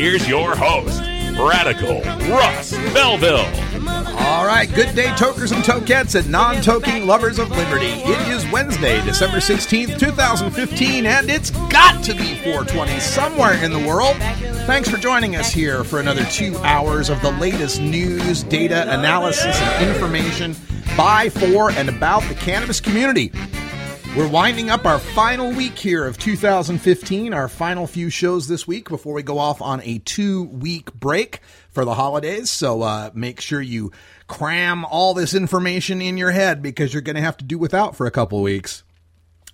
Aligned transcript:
here's 0.00 0.26
your 0.26 0.56
host, 0.56 0.98
Radical 1.38 2.00
Russ 2.32 2.72
Belville. 2.94 3.44
All 4.16 4.46
right, 4.46 4.66
good 4.74 4.94
day, 4.94 5.14
tokers 5.14 5.52
and 5.52 5.62
tokettes 5.62 6.18
and 6.18 6.30
non 6.30 6.56
toking 6.56 7.04
lovers 7.04 7.38
of 7.38 7.50
liberty. 7.50 7.86
It 7.86 8.28
is 8.28 8.50
Wednesday, 8.50 9.04
December 9.04 9.38
16th, 9.38 9.98
2015, 9.98 11.04
and 11.04 11.28
it's 11.28 11.50
got 11.50 12.02
to 12.04 12.14
be 12.14 12.34
420 12.36 12.98
somewhere 12.98 13.62
in 13.62 13.72
the 13.72 13.86
world. 13.86 14.16
Thanks 14.66 14.88
for 14.88 14.96
joining 14.96 15.36
us 15.36 15.52
here 15.52 15.84
for 15.84 16.00
another 16.00 16.24
two 16.24 16.56
hours 16.58 17.10
of 17.10 17.20
the 17.20 17.32
latest 17.32 17.82
news, 17.82 18.42
data, 18.44 18.90
analysis, 18.98 19.60
and 19.60 19.90
information 19.90 20.56
by, 20.96 21.28
for, 21.28 21.72
and 21.72 21.90
about 21.90 22.22
the 22.22 22.34
cannabis 22.36 22.80
community. 22.80 23.32
We're 24.16 24.28
winding 24.28 24.70
up 24.70 24.86
our 24.86 24.98
final 24.98 25.52
week 25.52 25.78
here 25.78 26.04
of 26.04 26.18
2015, 26.18 27.32
our 27.32 27.46
final 27.46 27.86
few 27.86 28.10
shows 28.10 28.48
this 28.48 28.66
week 28.66 28.88
before 28.88 29.14
we 29.14 29.22
go 29.22 29.38
off 29.38 29.62
on 29.62 29.80
a 29.84 29.98
two 29.98 30.46
week 30.46 30.92
break 30.92 31.38
for 31.70 31.84
the 31.84 31.94
holidays. 31.94 32.50
So 32.50 32.82
uh, 32.82 33.10
make 33.14 33.40
sure 33.40 33.60
you 33.60 33.92
cram 34.26 34.84
all 34.84 35.14
this 35.14 35.32
information 35.32 36.02
in 36.02 36.16
your 36.16 36.32
head 36.32 36.60
because 36.60 36.92
you're 36.92 37.02
going 37.02 37.14
to 37.14 37.22
have 37.22 37.36
to 37.36 37.44
do 37.44 37.56
without 37.56 37.94
for 37.94 38.06
a 38.06 38.10
couple 38.10 38.42
weeks. 38.42 38.82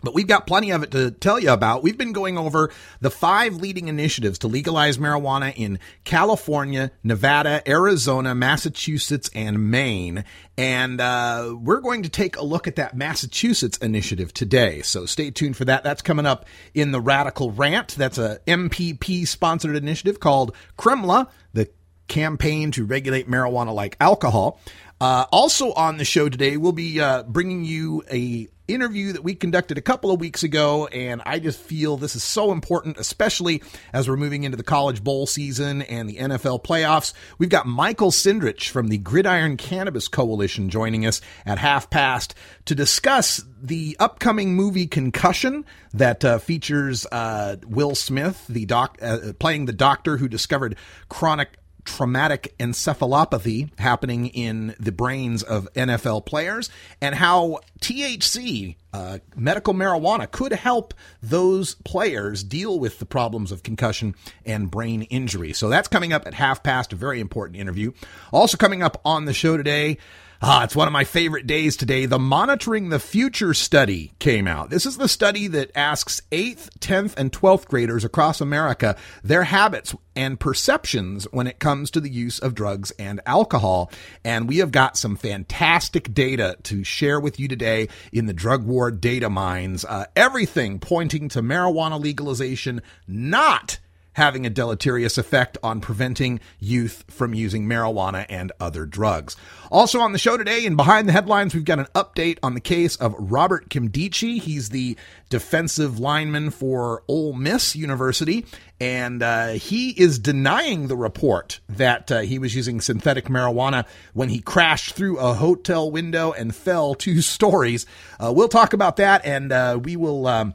But 0.06 0.14
we've 0.14 0.28
got 0.28 0.46
plenty 0.46 0.70
of 0.70 0.84
it 0.84 0.92
to 0.92 1.10
tell 1.10 1.40
you 1.40 1.50
about. 1.50 1.82
We've 1.82 1.98
been 1.98 2.12
going 2.12 2.38
over 2.38 2.70
the 3.00 3.10
five 3.10 3.56
leading 3.56 3.88
initiatives 3.88 4.38
to 4.38 4.46
legalize 4.46 4.98
marijuana 4.98 5.52
in 5.56 5.80
California, 6.04 6.92
Nevada, 7.02 7.60
Arizona, 7.68 8.32
Massachusetts, 8.32 9.28
and 9.34 9.68
Maine. 9.68 10.24
And 10.56 11.00
uh, 11.00 11.56
we're 11.60 11.80
going 11.80 12.04
to 12.04 12.08
take 12.08 12.36
a 12.36 12.44
look 12.44 12.68
at 12.68 12.76
that 12.76 12.96
Massachusetts 12.96 13.78
initiative 13.78 14.32
today. 14.32 14.80
So 14.82 15.06
stay 15.06 15.32
tuned 15.32 15.56
for 15.56 15.64
that. 15.64 15.82
That's 15.82 16.02
coming 16.02 16.24
up 16.24 16.46
in 16.72 16.92
the 16.92 17.00
Radical 17.00 17.50
Rant. 17.50 17.96
That's 17.96 18.18
a 18.18 18.38
MPP 18.46 19.26
sponsored 19.26 19.74
initiative 19.74 20.20
called 20.20 20.54
Kremla, 20.78 21.28
the 21.52 21.68
campaign 22.06 22.70
to 22.70 22.84
regulate 22.84 23.28
marijuana 23.28 23.74
like 23.74 23.96
alcohol. 23.98 24.60
Uh, 25.00 25.26
also 25.32 25.72
on 25.72 25.96
the 25.96 26.04
show 26.04 26.28
today, 26.28 26.56
we'll 26.56 26.70
be 26.70 27.00
uh, 27.00 27.24
bringing 27.24 27.64
you 27.64 28.04
a 28.08 28.48
interview 28.68 29.12
that 29.12 29.22
we 29.22 29.34
conducted 29.34 29.78
a 29.78 29.82
couple 29.82 30.10
of 30.10 30.20
weeks 30.20 30.42
ago, 30.42 30.86
and 30.86 31.22
I 31.24 31.38
just 31.38 31.58
feel 31.58 31.96
this 31.96 32.16
is 32.16 32.24
so 32.24 32.52
important, 32.52 32.98
especially 32.98 33.62
as 33.92 34.08
we're 34.08 34.16
moving 34.16 34.44
into 34.44 34.56
the 34.56 34.62
college 34.62 35.02
bowl 35.02 35.26
season 35.26 35.82
and 35.82 36.08
the 36.08 36.16
NFL 36.16 36.64
playoffs. 36.64 37.12
We've 37.38 37.48
got 37.48 37.66
Michael 37.66 38.10
Cindrich 38.10 38.68
from 38.68 38.88
the 38.88 38.98
Gridiron 38.98 39.56
Cannabis 39.56 40.08
Coalition 40.08 40.68
joining 40.68 41.06
us 41.06 41.20
at 41.44 41.58
half 41.58 41.90
past 41.90 42.34
to 42.66 42.74
discuss 42.74 43.44
the 43.60 43.96
upcoming 43.98 44.54
movie 44.54 44.86
Concussion 44.86 45.64
that 45.94 46.24
uh, 46.24 46.38
features 46.38 47.06
uh, 47.10 47.56
Will 47.66 47.94
Smith, 47.94 48.46
the 48.48 48.66
doc, 48.66 48.98
uh, 49.00 49.32
playing 49.38 49.66
the 49.66 49.72
doctor 49.72 50.16
who 50.16 50.28
discovered 50.28 50.76
chronic 51.08 51.58
traumatic 51.86 52.54
encephalopathy 52.58 53.70
happening 53.78 54.26
in 54.28 54.74
the 54.78 54.92
brains 54.92 55.42
of 55.42 55.72
NFL 55.74 56.26
players, 56.26 56.68
and 57.00 57.14
how 57.14 57.60
THC, 57.80 58.76
uh, 58.92 59.18
medical 59.34 59.72
marijuana, 59.72 60.30
could 60.30 60.52
help 60.52 60.92
those 61.22 61.76
players 61.76 62.44
deal 62.44 62.78
with 62.78 62.98
the 62.98 63.06
problems 63.06 63.50
of 63.50 63.62
concussion 63.62 64.14
and 64.44 64.70
brain 64.70 65.02
injury. 65.02 65.52
So 65.52 65.68
that's 65.68 65.88
coming 65.88 66.12
up 66.12 66.26
at 66.26 66.34
half 66.34 66.62
past, 66.62 66.92
a 66.92 66.96
very 66.96 67.20
important 67.20 67.58
interview. 67.58 67.92
Also 68.32 68.56
coming 68.56 68.82
up 68.82 69.00
on 69.04 69.24
the 69.24 69.32
show 69.32 69.56
today. 69.56 69.98
Ah, 70.42 70.64
it's 70.64 70.76
one 70.76 70.86
of 70.86 70.92
my 70.92 71.04
favorite 71.04 71.46
days 71.46 71.78
today. 71.78 72.04
The 72.04 72.18
Monitoring 72.18 72.90
the 72.90 72.98
Future 72.98 73.54
study 73.54 74.12
came 74.18 74.46
out. 74.46 74.68
This 74.68 74.84
is 74.84 74.98
the 74.98 75.08
study 75.08 75.46
that 75.48 75.70
asks 75.74 76.20
8th, 76.30 76.68
10th, 76.78 77.16
and 77.16 77.32
12th 77.32 77.66
graders 77.66 78.04
across 78.04 78.42
America 78.42 78.96
their 79.24 79.44
habits 79.44 79.94
and 80.14 80.38
perceptions 80.38 81.24
when 81.30 81.46
it 81.46 81.58
comes 81.58 81.90
to 81.90 82.00
the 82.00 82.10
use 82.10 82.38
of 82.38 82.54
drugs 82.54 82.90
and 82.98 83.22
alcohol. 83.24 83.90
And 84.24 84.46
we 84.46 84.58
have 84.58 84.72
got 84.72 84.98
some 84.98 85.16
fantastic 85.16 86.12
data 86.12 86.58
to 86.64 86.84
share 86.84 87.18
with 87.18 87.40
you 87.40 87.48
today 87.48 87.88
in 88.12 88.26
the 88.26 88.34
drug 88.34 88.66
war 88.66 88.90
data 88.90 89.30
mines. 89.30 89.86
Uh, 89.86 90.04
everything 90.14 90.80
pointing 90.80 91.30
to 91.30 91.40
marijuana 91.40 91.98
legalization 91.98 92.82
not 93.08 93.78
having 94.16 94.46
a 94.46 94.50
deleterious 94.50 95.18
effect 95.18 95.58
on 95.62 95.78
preventing 95.78 96.40
youth 96.58 97.04
from 97.06 97.34
using 97.34 97.66
marijuana 97.66 98.24
and 98.30 98.50
other 98.58 98.86
drugs. 98.86 99.36
Also 99.70 100.00
on 100.00 100.12
the 100.12 100.18
show 100.18 100.38
today 100.38 100.64
and 100.64 100.74
behind 100.74 101.06
the 101.06 101.12
headlines, 101.12 101.54
we've 101.54 101.66
got 101.66 101.78
an 101.78 101.86
update 101.94 102.38
on 102.42 102.54
the 102.54 102.60
case 102.60 102.96
of 102.96 103.14
Robert 103.18 103.68
Nkemdiche. 103.68 104.40
He's 104.40 104.70
the 104.70 104.96
defensive 105.28 105.98
lineman 105.98 106.48
for 106.48 107.02
Ole 107.08 107.34
Miss 107.34 107.76
University, 107.76 108.46
and 108.80 109.22
uh, 109.22 109.48
he 109.48 109.90
is 109.90 110.18
denying 110.18 110.88
the 110.88 110.96
report 110.96 111.60
that 111.68 112.10
uh, 112.10 112.20
he 112.20 112.38
was 112.38 112.54
using 112.54 112.80
synthetic 112.80 113.26
marijuana 113.26 113.84
when 114.14 114.30
he 114.30 114.40
crashed 114.40 114.94
through 114.94 115.18
a 115.18 115.34
hotel 115.34 115.90
window 115.90 116.32
and 116.32 116.56
fell 116.56 116.94
two 116.94 117.20
stories. 117.20 117.84
Uh, 118.18 118.32
we'll 118.34 118.48
talk 118.48 118.72
about 118.72 118.96
that, 118.96 119.26
and 119.26 119.52
uh, 119.52 119.78
we 119.82 119.94
will. 119.94 120.26
Um, 120.26 120.54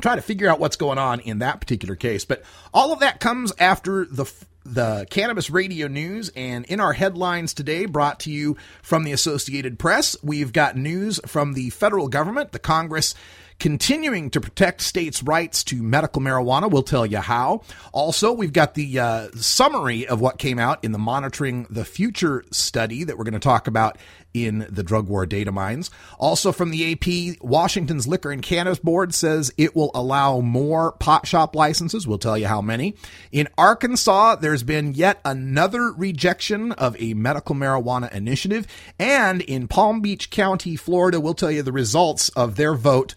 try 0.00 0.16
to 0.16 0.22
figure 0.22 0.48
out 0.48 0.60
what's 0.60 0.76
going 0.76 0.98
on 0.98 1.20
in 1.20 1.38
that 1.40 1.60
particular 1.60 1.96
case. 1.96 2.24
But 2.24 2.42
all 2.72 2.92
of 2.92 3.00
that 3.00 3.20
comes 3.20 3.52
after 3.58 4.04
the 4.04 4.30
the 4.62 5.06
cannabis 5.08 5.48
radio 5.48 5.88
news 5.88 6.30
and 6.36 6.66
in 6.66 6.80
our 6.80 6.92
headlines 6.92 7.54
today 7.54 7.86
brought 7.86 8.20
to 8.20 8.30
you 8.30 8.58
from 8.82 9.04
the 9.04 9.12
Associated 9.12 9.78
Press, 9.78 10.16
we've 10.22 10.52
got 10.52 10.76
news 10.76 11.18
from 11.26 11.54
the 11.54 11.70
federal 11.70 12.08
government, 12.08 12.52
the 12.52 12.58
Congress 12.58 13.14
continuing 13.60 14.30
to 14.30 14.40
protect 14.40 14.80
states' 14.80 15.22
rights 15.22 15.62
to 15.64 15.82
medical 15.82 16.20
marijuana. 16.20 16.68
We'll 16.68 16.82
tell 16.82 17.06
you 17.06 17.18
how. 17.18 17.62
Also, 17.92 18.32
we've 18.32 18.52
got 18.52 18.74
the 18.74 18.98
uh, 18.98 19.28
summary 19.36 20.08
of 20.08 20.20
what 20.20 20.38
came 20.38 20.58
out 20.58 20.82
in 20.82 20.92
the 20.92 20.98
Monitoring 20.98 21.66
the 21.70 21.84
Future 21.84 22.42
study 22.50 23.04
that 23.04 23.16
we're 23.18 23.24
going 23.24 23.34
to 23.34 23.38
talk 23.38 23.68
about 23.68 23.98
in 24.32 24.66
the 24.70 24.82
drug 24.82 25.08
war 25.08 25.26
data 25.26 25.52
mines. 25.52 25.90
Also 26.18 26.52
from 26.52 26.70
the 26.70 26.92
AP, 26.92 27.38
Washington's 27.42 28.06
Liquor 28.06 28.30
and 28.30 28.42
Cannabis 28.42 28.78
Board 28.78 29.14
says 29.14 29.52
it 29.56 29.74
will 29.74 29.90
allow 29.94 30.40
more 30.40 30.92
pot 30.92 31.26
shop 31.26 31.54
licenses. 31.54 32.06
We'll 32.06 32.18
tell 32.18 32.38
you 32.38 32.46
how 32.46 32.60
many. 32.60 32.94
In 33.32 33.48
Arkansas, 33.58 34.36
there's 34.36 34.62
been 34.62 34.94
yet 34.94 35.20
another 35.24 35.92
rejection 35.92 36.72
of 36.72 36.96
a 37.00 37.14
medical 37.14 37.54
marijuana 37.54 38.12
initiative. 38.12 38.66
And 38.98 39.42
in 39.42 39.68
Palm 39.68 40.00
Beach 40.00 40.30
County, 40.30 40.76
Florida, 40.76 41.20
we'll 41.20 41.34
tell 41.34 41.50
you 41.50 41.62
the 41.62 41.72
results 41.72 42.28
of 42.30 42.56
their 42.56 42.74
vote 42.74 43.14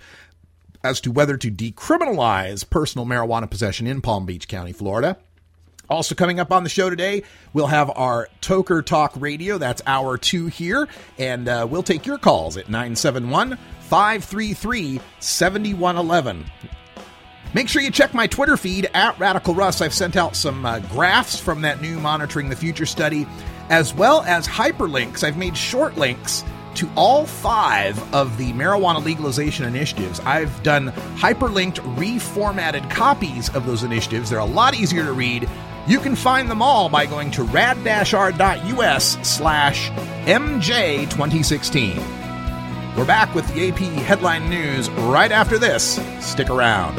as 0.83 0.99
to 1.01 1.11
whether 1.11 1.37
to 1.37 1.49
decriminalize 1.49 2.69
personal 2.69 3.05
marijuana 3.05 3.49
possession 3.49 3.87
in 3.87 4.01
Palm 4.01 4.25
Beach 4.25 4.47
County, 4.47 4.73
Florida. 4.73 5.17
Also, 5.89 6.15
coming 6.15 6.39
up 6.39 6.51
on 6.51 6.63
the 6.63 6.69
show 6.69 6.89
today, 6.89 7.23
we'll 7.53 7.67
have 7.67 7.91
our 7.95 8.29
Toker 8.41 8.83
Talk 8.85 9.13
Radio. 9.17 9.57
That's 9.57 9.81
hour 9.85 10.17
two 10.17 10.47
here. 10.47 10.87
And 11.17 11.47
uh, 11.47 11.67
we'll 11.69 11.83
take 11.83 12.05
your 12.05 12.17
calls 12.17 12.57
at 12.57 12.69
971 12.69 13.57
533 13.81 15.01
7111. 15.19 16.45
Make 17.53 17.69
sure 17.69 17.83
you 17.83 17.91
check 17.91 18.15
my 18.15 18.25
Twitter 18.25 18.57
feed 18.57 18.89
at 18.95 19.19
Radical 19.19 19.53
Russ. 19.53 19.81
I've 19.81 19.93
sent 19.93 20.15
out 20.15 20.35
some 20.35 20.65
uh, 20.65 20.79
graphs 20.79 21.39
from 21.39 21.61
that 21.61 21.81
new 21.81 21.99
Monitoring 21.99 22.49
the 22.49 22.55
Future 22.55 22.87
study, 22.87 23.27
as 23.69 23.93
well 23.93 24.23
as 24.23 24.47
hyperlinks. 24.47 25.23
I've 25.23 25.37
made 25.37 25.55
short 25.55 25.95
links 25.95 26.43
to 26.75 26.89
all 26.95 27.25
five 27.25 28.13
of 28.13 28.37
the 28.37 28.53
marijuana 28.53 29.03
legalization 29.03 29.65
initiatives. 29.65 30.19
I've 30.21 30.63
done 30.63 30.91
hyperlinked, 31.17 31.79
reformatted 31.95 32.89
copies 32.89 33.53
of 33.55 33.65
those 33.65 33.83
initiatives. 33.83 34.29
They're 34.29 34.39
a 34.39 34.45
lot 34.45 34.75
easier 34.75 35.03
to 35.03 35.11
read. 35.13 35.49
You 35.87 35.99
can 35.99 36.15
find 36.15 36.49
them 36.49 36.61
all 36.61 36.87
by 36.89 37.05
going 37.05 37.31
to 37.31 37.43
rad-r.us 37.43 39.27
slash 39.27 39.89
MJ2016. 39.89 41.97
We're 42.95 43.05
back 43.05 43.33
with 43.33 43.51
the 43.53 43.69
AP 43.69 43.79
headline 44.03 44.49
news 44.49 44.89
right 44.89 45.31
after 45.31 45.57
this. 45.57 45.99
Stick 46.19 46.49
around. 46.49 46.97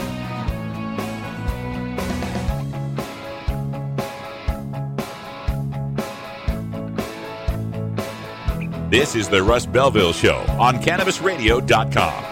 This 8.94 9.16
is 9.16 9.28
the 9.28 9.42
Russ 9.42 9.66
Belville 9.66 10.12
Show 10.12 10.36
on 10.56 10.76
CannabisRadio.com. 10.76 12.24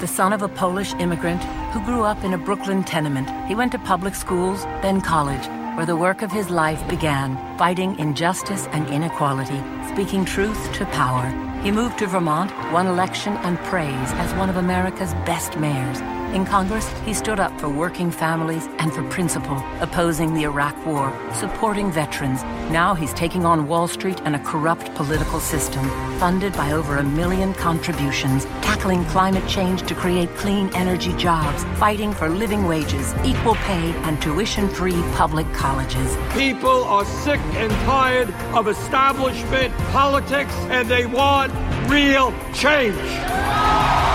The 0.00 0.06
son 0.06 0.34
of 0.34 0.42
a 0.42 0.48
Polish 0.48 0.92
immigrant 0.96 1.42
who 1.72 1.82
grew 1.86 2.02
up 2.02 2.22
in 2.24 2.34
a 2.34 2.36
Brooklyn 2.36 2.84
tenement, 2.84 3.30
he 3.48 3.54
went 3.54 3.72
to 3.72 3.78
public 3.78 4.14
schools, 4.14 4.64
then 4.82 5.00
college, 5.00 5.46
where 5.78 5.86
the 5.86 5.96
work 5.96 6.20
of 6.20 6.30
his 6.30 6.50
life 6.50 6.86
began, 6.86 7.38
fighting 7.56 7.98
injustice 7.98 8.66
and 8.66 8.86
inequality, 8.90 9.62
speaking 9.88 10.26
truth 10.26 10.74
to 10.74 10.84
power. 10.92 11.26
He 11.62 11.70
moved 11.70 12.00
to 12.00 12.06
Vermont, 12.06 12.52
won 12.70 12.86
election 12.86 13.32
and 13.38 13.56
praise 13.60 14.12
as 14.20 14.34
one 14.34 14.50
of 14.50 14.58
America's 14.58 15.14
best 15.24 15.56
mayors. 15.56 16.02
In 16.34 16.44
Congress, 16.44 16.88
he 17.04 17.14
stood 17.14 17.38
up 17.38 17.56
for 17.60 17.68
working 17.68 18.10
families 18.10 18.66
and 18.80 18.92
for 18.92 19.04
principle, 19.08 19.56
opposing 19.80 20.34
the 20.34 20.42
Iraq 20.42 20.74
War, 20.84 21.16
supporting 21.32 21.92
veterans. 21.92 22.42
Now 22.72 22.92
he's 22.92 23.14
taking 23.14 23.46
on 23.46 23.68
Wall 23.68 23.86
Street 23.86 24.20
and 24.24 24.34
a 24.34 24.40
corrupt 24.40 24.92
political 24.96 25.38
system, 25.38 25.88
funded 26.18 26.52
by 26.54 26.72
over 26.72 26.96
a 26.96 27.04
million 27.04 27.54
contributions, 27.54 28.46
tackling 28.62 29.04
climate 29.04 29.46
change 29.48 29.86
to 29.86 29.94
create 29.94 30.28
clean 30.34 30.74
energy 30.74 31.12
jobs, 31.16 31.62
fighting 31.78 32.12
for 32.12 32.28
living 32.28 32.66
wages, 32.66 33.14
equal 33.24 33.54
pay, 33.54 33.92
and 34.02 34.20
tuition 34.20 34.68
free 34.68 35.00
public 35.12 35.46
colleges. 35.52 36.16
People 36.32 36.82
are 36.82 37.04
sick 37.04 37.38
and 37.54 37.70
tired 37.86 38.34
of 38.56 38.66
establishment 38.66 39.72
politics 39.92 40.52
and 40.68 40.90
they 40.90 41.06
want 41.06 41.52
real 41.88 42.34
change. 42.52 44.13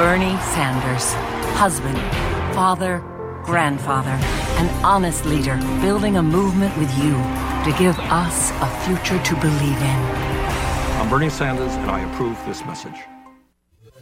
Bernie 0.00 0.38
Sanders, 0.54 1.12
husband, 1.58 1.98
father, 2.54 3.00
grandfather, 3.44 4.16
an 4.56 4.66
honest 4.82 5.26
leader, 5.26 5.58
building 5.82 6.16
a 6.16 6.22
movement 6.22 6.74
with 6.78 6.90
you 7.04 7.12
to 7.12 7.78
give 7.78 7.98
us 8.08 8.50
a 8.62 8.66
future 8.86 9.22
to 9.22 9.34
believe 9.34 9.76
in. 9.76 10.00
I'm 10.96 11.10
Bernie 11.10 11.28
Sanders, 11.28 11.74
and 11.74 11.90
I 11.90 12.00
approve 12.10 12.42
this 12.46 12.64
message. 12.64 12.96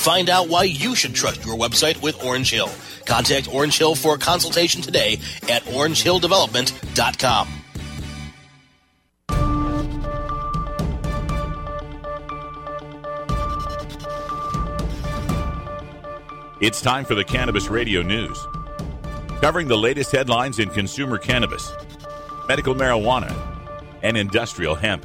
Find 0.00 0.30
out 0.30 0.48
why 0.48 0.62
you 0.62 0.94
should 0.94 1.14
trust 1.14 1.44
your 1.44 1.58
website 1.58 2.00
with 2.02 2.24
Orange 2.24 2.50
Hill. 2.50 2.70
Contact 3.04 3.52
Orange 3.52 3.76
Hill 3.76 3.94
for 3.94 4.14
a 4.14 4.18
consultation 4.18 4.80
today 4.80 5.20
at 5.42 5.62
orangehilldevelopment.com. 5.64 7.48
It's 16.62 16.80
time 16.80 17.04
for 17.04 17.14
the 17.14 17.24
Cannabis 17.24 17.68
Radio 17.68 18.00
News. 18.00 18.38
Covering 19.42 19.68
the 19.68 19.76
latest 19.76 20.12
headlines 20.12 20.58
in 20.58 20.70
consumer 20.70 21.18
cannabis, 21.18 21.74
medical 22.48 22.74
marijuana, 22.74 23.36
and 24.02 24.16
industrial 24.16 24.76
hemp. 24.76 25.04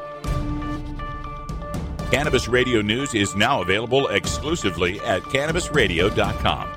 Cannabis 2.15 2.47
Radio 2.47 2.81
News 2.81 3.13
is 3.13 3.35
now 3.35 3.61
available 3.61 4.07
exclusively 4.07 5.01
at 5.01 5.21
cannabisradio.com. 5.23 6.69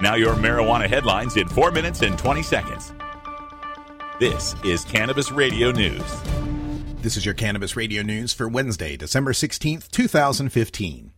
Now, 0.00 0.14
your 0.14 0.32
marijuana 0.36 0.88
headlines 0.88 1.36
in 1.36 1.46
4 1.48 1.70
minutes 1.70 2.00
and 2.00 2.18
20 2.18 2.42
seconds. 2.42 2.94
This 4.18 4.54
is 4.64 4.86
Cannabis 4.86 5.30
Radio 5.30 5.70
News. 5.70 6.02
This 7.02 7.18
is 7.18 7.26
your 7.26 7.34
Cannabis 7.34 7.76
Radio 7.76 8.02
News 8.02 8.32
for 8.32 8.48
Wednesday, 8.48 8.96
December 8.96 9.34
16th, 9.34 9.90
2015. 9.90 11.12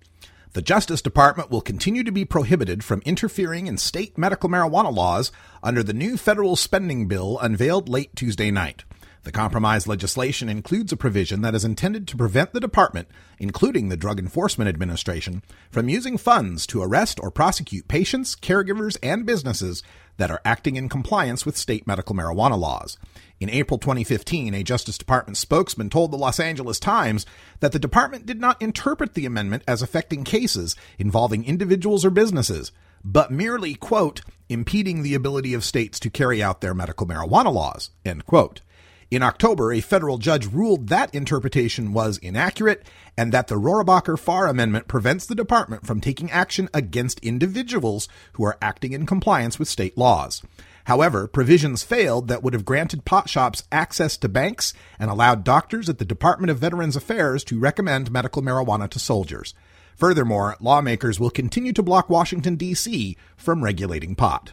The 0.54 0.62
Justice 0.62 1.00
Department 1.00 1.52
will 1.52 1.60
continue 1.60 2.02
to 2.02 2.10
be 2.10 2.24
prohibited 2.24 2.82
from 2.82 3.02
interfering 3.04 3.68
in 3.68 3.78
state 3.78 4.18
medical 4.18 4.50
marijuana 4.50 4.92
laws 4.92 5.30
under 5.62 5.84
the 5.84 5.94
new 5.94 6.16
federal 6.16 6.56
spending 6.56 7.06
bill 7.06 7.38
unveiled 7.40 7.88
late 7.88 8.16
Tuesday 8.16 8.50
night. 8.50 8.82
The 9.28 9.32
compromise 9.32 9.86
legislation 9.86 10.48
includes 10.48 10.90
a 10.90 10.96
provision 10.96 11.42
that 11.42 11.54
is 11.54 11.62
intended 11.62 12.08
to 12.08 12.16
prevent 12.16 12.54
the 12.54 12.60
department, 12.60 13.08
including 13.38 13.90
the 13.90 13.96
Drug 13.98 14.18
Enforcement 14.18 14.70
Administration, 14.70 15.42
from 15.70 15.90
using 15.90 16.16
funds 16.16 16.66
to 16.68 16.82
arrest 16.82 17.20
or 17.22 17.30
prosecute 17.30 17.88
patients, 17.88 18.34
caregivers, 18.34 18.96
and 19.02 19.26
businesses 19.26 19.82
that 20.16 20.30
are 20.30 20.40
acting 20.46 20.76
in 20.76 20.88
compliance 20.88 21.44
with 21.44 21.58
state 21.58 21.86
medical 21.86 22.16
marijuana 22.16 22.58
laws. 22.58 22.96
In 23.38 23.50
April 23.50 23.76
2015, 23.78 24.54
a 24.54 24.62
Justice 24.62 24.96
Department 24.96 25.36
spokesman 25.36 25.90
told 25.90 26.10
the 26.10 26.16
Los 26.16 26.40
Angeles 26.40 26.80
Times 26.80 27.26
that 27.60 27.72
the 27.72 27.78
department 27.78 28.24
did 28.24 28.40
not 28.40 28.62
interpret 28.62 29.12
the 29.12 29.26
amendment 29.26 29.62
as 29.68 29.82
affecting 29.82 30.24
cases 30.24 30.74
involving 30.98 31.44
individuals 31.44 32.02
or 32.02 32.08
businesses, 32.08 32.72
but 33.04 33.30
merely, 33.30 33.74
quote, 33.74 34.22
impeding 34.48 35.02
the 35.02 35.14
ability 35.14 35.52
of 35.52 35.64
states 35.64 36.00
to 36.00 36.08
carry 36.08 36.42
out 36.42 36.62
their 36.62 36.72
medical 36.72 37.06
marijuana 37.06 37.52
laws, 37.52 37.90
end 38.06 38.24
quote. 38.24 38.62
In 39.10 39.22
October, 39.22 39.72
a 39.72 39.80
federal 39.80 40.18
judge 40.18 40.46
ruled 40.46 40.88
that 40.88 41.14
interpretation 41.14 41.94
was 41.94 42.18
inaccurate 42.18 42.86
and 43.16 43.32
that 43.32 43.48
the 43.48 43.54
Rohrabacher 43.54 44.18
Farr 44.18 44.46
Amendment 44.46 44.86
prevents 44.86 45.24
the 45.24 45.34
department 45.34 45.86
from 45.86 46.02
taking 46.02 46.30
action 46.30 46.68
against 46.74 47.18
individuals 47.20 48.06
who 48.34 48.44
are 48.44 48.58
acting 48.60 48.92
in 48.92 49.06
compliance 49.06 49.58
with 49.58 49.66
state 49.66 49.96
laws. 49.96 50.42
However, 50.84 51.26
provisions 51.26 51.82
failed 51.82 52.28
that 52.28 52.42
would 52.42 52.52
have 52.52 52.66
granted 52.66 53.06
pot 53.06 53.30
shops 53.30 53.64
access 53.72 54.18
to 54.18 54.28
banks 54.28 54.74
and 54.98 55.10
allowed 55.10 55.42
doctors 55.42 55.88
at 55.88 55.96
the 55.96 56.04
Department 56.04 56.50
of 56.50 56.58
Veterans 56.58 56.94
Affairs 56.94 57.44
to 57.44 57.58
recommend 57.58 58.10
medical 58.10 58.42
marijuana 58.42 58.90
to 58.90 58.98
soldiers. 58.98 59.54
Furthermore, 59.96 60.54
lawmakers 60.60 61.18
will 61.18 61.30
continue 61.30 61.72
to 61.72 61.82
block 61.82 62.10
Washington, 62.10 62.56
D.C. 62.56 63.16
from 63.38 63.64
regulating 63.64 64.14
pot. 64.14 64.52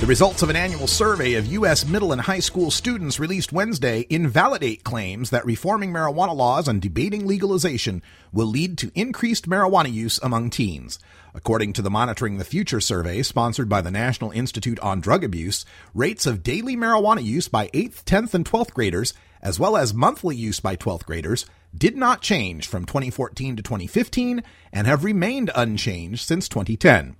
The 0.00 0.06
results 0.06 0.42
of 0.42 0.48
an 0.48 0.56
annual 0.56 0.86
survey 0.86 1.34
of 1.34 1.44
U.S. 1.44 1.86
middle 1.86 2.10
and 2.10 2.22
high 2.22 2.38
school 2.38 2.70
students 2.70 3.20
released 3.20 3.52
Wednesday 3.52 4.06
invalidate 4.08 4.82
claims 4.82 5.28
that 5.28 5.44
reforming 5.44 5.92
marijuana 5.92 6.34
laws 6.34 6.68
and 6.68 6.80
debating 6.80 7.26
legalization 7.26 8.02
will 8.32 8.46
lead 8.46 8.78
to 8.78 8.90
increased 8.94 9.46
marijuana 9.46 9.92
use 9.92 10.18
among 10.22 10.48
teens. 10.48 10.98
According 11.34 11.74
to 11.74 11.82
the 11.82 11.90
Monitoring 11.90 12.38
the 12.38 12.46
Future 12.46 12.80
survey 12.80 13.22
sponsored 13.22 13.68
by 13.68 13.82
the 13.82 13.90
National 13.90 14.30
Institute 14.30 14.80
on 14.80 15.02
Drug 15.02 15.22
Abuse, 15.22 15.66
rates 15.92 16.24
of 16.24 16.42
daily 16.42 16.78
marijuana 16.78 17.22
use 17.22 17.48
by 17.48 17.68
8th, 17.68 18.02
10th, 18.04 18.32
and 18.32 18.46
12th 18.46 18.72
graders, 18.72 19.12
as 19.42 19.60
well 19.60 19.76
as 19.76 19.92
monthly 19.92 20.34
use 20.34 20.60
by 20.60 20.76
12th 20.76 21.04
graders, 21.04 21.44
did 21.76 21.94
not 21.94 22.22
change 22.22 22.66
from 22.66 22.86
2014 22.86 23.56
to 23.56 23.62
2015 23.62 24.42
and 24.72 24.86
have 24.86 25.04
remained 25.04 25.50
unchanged 25.54 26.26
since 26.26 26.48
2010. 26.48 27.16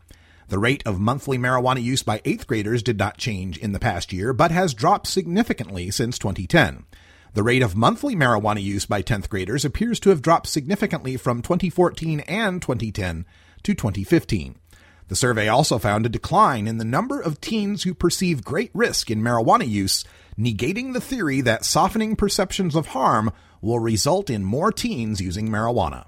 The 0.51 0.59
rate 0.59 0.83
of 0.85 0.99
monthly 0.99 1.39
marijuana 1.39 1.81
use 1.81 2.03
by 2.03 2.19
8th 2.19 2.49
graders 2.49 2.83
did 2.83 2.99
not 2.99 3.19
change 3.19 3.57
in 3.57 3.71
the 3.71 3.79
past 3.79 4.13
year, 4.13 4.33
but 4.33 4.51
has 4.51 4.75
dropped 4.75 5.07
significantly 5.07 5.93
since 5.93 6.19
2010. 6.19 6.87
The 7.35 7.45
rate 7.45 7.63
of 7.63 7.77
monthly 7.77 8.17
marijuana 8.17 8.61
use 8.61 8.85
by 8.85 9.01
10th 9.01 9.29
graders 9.29 9.65
appears 9.65 10.01
to 10.01 10.11
have 10.11 10.23
dropped 10.23 10.49
significantly 10.49 11.17
from 11.17 11.41
2014 11.41 12.19
and 12.27 12.61
2010 12.61 13.27
to 13.63 13.75
2015. 13.75 14.57
The 15.07 15.15
survey 15.15 15.47
also 15.47 15.79
found 15.79 16.05
a 16.05 16.09
decline 16.09 16.67
in 16.67 16.79
the 16.79 16.85
number 16.85 17.21
of 17.21 17.41
teens 17.41 17.85
who 17.85 17.95
perceive 17.95 18.45
great 18.45 18.73
risk 18.75 19.09
in 19.09 19.23
marijuana 19.23 19.69
use, 19.69 20.05
negating 20.37 20.95
the 20.95 21.01
theory 21.01 21.41
that 21.43 21.65
softening 21.65 22.17
perceptions 22.17 22.75
of 22.75 22.89
harm 22.89 23.31
will 23.61 23.79
result 23.79 24.29
in 24.29 24.43
more 24.43 24.73
teens 24.73 25.21
using 25.21 25.49
marijuana. 25.49 26.07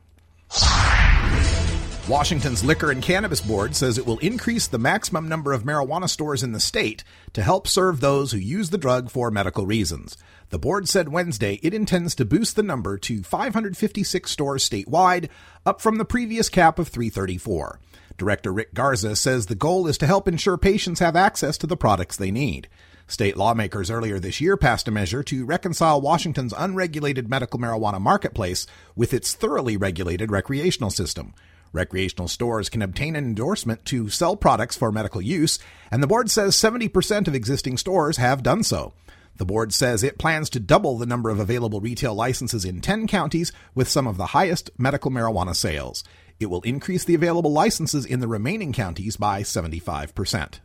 Washington's 2.09 2.65
Liquor 2.65 2.91
and 2.91 3.01
Cannabis 3.01 3.41
Board 3.41 3.77
says 3.77 3.97
it 3.97 4.05
will 4.05 4.19
increase 4.19 4.67
the 4.67 4.79
maximum 4.79 5.29
number 5.29 5.53
of 5.53 5.63
marijuana 5.63 6.09
stores 6.09 6.43
in 6.43 6.51
the 6.51 6.59
state 6.59 7.05
to 7.33 7.43
help 7.43 7.69
serve 7.69 8.01
those 8.01 8.33
who 8.33 8.39
use 8.39 8.71
the 8.71 8.79
drug 8.79 9.09
for 9.09 9.31
medical 9.31 9.67
reasons. 9.67 10.17
The 10.51 10.59
board 10.59 10.89
said 10.89 11.11
Wednesday 11.11 11.61
it 11.63 11.73
intends 11.73 12.17
to 12.17 12.25
boost 12.25 12.57
the 12.57 12.65
number 12.65 12.99
to 12.99 13.23
556 13.23 14.29
stores 14.29 14.69
statewide, 14.69 15.29
up 15.65 15.81
from 15.81 15.99
the 15.99 16.05
previous 16.05 16.49
cap 16.49 16.81
of 16.81 16.89
334. 16.89 17.79
Director 18.19 18.53
Rick 18.53 18.75
Garza 18.75 19.15
says 19.15 19.47
the 19.47 19.55
goal 19.55 19.87
is 19.87 19.97
to 19.99 20.07
help 20.09 20.27
ensure 20.27 20.59
patients 20.59 20.99
have 20.99 21.15
access 21.15 21.57
to 21.59 21.69
the 21.69 21.77
products 21.77 22.17
they 22.17 22.33
need. 22.33 22.69
State 23.07 23.37
lawmakers 23.37 23.93
earlier 23.93 24.19
this 24.19 24.41
year 24.41 24.57
passed 24.57 24.89
a 24.89 24.91
measure 24.91 25.23
to 25.23 25.45
reconcile 25.45 26.01
Washington's 26.01 26.53
unregulated 26.59 27.31
medical 27.31 27.61
marijuana 27.61 28.01
marketplace 28.01 28.67
with 28.97 29.15
its 29.15 29.35
thoroughly 29.35 29.77
regulated 29.77 30.33
recreational 30.33 30.91
system. 30.91 31.33
Recreational 31.73 32.29
stores 32.29 32.69
can 32.69 32.83
obtain 32.83 33.17
an 33.17 33.25
endorsement 33.25 33.85
to 33.87 34.11
sell 34.11 34.37
products 34.37 34.77
for 34.77 34.93
medical 34.93 35.23
use, 35.23 35.59
and 35.91 36.03
the 36.03 36.07
board 36.07 36.31
says 36.31 36.55
70% 36.55 37.27
of 37.29 37.35
existing 37.35 37.79
stores 37.79 38.19
have 38.19 38.43
done 38.43 38.63
so. 38.63 38.93
The 39.37 39.47
board 39.47 39.73
says 39.73 40.03
it 40.03 40.19
plans 40.19 40.51
to 40.51 40.61
double 40.61 40.99
the 40.99 41.07
number 41.07 41.31
of 41.31 41.41
available 41.41 41.81
retail 41.81 42.15
licenses 42.15 42.67
in 42.67 42.83
10 42.83 43.07
counties 43.07 43.53
with 43.75 43.89
some 43.89 44.07
of 44.07 44.19
the 44.19 44.27
highest 44.27 44.71
medical 44.77 45.11
marijuana 45.11 45.57
sales. 45.57 46.05
It 46.39 46.47
will 46.47 46.61
increase 46.61 47.05
the 47.05 47.15
available 47.15 47.53
licenses 47.53 48.05
in 48.05 48.21
the 48.21 48.29
remaining 48.29 48.75
counties 48.75 49.17
by 49.17 49.43
75%. 49.43 50.59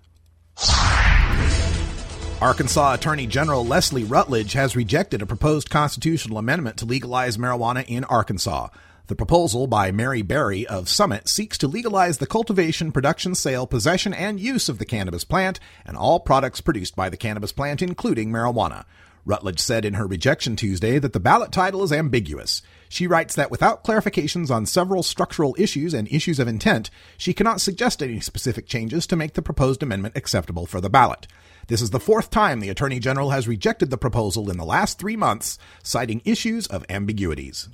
Arkansas 2.41 2.93
Attorney 2.93 3.25
General 3.25 3.65
Leslie 3.65 4.03
Rutledge 4.03 4.53
has 4.53 4.75
rejected 4.75 5.21
a 5.21 5.25
proposed 5.25 5.69
constitutional 5.69 6.37
amendment 6.37 6.77
to 6.77 6.85
legalize 6.85 7.37
marijuana 7.37 7.85
in 7.87 8.03
Arkansas. 8.03 8.67
The 9.07 9.15
proposal 9.15 9.67
by 9.67 9.89
Mary 9.93 10.21
Berry 10.21 10.67
of 10.67 10.89
Summit 10.89 11.29
seeks 11.29 11.57
to 11.59 11.67
legalize 11.69 12.17
the 12.17 12.27
cultivation, 12.27 12.91
production, 12.91 13.35
sale, 13.35 13.65
possession, 13.65 14.13
and 14.13 14.37
use 14.37 14.67
of 14.67 14.79
the 14.79 14.85
cannabis 14.85 15.23
plant 15.23 15.61
and 15.85 15.95
all 15.95 16.19
products 16.19 16.59
produced 16.59 16.93
by 16.93 17.07
the 17.07 17.15
cannabis 17.15 17.53
plant, 17.53 17.81
including 17.81 18.29
marijuana. 18.29 18.83
Rutledge 19.23 19.61
said 19.61 19.85
in 19.85 19.93
her 19.93 20.05
rejection 20.05 20.57
Tuesday 20.57 20.99
that 20.99 21.13
the 21.13 21.21
ballot 21.21 21.53
title 21.53 21.83
is 21.83 21.93
ambiguous. 21.93 22.61
She 22.89 23.07
writes 23.07 23.33
that 23.35 23.49
without 23.49 23.85
clarifications 23.85 24.51
on 24.51 24.65
several 24.65 25.03
structural 25.03 25.55
issues 25.57 25.93
and 25.93 26.11
issues 26.11 26.37
of 26.37 26.49
intent, 26.49 26.89
she 27.17 27.33
cannot 27.33 27.61
suggest 27.61 28.03
any 28.03 28.19
specific 28.19 28.67
changes 28.67 29.07
to 29.07 29.15
make 29.15 29.35
the 29.35 29.41
proposed 29.41 29.81
amendment 29.81 30.17
acceptable 30.17 30.65
for 30.65 30.81
the 30.81 30.89
ballot. 30.89 31.27
This 31.67 31.81
is 31.81 31.91
the 31.91 32.01
fourth 32.01 32.29
time 32.29 32.59
the 32.59 32.69
Attorney 32.69 32.99
General 32.99 33.29
has 33.29 33.47
rejected 33.47 33.89
the 33.89 33.97
proposal 33.97 34.51
in 34.51 34.57
the 34.57 34.65
last 34.65 34.99
three 34.99 35.15
months, 35.15 35.57
citing 35.81 36.21
issues 36.25 36.67
of 36.67 36.85
ambiguities. 36.89 37.69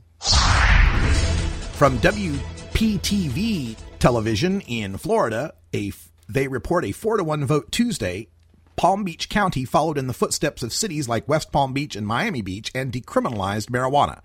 From 1.74 1.98
WPTV 2.00 3.76
television 4.00 4.62
in 4.62 4.98
Florida, 4.98 5.54
a, 5.74 5.92
they 6.30 6.48
report 6.48 6.86
a 6.86 6.92
4 6.94 7.18
to 7.18 7.24
1 7.24 7.46
vote 7.46 7.72
Tuesday. 7.72 8.30
Palm 8.76 9.04
Beach 9.04 9.28
County 9.28 9.66
followed 9.66 9.98
in 9.98 10.08
the 10.08 10.14
footsteps 10.14 10.64
of 10.64 10.72
cities 10.72 11.10
like 11.10 11.28
West 11.28 11.52
Palm 11.52 11.74
Beach 11.74 11.96
and 11.96 12.08
Miami 12.08 12.42
Beach 12.42 12.72
and 12.74 12.92
decriminalized 12.92 13.70
marijuana. 13.70 14.22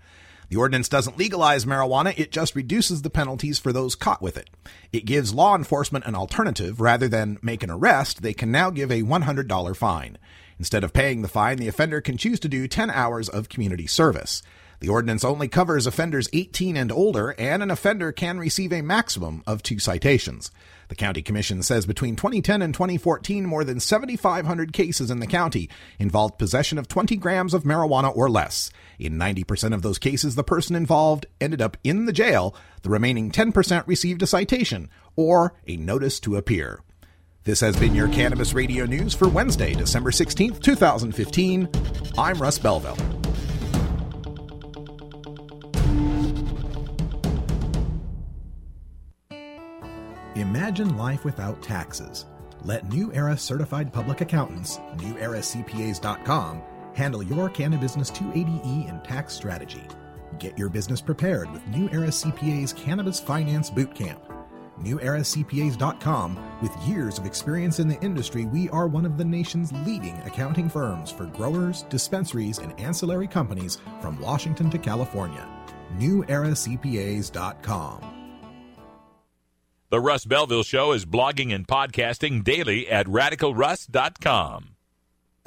The 0.49 0.55
ordinance 0.55 0.89
doesn't 0.89 1.17
legalize 1.17 1.65
marijuana, 1.65 2.17
it 2.17 2.31
just 2.31 2.55
reduces 2.55 3.03
the 3.03 3.09
penalties 3.09 3.59
for 3.59 3.71
those 3.71 3.93
caught 3.93 4.21
with 4.21 4.37
it. 4.37 4.49
It 4.91 5.05
gives 5.05 5.33
law 5.33 5.55
enforcement 5.55 6.05
an 6.05 6.15
alternative. 6.15 6.81
Rather 6.81 7.07
than 7.07 7.37
make 7.41 7.61
an 7.61 7.69
arrest, 7.69 8.21
they 8.21 8.33
can 8.33 8.51
now 8.51 8.69
give 8.69 8.89
a 8.89 9.03
$100 9.03 9.75
fine. 9.75 10.17
Instead 10.57 10.83
of 10.83 10.93
paying 10.93 11.21
the 11.21 11.27
fine, 11.27 11.57
the 11.57 11.67
offender 11.67 12.01
can 12.01 12.17
choose 12.17 12.39
to 12.39 12.49
do 12.49 12.67
10 12.67 12.89
hours 12.89 13.29
of 13.29 13.49
community 13.49 13.85
service. 13.85 14.41
The 14.79 14.89
ordinance 14.89 15.25
only 15.25 15.49
covers 15.49 15.85
offenders 15.85 16.29
18 16.31 16.77
and 16.77 16.91
older, 16.91 17.35
and 17.37 17.61
an 17.61 17.69
offender 17.69 18.13
can 18.13 18.39
receive 18.39 18.71
a 18.71 18.81
maximum 18.81 19.43
of 19.45 19.61
two 19.61 19.77
citations. 19.77 20.51
The 20.87 20.95
county 20.95 21.21
commission 21.21 21.61
says 21.63 21.85
between 21.85 22.15
2010 22.15 22.61
and 22.61 22.73
2014, 22.73 23.45
more 23.45 23.63
than 23.63 23.79
7,500 23.79 24.71
cases 24.71 25.11
in 25.11 25.19
the 25.19 25.27
county 25.27 25.69
involved 25.99 26.39
possession 26.39 26.77
of 26.77 26.87
20 26.87 27.17
grams 27.17 27.53
of 27.53 27.63
marijuana 27.63 28.15
or 28.15 28.29
less. 28.29 28.71
In 28.97 29.17
90% 29.17 29.73
of 29.73 29.81
those 29.81 29.99
cases, 29.99 30.35
the 30.35 30.43
person 30.43 30.75
involved 30.75 31.25
ended 31.41 31.61
up 31.61 31.77
in 31.83 32.05
the 32.05 32.13
jail. 32.13 32.55
The 32.81 32.89
remaining 32.89 33.31
10% 33.31 33.85
received 33.85 34.23
a 34.23 34.27
citation 34.27 34.89
or 35.15 35.53
a 35.67 35.75
notice 35.75 36.19
to 36.21 36.37
appear. 36.37 36.81
This 37.43 37.59
has 37.59 37.77
been 37.77 37.95
your 37.95 38.07
Cannabis 38.09 38.53
Radio 38.53 38.85
News 38.85 39.13
for 39.13 39.27
Wednesday, 39.27 39.73
December 39.73 40.11
16th, 40.11 40.61
2015. 40.61 41.69
I'm 42.17 42.41
Russ 42.41 42.57
Belville. 42.57 43.18
Imagine 50.39 50.97
life 50.97 51.25
without 51.25 51.61
taxes. 51.61 52.25
Let 52.63 52.87
New 52.87 53.11
Era 53.13 53.37
certified 53.37 53.91
public 53.91 54.21
accountants, 54.21 54.77
neweracpas.com, 54.95 56.61
handle 56.95 57.21
your 57.21 57.49
Cannabusiness 57.49 58.09
280E 58.11 58.89
and 58.89 59.03
tax 59.03 59.33
strategy. 59.33 59.83
Get 60.37 60.57
your 60.57 60.69
business 60.69 61.01
prepared 61.01 61.51
with 61.51 61.67
New 61.67 61.89
Era 61.89 62.07
CPA's 62.07 62.71
Cannabis 62.71 63.19
Finance 63.19 63.69
Bootcamp. 63.69 64.21
NewEraCPAs.com, 64.81 66.39
with 66.61 66.87
years 66.87 67.19
of 67.19 67.25
experience 67.25 67.79
in 67.79 67.89
the 67.89 68.01
industry, 68.01 68.45
we 68.45 68.69
are 68.69 68.87
one 68.87 69.05
of 69.05 69.17
the 69.17 69.25
nation's 69.25 69.73
leading 69.85 70.15
accounting 70.25 70.69
firms 70.69 71.11
for 71.11 71.25
growers, 71.25 71.83
dispensaries, 71.89 72.59
and 72.59 72.79
ancillary 72.79 73.27
companies 73.27 73.79
from 74.01 74.17
Washington 74.21 74.69
to 74.69 74.77
California. 74.77 75.45
NewEraCPAs.com. 75.97 78.18
The 79.91 79.99
Russ 79.99 80.23
Belville 80.23 80.61
Show 80.61 80.91
is 80.91 81.05
blogging 81.05 81.51
and 81.51 81.67
podcasting 81.67 82.43
daily 82.43 82.87
at 82.87 83.07
radicalruss.com. 83.07 84.75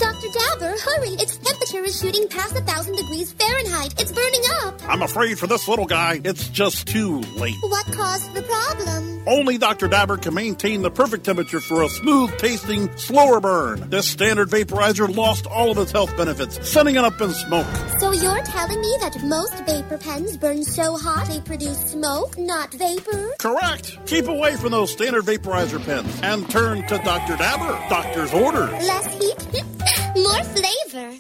Dr. 0.03 0.29
Dabber, 0.33 0.75
hurry! 0.85 1.11
Its 1.11 1.37
temperature 1.39 1.85
is 1.85 2.01
shooting 2.01 2.27
past 2.29 2.57
a 2.57 2.61
thousand 2.63 2.97
degrees 2.97 3.33
Fahrenheit. 3.35 3.95
It's 4.01 4.11
burning 4.11 4.43
up. 4.63 4.81
I'm 4.89 5.03
afraid 5.03 5.39
for 5.39 5.47
this 5.47 5.69
little 5.69 5.87
guy, 5.87 6.21
it's 6.25 6.49
just 6.49 6.89
too 6.89 7.21
late. 7.37 7.55
What 7.61 7.87
caused 7.93 8.35
the 8.35 8.43
problem? 8.43 9.23
Only 9.29 9.59
Dr. 9.59 9.87
Dabber 9.87 10.17
can 10.17 10.35
maintain 10.35 10.83
the 10.83 10.91
perfect 10.91 11.25
temperature 11.25 11.61
for 11.61 11.85
a 11.85 11.89
smooth 11.89 12.37
tasting, 12.39 12.91
slower 12.97 13.39
burn. 13.39 13.89
This 13.91 14.09
standard 14.09 14.49
vaporizer 14.49 15.15
lost 15.15 15.47
all 15.47 15.71
of 15.71 15.79
its 15.79 15.93
health 15.93 16.17
benefits, 16.17 16.69
sending 16.69 16.97
it 16.97 17.05
up 17.05 17.21
in 17.21 17.31
smoke. 17.31 17.67
So 18.01 18.11
you're 18.11 18.43
telling 18.43 18.81
me 18.81 18.97
that 19.01 19.23
most 19.23 19.65
vapor 19.65 19.99
pens 19.99 20.37
burn 20.37 20.65
so 20.65 20.97
hot 20.97 21.29
they 21.29 21.41
produce 21.41 21.79
smoke, 21.93 22.37
not 22.37 22.75
vapor? 22.75 23.31
Correct. 23.39 23.99
Keep 24.07 24.27
away 24.27 24.57
from 24.57 24.73
those 24.73 24.91
standard 24.91 25.23
vaporizer 25.23 25.85
pens 25.85 26.21
and 26.25 26.51
turn 26.51 26.85
to 26.89 26.99
Dr. 26.99 27.37
Dabber. 27.37 27.89
Doctor's 27.89 28.35
orders. 28.35 28.71
Less 28.73 29.07
heat, 29.23 29.63
more 30.17 30.45
flavor. 30.45 31.19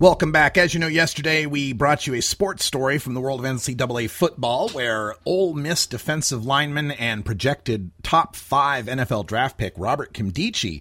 Welcome 0.00 0.30
back. 0.30 0.56
As 0.56 0.74
you 0.74 0.80
know, 0.80 0.86
yesterday 0.86 1.44
we 1.44 1.72
brought 1.72 2.06
you 2.06 2.14
a 2.14 2.22
sports 2.22 2.64
story 2.64 2.98
from 2.98 3.14
the 3.14 3.20
world 3.20 3.44
of 3.44 3.46
NCAA 3.46 4.08
football 4.08 4.68
where 4.68 5.16
Ole 5.26 5.54
Miss 5.54 5.88
defensive 5.88 6.46
lineman 6.46 6.92
and 6.92 7.24
projected 7.24 7.90
top 8.04 8.36
five 8.36 8.86
NFL 8.86 9.26
draft 9.26 9.58
pick 9.58 9.74
Robert 9.76 10.12
Nkemdiche 10.14 10.80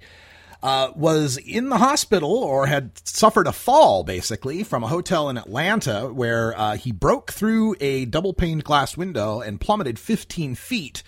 uh, 0.64 0.92
was 0.96 1.38
in 1.38 1.70
the 1.70 1.78
hospital 1.78 2.32
or 2.32 2.68
had 2.68 2.92
suffered 3.08 3.48
a 3.48 3.52
fall, 3.52 4.04
basically, 4.04 4.64
from 4.64 4.84
a 4.84 4.88
hotel 4.88 5.30
in 5.30 5.38
Atlanta 5.38 6.12
where 6.12 6.58
uh, 6.60 6.76
he 6.76 6.92
broke 6.92 7.32
through 7.32 7.76
a 7.80 8.06
double 8.06 8.34
paned 8.34 8.64
glass 8.64 8.98
window 8.98 9.42
and 9.42 9.62
plummeted 9.62 10.00
15 10.00 10.56
feet 10.56 11.04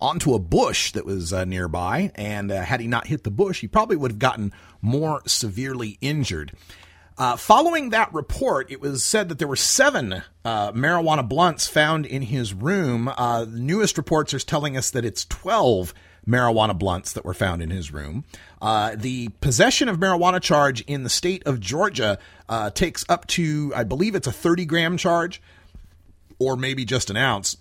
onto 0.00 0.34
a 0.34 0.38
bush 0.38 0.92
that 0.92 1.06
was 1.06 1.32
uh, 1.32 1.44
nearby. 1.44 2.10
And 2.14 2.50
uh, 2.50 2.62
had 2.62 2.80
he 2.80 2.86
not 2.86 3.06
hit 3.06 3.24
the 3.24 3.30
bush, 3.30 3.60
he 3.60 3.68
probably 3.68 3.96
would 3.96 4.12
have 4.12 4.18
gotten 4.18 4.52
more 4.80 5.22
severely 5.26 5.98
injured. 6.00 6.52
Uh, 7.18 7.36
following 7.36 7.90
that 7.90 8.12
report, 8.12 8.70
it 8.70 8.80
was 8.80 9.04
said 9.04 9.28
that 9.28 9.38
there 9.38 9.46
were 9.46 9.54
seven 9.54 10.22
uh, 10.44 10.72
marijuana 10.72 11.28
blunts 11.28 11.66
found 11.66 12.06
in 12.06 12.22
his 12.22 12.54
room. 12.54 13.08
Uh, 13.08 13.44
the 13.44 13.60
newest 13.60 13.98
reports 13.98 14.32
are 14.32 14.38
telling 14.38 14.76
us 14.76 14.90
that 14.90 15.04
it's 15.04 15.24
12 15.26 15.92
marijuana 16.26 16.78
blunts 16.78 17.12
that 17.12 17.24
were 17.24 17.34
found 17.34 17.62
in 17.62 17.70
his 17.70 17.92
room. 17.92 18.24
Uh, 18.60 18.94
the 18.96 19.28
possession 19.40 19.88
of 19.88 19.98
marijuana 19.98 20.40
charge 20.40 20.82
in 20.82 21.02
the 21.02 21.10
state 21.10 21.42
of 21.46 21.60
Georgia 21.60 22.18
uh, 22.48 22.70
takes 22.70 23.04
up 23.08 23.26
to, 23.26 23.72
I 23.74 23.84
believe 23.84 24.14
it's 24.14 24.26
a 24.26 24.32
30 24.32 24.64
gram 24.66 24.96
charge, 24.96 25.42
or 26.38 26.56
maybe 26.56 26.84
just 26.84 27.10
an 27.10 27.16
ounce. 27.16 27.56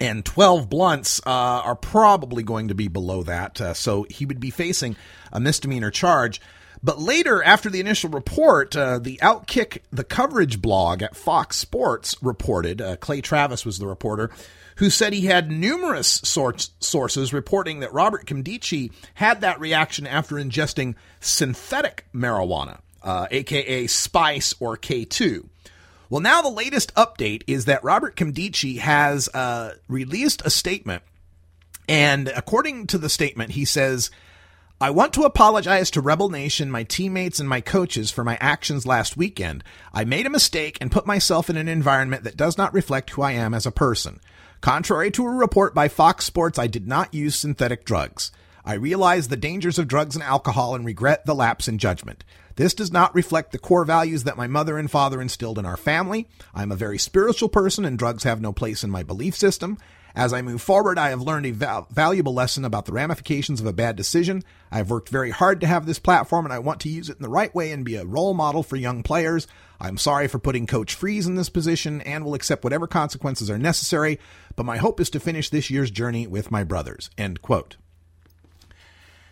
And 0.00 0.24
12 0.24 0.68
blunts 0.68 1.20
uh, 1.26 1.30
are 1.30 1.74
probably 1.74 2.42
going 2.42 2.68
to 2.68 2.74
be 2.74 2.88
below 2.88 3.22
that. 3.24 3.76
so 3.76 4.06
he 4.08 4.26
would 4.26 4.38
be 4.38 4.50
facing 4.50 4.96
a 5.32 5.40
misdemeanor 5.40 5.90
charge. 5.90 6.40
But 6.82 7.00
later, 7.00 7.42
after 7.42 7.70
the 7.70 7.80
initial 7.80 8.10
report, 8.10 8.76
uh, 8.76 8.98
the 8.98 9.18
Outkick 9.22 9.82
the 9.90 10.04
Coverage 10.04 10.62
blog 10.62 11.02
at 11.02 11.16
Fox 11.16 11.56
Sports 11.56 12.16
reported, 12.22 12.80
uh, 12.80 12.96
Clay 12.96 13.20
Travis 13.20 13.66
was 13.66 13.78
the 13.78 13.86
reporter, 13.86 14.30
who 14.78 14.90
said 14.90 15.12
he 15.12 15.26
had 15.26 15.50
numerous 15.50 16.06
source, 16.06 16.70
sources 16.78 17.32
reporting 17.32 17.80
that 17.80 17.92
Robert 17.92 18.26
Nkemdiche 18.26 18.92
had 19.14 19.40
that 19.40 19.58
reaction 19.58 20.06
after 20.06 20.36
ingesting 20.36 20.94
synthetic 21.20 22.06
marijuana, 22.14 22.78
uh, 23.02 23.26
aka 23.30 23.88
spice 23.88 24.54
or 24.60 24.76
K2. 24.76 25.48
Well, 26.08 26.20
now 26.20 26.42
the 26.42 26.48
latest 26.48 26.94
update 26.94 27.42
is 27.48 27.64
that 27.64 27.82
Robert 27.82 28.14
Nkemdiche 28.14 28.78
has 28.78 29.28
uh, 29.34 29.74
released 29.88 30.42
a 30.44 30.50
statement, 30.50 31.02
and 31.88 32.28
according 32.28 32.86
to 32.88 32.98
the 32.98 33.08
statement, 33.08 33.52
he 33.52 33.64
says 33.64 34.10
I 34.80 34.90
want 34.90 35.12
to 35.14 35.24
apologize 35.24 35.90
to 35.90 36.00
Rebel 36.00 36.28
Nation, 36.28 36.70
my 36.70 36.84
teammates, 36.84 37.40
and 37.40 37.48
my 37.48 37.60
coaches 37.60 38.12
for 38.12 38.22
my 38.22 38.38
actions 38.40 38.86
last 38.86 39.16
weekend. 39.16 39.64
I 39.92 40.04
made 40.04 40.24
a 40.24 40.30
mistake 40.30 40.78
and 40.80 40.92
put 40.92 41.04
myself 41.04 41.50
in 41.50 41.56
an 41.56 41.66
environment 41.66 42.22
that 42.22 42.36
does 42.36 42.56
not 42.56 42.72
reflect 42.72 43.10
who 43.10 43.22
I 43.22 43.32
am 43.32 43.54
as 43.54 43.66
a 43.66 43.72
person. 43.72 44.20
Contrary 44.60 45.08
to 45.12 45.24
a 45.24 45.30
report 45.30 45.72
by 45.72 45.86
Fox 45.86 46.24
Sports, 46.24 46.58
I 46.58 46.66
did 46.66 46.88
not 46.88 47.14
use 47.14 47.36
synthetic 47.36 47.84
drugs. 47.84 48.32
I 48.64 48.74
realize 48.74 49.28
the 49.28 49.36
dangers 49.36 49.78
of 49.78 49.86
drugs 49.86 50.16
and 50.16 50.22
alcohol 50.22 50.74
and 50.74 50.84
regret 50.84 51.24
the 51.24 51.34
lapse 51.34 51.68
in 51.68 51.78
judgment. 51.78 52.24
This 52.56 52.74
does 52.74 52.90
not 52.90 53.14
reflect 53.14 53.52
the 53.52 53.58
core 53.58 53.84
values 53.84 54.24
that 54.24 54.36
my 54.36 54.48
mother 54.48 54.76
and 54.76 54.90
father 54.90 55.22
instilled 55.22 55.60
in 55.60 55.64
our 55.64 55.76
family. 55.76 56.28
I'm 56.52 56.72
a 56.72 56.76
very 56.76 56.98
spiritual 56.98 57.48
person 57.48 57.84
and 57.84 57.96
drugs 57.96 58.24
have 58.24 58.40
no 58.40 58.52
place 58.52 58.82
in 58.82 58.90
my 58.90 59.04
belief 59.04 59.36
system. 59.36 59.78
As 60.18 60.32
I 60.32 60.42
move 60.42 60.60
forward, 60.60 60.98
I 60.98 61.10
have 61.10 61.22
learned 61.22 61.46
a 61.46 61.52
val- 61.52 61.86
valuable 61.92 62.34
lesson 62.34 62.64
about 62.64 62.86
the 62.86 62.92
ramifications 62.92 63.60
of 63.60 63.66
a 63.66 63.72
bad 63.72 63.94
decision. 63.94 64.42
I've 64.68 64.90
worked 64.90 65.10
very 65.10 65.30
hard 65.30 65.60
to 65.60 65.68
have 65.68 65.86
this 65.86 66.00
platform 66.00 66.44
and 66.44 66.52
I 66.52 66.58
want 66.58 66.80
to 66.80 66.88
use 66.88 67.08
it 67.08 67.18
in 67.18 67.22
the 67.22 67.28
right 67.28 67.54
way 67.54 67.70
and 67.70 67.84
be 67.84 67.94
a 67.94 68.04
role 68.04 68.34
model 68.34 68.64
for 68.64 68.74
young 68.74 69.04
players. 69.04 69.46
I'm 69.78 69.96
sorry 69.96 70.26
for 70.26 70.40
putting 70.40 70.66
Coach 70.66 70.92
Freeze 70.92 71.28
in 71.28 71.36
this 71.36 71.48
position 71.48 72.00
and 72.00 72.24
will 72.24 72.34
accept 72.34 72.64
whatever 72.64 72.88
consequences 72.88 73.48
are 73.48 73.58
necessary, 73.58 74.18
but 74.56 74.66
my 74.66 74.78
hope 74.78 74.98
is 74.98 75.08
to 75.10 75.20
finish 75.20 75.50
this 75.50 75.70
year's 75.70 75.92
journey 75.92 76.26
with 76.26 76.50
my 76.50 76.64
brothers. 76.64 77.10
End 77.16 77.40
quote. 77.40 77.76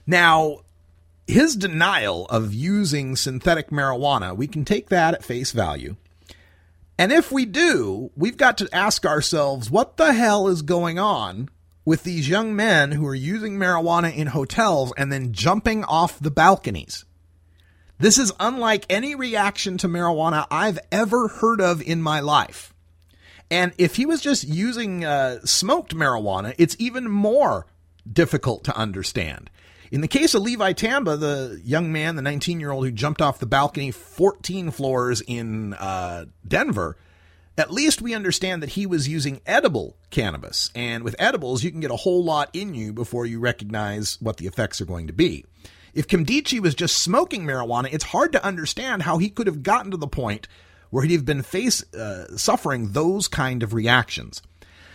Now, 0.06 0.60
his 1.26 1.56
denial 1.56 2.26
of 2.26 2.54
using 2.54 3.16
synthetic 3.16 3.70
marijuana, 3.70 4.36
we 4.36 4.46
can 4.46 4.64
take 4.64 4.90
that 4.90 5.14
at 5.14 5.24
face 5.24 5.50
value. 5.50 5.96
And 6.98 7.12
if 7.12 7.30
we 7.30 7.44
do, 7.44 8.10
we've 8.16 8.36
got 8.36 8.58
to 8.58 8.74
ask 8.74 9.04
ourselves 9.04 9.70
what 9.70 9.96
the 9.96 10.12
hell 10.12 10.48
is 10.48 10.62
going 10.62 10.98
on 10.98 11.50
with 11.84 12.02
these 12.02 12.28
young 12.28 12.56
men 12.56 12.92
who 12.92 13.06
are 13.06 13.14
using 13.14 13.58
marijuana 13.58 14.14
in 14.14 14.28
hotels 14.28 14.92
and 14.96 15.12
then 15.12 15.32
jumping 15.32 15.84
off 15.84 16.18
the 16.18 16.30
balconies. 16.30 17.04
This 17.98 18.18
is 18.18 18.32
unlike 18.40 18.84
any 18.90 19.14
reaction 19.14 19.78
to 19.78 19.88
marijuana 19.88 20.46
I've 20.50 20.78
ever 20.90 21.28
heard 21.28 21.60
of 21.60 21.80
in 21.80 22.02
my 22.02 22.20
life. 22.20 22.74
And 23.50 23.72
if 23.78 23.96
he 23.96 24.06
was 24.06 24.20
just 24.20 24.46
using 24.46 25.04
uh, 25.04 25.40
smoked 25.44 25.94
marijuana, 25.94 26.54
it's 26.58 26.76
even 26.78 27.08
more 27.08 27.66
difficult 28.10 28.64
to 28.64 28.76
understand. 28.76 29.50
In 29.90 30.00
the 30.00 30.08
case 30.08 30.34
of 30.34 30.42
Levy 30.42 30.74
Thamba, 30.74 31.18
the 31.18 31.60
young 31.64 31.92
man, 31.92 32.16
the 32.16 32.22
19 32.22 32.58
year 32.60 32.72
old 32.72 32.84
who 32.84 32.90
jumped 32.90 33.22
off 33.22 33.38
the 33.38 33.46
balcony 33.46 33.90
14 33.90 34.70
floors 34.70 35.22
in 35.26 35.74
uh, 35.74 36.26
Denver, 36.46 36.96
at 37.58 37.70
least 37.70 38.02
we 38.02 38.14
understand 38.14 38.62
that 38.62 38.70
he 38.70 38.84
was 38.86 39.08
using 39.08 39.40
edible 39.46 39.96
cannabis. 40.10 40.70
And 40.74 41.04
with 41.04 41.16
edibles, 41.18 41.62
you 41.62 41.70
can 41.70 41.80
get 41.80 41.90
a 41.90 41.96
whole 41.96 42.24
lot 42.24 42.50
in 42.52 42.74
you 42.74 42.92
before 42.92 43.26
you 43.26 43.38
recognize 43.38 44.18
what 44.20 44.36
the 44.36 44.46
effects 44.46 44.80
are 44.80 44.86
going 44.86 45.06
to 45.06 45.12
be. 45.12 45.44
If 45.94 46.08
Nkemdiche 46.08 46.60
was 46.60 46.74
just 46.74 46.98
smoking 46.98 47.44
marijuana, 47.44 47.92
it's 47.92 48.04
hard 48.04 48.32
to 48.32 48.44
understand 48.44 49.02
how 49.02 49.18
he 49.18 49.30
could 49.30 49.46
have 49.46 49.62
gotten 49.62 49.92
to 49.92 49.96
the 49.96 50.06
point 50.06 50.48
where 50.90 51.04
he'd 51.04 51.14
have 51.14 51.24
been 51.24 51.42
face 51.42 51.82
uh, 51.94 52.36
suffering 52.36 52.92
those 52.92 53.28
kind 53.28 53.62
of 53.62 53.72
reactions. 53.72 54.42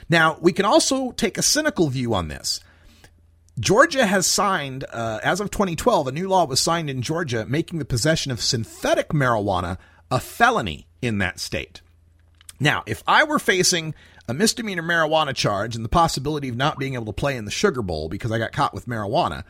Now, 0.09 0.37
we 0.41 0.53
can 0.53 0.65
also 0.65 1.11
take 1.11 1.37
a 1.37 1.41
cynical 1.41 1.89
view 1.89 2.13
on 2.13 2.27
this. 2.27 2.59
Georgia 3.61 4.07
has 4.07 4.25
signed, 4.25 4.85
uh, 4.91 5.19
as 5.23 5.39
of 5.39 5.51
2012, 5.51 6.07
a 6.07 6.11
new 6.11 6.27
law 6.27 6.45
was 6.45 6.59
signed 6.59 6.89
in 6.89 7.03
Georgia 7.03 7.45
making 7.45 7.77
the 7.77 7.85
possession 7.85 8.31
of 8.31 8.41
synthetic 8.41 9.09
marijuana 9.09 9.77
a 10.09 10.19
felony 10.19 10.87
in 10.99 11.19
that 11.19 11.39
state. 11.39 11.81
Now, 12.59 12.81
if 12.87 13.03
I 13.05 13.23
were 13.23 13.37
facing 13.37 13.93
a 14.27 14.33
misdemeanor 14.33 14.81
marijuana 14.81 15.35
charge 15.35 15.75
and 15.75 15.85
the 15.85 15.89
possibility 15.89 16.49
of 16.49 16.55
not 16.55 16.79
being 16.79 16.95
able 16.95 17.05
to 17.05 17.13
play 17.13 17.37
in 17.37 17.45
the 17.45 17.51
Sugar 17.51 17.83
Bowl 17.83 18.09
because 18.09 18.31
I 18.31 18.39
got 18.39 18.51
caught 18.51 18.73
with 18.73 18.87
marijuana, 18.87 19.43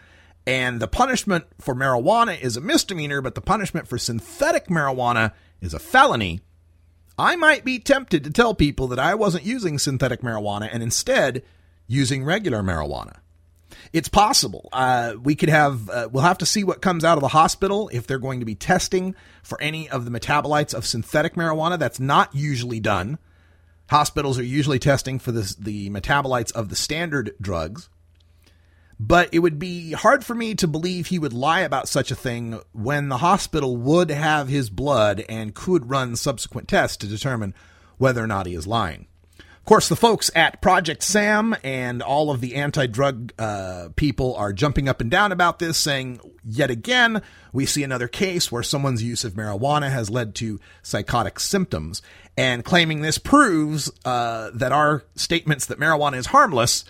and 0.45 0.81
the 0.81 0.89
punishment 0.89 1.45
for 1.59 1.73
marijuana 1.73 2.37
is 2.39 2.57
a 2.57 2.61
misdemeanor, 2.61 3.21
but 3.21 3.35
the 3.35 3.41
punishment 3.41 3.87
for 3.87 3.97
synthetic 3.97 4.67
marijuana 4.67 5.31
is 5.61 5.73
a 5.73 5.79
felony, 5.79 6.41
I 7.17 7.37
might 7.37 7.63
be 7.63 7.79
tempted 7.79 8.25
to 8.25 8.29
tell 8.31 8.55
people 8.55 8.87
that 8.89 8.99
I 8.99 9.15
wasn't 9.15 9.45
using 9.45 9.79
synthetic 9.79 10.19
marijuana 10.19 10.67
and 10.69 10.83
instead 10.83 11.43
using 11.87 12.25
regular 12.25 12.61
marijuana. 12.61 13.20
It's 13.93 14.07
possible. 14.07 14.69
Uh, 14.71 15.13
we 15.21 15.35
could 15.35 15.49
have, 15.49 15.89
uh, 15.89 16.07
we'll 16.11 16.23
have 16.23 16.37
to 16.37 16.45
see 16.45 16.63
what 16.63 16.81
comes 16.81 17.03
out 17.03 17.17
of 17.17 17.21
the 17.21 17.27
hospital 17.27 17.89
if 17.91 18.07
they're 18.07 18.19
going 18.19 18.39
to 18.39 18.45
be 18.45 18.55
testing 18.55 19.15
for 19.43 19.61
any 19.61 19.89
of 19.89 20.05
the 20.05 20.11
metabolites 20.11 20.73
of 20.73 20.85
synthetic 20.85 21.35
marijuana. 21.35 21.77
That's 21.77 21.99
not 21.99 22.33
usually 22.33 22.79
done. 22.79 23.19
Hospitals 23.89 24.39
are 24.39 24.43
usually 24.43 24.79
testing 24.79 25.19
for 25.19 25.33
the 25.33 25.89
metabolites 25.89 26.53
of 26.53 26.69
the 26.69 26.77
standard 26.77 27.35
drugs. 27.41 27.89
But 28.97 29.29
it 29.33 29.39
would 29.39 29.59
be 29.59 29.93
hard 29.93 30.23
for 30.23 30.35
me 30.35 30.53
to 30.55 30.67
believe 30.67 31.07
he 31.07 31.19
would 31.19 31.33
lie 31.33 31.61
about 31.61 31.89
such 31.89 32.11
a 32.11 32.15
thing 32.15 32.61
when 32.71 33.09
the 33.09 33.17
hospital 33.17 33.75
would 33.75 34.11
have 34.11 34.47
his 34.47 34.69
blood 34.69 35.25
and 35.27 35.55
could 35.55 35.89
run 35.89 36.15
subsequent 36.15 36.67
tests 36.67 36.97
to 36.97 37.07
determine 37.07 37.55
whether 37.97 38.23
or 38.23 38.27
not 38.27 38.45
he 38.45 38.53
is 38.53 38.67
lying. 38.67 39.07
Of 39.61 39.65
course, 39.65 39.89
the 39.89 39.95
folks 39.95 40.31
at 40.35 40.59
Project 40.59 41.03
Sam 41.03 41.55
and 41.63 42.01
all 42.01 42.31
of 42.31 42.41
the 42.41 42.55
anti 42.55 42.87
drug 42.87 43.31
uh, 43.37 43.89
people 43.95 44.35
are 44.35 44.53
jumping 44.53 44.89
up 44.89 45.01
and 45.01 45.11
down 45.11 45.31
about 45.31 45.59
this, 45.59 45.77
saying, 45.77 46.19
yet 46.43 46.71
again, 46.71 47.21
we 47.53 47.67
see 47.67 47.83
another 47.83 48.07
case 48.07 48.51
where 48.51 48.63
someone's 48.63 49.03
use 49.03 49.23
of 49.23 49.33
marijuana 49.33 49.91
has 49.91 50.09
led 50.09 50.33
to 50.35 50.59
psychotic 50.81 51.39
symptoms, 51.39 52.01
and 52.35 52.65
claiming 52.65 53.01
this 53.01 53.19
proves 53.19 53.91
uh, 54.03 54.49
that 54.55 54.71
our 54.71 55.03
statements 55.15 55.67
that 55.67 55.79
marijuana 55.79 56.15
is 56.17 56.25
harmless 56.27 56.83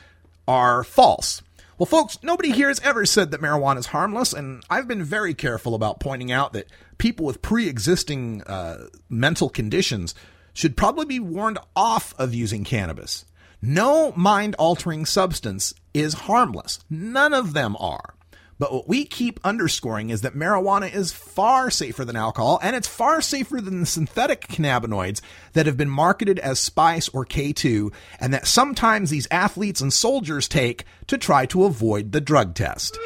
are 0.47 0.85
false. 0.85 1.41
Well, 1.77 1.87
folks, 1.87 2.19
nobody 2.23 2.51
here 2.51 2.69
has 2.69 2.79
ever 2.81 3.05
said 3.05 3.31
that 3.31 3.41
marijuana 3.41 3.79
is 3.79 3.87
harmless, 3.87 4.31
and 4.31 4.63
I've 4.69 4.87
been 4.87 5.03
very 5.03 5.33
careful 5.33 5.75
about 5.75 5.99
pointing 5.99 6.31
out 6.31 6.53
that 6.53 6.67
people 6.99 7.25
with 7.25 7.41
pre 7.41 7.67
existing 7.67 8.43
uh, 8.43 8.87
mental 9.09 9.49
conditions 9.49 10.15
should 10.53 10.77
probably 10.77 11.05
be 11.05 11.19
warned 11.19 11.59
off 11.75 12.13
of 12.17 12.33
using 12.33 12.63
cannabis. 12.63 13.25
No 13.61 14.11
mind 14.15 14.55
altering 14.57 15.05
substance 15.05 15.73
is 15.93 16.13
harmless. 16.13 16.79
None 16.89 17.33
of 17.33 17.53
them 17.53 17.75
are. 17.79 18.15
But 18.61 18.71
what 18.71 18.87
we 18.87 19.05
keep 19.05 19.39
underscoring 19.43 20.11
is 20.11 20.21
that 20.21 20.35
marijuana 20.35 20.93
is 20.93 21.11
far 21.11 21.71
safer 21.71 22.05
than 22.05 22.15
alcohol, 22.15 22.59
and 22.61 22.75
it's 22.75 22.87
far 22.87 23.19
safer 23.19 23.59
than 23.59 23.79
the 23.79 23.85
synthetic 23.87 24.47
cannabinoids 24.47 25.19
that 25.53 25.65
have 25.65 25.77
been 25.77 25.89
marketed 25.89 26.37
as 26.37 26.59
Spice 26.59 27.09
or 27.09 27.25
K2, 27.25 27.91
and 28.19 28.31
that 28.33 28.45
sometimes 28.45 29.09
these 29.09 29.27
athletes 29.31 29.81
and 29.81 29.91
soldiers 29.91 30.47
take 30.47 30.85
to 31.07 31.17
try 31.17 31.47
to 31.47 31.63
avoid 31.63 32.11
the 32.11 32.21
drug 32.21 32.53
test. 32.53 32.99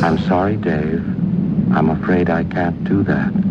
I'm 0.00 0.18
sorry, 0.28 0.56
Dave. 0.58 1.04
I'm 1.72 1.90
afraid 1.90 2.30
I 2.30 2.44
can't 2.44 2.84
do 2.84 3.02
that. 3.02 3.49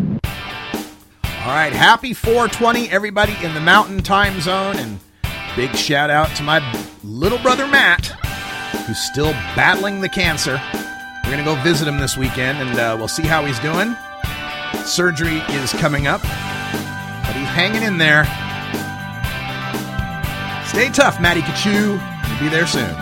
All 1.42 1.56
right, 1.56 1.72
happy 1.72 2.14
420, 2.14 2.90
everybody 2.90 3.34
in 3.42 3.54
the 3.54 3.62
mountain 3.62 4.04
time 4.04 4.42
zone, 4.42 4.76
and 4.76 5.00
big 5.56 5.74
shout 5.74 6.10
out 6.10 6.28
to 6.36 6.44
my 6.44 6.60
little 7.02 7.38
brother 7.38 7.66
Matt, 7.66 8.08
who's 8.86 9.00
still 9.00 9.32
battling 9.56 10.02
the 10.02 10.10
cancer. 10.10 10.62
We're 11.24 11.32
going 11.32 11.38
to 11.38 11.46
go 11.46 11.56
visit 11.64 11.88
him 11.88 11.98
this 11.98 12.18
weekend, 12.18 12.58
and 12.58 12.78
uh, 12.78 12.96
we'll 13.00 13.08
see 13.08 13.24
how 13.24 13.46
he's 13.46 13.58
doing. 13.60 13.96
Surgery 14.86 15.38
is 15.56 15.72
coming 15.72 16.08
up, 16.08 16.22
but 16.22 17.36
he's 17.38 17.48
hanging 17.48 17.84
in 17.84 17.98
there. 17.98 18.26
Stay 20.68 20.90
tough, 20.90 21.22
Matty 21.22 21.42
Kachu. 21.42 21.98
We'll 22.30 22.40
be 22.42 22.50
there 22.50 22.68
soon. 22.68 22.94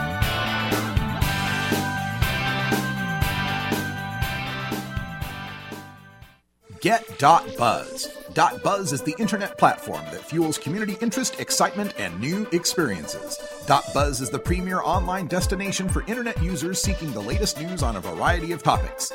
Get.buzz. 6.81 8.16
.buzz 8.37 8.93
is 8.93 9.01
the 9.01 9.15
internet 9.17 9.57
platform 9.57 10.05
that 10.11 10.23
fuels 10.23 10.57
community 10.57 10.95
interest, 11.01 11.39
excitement, 11.39 11.93
and 11.97 12.19
new 12.19 12.47
experiences. 12.51 13.39
.buzz 13.93 14.21
is 14.21 14.29
the 14.29 14.37
premier 14.37 14.81
online 14.81 15.25
destination 15.25 15.89
for 15.89 16.03
internet 16.07 16.41
users 16.41 16.79
seeking 16.79 17.11
the 17.11 17.19
latest 17.19 17.59
news 17.59 17.81
on 17.81 17.95
a 17.95 18.01
variety 18.01 18.51
of 18.51 18.61
topics. 18.61 19.11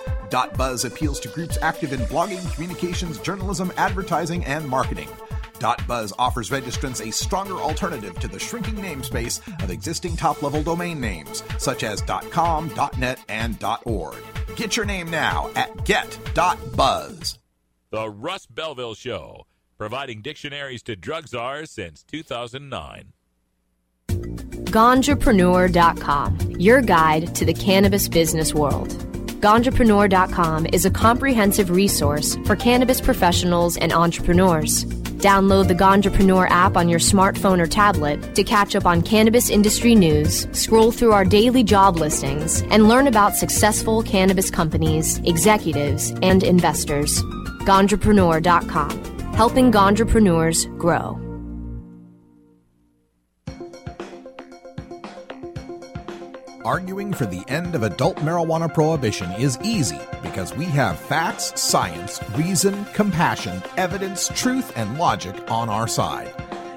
.buzz 0.56 0.85
appeals 0.85 1.20
to 1.20 1.28
groups 1.28 1.56
active 1.62 1.92
in 1.92 2.00
blogging, 2.00 2.52
communications, 2.54 3.18
journalism, 3.18 3.72
advertising, 3.76 4.44
and 4.44 4.68
marketing. 4.68 5.08
.buzz 5.87 6.12
offers 6.18 6.50
registrants 6.50 7.06
a 7.06 7.12
stronger 7.12 7.58
alternative 7.58 8.18
to 8.18 8.26
the 8.26 8.38
shrinking 8.38 8.74
namespace 8.74 9.40
of 9.62 9.70
existing 9.70 10.16
top-level 10.16 10.64
domain 10.64 11.00
names 11.00 11.44
such 11.58 11.85
as 11.85 12.02
.com, 12.30 12.72
.net, 12.98 13.20
and 13.28 13.62
.org. 13.85 14.16
Get 14.56 14.76
your 14.76 14.87
name 14.87 15.08
now 15.11 15.50
at 15.54 15.85
get.buzz. 15.85 17.38
The 17.92 18.09
Russ 18.09 18.46
Belville 18.46 18.94
Show, 18.94 19.46
providing 19.76 20.22
dictionaries 20.22 20.83
to 20.85 20.96
drug 20.96 21.28
czars 21.28 21.70
since 21.70 22.02
2009. 22.05 23.12
Ganjapreneur.com, 24.09 26.38
your 26.52 26.81
guide 26.81 27.35
to 27.35 27.44
the 27.44 27.52
cannabis 27.52 28.09
business 28.09 28.55
world. 28.55 28.88
Ganjapreneur.com 29.42 30.68
is 30.72 30.87
a 30.87 30.90
comprehensive 30.90 31.68
resource 31.68 32.38
for 32.46 32.57
cannabis 32.57 33.02
professionals 33.02 33.76
and 33.76 33.92
entrepreneurs. 33.92 34.87
Download 35.20 35.68
the 35.68 35.74
Ganjapreneur 35.74 36.48
app 36.48 36.78
on 36.78 36.88
your 36.88 36.98
smartphone 36.98 37.61
or 37.61 37.66
tablet 37.66 38.35
to 38.37 38.42
catch 38.42 38.74
up 38.74 38.87
on 38.87 39.02
cannabis 39.02 39.50
industry 39.50 39.94
news, 39.94 40.48
scroll 40.52 40.92
through 40.92 41.12
our 41.12 41.26
daily 41.26 41.62
job 41.62 41.98
listings, 41.98 42.62
and 42.70 42.88
learn 42.88 43.07
about 43.07 43.37
successful 43.37 44.02
cannabis 44.02 44.50
companies, 44.50 45.18
executives, 45.26 46.14
and 46.22 46.42
investors. 46.42 47.22
Ganjapreneur.com, 47.64 49.35
helping 49.35 49.72
Ganjapreneurs 49.72 50.79
grow. 50.79 51.22
arguing 56.64 57.12
for 57.12 57.27
the 57.27 57.44
end 57.48 57.75
of 57.75 57.83
adult 57.83 58.16
marijuana 58.16 58.72
prohibition 58.72 59.31
is 59.33 59.59
easy 59.62 60.01
because 60.22 60.55
we 60.55 60.64
have 60.64 60.98
facts, 60.98 61.61
science, 61.61 62.20
reason, 62.35 62.85
compassion, 62.94 63.62
evidence, 63.77 64.29
truth, 64.35 64.72
and 64.77 64.98
logic 64.98 65.35
on 65.51 65.68
our 65.68 65.88
side. 65.88 66.33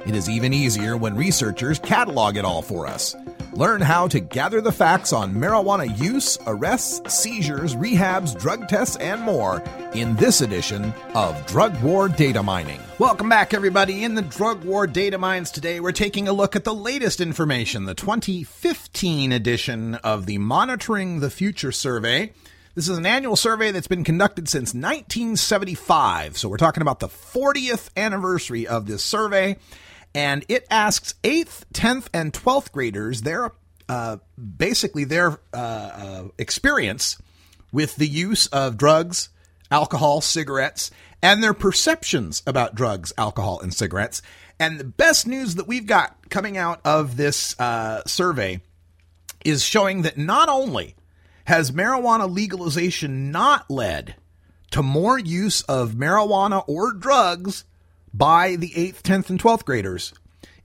It 0.05 0.13
is 0.13 0.29
even 0.29 0.53
easier 0.53 0.95
when 0.95 1.15
researchers 1.15 1.79
catalog 1.79 2.37
it 2.37 2.45
all 2.45 2.61
for 2.61 2.85
us. 2.85 3.15
Learn 3.53 3.81
how 3.81 4.07
to 4.09 4.19
gather 4.19 4.61
the 4.61 4.71
facts 4.71 5.11
on 5.11 5.33
marijuana 5.33 5.97
use, 5.99 6.37
arrests, 6.45 7.11
seizures, 7.11 7.75
rehabs, 7.75 8.39
drug 8.39 8.67
tests, 8.67 8.97
and 8.97 9.19
more 9.21 9.63
in 9.95 10.15
this 10.17 10.41
edition 10.41 10.93
of 11.15 11.43
Drug 11.47 11.75
War 11.81 12.07
Data 12.07 12.43
Mining. 12.43 12.79
Welcome 12.99 13.29
back, 13.29 13.55
everybody. 13.55 14.03
In 14.03 14.13
the 14.13 14.21
Drug 14.21 14.63
War 14.63 14.85
Data 14.85 15.17
Mines 15.17 15.49
today, 15.49 15.79
we're 15.79 15.91
taking 15.91 16.27
a 16.27 16.33
look 16.33 16.55
at 16.55 16.65
the 16.65 16.75
latest 16.75 17.19
information, 17.19 17.85
the 17.85 17.95
2015 17.95 19.31
edition 19.31 19.95
of 19.95 20.27
the 20.27 20.37
Monitoring 20.37 21.19
the 21.19 21.31
Future 21.31 21.71
survey. 21.71 22.31
This 22.75 22.89
is 22.89 22.97
an 22.97 23.07
annual 23.07 23.37
survey 23.37 23.71
that's 23.71 23.87
been 23.87 24.03
conducted 24.03 24.49
since 24.49 24.75
1975. 24.75 26.37
So 26.37 26.47
we're 26.47 26.57
talking 26.57 26.81
about 26.81 26.99
the 26.99 27.07
40th 27.07 27.89
anniversary 27.97 28.67
of 28.67 28.85
this 28.85 29.01
survey 29.01 29.57
and 30.15 30.45
it 30.47 30.65
asks 30.71 31.13
8th, 31.23 31.65
10th, 31.73 32.07
and 32.13 32.33
12th 32.33 32.71
graders 32.71 33.21
their 33.21 33.51
uh, 33.87 34.17
basically 34.57 35.03
their 35.03 35.39
uh, 35.53 35.57
uh, 35.57 36.23
experience 36.39 37.21
with 37.71 37.97
the 37.97 38.07
use 38.07 38.47
of 38.47 38.77
drugs, 38.77 39.29
alcohol, 39.69 40.21
cigarettes, 40.21 40.89
and 41.21 41.43
their 41.43 41.53
perceptions 41.53 42.41
about 42.47 42.73
drugs, 42.73 43.13
alcohol, 43.17 43.59
and 43.59 43.73
cigarettes. 43.73 44.23
And 44.59 44.79
the 44.79 44.85
best 44.85 45.27
news 45.27 45.55
that 45.55 45.67
we've 45.67 45.85
got 45.85 46.29
coming 46.29 46.57
out 46.57 46.79
of 46.83 47.17
this 47.17 47.59
uh, 47.59 48.01
survey 48.05 48.61
is 49.43 49.63
showing 49.63 50.01
that 50.03 50.17
not 50.17 50.49
only 50.49 50.95
has 51.43 51.71
marijuana 51.71 52.33
legalization 52.33 53.31
not 53.31 53.69
led 53.69 54.15
to 54.71 54.81
more 54.81 55.19
use 55.19 55.61
of 55.63 55.91
marijuana 55.91 56.63
or 56.67 56.91
drugs 56.91 57.65
by 58.17 58.55
the 58.55 58.69
8th, 58.69 59.01
10th, 59.01 59.29
and 59.29 59.39
12th 59.39 59.65
graders, 59.65 60.13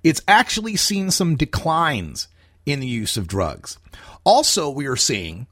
it's 0.05 0.23
actually 0.29 0.77
seen 0.77 1.11
some 1.11 1.37
declines 1.37 2.29
in 2.65 2.81
the 2.81 2.87
use 2.87 3.17
of 3.17 3.27
drugs. 3.27 3.79
Also, 4.25 4.71
we 4.71 4.87
are 4.87 4.97
seeing 4.97 5.47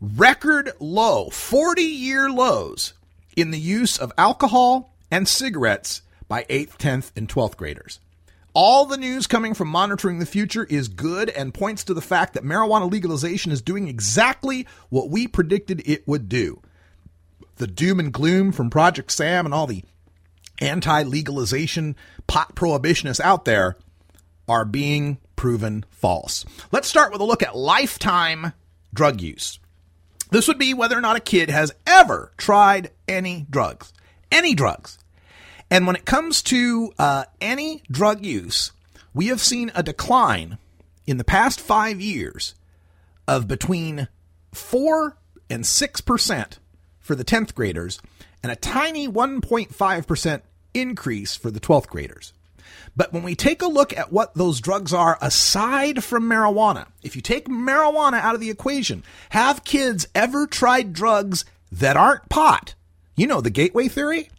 record 0.00 0.70
low, 0.78 1.30
40 1.30 1.82
year 1.82 2.30
lows 2.30 2.94
in 3.36 3.50
the 3.50 3.58
use 3.58 3.98
of 3.98 4.12
alcohol 4.16 4.94
and 5.10 5.26
cigarettes 5.26 6.02
by 6.28 6.44
8th, 6.44 6.76
10th, 6.78 7.10
and 7.16 7.28
12th 7.28 7.56
graders. 7.56 7.98
All 8.54 8.84
the 8.84 8.98
news 8.98 9.26
coming 9.26 9.54
from 9.54 9.68
Monitoring 9.68 10.18
the 10.18 10.26
Future 10.26 10.64
is 10.64 10.88
good 10.88 11.30
and 11.30 11.54
points 11.54 11.84
to 11.84 11.94
the 11.94 12.02
fact 12.02 12.34
that 12.34 12.44
marijuana 12.44 12.90
legalization 12.90 13.50
is 13.50 13.62
doing 13.62 13.88
exactly 13.88 14.66
what 14.90 15.08
we 15.08 15.26
predicted 15.26 15.82
it 15.86 16.06
would 16.06 16.28
do. 16.28 16.60
The 17.56 17.66
doom 17.66 17.98
and 17.98 18.12
gloom 18.12 18.52
from 18.52 18.68
Project 18.68 19.10
Sam 19.10 19.46
and 19.46 19.54
all 19.54 19.66
the 19.66 19.84
anti 20.62 21.02
legalization 21.02 21.96
pot 22.26 22.54
prohibitionists 22.54 23.20
out 23.20 23.44
there 23.44 23.76
are 24.48 24.64
being 24.64 25.18
proven 25.36 25.84
false. 25.90 26.44
Let's 26.70 26.88
start 26.88 27.12
with 27.12 27.20
a 27.20 27.24
look 27.24 27.42
at 27.42 27.56
lifetime 27.56 28.52
drug 28.94 29.20
use. 29.20 29.58
This 30.30 30.48
would 30.48 30.58
be 30.58 30.72
whether 30.72 30.96
or 30.96 31.02
not 31.02 31.16
a 31.16 31.20
kid 31.20 31.50
has 31.50 31.74
ever 31.86 32.32
tried 32.36 32.90
any 33.06 33.46
drugs. 33.50 33.92
Any 34.30 34.54
drugs. 34.54 34.98
And 35.70 35.86
when 35.86 35.96
it 35.96 36.04
comes 36.04 36.42
to 36.44 36.92
uh, 36.98 37.24
any 37.40 37.82
drug 37.90 38.24
use, 38.24 38.72
we 39.12 39.26
have 39.26 39.40
seen 39.40 39.70
a 39.74 39.82
decline 39.82 40.58
in 41.06 41.16
the 41.16 41.24
past 41.24 41.60
five 41.60 42.00
years 42.00 42.54
of 43.26 43.48
between 43.48 44.08
4 44.52 45.16
and 45.50 45.64
6% 45.64 46.58
for 47.00 47.14
the 47.14 47.24
10th 47.24 47.54
graders 47.54 48.00
and 48.42 48.50
a 48.50 48.56
tiny 48.56 49.08
1.5% 49.08 50.42
increase 50.74 51.36
for 51.36 51.50
the 51.50 51.60
12th 51.60 51.88
graders. 51.88 52.32
But 52.94 53.12
when 53.12 53.22
we 53.22 53.34
take 53.34 53.62
a 53.62 53.66
look 53.66 53.96
at 53.96 54.12
what 54.12 54.34
those 54.34 54.60
drugs 54.60 54.92
are 54.92 55.18
aside 55.20 56.04
from 56.04 56.28
marijuana, 56.28 56.86
if 57.02 57.16
you 57.16 57.22
take 57.22 57.48
marijuana 57.48 58.20
out 58.20 58.34
of 58.34 58.40
the 58.40 58.50
equation, 58.50 59.02
have 59.30 59.64
kids 59.64 60.06
ever 60.14 60.46
tried 60.46 60.92
drugs 60.92 61.44
that 61.70 61.96
aren't 61.96 62.28
pot? 62.28 62.74
You 63.16 63.26
know 63.26 63.40
the 63.40 63.50
gateway 63.50 63.88
theory? 63.88 64.30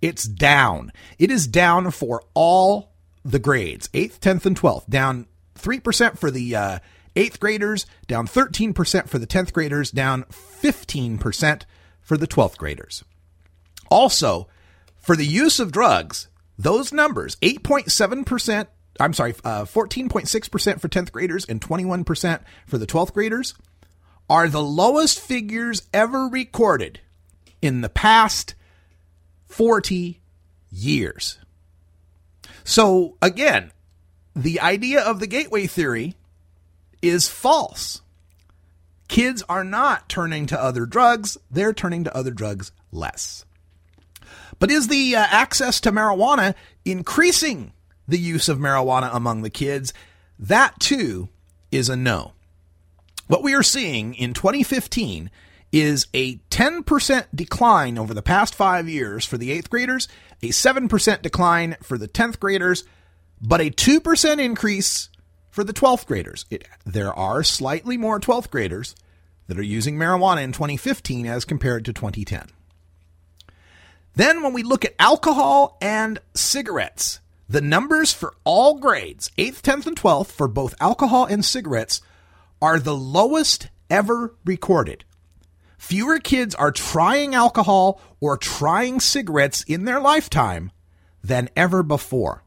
It's 0.00 0.24
down. 0.24 0.92
It 1.18 1.30
is 1.30 1.46
down 1.46 1.90
for 1.90 2.22
all 2.34 2.92
the 3.24 3.38
grades 3.38 3.88
8th, 3.88 4.18
10th, 4.20 4.46
and 4.46 4.58
12th. 4.58 4.88
Down 4.88 5.26
3% 5.56 6.18
for 6.18 6.30
the 6.30 6.54
uh, 6.54 6.78
8th 7.16 7.40
graders, 7.40 7.86
down 8.06 8.26
13% 8.26 9.08
for 9.08 9.18
the 9.18 9.26
10th 9.26 9.52
graders, 9.52 9.90
down 9.90 10.24
15% 10.24 11.62
for 12.00 12.16
the 12.16 12.28
12th 12.28 12.56
graders. 12.56 13.04
Also, 13.90 14.48
for 14.98 15.16
the 15.16 15.26
use 15.26 15.60
of 15.60 15.72
drugs, 15.72 16.28
those 16.58 16.92
numbers 16.92 17.36
8.7%, 17.36 18.66
I'm 19.00 19.14
sorry, 19.14 19.34
uh, 19.44 19.64
14.6% 19.64 20.80
for 20.80 20.88
10th 20.88 21.12
graders 21.12 21.44
and 21.44 21.60
21% 21.60 22.40
for 22.66 22.78
the 22.78 22.86
12th 22.86 23.12
graders 23.12 23.54
are 24.28 24.48
the 24.48 24.62
lowest 24.62 25.20
figures 25.20 25.88
ever 25.94 26.26
recorded 26.26 27.00
in 27.62 27.80
the 27.80 27.88
past 27.88 28.54
40 29.46 30.20
years. 30.70 31.38
So, 32.64 33.16
again, 33.22 33.72
the 34.36 34.60
idea 34.60 35.00
of 35.00 35.20
the 35.20 35.26
gateway 35.26 35.66
theory 35.66 36.14
is 37.00 37.28
false. 37.28 38.02
Kids 39.08 39.42
are 39.48 39.64
not 39.64 40.08
turning 40.08 40.46
to 40.46 40.62
other 40.62 40.84
drugs, 40.84 41.38
they're 41.50 41.72
turning 41.72 42.04
to 42.04 42.14
other 42.14 42.30
drugs 42.30 42.72
less. 42.92 43.46
But 44.58 44.70
is 44.70 44.88
the 44.88 45.16
uh, 45.16 45.26
access 45.30 45.80
to 45.80 45.92
marijuana 45.92 46.54
increasing 46.84 47.72
the 48.06 48.18
use 48.18 48.48
of 48.48 48.58
marijuana 48.58 49.14
among 49.14 49.42
the 49.42 49.50
kids? 49.50 49.92
That 50.38 50.78
too 50.80 51.28
is 51.70 51.88
a 51.88 51.96
no. 51.96 52.32
What 53.26 53.42
we 53.42 53.54
are 53.54 53.62
seeing 53.62 54.14
in 54.14 54.32
2015 54.32 55.30
is 55.70 56.06
a 56.14 56.36
10% 56.50 57.26
decline 57.34 57.98
over 57.98 58.14
the 58.14 58.22
past 58.22 58.54
five 58.54 58.88
years 58.88 59.24
for 59.24 59.36
the 59.36 59.52
eighth 59.52 59.68
graders, 59.68 60.08
a 60.42 60.48
7% 60.48 61.22
decline 61.22 61.76
for 61.82 61.98
the 61.98 62.08
10th 62.08 62.40
graders, 62.40 62.84
but 63.40 63.60
a 63.60 63.70
2% 63.70 64.40
increase 64.42 65.10
for 65.50 65.62
the 65.62 65.74
12th 65.74 66.06
graders. 66.06 66.46
It, 66.50 66.66
there 66.86 67.12
are 67.12 67.42
slightly 67.42 67.96
more 67.96 68.18
12th 68.18 68.50
graders 68.50 68.94
that 69.46 69.58
are 69.58 69.62
using 69.62 69.96
marijuana 69.96 70.42
in 70.42 70.52
2015 70.52 71.26
as 71.26 71.44
compared 71.44 71.84
to 71.84 71.92
2010. 71.92 72.48
Then, 74.18 74.42
when 74.42 74.52
we 74.52 74.64
look 74.64 74.84
at 74.84 74.96
alcohol 74.98 75.78
and 75.80 76.18
cigarettes, 76.34 77.20
the 77.48 77.60
numbers 77.60 78.12
for 78.12 78.34
all 78.42 78.80
grades, 78.80 79.30
8th, 79.38 79.62
10th, 79.62 79.86
and 79.86 79.96
12th, 79.96 80.26
for 80.26 80.48
both 80.48 80.74
alcohol 80.80 81.26
and 81.26 81.44
cigarettes, 81.44 82.00
are 82.60 82.80
the 82.80 82.96
lowest 82.96 83.68
ever 83.88 84.34
recorded. 84.44 85.04
Fewer 85.78 86.18
kids 86.18 86.56
are 86.56 86.72
trying 86.72 87.36
alcohol 87.36 88.00
or 88.18 88.36
trying 88.36 88.98
cigarettes 88.98 89.62
in 89.68 89.84
their 89.84 90.00
lifetime 90.00 90.72
than 91.22 91.48
ever 91.54 91.84
before. 91.84 92.42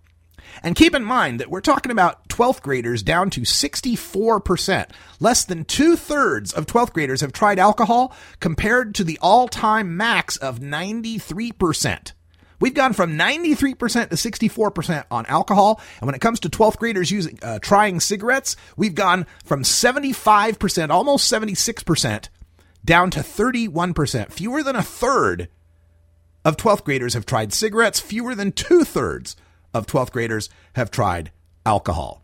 And 0.62 0.76
keep 0.76 0.94
in 0.94 1.06
mind 1.06 1.40
that 1.40 1.50
we're 1.50 1.62
talking 1.62 1.94
about 1.94 2.28
12th 2.41 2.63
graders 2.63 3.04
down 3.04 3.30
to 3.30 3.41
64%. 3.41 4.89
Less 5.19 5.45
than 5.45 5.63
two 5.63 5.95
thirds 5.95 6.51
of 6.51 6.65
12th 6.65 6.91
graders 6.91 7.21
have 7.21 7.32
tried 7.32 7.60
alcohol 7.60 8.15
compared 8.39 8.95
to 8.95 9.04
the 9.04 9.19
all 9.21 9.47
time 9.47 9.95
max 9.95 10.38
of 10.38 10.60
93%. 10.60 12.13
We've 12.60 12.73
gone 12.73 12.93
from 12.93 13.15
93% 13.15 14.10
to 14.10 14.15
64% 14.15 15.04
on 15.12 15.27
alcohol. 15.27 15.80
And 15.99 16.08
when 16.08 16.15
it 16.15 16.21
comes 16.21 16.39
to 16.39 16.49
12th 16.49 16.77
graders 16.77 17.12
using, 17.12 17.38
uh, 17.43 17.60
trying 17.60 17.99
cigarettes, 17.99 18.56
we've 18.75 18.95
gone 18.95 19.27
from 19.45 19.62
75%, 19.62 20.89
almost 20.89 21.32
76%, 21.32 22.30
down 22.84 23.12
to 23.12 23.19
31%. 23.19 24.32
Fewer 24.32 24.63
than 24.63 24.75
a 24.75 24.82
third 24.82 25.47
of 26.43 26.58
12th 26.58 26.86
graders 26.86 27.13
have 27.13 27.27
tried 27.27 27.54
cigarettes. 27.54 27.99
Fewer 27.99 28.34
than 28.34 28.51
two 28.51 28.84
thirds 28.84 29.36
of 29.75 29.86
12th 29.86 30.12
graders 30.12 30.49
have 30.73 30.89
tried 30.89 31.32
alcohol. 31.67 32.21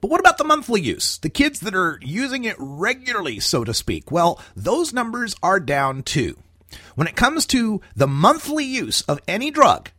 But 0.00 0.10
what 0.10 0.20
about 0.20 0.38
the 0.38 0.44
monthly 0.44 0.80
use? 0.80 1.18
The 1.18 1.30
kids 1.30 1.60
that 1.60 1.74
are 1.74 1.98
using 2.02 2.44
it 2.44 2.56
regularly, 2.58 3.40
so 3.40 3.64
to 3.64 3.74
speak. 3.74 4.10
Well, 4.10 4.40
those 4.54 4.92
numbers 4.92 5.34
are 5.42 5.60
down 5.60 6.02
too. 6.02 6.38
When 6.94 7.08
it 7.08 7.16
comes 7.16 7.46
to 7.46 7.80
the 7.96 8.06
monthly 8.06 8.64
use 8.64 9.02
of 9.02 9.20
any 9.26 9.50
drug, 9.50 9.90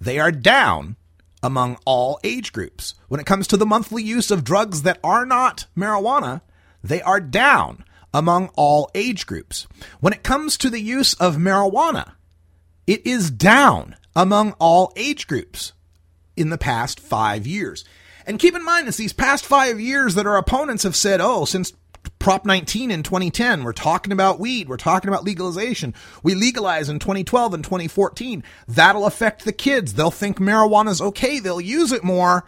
they 0.00 0.18
are 0.18 0.32
down 0.32 0.96
among 1.42 1.78
all 1.84 2.18
age 2.24 2.52
groups. 2.52 2.94
When 3.08 3.20
it 3.20 3.26
comes 3.26 3.46
to 3.48 3.56
the 3.56 3.66
monthly 3.66 4.02
use 4.02 4.30
of 4.30 4.44
drugs 4.44 4.82
that 4.82 4.98
are 5.04 5.24
not 5.24 5.66
marijuana, 5.76 6.40
they 6.82 7.00
are 7.02 7.20
down 7.20 7.84
among 8.12 8.48
all 8.56 8.90
age 8.94 9.26
groups. 9.26 9.66
When 10.00 10.12
it 10.12 10.22
comes 10.22 10.56
to 10.58 10.70
the 10.70 10.80
use 10.80 11.14
of 11.14 11.36
marijuana, 11.36 12.12
it 12.86 13.06
is 13.06 13.30
down 13.30 13.96
among 14.14 14.52
all 14.52 14.92
age 14.96 15.26
groups 15.26 15.72
in 16.36 16.50
the 16.50 16.58
past 16.58 17.00
five 17.00 17.46
years. 17.46 17.84
And 18.26 18.40
keep 18.40 18.56
in 18.56 18.64
mind, 18.64 18.88
it's 18.88 18.96
these 18.96 19.12
past 19.12 19.46
five 19.46 19.78
years 19.78 20.16
that 20.16 20.26
our 20.26 20.36
opponents 20.36 20.82
have 20.82 20.96
said, 20.96 21.20
oh, 21.20 21.44
since 21.44 21.72
Prop 22.18 22.44
19 22.44 22.90
in 22.90 23.02
2010, 23.02 23.62
we're 23.62 23.72
talking 23.72 24.12
about 24.12 24.40
weed, 24.40 24.68
we're 24.68 24.76
talking 24.76 25.08
about 25.08 25.24
legalization. 25.24 25.94
We 26.22 26.34
legalize 26.34 26.88
in 26.88 26.98
2012 26.98 27.54
and 27.54 27.64
2014. 27.64 28.42
That'll 28.66 29.06
affect 29.06 29.44
the 29.44 29.52
kids. 29.52 29.94
They'll 29.94 30.10
think 30.10 30.38
marijuana's 30.38 31.00
okay, 31.00 31.38
they'll 31.38 31.60
use 31.60 31.92
it 31.92 32.04
more. 32.04 32.44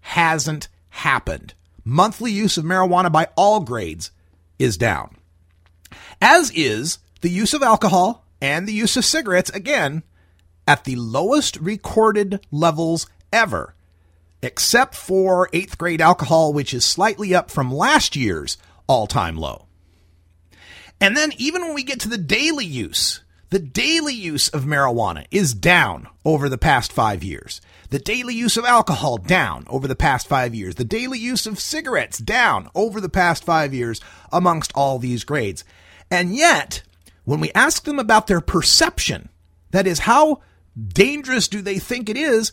Hasn't 0.00 0.68
happened. 0.88 1.54
Monthly 1.84 2.32
use 2.32 2.56
of 2.56 2.64
marijuana 2.64 3.12
by 3.12 3.28
all 3.36 3.60
grades 3.60 4.10
is 4.58 4.76
down. 4.76 5.16
As 6.20 6.50
is 6.52 6.98
the 7.20 7.30
use 7.30 7.54
of 7.54 7.62
alcohol 7.62 8.24
and 8.40 8.66
the 8.66 8.72
use 8.72 8.96
of 8.96 9.04
cigarettes, 9.04 9.50
again, 9.50 10.02
at 10.66 10.84
the 10.84 10.96
lowest 10.96 11.56
recorded 11.58 12.44
levels 12.50 13.06
ever 13.32 13.75
except 14.46 14.94
for 14.94 15.50
eighth 15.52 15.76
grade 15.76 16.00
alcohol, 16.00 16.52
which 16.52 16.72
is 16.72 16.84
slightly 16.84 17.34
up 17.34 17.50
from 17.50 17.74
last 17.74 18.16
year's 18.16 18.56
all 18.86 19.06
time 19.06 19.36
low. 19.36 19.66
And 21.00 21.16
then, 21.16 21.32
even 21.36 21.62
when 21.62 21.74
we 21.74 21.82
get 21.82 22.00
to 22.00 22.08
the 22.08 22.16
daily 22.16 22.64
use, 22.64 23.22
the 23.50 23.58
daily 23.58 24.14
use 24.14 24.48
of 24.48 24.64
marijuana 24.64 25.26
is 25.30 25.52
down 25.52 26.08
over 26.24 26.48
the 26.48 26.56
past 26.56 26.92
five 26.92 27.22
years. 27.22 27.60
The 27.90 27.98
daily 27.98 28.34
use 28.34 28.56
of 28.56 28.64
alcohol 28.64 29.18
down 29.18 29.64
over 29.68 29.86
the 29.86 29.94
past 29.94 30.26
five 30.26 30.54
years. 30.54 30.76
The 30.76 30.84
daily 30.84 31.18
use 31.18 31.46
of 31.46 31.60
cigarettes 31.60 32.18
down 32.18 32.70
over 32.74 33.00
the 33.00 33.08
past 33.08 33.44
five 33.44 33.74
years 33.74 34.00
amongst 34.32 34.72
all 34.74 34.98
these 34.98 35.24
grades. 35.24 35.64
And 36.10 36.34
yet, 36.34 36.82
when 37.24 37.40
we 37.40 37.52
ask 37.52 37.84
them 37.84 37.98
about 37.98 38.26
their 38.26 38.40
perception, 38.40 39.28
that 39.70 39.86
is, 39.86 40.00
how 40.00 40.40
dangerous 40.76 41.48
do 41.48 41.62
they 41.62 41.78
think 41.78 42.08
it 42.08 42.16
is, 42.16 42.52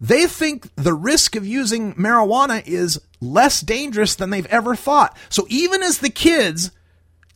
they 0.00 0.26
think 0.26 0.74
the 0.76 0.94
risk 0.94 1.34
of 1.36 1.46
using 1.46 1.94
marijuana 1.94 2.66
is 2.66 3.00
less 3.20 3.60
dangerous 3.60 4.14
than 4.14 4.30
they've 4.30 4.46
ever 4.46 4.76
thought. 4.76 5.16
So 5.28 5.46
even 5.48 5.82
as 5.82 5.98
the 5.98 6.10
kids 6.10 6.70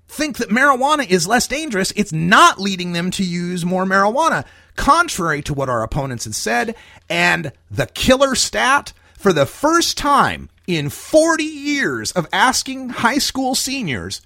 think 0.06 0.36
that 0.36 0.50
marijuana 0.50 1.08
is 1.08 1.26
less 1.26 1.48
dangerous, 1.48 1.92
it's 1.96 2.12
not 2.12 2.60
leading 2.60 2.92
them 2.92 3.10
to 3.12 3.24
use 3.24 3.64
more 3.64 3.84
marijuana, 3.84 4.44
contrary 4.76 5.42
to 5.42 5.54
what 5.54 5.68
our 5.68 5.82
opponents 5.82 6.24
had 6.24 6.34
said. 6.34 6.76
And 7.08 7.52
the 7.70 7.86
killer 7.86 8.34
stat 8.34 8.92
for 9.18 9.32
the 9.32 9.46
first 9.46 9.98
time 9.98 10.48
in 10.66 10.88
40 10.88 11.42
years 11.42 12.12
of 12.12 12.28
asking 12.32 12.90
high 12.90 13.18
school 13.18 13.54
seniors, 13.54 14.20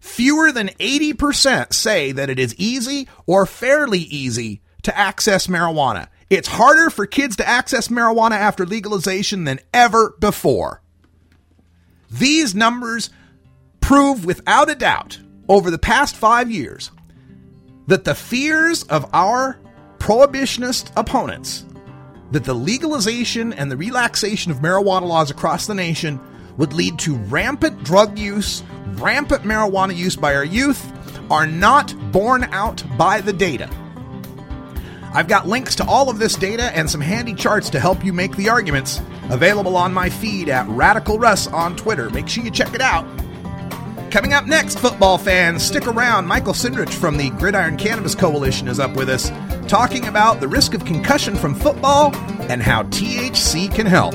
fewer 0.00 0.50
than 0.50 0.68
80% 0.68 1.72
say 1.72 2.10
that 2.12 2.30
it 2.30 2.38
is 2.38 2.54
easy 2.56 3.06
or 3.26 3.46
fairly 3.46 4.00
easy 4.00 4.60
to 4.82 4.96
access 4.96 5.46
marijuana. 5.46 6.08
It's 6.30 6.48
harder 6.48 6.90
for 6.90 7.06
kids 7.06 7.36
to 7.36 7.48
access 7.48 7.88
marijuana 7.88 8.36
after 8.36 8.64
legalization 8.64 9.44
than 9.44 9.60
ever 9.74 10.14
before. 10.20 10.80
These 12.10 12.54
numbers 12.54 13.10
prove 13.80 14.24
without 14.24 14.70
a 14.70 14.74
doubt 14.74 15.18
over 15.48 15.70
the 15.70 15.78
past 15.78 16.14
five 16.16 16.50
years 16.50 16.90
that 17.88 18.04
the 18.04 18.14
fears 18.14 18.84
of 18.84 19.10
our 19.12 19.58
prohibitionist 19.98 20.92
opponents 20.96 21.66
that 22.30 22.44
the 22.44 22.54
legalization 22.54 23.52
and 23.52 23.70
the 23.70 23.76
relaxation 23.76 24.52
of 24.52 24.58
marijuana 24.58 25.06
laws 25.06 25.30
across 25.30 25.66
the 25.66 25.74
nation 25.74 26.20
would 26.56 26.72
lead 26.72 26.98
to 26.98 27.16
rampant 27.16 27.82
drug 27.84 28.18
use, 28.18 28.62
rampant 28.94 29.42
marijuana 29.42 29.96
use 29.96 30.16
by 30.16 30.34
our 30.34 30.44
youth 30.44 30.92
are 31.30 31.46
not 31.46 31.94
borne 32.12 32.44
out 32.44 32.82
by 32.96 33.20
the 33.20 33.32
data. 33.32 33.68
I've 35.12 35.28
got 35.28 35.48
links 35.48 35.74
to 35.76 35.84
all 35.86 36.08
of 36.08 36.18
this 36.18 36.36
data 36.36 36.76
and 36.76 36.88
some 36.88 37.00
handy 37.00 37.34
charts 37.34 37.70
to 37.70 37.80
help 37.80 38.04
you 38.04 38.12
make 38.12 38.36
the 38.36 38.48
arguments 38.48 39.00
available 39.28 39.76
on 39.76 39.92
my 39.92 40.08
feed 40.08 40.48
at 40.48 40.68
Radical 40.68 41.18
Russ 41.18 41.48
on 41.48 41.74
Twitter. 41.76 42.10
Make 42.10 42.28
sure 42.28 42.44
you 42.44 42.50
check 42.50 42.74
it 42.74 42.80
out. 42.80 43.04
Coming 44.10 44.32
up 44.32 44.46
next, 44.46 44.78
football 44.78 45.18
fans, 45.18 45.64
stick 45.64 45.86
around. 45.86 46.26
Michael 46.26 46.52
Cindrich 46.52 46.92
from 46.92 47.16
the 47.16 47.30
Gridiron 47.30 47.76
Cannabis 47.76 48.14
Coalition 48.14 48.68
is 48.68 48.80
up 48.80 48.94
with 48.96 49.08
us, 49.08 49.30
talking 49.68 50.06
about 50.06 50.40
the 50.40 50.48
risk 50.48 50.74
of 50.74 50.84
concussion 50.84 51.36
from 51.36 51.54
football 51.54 52.14
and 52.50 52.62
how 52.62 52.82
THC 52.84 53.72
can 53.72 53.86
help. 53.86 54.14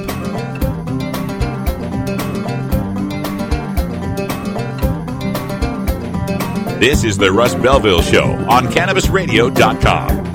This 6.79 7.05
is 7.05 7.17
the 7.17 7.31
Russ 7.31 7.55
Belville 7.55 8.01
Show 8.01 8.25
on 8.49 8.65
CannabisRadio.com. 8.65 10.34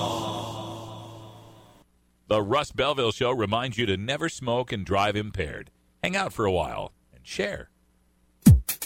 The 2.31 2.41
Russ 2.41 2.71
Belville 2.71 3.11
Show 3.11 3.31
reminds 3.31 3.77
you 3.77 3.85
to 3.87 3.97
never 3.97 4.29
smoke 4.29 4.71
and 4.71 4.85
drive 4.85 5.17
impaired. 5.17 5.69
Hang 6.01 6.15
out 6.15 6.31
for 6.31 6.45
a 6.45 6.51
while 6.51 6.93
and 7.13 7.27
share. 7.27 7.70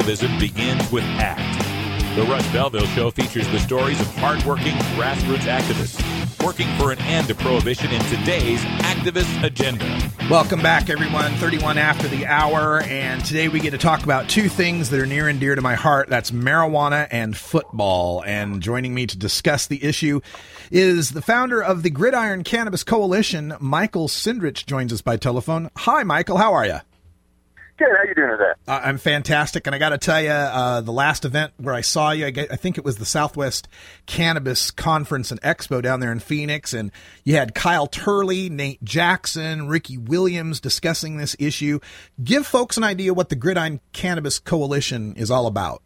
Activism 0.00 0.38
begins 0.38 0.90
with 0.90 1.04
ACT. 1.04 2.16
The 2.16 2.22
Russ 2.22 2.50
Belville 2.52 2.86
Show 2.86 3.10
features 3.10 3.46
the 3.48 3.60
stories 3.60 4.00
of 4.00 4.06
hardworking 4.16 4.72
grassroots 4.96 5.40
activists 5.40 6.42
working 6.42 6.66
for 6.78 6.90
an 6.90 6.98
end 7.00 7.28
to 7.28 7.34
prohibition 7.34 7.92
in 7.92 8.00
today's 8.04 8.60
activist 8.80 9.44
agenda. 9.44 9.84
Welcome 10.30 10.62
back, 10.62 10.88
everyone. 10.88 11.32
31 11.32 11.76
after 11.76 12.08
the 12.08 12.24
hour, 12.24 12.80
and 12.84 13.22
today 13.22 13.48
we 13.48 13.60
get 13.60 13.72
to 13.72 13.78
talk 13.78 14.02
about 14.02 14.26
two 14.26 14.48
things 14.48 14.88
that 14.88 15.00
are 15.00 15.04
near 15.06 15.28
and 15.28 15.38
dear 15.38 15.54
to 15.54 15.60
my 15.60 15.74
heart. 15.74 16.08
That's 16.08 16.30
marijuana 16.30 17.06
and 17.10 17.36
football. 17.36 18.24
And 18.24 18.62
joining 18.62 18.94
me 18.94 19.06
to 19.06 19.18
discuss 19.18 19.66
the 19.66 19.84
issue 19.84 20.22
is 20.70 21.10
the 21.10 21.20
founder 21.20 21.62
of 21.62 21.82
the 21.82 21.90
Gridiron 21.90 22.42
Cannabis 22.42 22.84
Coalition, 22.84 23.54
Michael 23.60 24.08
Cindrich, 24.08 24.64
joins 24.64 24.94
us 24.94 25.02
by 25.02 25.18
telephone. 25.18 25.68
Hi, 25.76 26.04
Michael. 26.04 26.38
How 26.38 26.54
are 26.54 26.64
you? 26.64 26.80
Good. 27.80 27.88
How 27.96 28.04
you 28.06 28.14
doing 28.14 28.28
today? 28.28 28.52
Uh, 28.68 28.80
I'm 28.84 28.98
fantastic, 28.98 29.66
and 29.66 29.74
I 29.74 29.78
got 29.78 29.88
to 29.88 29.96
tell 29.96 30.20
you, 30.20 30.28
uh, 30.28 30.82
the 30.82 30.92
last 30.92 31.24
event 31.24 31.54
where 31.56 31.74
I 31.74 31.80
saw 31.80 32.10
you, 32.10 32.26
I, 32.26 32.30
get, 32.30 32.52
I, 32.52 32.56
think 32.56 32.76
it 32.76 32.84
was 32.84 32.98
the 32.98 33.06
Southwest 33.06 33.68
Cannabis 34.04 34.70
Conference 34.70 35.30
and 35.30 35.40
Expo 35.40 35.80
down 35.80 36.00
there 36.00 36.12
in 36.12 36.20
Phoenix, 36.20 36.74
and 36.74 36.92
you 37.24 37.36
had 37.36 37.54
Kyle 37.54 37.86
Turley, 37.86 38.50
Nate 38.50 38.84
Jackson, 38.84 39.66
Ricky 39.66 39.96
Williams 39.96 40.60
discussing 40.60 41.16
this 41.16 41.34
issue. 41.38 41.80
Give 42.22 42.46
folks 42.46 42.76
an 42.76 42.84
idea 42.84 43.14
what 43.14 43.30
the 43.30 43.34
Gridiron 43.34 43.80
Cannabis 43.94 44.38
Coalition 44.38 45.14
is 45.16 45.30
all 45.30 45.46
about. 45.46 45.82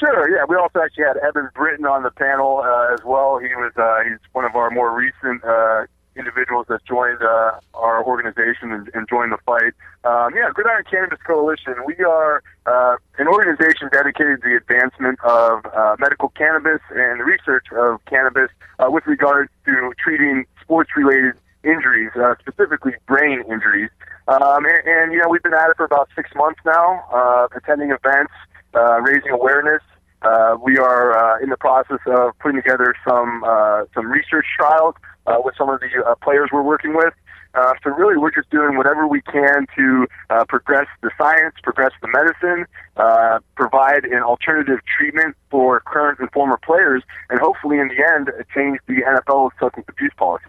Sure. 0.00 0.30
Yeah, 0.34 0.46
we 0.48 0.56
also 0.56 0.80
actually 0.82 1.04
had 1.04 1.18
Eben 1.28 1.50
Britton 1.54 1.84
on 1.84 2.02
the 2.02 2.10
panel 2.10 2.62
uh, 2.64 2.94
as 2.94 3.00
well. 3.04 3.38
He 3.38 3.48
was 3.48 3.72
uh, 3.76 4.08
he's 4.08 4.18
one 4.32 4.46
of 4.46 4.56
our 4.56 4.70
more 4.70 4.96
recent 4.96 5.44
uh, 5.44 5.84
individuals 6.16 6.66
that 6.68 6.84
joined 6.84 7.22
uh, 7.22 7.60
our 7.74 8.04
organization 8.04 8.72
and, 8.72 8.90
and 8.94 9.08
joined 9.08 9.32
the 9.32 9.38
fight. 9.44 9.74
Um, 10.04 10.34
yeah, 10.34 10.50
Gridiron 10.52 10.84
Cannabis 10.90 11.18
Coalition. 11.26 11.74
We 11.84 11.96
are 12.04 12.42
uh, 12.66 12.96
an 13.18 13.28
organization 13.28 13.88
dedicated 13.92 14.42
to 14.42 14.48
the 14.48 14.56
advancement 14.56 15.18
of 15.24 15.64
uh, 15.66 15.96
medical 15.98 16.30
cannabis 16.30 16.80
and 16.90 17.20
the 17.20 17.24
research 17.24 17.66
of 17.72 18.04
cannabis 18.06 18.50
uh, 18.78 18.90
with 18.90 19.06
regard 19.06 19.48
to 19.66 19.92
treating 19.98 20.46
sports-related 20.62 21.34
injuries, 21.64 22.10
uh, 22.16 22.34
specifically 22.40 22.92
brain 23.06 23.42
injuries. 23.50 23.90
Um, 24.28 24.64
and, 24.66 24.86
and, 24.86 25.12
you 25.12 25.20
know, 25.20 25.28
we've 25.28 25.42
been 25.42 25.54
at 25.54 25.70
it 25.70 25.76
for 25.76 25.84
about 25.84 26.08
six 26.16 26.30
months 26.34 26.60
now, 26.64 27.04
uh, 27.12 27.48
attending 27.54 27.90
events, 27.90 28.32
raising 29.02 29.30
awareness. 29.30 29.82
Uh, 30.22 30.56
we 30.62 30.78
are 30.78 31.16
uh, 31.16 31.42
in 31.42 31.50
the 31.50 31.56
process 31.56 31.98
of 32.06 32.38
putting 32.40 32.56
together 32.56 32.94
some 33.06 33.44
uh, 33.44 33.84
some 33.94 34.06
research 34.06 34.46
trials 34.58 34.94
uh, 35.26 35.36
with 35.38 35.54
some 35.56 35.68
of 35.68 35.80
the 35.80 35.88
uh, 36.04 36.14
players 36.16 36.50
we're 36.52 36.62
working 36.62 36.96
with. 36.96 37.12
Uh, 37.54 37.72
so 37.82 37.90
really, 37.90 38.18
we're 38.18 38.30
just 38.30 38.50
doing 38.50 38.76
whatever 38.76 39.06
we 39.06 39.22
can 39.22 39.66
to 39.74 40.06
progress 40.46 40.86
the 41.00 41.10
science, 41.16 41.54
progress 41.62 41.90
the 42.02 42.08
medicine, 42.08 42.66
provide 43.54 44.04
an 44.04 44.22
alternative 44.22 44.78
treatment 44.98 45.34
for 45.50 45.80
current 45.80 46.18
and 46.18 46.30
former 46.32 46.58
players, 46.58 47.02
and 47.30 47.40
hopefully, 47.40 47.78
in 47.78 47.88
the 47.88 47.96
end, 48.14 48.30
change 48.54 48.78
the 48.86 48.96
NFL 48.96 49.50
substance 49.58 49.86
abuse 49.88 50.12
policy. 50.18 50.44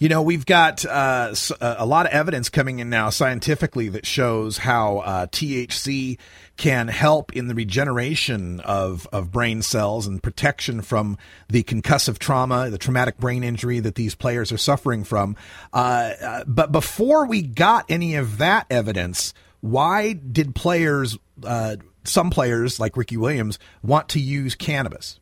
You 0.00 0.08
know, 0.08 0.22
we've 0.22 0.46
got 0.46 0.86
uh, 0.86 1.34
a 1.60 1.84
lot 1.84 2.06
of 2.06 2.12
evidence 2.12 2.48
coming 2.48 2.78
in 2.78 2.88
now 2.88 3.10
scientifically 3.10 3.90
that 3.90 4.06
shows 4.06 4.56
how 4.56 4.98
uh, 5.00 5.26
THC 5.26 6.16
can 6.60 6.88
help 6.88 7.34
in 7.34 7.48
the 7.48 7.54
regeneration 7.54 8.60
of, 8.60 9.08
of 9.14 9.32
brain 9.32 9.62
cells 9.62 10.06
and 10.06 10.22
protection 10.22 10.82
from 10.82 11.16
the 11.48 11.62
concussive 11.62 12.18
trauma, 12.18 12.68
the 12.68 12.76
traumatic 12.76 13.16
brain 13.16 13.42
injury 13.42 13.80
that 13.80 13.94
these 13.94 14.14
players 14.14 14.52
are 14.52 14.58
suffering 14.58 15.02
from. 15.02 15.34
Uh, 15.72 16.12
uh 16.20 16.44
but 16.46 16.70
before 16.70 17.24
we 17.24 17.40
got 17.40 17.86
any 17.88 18.14
of 18.16 18.36
that 18.36 18.66
evidence, 18.68 19.32
why 19.62 20.12
did 20.12 20.54
players, 20.54 21.16
uh, 21.44 21.76
some 22.04 22.28
players 22.28 22.78
like 22.78 22.94
Ricky 22.94 23.16
Williams, 23.16 23.58
want 23.82 24.10
to 24.10 24.20
use 24.20 24.54
cannabis? 24.54 25.18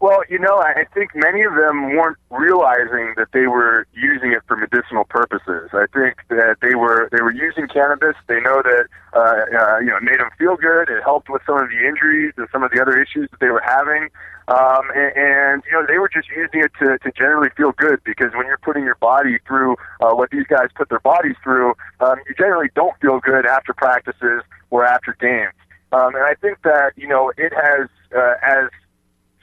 Well, 0.00 0.22
you 0.30 0.38
know, 0.38 0.56
I 0.56 0.84
think 0.94 1.10
many 1.14 1.42
of 1.42 1.52
them 1.52 1.94
weren't 1.94 2.16
realizing 2.30 3.12
that 3.18 3.28
they 3.34 3.46
were 3.46 3.86
using 3.92 4.32
it 4.32 4.40
for 4.48 4.56
medicinal 4.56 5.04
purposes. 5.04 5.68
I 5.74 5.84
think 5.92 6.16
that 6.30 6.56
they 6.62 6.74
were 6.74 7.10
they 7.12 7.20
were 7.20 7.32
using 7.32 7.68
cannabis. 7.68 8.16
They 8.26 8.40
know 8.40 8.62
that 8.64 8.88
uh, 9.12 9.20
uh, 9.20 9.78
you 9.80 9.92
know 9.92 10.00
made 10.00 10.18
them 10.18 10.30
feel 10.38 10.56
good. 10.56 10.88
It 10.88 11.02
helped 11.04 11.28
with 11.28 11.42
some 11.44 11.58
of 11.60 11.68
the 11.68 11.86
injuries 11.86 12.32
and 12.38 12.48
some 12.50 12.62
of 12.62 12.70
the 12.72 12.80
other 12.80 12.96
issues 12.96 13.28
that 13.30 13.40
they 13.40 13.52
were 13.52 13.60
having. 13.60 14.08
Um, 14.48 14.88
and, 14.96 15.12
and 15.20 15.62
you 15.68 15.72
know 15.76 15.84
they 15.86 15.98
were 15.98 16.08
just 16.08 16.28
using 16.32 16.64
it 16.64 16.72
to, 16.80 16.96
to 16.96 17.12
generally 17.12 17.50
feel 17.54 17.72
good 17.76 18.00
because 18.02 18.32
when 18.32 18.46
you're 18.46 18.64
putting 18.64 18.84
your 18.84 18.96
body 19.04 19.36
through 19.46 19.76
uh, 20.00 20.16
what 20.16 20.30
these 20.30 20.46
guys 20.48 20.72
put 20.74 20.88
their 20.88 21.00
bodies 21.00 21.36
through, 21.44 21.74
um, 22.00 22.16
you 22.26 22.34
generally 22.38 22.70
don't 22.74 22.98
feel 23.04 23.20
good 23.20 23.44
after 23.44 23.74
practices 23.74 24.40
or 24.70 24.86
after 24.86 25.12
games. 25.20 25.52
Um, 25.92 26.14
and 26.14 26.24
I 26.24 26.40
think 26.40 26.62
that 26.62 26.92
you 26.96 27.06
know 27.06 27.34
it 27.36 27.52
has 27.52 27.88
uh, 28.16 28.40
as 28.40 28.70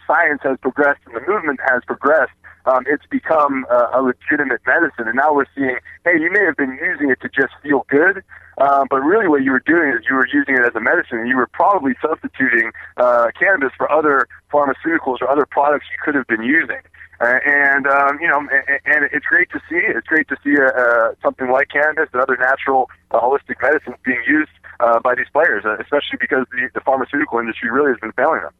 science 0.07 0.41
has 0.43 0.57
progressed 0.59 1.01
and 1.05 1.15
the 1.15 1.21
movement 1.27 1.59
has 1.67 1.83
progressed, 1.85 2.31
um, 2.65 2.83
it's 2.87 3.05
become 3.05 3.65
uh, 3.69 3.91
a 3.93 4.01
legitimate 4.01 4.61
medicine. 4.65 5.07
And 5.07 5.15
now 5.15 5.33
we're 5.33 5.47
seeing, 5.55 5.77
hey, 6.03 6.19
you 6.19 6.31
may 6.31 6.43
have 6.43 6.57
been 6.57 6.77
using 6.81 7.09
it 7.09 7.21
to 7.21 7.29
just 7.29 7.53
feel 7.61 7.85
good, 7.89 8.23
um, 8.57 8.87
but 8.89 8.99
really 9.01 9.27
what 9.27 9.43
you 9.43 9.51
were 9.51 9.63
doing 9.65 9.91
is 9.91 10.03
you 10.09 10.15
were 10.15 10.27
using 10.27 10.55
it 10.55 10.65
as 10.65 10.75
a 10.75 10.81
medicine. 10.81 11.19
And 11.19 11.29
you 11.29 11.37
were 11.37 11.47
probably 11.47 11.93
substituting 12.01 12.71
uh, 12.97 13.27
cannabis 13.39 13.71
for 13.77 13.91
other 13.91 14.27
pharmaceuticals 14.51 15.21
or 15.21 15.29
other 15.29 15.45
products 15.45 15.85
you 15.91 15.97
could 16.03 16.15
have 16.15 16.27
been 16.27 16.43
using. 16.43 16.81
Uh, 17.19 17.39
and 17.45 17.87
um, 17.87 18.19
you 18.21 18.27
know, 18.27 18.37
and, 18.39 18.79
and 18.85 19.09
it's 19.11 19.25
great 19.25 19.49
to 19.49 19.59
see. 19.69 19.81
It's 19.81 20.05
great 20.05 20.27
to 20.27 20.37
see 20.43 20.53
uh, 20.55 20.69
uh, 20.69 21.13
something 21.23 21.49
like 21.49 21.69
cannabis 21.69 22.09
and 22.13 22.21
other 22.21 22.37
natural 22.37 22.91
uh, 23.09 23.19
holistic 23.19 23.59
medicines 23.59 23.95
being 24.05 24.21
used 24.27 24.51
uh, 24.79 24.99
by 24.99 25.15
these 25.15 25.25
players, 25.33 25.65
uh, 25.65 25.77
especially 25.81 26.19
because 26.19 26.45
the, 26.51 26.69
the 26.75 26.81
pharmaceutical 26.81 27.39
industry 27.39 27.71
really 27.71 27.89
has 27.89 27.99
been 27.99 28.11
failing 28.11 28.41
them. 28.41 28.53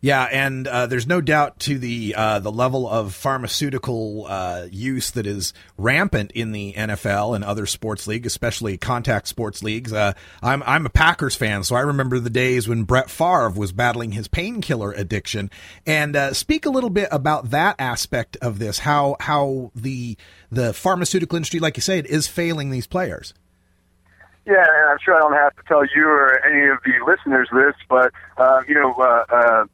Yeah, 0.00 0.24
and 0.24 0.66
uh, 0.66 0.86
there's 0.86 1.06
no 1.06 1.20
doubt 1.20 1.60
to 1.60 1.78
the 1.78 2.14
uh, 2.16 2.38
the 2.40 2.50
level 2.50 2.88
of 2.88 3.14
pharmaceutical 3.14 4.26
uh, 4.28 4.66
use 4.70 5.12
that 5.12 5.26
is 5.26 5.54
rampant 5.78 6.32
in 6.32 6.52
the 6.52 6.72
NFL 6.72 7.36
and 7.36 7.44
other 7.44 7.66
sports 7.66 8.06
leagues, 8.06 8.26
especially 8.26 8.76
contact 8.76 9.28
sports 9.28 9.62
leagues. 9.62 9.92
Uh, 9.92 10.12
I'm 10.42 10.62
I'm 10.64 10.86
a 10.86 10.90
Packers 10.90 11.36
fan, 11.36 11.62
so 11.64 11.76
I 11.76 11.80
remember 11.80 12.18
the 12.18 12.30
days 12.30 12.68
when 12.68 12.84
Brett 12.84 13.10
Favre 13.10 13.50
was 13.50 13.72
battling 13.72 14.12
his 14.12 14.28
painkiller 14.28 14.92
addiction. 14.92 15.50
And 15.86 16.16
uh, 16.16 16.32
speak 16.32 16.66
a 16.66 16.70
little 16.70 16.90
bit 16.90 17.08
about 17.12 17.50
that 17.50 17.76
aspect 17.78 18.36
of 18.42 18.58
this, 18.58 18.80
how 18.80 19.16
how 19.20 19.70
the 19.74 20.16
the 20.50 20.72
pharmaceutical 20.72 21.36
industry, 21.36 21.60
like 21.60 21.76
you 21.76 21.82
said, 21.82 22.06
is 22.06 22.26
failing 22.26 22.70
these 22.70 22.86
players. 22.86 23.34
Yeah, 24.44 24.64
and 24.66 24.90
I'm 24.90 24.98
sure 25.04 25.14
I 25.14 25.20
don't 25.20 25.34
have 25.34 25.54
to 25.54 25.62
tell 25.68 25.84
you 25.84 26.04
or 26.08 26.44
any 26.44 26.68
of 26.68 26.78
the 26.84 26.92
listeners 27.06 27.48
this, 27.52 27.74
but 27.88 28.12
uh, 28.36 28.62
you 28.66 28.74
know, 28.74 28.92
uh, 28.94 29.24
uh, 29.28 29.64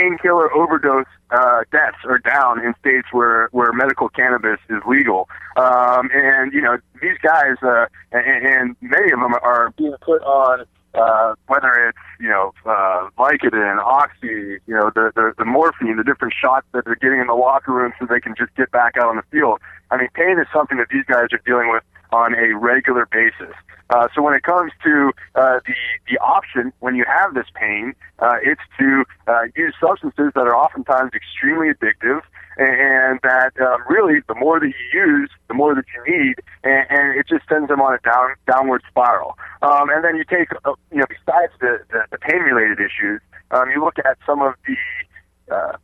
painkiller 0.00 0.52
overdose 0.52 1.06
uh, 1.30 1.62
deaths 1.70 1.98
are 2.04 2.18
down 2.18 2.64
in 2.64 2.74
states 2.80 3.08
where 3.12 3.48
where 3.52 3.72
medical 3.72 4.08
cannabis 4.08 4.58
is 4.68 4.80
legal. 4.86 5.28
Um, 5.56 6.10
and 6.12 6.52
you 6.52 6.62
know, 6.62 6.78
these 7.02 7.18
guys, 7.22 7.56
uh, 7.62 7.86
and, 8.12 8.46
and 8.46 8.76
many 8.80 9.12
of 9.12 9.20
them 9.20 9.34
are 9.42 9.72
being 9.76 9.94
put 10.00 10.22
on. 10.22 10.64
Uh, 10.92 11.36
whether 11.46 11.72
it's 11.88 11.98
you 12.18 12.28
know 12.28 12.52
uh, 12.66 13.08
Vicodin, 13.16 13.78
Oxy, 13.78 14.58
you 14.66 14.74
know 14.74 14.90
the, 14.92 15.12
the 15.14 15.32
the 15.38 15.44
morphine, 15.44 15.96
the 15.96 16.02
different 16.02 16.34
shots 16.34 16.66
that 16.72 16.84
they're 16.84 16.96
getting 16.96 17.20
in 17.20 17.28
the 17.28 17.34
locker 17.34 17.72
room 17.72 17.92
so 18.00 18.06
they 18.06 18.18
can 18.18 18.34
just 18.36 18.52
get 18.56 18.72
back 18.72 18.96
out 18.96 19.06
on 19.06 19.14
the 19.14 19.22
field. 19.30 19.60
I 19.92 19.98
mean, 19.98 20.08
pain 20.14 20.36
is 20.40 20.48
something 20.52 20.78
that 20.78 20.88
these 20.90 21.04
guys 21.06 21.26
are 21.30 21.40
dealing 21.46 21.70
with 21.70 21.84
on 22.10 22.34
a 22.34 22.56
regular 22.58 23.06
basis. 23.06 23.54
Uh, 23.90 24.06
so 24.14 24.22
when 24.22 24.34
it 24.34 24.42
comes 24.42 24.72
to 24.82 25.10
uh, 25.34 25.58
the 25.66 25.74
the 26.08 26.18
option 26.18 26.72
when 26.78 26.94
you 26.94 27.04
have 27.06 27.34
this 27.34 27.46
pain, 27.54 27.92
uh, 28.20 28.36
it's 28.42 28.60
to 28.78 29.04
uh, 29.26 29.42
use 29.56 29.74
substances 29.80 30.30
that 30.34 30.46
are 30.46 30.54
oftentimes 30.54 31.10
extremely 31.12 31.68
addictive, 31.68 32.20
and 32.56 33.18
that 33.22 33.52
um, 33.60 33.82
really 33.88 34.20
the 34.28 34.34
more 34.34 34.60
that 34.60 34.68
you 34.68 35.00
use, 35.00 35.30
the 35.48 35.54
more 35.54 35.74
that 35.74 35.84
you 35.94 36.02
need, 36.06 36.36
and, 36.62 36.86
and 36.88 37.18
it 37.18 37.26
just 37.28 37.48
sends 37.48 37.68
them 37.68 37.80
on 37.80 37.94
a 37.94 37.98
down 38.08 38.34
downward 38.46 38.82
spiral. 38.88 39.36
Um, 39.62 39.90
and 39.90 40.04
then 40.04 40.14
you 40.16 40.24
take, 40.24 40.48
uh, 40.64 40.72
you 40.92 40.98
know, 40.98 41.06
besides 41.08 41.52
the 41.60 41.80
the, 41.90 42.06
the 42.12 42.18
pain 42.18 42.40
related 42.40 42.78
issues, 42.78 43.20
um, 43.50 43.70
you 43.70 43.82
look 43.84 43.98
at 43.98 44.18
some 44.24 44.40
of 44.40 44.54
the 44.66 45.54
uh, 45.54 45.76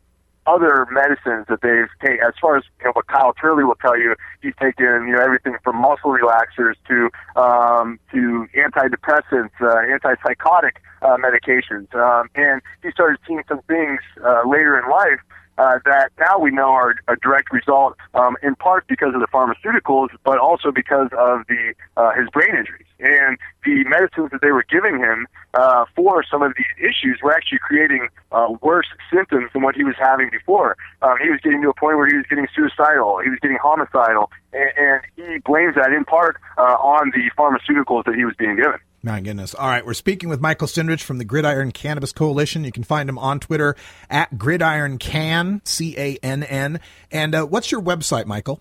other 0.46 0.86
medicines 0.90 1.46
that 1.48 1.60
they've 1.62 1.90
taken. 2.00 2.24
As 2.26 2.34
far 2.40 2.56
as 2.56 2.64
you 2.78 2.86
know, 2.86 2.92
what 2.94 3.06
Kyle 3.06 3.32
Turley 3.34 3.64
will 3.64 3.76
tell 3.76 3.98
you, 3.98 4.14
he's 4.42 4.54
taken 4.60 5.06
you 5.06 5.12
know 5.12 5.22
everything 5.22 5.56
from 5.62 5.76
muscle 5.76 6.10
relaxers 6.10 6.74
to 6.88 7.10
um, 7.40 7.98
to 8.12 8.46
antidepressants, 8.54 9.54
uh, 9.60 9.82
antipsychotic 9.86 10.76
uh, 11.02 11.16
medications, 11.16 11.94
um, 11.94 12.28
and 12.34 12.62
he 12.82 12.90
started 12.90 13.18
seeing 13.26 13.42
some 13.48 13.60
things 13.62 14.00
uh, 14.24 14.42
later 14.46 14.78
in 14.78 14.90
life 14.90 15.20
uh, 15.58 15.78
that 15.84 16.10
now 16.18 16.38
we 16.38 16.50
know 16.50 16.70
are 16.70 16.94
a 17.08 17.16
direct 17.16 17.52
result, 17.52 17.96
um, 18.14 18.36
in 18.42 18.54
part 18.54 18.86
because 18.88 19.14
of 19.14 19.20
the 19.20 19.28
pharmaceuticals, 19.28 20.08
but 20.24 20.38
also 20.38 20.70
because 20.70 21.08
of 21.18 21.46
the 21.48 21.74
uh, 21.96 22.12
his 22.12 22.28
brain 22.30 22.54
injuries 22.56 22.86
and 22.98 23.36
the 23.64 23.84
medicines 23.84 24.30
that 24.32 24.40
they 24.40 24.52
were 24.52 24.64
giving 24.70 24.98
him 24.98 25.26
uh, 25.54 25.84
for 25.94 26.24
some 26.24 26.42
of 26.42 26.52
these 26.56 26.66
issues 26.78 27.20
were 27.22 27.32
actually 27.32 27.58
creating 27.58 28.08
uh, 28.32 28.48
worse 28.62 28.86
symptoms 29.12 29.50
than 29.52 29.62
what 29.62 29.74
he 29.74 29.84
was 29.84 29.94
having 29.98 30.30
before. 30.30 30.76
Um, 31.02 31.16
he 31.22 31.30
was 31.30 31.40
getting 31.42 31.62
to 31.62 31.70
a 31.70 31.74
point 31.74 31.96
where 31.96 32.08
he 32.08 32.16
was 32.16 32.26
getting 32.28 32.46
suicidal, 32.54 33.20
he 33.22 33.30
was 33.30 33.38
getting 33.40 33.58
homicidal, 33.62 34.30
and, 34.52 34.70
and 34.76 35.00
he 35.16 35.38
blames 35.44 35.74
that 35.74 35.92
in 35.92 36.04
part 36.04 36.36
uh, 36.58 36.76
on 36.80 37.12
the 37.12 37.30
pharmaceuticals 37.36 38.04
that 38.04 38.14
he 38.14 38.24
was 38.24 38.34
being 38.38 38.56
given. 38.56 38.78
My 39.06 39.20
goodness. 39.20 39.54
All 39.54 39.68
right. 39.68 39.86
We're 39.86 39.94
speaking 39.94 40.28
with 40.28 40.40
Michael 40.40 40.66
Cindrich 40.66 41.00
from 41.00 41.18
the 41.18 41.24
Gridiron 41.24 41.70
Cannabis 41.70 42.10
Coalition. 42.10 42.64
You 42.64 42.72
can 42.72 42.82
find 42.82 43.08
him 43.08 43.20
on 43.20 43.38
Twitter 43.38 43.76
at 44.10 44.36
Gridiron 44.36 44.98
Can, 44.98 45.62
C 45.64 45.96
A 45.96 46.18
N 46.24 46.42
N. 46.42 46.80
And 47.12 47.32
uh, 47.32 47.46
what's 47.46 47.70
your 47.70 47.80
website, 47.80 48.26
Michael? 48.26 48.60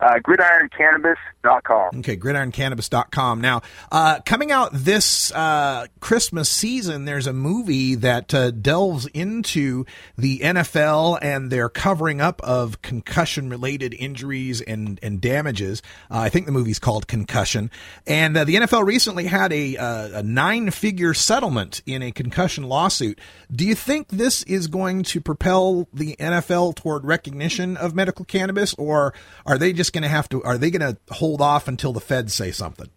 Uh, 0.00 0.14
gridironcannabis.com. 0.24 1.98
Okay, 1.98 2.16
gridironcannabis.com. 2.16 3.40
Now, 3.40 3.62
uh, 3.92 4.20
coming 4.24 4.52
out 4.52 4.70
this 4.72 5.32
uh, 5.32 5.86
Christmas 6.00 6.48
season, 6.48 7.04
there's 7.04 7.26
a 7.26 7.32
movie 7.32 7.94
that 7.96 8.34
uh, 8.34 8.50
delves 8.50 9.06
into 9.06 9.84
the 10.16 10.40
NFL 10.40 11.18
and 11.22 11.50
their 11.50 11.68
covering 11.68 12.20
up 12.20 12.40
of 12.42 12.82
concussion 12.82 13.48
related 13.48 13.94
injuries 13.94 14.60
and, 14.60 14.98
and 15.02 15.20
damages. 15.20 15.82
Uh, 16.10 16.18
I 16.20 16.28
think 16.28 16.46
the 16.46 16.52
movie's 16.52 16.78
called 16.78 17.06
Concussion. 17.06 17.70
And 18.06 18.36
uh, 18.36 18.44
the 18.44 18.56
NFL 18.56 18.84
recently 18.84 19.26
had 19.26 19.52
a, 19.52 19.76
uh, 19.76 20.20
a 20.20 20.22
nine 20.22 20.70
figure 20.70 21.14
settlement 21.14 21.82
in 21.86 22.02
a 22.02 22.12
concussion 22.12 22.64
lawsuit. 22.64 23.20
Do 23.52 23.64
you 23.64 23.74
think 23.74 24.08
this 24.08 24.42
is 24.44 24.66
going 24.66 25.04
to 25.04 25.20
propel 25.20 25.88
the 25.92 26.16
NFL 26.16 26.76
toward 26.76 27.04
recognition 27.04 27.76
of 27.76 27.94
medical 27.94 28.24
cannabis, 28.24 28.74
or 28.74 29.14
are 29.46 29.58
they 29.58 29.72
just 29.72 29.83
going 29.90 30.02
to 30.02 30.08
have 30.08 30.28
to, 30.30 30.42
are 30.44 30.58
they 30.58 30.70
going 30.70 30.94
to 30.94 31.14
hold 31.14 31.40
off 31.40 31.68
until 31.68 31.92
the 31.92 32.00
feds 32.00 32.34
say 32.34 32.50
something? 32.50 32.88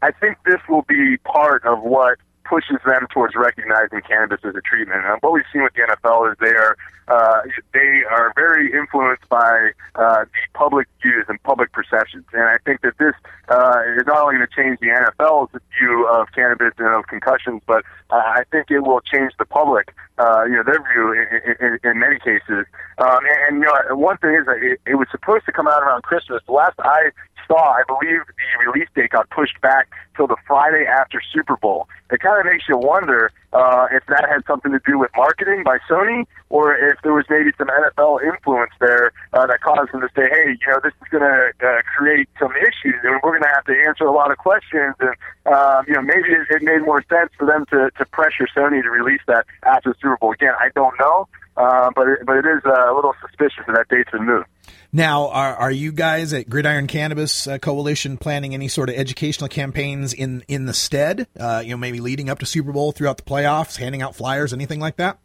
I 0.00 0.12
think 0.12 0.38
this 0.44 0.60
will 0.68 0.82
be 0.82 1.16
part 1.18 1.64
of 1.64 1.82
what 1.82 2.18
pushes 2.44 2.78
them 2.86 3.06
towards 3.12 3.34
recognizing 3.36 4.00
cannabis 4.00 4.40
as 4.44 4.54
a 4.54 4.60
treatment. 4.60 5.04
And 5.04 5.18
what 5.20 5.32
we've 5.32 5.44
seen 5.52 5.62
with 5.62 5.74
the 5.74 5.82
NFL 5.82 6.32
is 6.32 6.38
they 6.40 6.54
are 6.54 6.76
uh, 7.08 7.40
they 7.72 8.02
are 8.10 8.32
very 8.36 8.70
influenced 8.72 9.28
by 9.28 9.70
uh, 9.94 10.24
the 10.24 10.44
public 10.54 10.88
views 11.02 11.24
and 11.28 11.42
public 11.42 11.72
perceptions. 11.72 12.24
And 12.32 12.42
I 12.42 12.58
think 12.64 12.82
that 12.82 12.98
this 12.98 13.14
uh, 13.50 13.80
is 13.96 14.06
not 14.06 14.22
only 14.22 14.36
going 14.36 14.46
to 14.46 14.54
change 14.54 14.78
the 14.80 14.88
NFL's 14.88 15.50
view 15.78 16.06
of 16.06 16.28
cannabis 16.34 16.74
and 16.78 16.88
of 16.88 17.06
concussions, 17.06 17.62
but 17.66 17.84
I 18.10 18.44
think 18.50 18.70
it 18.70 18.80
will 18.80 19.00
change 19.00 19.32
the 19.38 19.44
public, 19.44 19.94
uh, 20.18 20.44
you 20.44 20.56
know, 20.56 20.62
their 20.62 20.82
view 20.92 21.12
in, 21.12 21.56
in, 21.60 21.78
in 21.84 21.98
many 21.98 22.18
cases. 22.18 22.66
Um, 22.98 23.20
and, 23.24 23.38
and, 23.48 23.56
you 23.62 23.66
know, 23.66 23.96
one 23.96 24.16
thing 24.18 24.34
is 24.34 24.46
that 24.46 24.58
it, 24.62 24.80
it 24.86 24.94
was 24.94 25.08
supposed 25.10 25.46
to 25.46 25.52
come 25.52 25.66
out 25.66 25.82
around 25.82 26.02
Christmas. 26.02 26.42
The 26.46 26.52
last 26.52 26.74
I 26.78 27.10
saw, 27.48 27.72
I 27.72 27.82
believe 27.88 28.20
the 28.28 28.70
release 28.70 28.88
date 28.94 29.10
got 29.10 29.28
pushed 29.30 29.60
back 29.60 29.88
till 30.16 30.26
the 30.26 30.36
Friday 30.46 30.84
after 30.86 31.20
Super 31.32 31.56
Bowl. 31.56 31.88
It 32.10 32.20
kind 32.20 32.38
of 32.38 32.46
makes 32.46 32.68
you 32.68 32.76
wonder 32.76 33.32
uh, 33.52 33.88
if 33.90 34.04
that 34.06 34.28
had 34.28 34.44
something 34.46 34.72
to 34.72 34.80
do 34.86 34.98
with 34.98 35.10
marketing 35.16 35.62
by 35.64 35.78
Sony, 35.88 36.24
or 36.50 36.74
if 36.74 36.96
there 37.02 37.12
was 37.12 37.24
maybe 37.28 37.50
some 37.56 37.68
NFL 37.68 38.22
influence 38.22 38.72
there 38.80 39.12
uh, 39.32 39.46
that 39.46 39.60
caused 39.60 39.92
them 39.92 40.00
to 40.00 40.08
say, 40.14 40.28
"Hey, 40.28 40.56
you 40.60 40.66
know, 40.68 40.80
this 40.82 40.92
is 41.00 41.08
going 41.10 41.24
to 41.24 41.52
uh, 41.66 41.82
create 41.96 42.28
some 42.38 42.52
issues, 42.56 43.00
and 43.04 43.20
we're 43.22 43.37
going 43.38 43.50
to 43.50 43.54
have 43.54 43.64
to 43.64 43.74
answer 43.86 44.04
a 44.04 44.12
lot 44.12 44.30
of 44.30 44.38
questions." 44.38 44.94
And 45.00 45.14
um, 45.46 45.84
you 45.86 45.94
know, 45.94 46.02
maybe 46.02 46.28
it, 46.28 46.46
it 46.50 46.62
made 46.62 46.82
more 46.84 47.02
sense 47.08 47.30
for 47.38 47.46
them 47.46 47.64
to 47.70 47.90
to 47.96 48.04
pressure 48.06 48.46
Sony 48.56 48.82
to 48.82 48.90
release 48.90 49.22
that 49.26 49.46
after 49.62 49.90
the 49.90 49.96
Super 50.00 50.16
Bowl. 50.18 50.32
Again, 50.32 50.54
I 50.58 50.68
don't 50.74 50.94
know, 50.98 51.28
uh, 51.56 51.90
but 51.94 52.08
it, 52.08 52.26
but 52.26 52.36
it 52.36 52.46
is 52.46 52.62
uh, 52.64 52.92
a 52.92 52.94
little 52.94 53.14
suspicious 53.20 53.64
that 53.66 53.74
that 53.74 53.88
date's 53.88 54.10
been 54.10 54.26
moved. 54.26 54.46
Now, 54.92 55.28
are, 55.28 55.54
are 55.54 55.70
you 55.70 55.92
guys 55.92 56.32
at 56.32 56.48
Gridiron 56.48 56.86
Cannabis 56.86 57.46
uh, 57.46 57.58
Coalition 57.58 58.16
planning 58.16 58.54
any 58.54 58.68
sort 58.68 58.88
of 58.88 58.96
educational 58.96 59.48
campaigns 59.48 60.14
in 60.14 60.44
in 60.48 60.66
the 60.66 60.74
stead? 60.74 61.26
Uh, 61.38 61.62
you 61.64 61.70
know, 61.70 61.76
maybe 61.76 62.00
leading 62.00 62.30
up 62.30 62.38
to 62.38 62.46
Super 62.46 62.72
Bowl, 62.72 62.92
throughout 62.92 63.18
the 63.18 63.22
playoffs, 63.22 63.76
handing 63.76 64.02
out 64.02 64.16
flyers, 64.16 64.52
anything 64.52 64.80
like 64.80 64.96
that? 64.96 65.18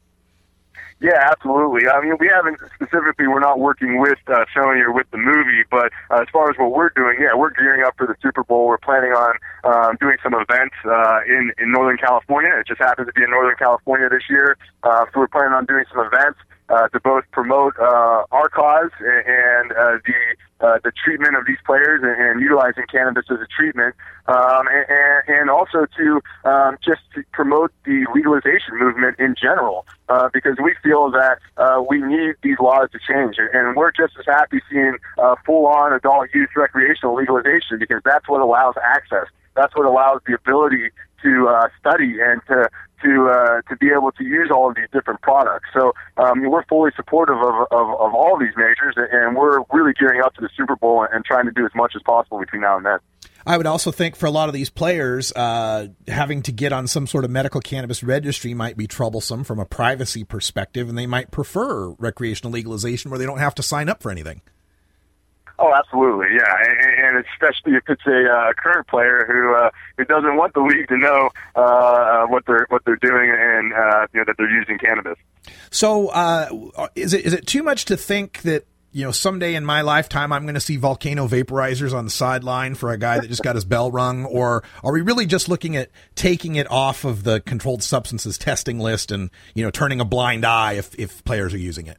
Yeah, 1.04 1.20
absolutely. 1.20 1.90
I 1.90 2.00
mean, 2.00 2.16
we 2.18 2.32
haven't 2.34 2.60
specifically. 2.76 3.28
We're 3.28 3.44
not 3.44 3.60
working 3.60 4.00
with 4.00 4.20
uh, 4.28 4.46
Sony 4.56 4.80
or 4.80 4.94
with 4.94 5.12
the 5.12 5.18
movie, 5.18 5.68
but 5.70 5.92
uh, 6.10 6.22
as 6.22 6.30
far 6.32 6.50
as 6.50 6.56
what 6.58 6.72
we're 6.72 6.96
doing, 6.96 7.18
yeah, 7.20 7.36
we're 7.36 7.52
gearing 7.52 7.84
up 7.84 7.96
for 7.98 8.08
the 8.08 8.16
Super 8.24 8.42
Bowl. 8.46 8.68
We're 8.68 8.78
planning 8.78 9.12
on 9.12 9.36
um, 9.66 9.98
doing 10.00 10.16
some 10.24 10.34
events 10.34 10.76
uh, 10.88 11.20
in 11.28 11.52
in 11.60 11.74
Northern 11.74 11.98
California. 11.98 12.52
It 12.58 12.68
just 12.68 12.80
happens 12.80 13.08
to 13.08 13.14
be 13.14 13.22
in 13.22 13.32
Northern 13.32 13.58
California 13.60 14.08
this 14.08 14.24
year, 14.30 14.56
uh, 14.84 15.04
so 15.12 15.20
we're 15.20 15.28
planning 15.28 15.52
on 15.52 15.66
doing 15.66 15.84
some 15.92 16.08
events 16.08 16.40
uh, 16.70 16.88
to 16.90 17.00
both 17.00 17.24
promote 17.32 17.74
uh, 17.80 18.24
our 18.32 18.50
cause 18.50 18.92
and 19.00 19.72
uh, 19.72 19.98
the 20.06 20.66
uh, 20.66 20.80
the 20.82 20.94
treatment 21.04 21.36
of 21.36 21.46
these 21.46 21.58
players 21.66 22.00
and, 22.02 22.16
and 22.22 22.40
utilizing 22.40 22.86
cannabis 22.90 23.26
as 23.30 23.38
a 23.42 23.48
treatment, 23.48 23.94
um, 24.28 24.66
and, 24.72 25.24
and 25.28 25.50
also 25.50 25.86
to 25.98 26.22
um, 26.46 26.78
just 26.84 27.02
to 27.14 27.22
promote 27.34 27.70
the 27.84 28.06
legalization 28.16 28.80
movement 28.80 29.20
in 29.20 29.36
general, 29.36 29.86
uh, 30.08 30.30
because 30.32 30.56
we 30.64 30.74
feel 30.82 31.12
that 31.12 31.40
we 31.90 32.02
need 32.02 32.36
these 32.44 32.58
laws 32.60 32.88
to 32.92 33.00
change, 33.00 33.36
and 33.38 33.76
we're 33.76 33.92
just 33.92 34.14
as 34.18 34.26
happy 34.26 34.62
seeing 34.72 34.96
full-on 35.46 35.92
adult 35.92 36.30
use 36.34 36.50
recreational 36.56 37.14
legalization 37.14 37.78
because 37.78 38.02
that's 38.06 38.30
what 38.30 38.40
allows 38.40 38.76
access. 38.82 39.28
That's 39.56 39.76
what 39.76 39.86
allows 39.86 40.22
the 40.26 40.34
ability 40.34 40.92
to 41.24 41.48
uh, 41.48 41.68
study 41.80 42.20
and 42.22 42.42
to 42.48 42.70
to 43.04 43.30
uh, 43.30 43.62
to 43.70 43.76
be 43.78 43.90
able 43.96 44.12
to 44.14 44.24
use 44.24 44.50
all 44.52 44.70
of 44.70 44.76
these 44.76 44.88
different 44.92 45.22
products. 45.22 45.70
So 45.74 45.94
um, 46.18 46.42
we're 46.50 46.66
fully 46.66 46.92
supportive 46.96 47.38
of, 47.38 47.68
of, 47.72 47.88
of 48.00 48.14
all 48.14 48.38
these 48.40 48.56
measures, 48.58 48.96
and 48.98 49.36
we're 49.36 49.60
really 49.72 49.94
gearing 50.00 50.22
up 50.22 50.34
to 50.36 50.42
the 50.42 50.50
Super 50.56 50.76
Bowl 50.76 51.06
and 51.12 51.24
trying 51.26 51.46
to 51.46 51.52
do 51.52 51.66
as 51.66 51.72
much 51.76 51.94
as 51.96 52.02
possible 52.04 52.40
between 52.40 52.62
now 52.62 52.78
and 52.78 52.86
then. 52.86 53.00
I 53.46 53.58
would 53.58 53.68
also 53.68 53.92
think 53.92 54.16
for 54.16 54.26
a 54.26 54.32
lot 54.32 54.48
of 54.48 54.54
these 54.54 54.70
players, 54.70 55.34
uh, 55.34 55.88
having 56.08 56.44
to 56.44 56.52
get 56.54 56.72
on 56.72 56.88
some 56.88 57.08
sort 57.08 57.26
of 57.26 57.32
medical 57.32 57.60
cannabis 57.60 58.02
registry 58.02 58.54
might 58.54 58.78
be 58.78 58.88
troublesome 58.88 59.44
from 59.44 59.60
a 59.60 59.66
privacy 59.66 60.24
perspective, 60.24 60.88
and 60.88 60.98
they 60.98 61.08
might 61.08 61.30
prefer 61.30 61.90
recreational 62.00 62.54
legalization 62.54 63.12
where 63.12 63.18
they 63.18 63.26
don't 63.26 63.40
have 63.40 63.56
to 63.56 63.64
sign 63.64 63.90
up 63.90 64.02
for 64.02 64.12
anything. 64.12 64.42
Oh, 65.60 65.72
absolutely, 65.74 66.28
yeah, 66.36 66.56
and, 66.66 66.80
and 67.14 67.26
especially 67.34 67.74
if 67.74 67.84
it's 67.88 68.06
a 68.06 68.30
uh, 68.30 68.54
current 68.54 68.88
player 68.88 69.26
who 69.28 69.56
uh, 69.56 69.70
who 69.98 70.06
doesn't 70.06 70.36
want 70.36 70.54
the 70.54 70.62
league 70.62 70.88
to 70.88 70.98
know 70.98 71.30
uh, 71.56 72.26
what 72.28 72.46
they're 72.46 72.66
what 72.70 72.84
they're 72.86 72.96
doing 72.98 73.30
and 73.30 73.74
uh, 73.74 74.08
you 74.14 74.20
know 74.20 74.26
that 74.26 74.36
they're 74.38 74.50
using 74.50 74.78
cannabis. 74.78 75.18
So, 75.72 76.08
uh, 76.10 76.88
is 76.96 77.14
it 77.14 77.26
is 77.26 77.34
it 77.34 77.48
too 77.48 77.64
much 77.64 77.86
to 77.86 77.98
think 77.98 78.42
that 78.44 78.66
you 78.92 79.04
know 79.04 79.12
someday 79.12 79.56
in 79.56 79.66
my 79.66 79.82
lifetime 79.82 80.32
I'm 80.32 80.44
going 80.44 80.56
to 80.56 80.62
see 80.62 80.78
volcano 80.78 81.28
vaporizers 81.28 81.94
on 81.94 82.06
the 82.06 82.12
sideline 82.12 82.76
for 82.76 82.92
a 82.92 82.98
guy 82.98 83.20
that 83.20 83.28
just 83.28 83.44
got 83.44 83.56
his 83.56 83.66
bell 83.66 83.92
rung, 83.92 84.26
or 84.26 84.64
are 84.84 84.94
we 84.94 85.02
really 85.02 85.26
just 85.26 85.50
looking 85.50 85.76
at 85.76 85.90
taking 86.16 86.56
it 86.56 86.70
off 86.72 87.06
of 87.06 87.24
the 87.24 87.42
controlled 87.42 87.84
substances 87.84 88.38
testing 88.38 88.80
list 88.80 89.12
and 89.12 89.30
you 89.54 89.64
know 89.64 89.72
turning 89.72 90.00
a 90.00 90.06
blind 90.06 90.46
eye 90.46 90.74
if 90.74 90.96
if 90.96 91.24
players 91.24 91.54
are 91.54 91.60
using 91.60 91.88
it? 91.88 91.98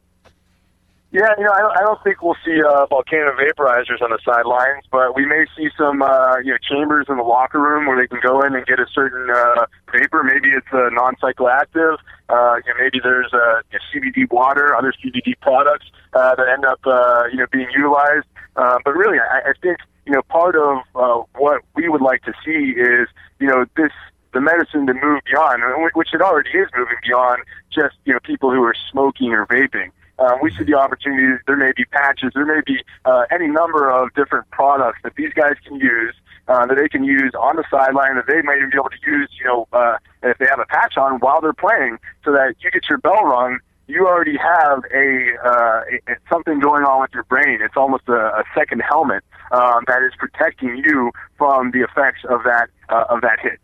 Yeah, 1.15 1.31
you 1.37 1.45
know, 1.45 1.51
I 1.53 1.61
don't, 1.61 1.77
I 1.77 1.79
don't 1.79 2.03
think 2.03 2.21
we'll 2.21 2.35
see 2.43 2.59
uh, 2.59 2.87
volcano 2.87 3.31
vaporizers 3.39 4.01
on 4.01 4.09
the 4.11 4.19
sidelines, 4.25 4.83
but 4.91 5.15
we 5.15 5.25
may 5.25 5.45
see 5.55 5.69
some, 5.77 6.01
uh, 6.01 6.39
you 6.43 6.51
know, 6.51 6.57
chambers 6.59 7.05
in 7.07 7.15
the 7.15 7.23
locker 7.23 7.57
room 7.57 7.85
where 7.85 7.95
they 7.95 8.05
can 8.05 8.19
go 8.21 8.41
in 8.41 8.53
and 8.53 8.65
get 8.65 8.81
a 8.81 8.85
certain 8.93 9.29
uh, 9.31 9.65
vapor. 9.93 10.25
Maybe 10.25 10.49
it's 10.49 10.67
a 10.73 10.89
non-psychoactive. 10.91 11.95
Uh, 12.27 12.55
you 12.59 12.67
know, 12.67 12.77
maybe 12.77 12.99
there's 13.01 13.31
uh, 13.31 13.61
CBD 13.95 14.29
water, 14.29 14.75
other 14.75 14.91
CBD 14.91 15.39
products 15.39 15.85
uh, 16.11 16.35
that 16.35 16.49
end 16.49 16.65
up, 16.65 16.81
uh, 16.85 17.23
you 17.31 17.37
know, 17.37 17.47
being 17.49 17.69
utilized. 17.73 18.27
Uh, 18.57 18.79
but 18.83 18.91
really, 18.93 19.17
I, 19.17 19.51
I 19.51 19.53
think 19.61 19.77
you 20.05 20.11
know, 20.11 20.21
part 20.23 20.57
of 20.57 20.79
uh, 20.95 21.23
what 21.37 21.61
we 21.75 21.87
would 21.87 22.01
like 22.01 22.23
to 22.23 22.33
see 22.43 22.75
is, 22.75 23.07
you 23.39 23.47
know, 23.47 23.63
this 23.77 23.93
the 24.33 24.41
medicine 24.41 24.85
to 24.87 24.93
move 24.93 25.21
beyond, 25.31 25.63
which 25.93 26.09
it 26.13 26.21
already 26.21 26.49
is 26.49 26.67
moving 26.75 26.97
beyond 27.07 27.41
just 27.73 27.95
you 28.03 28.11
know 28.11 28.19
people 28.19 28.51
who 28.51 28.61
are 28.63 28.75
smoking 28.91 29.31
or 29.31 29.45
vaping. 29.45 29.91
Uh, 30.17 30.37
we 30.41 30.49
see 30.51 30.63
the 30.63 30.75
opportunities. 30.75 31.39
There 31.45 31.57
may 31.57 31.71
be 31.75 31.85
patches. 31.85 32.31
There 32.33 32.45
may 32.45 32.61
be 32.65 32.83
uh, 33.03 33.25
any 33.31 33.47
number 33.47 33.89
of 33.89 34.13
different 34.13 34.49
products 34.49 34.99
that 35.03 35.15
these 35.15 35.33
guys 35.33 35.55
can 35.65 35.75
use 35.75 36.15
uh, 36.47 36.65
that 36.65 36.77
they 36.77 36.87
can 36.87 37.03
use 37.03 37.33
on 37.39 37.55
the 37.55 37.63
sideline 37.69 38.15
that 38.15 38.27
they 38.27 38.41
might 38.41 38.57
even 38.57 38.69
be 38.69 38.77
able 38.77 38.89
to 38.89 39.09
use, 39.09 39.29
you 39.39 39.45
know, 39.45 39.67
uh, 39.73 39.97
if 40.23 40.37
they 40.37 40.45
have 40.45 40.59
a 40.59 40.65
patch 40.65 40.97
on 40.97 41.19
while 41.19 41.41
they're 41.41 41.53
playing, 41.53 41.97
so 42.23 42.31
that 42.31 42.55
you 42.59 42.71
get 42.71 42.87
your 42.89 42.97
bell 42.99 43.23
rung. 43.23 43.59
You 43.87 44.07
already 44.07 44.35
have 44.37 44.83
a, 44.95 45.37
uh, 45.45 45.83
a 46.07 46.15
something 46.27 46.59
going 46.59 46.83
on 46.83 47.01
with 47.01 47.11
your 47.13 47.23
brain. 47.23 47.59
It's 47.61 47.77
almost 47.77 48.03
a, 48.07 48.39
a 48.39 48.43
second 48.55 48.81
helmet 48.81 49.23
um, 49.51 49.83
that 49.87 50.01
is 50.01 50.11
protecting 50.17 50.77
you 50.77 51.11
from 51.37 51.69
the 51.69 51.81
effects 51.81 52.21
of 52.27 52.41
that 52.45 52.69
uh, 52.89 53.05
of 53.09 53.21
that 53.21 53.39
hit. 53.39 53.59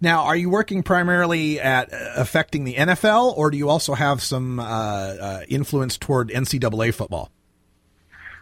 Now, 0.00 0.24
are 0.24 0.36
you 0.36 0.50
working 0.50 0.82
primarily 0.82 1.60
at 1.60 1.92
uh, 1.92 1.96
affecting 2.16 2.64
the 2.64 2.74
NFL, 2.74 3.36
or 3.36 3.50
do 3.50 3.56
you 3.56 3.68
also 3.68 3.94
have 3.94 4.22
some 4.22 4.60
uh, 4.60 4.62
uh, 4.64 5.40
influence 5.48 5.96
toward 5.96 6.28
NCAA 6.28 6.92
football? 6.94 7.30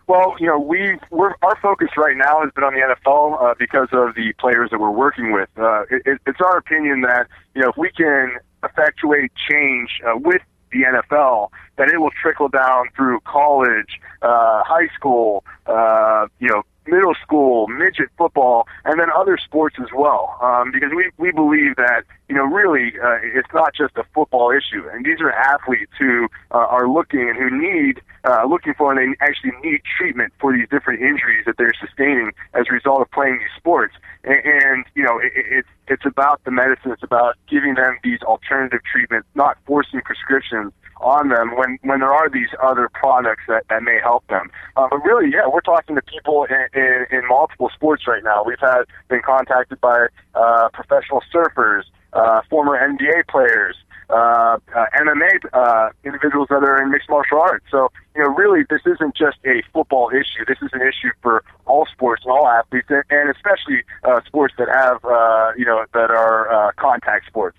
Well, 0.06 0.34
you 0.38 0.46
know, 0.46 0.58
we 0.58 0.98
we're, 1.10 1.34
our 1.42 1.56
focus 1.62 1.88
right 1.96 2.16
now 2.16 2.42
has 2.42 2.50
been 2.54 2.64
on 2.64 2.74
the 2.74 2.80
NFL 2.80 3.42
uh, 3.42 3.54
because 3.58 3.88
of 3.92 4.14
the 4.14 4.34
players 4.38 4.70
that 4.70 4.78
we're 4.78 4.90
working 4.90 5.32
with. 5.32 5.48
Uh, 5.56 5.84
it, 5.90 6.20
it's 6.26 6.40
our 6.44 6.58
opinion 6.58 7.02
that 7.02 7.28
you 7.54 7.62
know 7.62 7.70
if 7.70 7.76
we 7.76 7.90
can 7.90 8.36
effectuate 8.62 9.32
change 9.50 9.88
uh, 10.06 10.16
with 10.16 10.42
the 10.72 10.80
NFL, 10.82 11.50
that 11.76 11.88
it 11.88 11.98
will 11.98 12.10
trickle 12.20 12.48
down 12.48 12.86
through 12.96 13.20
college, 13.20 14.00
high 14.20 14.88
school, 14.94 15.44
you 15.68 16.48
know, 16.48 16.64
middle 16.86 17.14
school, 17.22 17.68
midget 17.68 18.08
football, 18.16 18.66
and 18.84 19.00
then 19.00 19.08
other 19.16 19.36
sports 19.38 19.76
as 19.80 19.88
well. 19.94 20.36
Um, 20.42 20.72
because 20.72 20.90
we, 20.94 21.10
we 21.18 21.32
believe 21.32 21.76
that, 21.76 22.04
you 22.28 22.34
know, 22.34 22.44
really, 22.44 22.98
uh, 22.98 23.18
it's 23.22 23.52
not 23.52 23.74
just 23.74 23.96
a 23.96 24.04
football 24.14 24.50
issue. 24.50 24.88
And 24.92 25.04
these 25.04 25.20
are 25.20 25.30
athletes 25.30 25.92
who 25.98 26.28
uh, 26.50 26.58
are 26.58 26.88
looking 26.88 27.28
and 27.28 27.36
who 27.36 27.50
need, 27.50 28.00
uh, 28.24 28.44
looking 28.46 28.74
for 28.74 28.92
and 28.92 28.98
they 28.98 29.16
actually 29.24 29.52
need 29.62 29.82
treatment 29.98 30.32
for 30.38 30.56
these 30.56 30.68
different 30.68 31.00
injuries 31.00 31.44
that 31.46 31.56
they're 31.56 31.74
sustaining 31.74 32.32
as 32.54 32.66
a 32.70 32.72
result 32.72 33.00
of 33.00 33.10
playing 33.10 33.38
these 33.38 33.54
sports. 33.56 33.94
And, 34.24 34.40
and 34.44 34.84
you 34.94 35.02
know, 35.02 35.18
it, 35.18 35.32
it's, 35.34 35.68
it's 35.88 36.04
about 36.06 36.42
the 36.44 36.50
medicine. 36.50 36.92
It's 36.92 37.02
about 37.02 37.36
giving 37.48 37.74
them 37.74 37.98
these 38.02 38.20
alternative 38.22 38.80
treatments, 38.90 39.28
not 39.34 39.58
forcing 39.66 40.00
prescriptions 40.00 40.72
on 41.00 41.28
them 41.28 41.56
when 41.56 41.78
when 41.82 42.00
there 42.00 42.12
are 42.12 42.30
these 42.30 42.48
other 42.62 42.88
products 42.88 43.42
that, 43.48 43.64
that 43.68 43.82
may 43.82 43.98
help 44.02 44.26
them. 44.28 44.50
Uh, 44.76 44.86
but 44.90 44.98
really, 45.04 45.30
yeah, 45.30 45.46
we're 45.46 45.60
talking 45.60 45.96
to 45.96 46.02
people 46.02 46.46
in, 46.48 46.80
in, 46.80 47.06
in 47.10 47.28
multiple 47.28 47.70
sports 47.74 48.06
right 48.06 48.22
now. 48.22 48.42
We've 48.44 48.60
had 48.60 48.84
been 49.08 49.22
contacted 49.24 49.80
by 49.80 50.06
uh, 50.34 50.68
professional 50.72 51.22
surfers, 51.32 51.82
uh, 52.12 52.42
former 52.48 52.78
NBA 52.78 53.28
players, 53.28 53.76
uh, 54.10 54.58
uh, 54.74 54.86
MMA 54.98 55.30
uh, 55.52 55.90
individuals 56.04 56.48
that 56.50 56.62
are 56.62 56.82
in 56.82 56.90
mixed 56.90 57.08
martial 57.08 57.40
arts. 57.40 57.64
So, 57.70 57.90
you 58.14 58.22
know, 58.22 58.30
really, 58.30 58.64
this 58.68 58.82
isn't 58.86 59.16
just 59.16 59.38
a 59.44 59.62
football 59.72 60.10
issue. 60.10 60.44
This 60.46 60.58
is 60.62 60.70
an 60.72 60.82
issue 60.82 61.10
for 61.22 61.44
all 61.66 61.86
sports 61.92 62.22
and 62.24 62.32
all 62.32 62.46
athletes, 62.46 62.86
and, 62.90 63.02
and 63.10 63.30
especially 63.30 63.82
uh, 64.04 64.20
sports 64.26 64.54
that 64.58 64.68
have, 64.68 65.04
uh, 65.04 65.52
you 65.56 65.64
know, 65.64 65.84
that 65.94 66.10
are 66.10 66.52
uh, 66.52 66.72
contact 66.76 67.26
sports. 67.26 67.58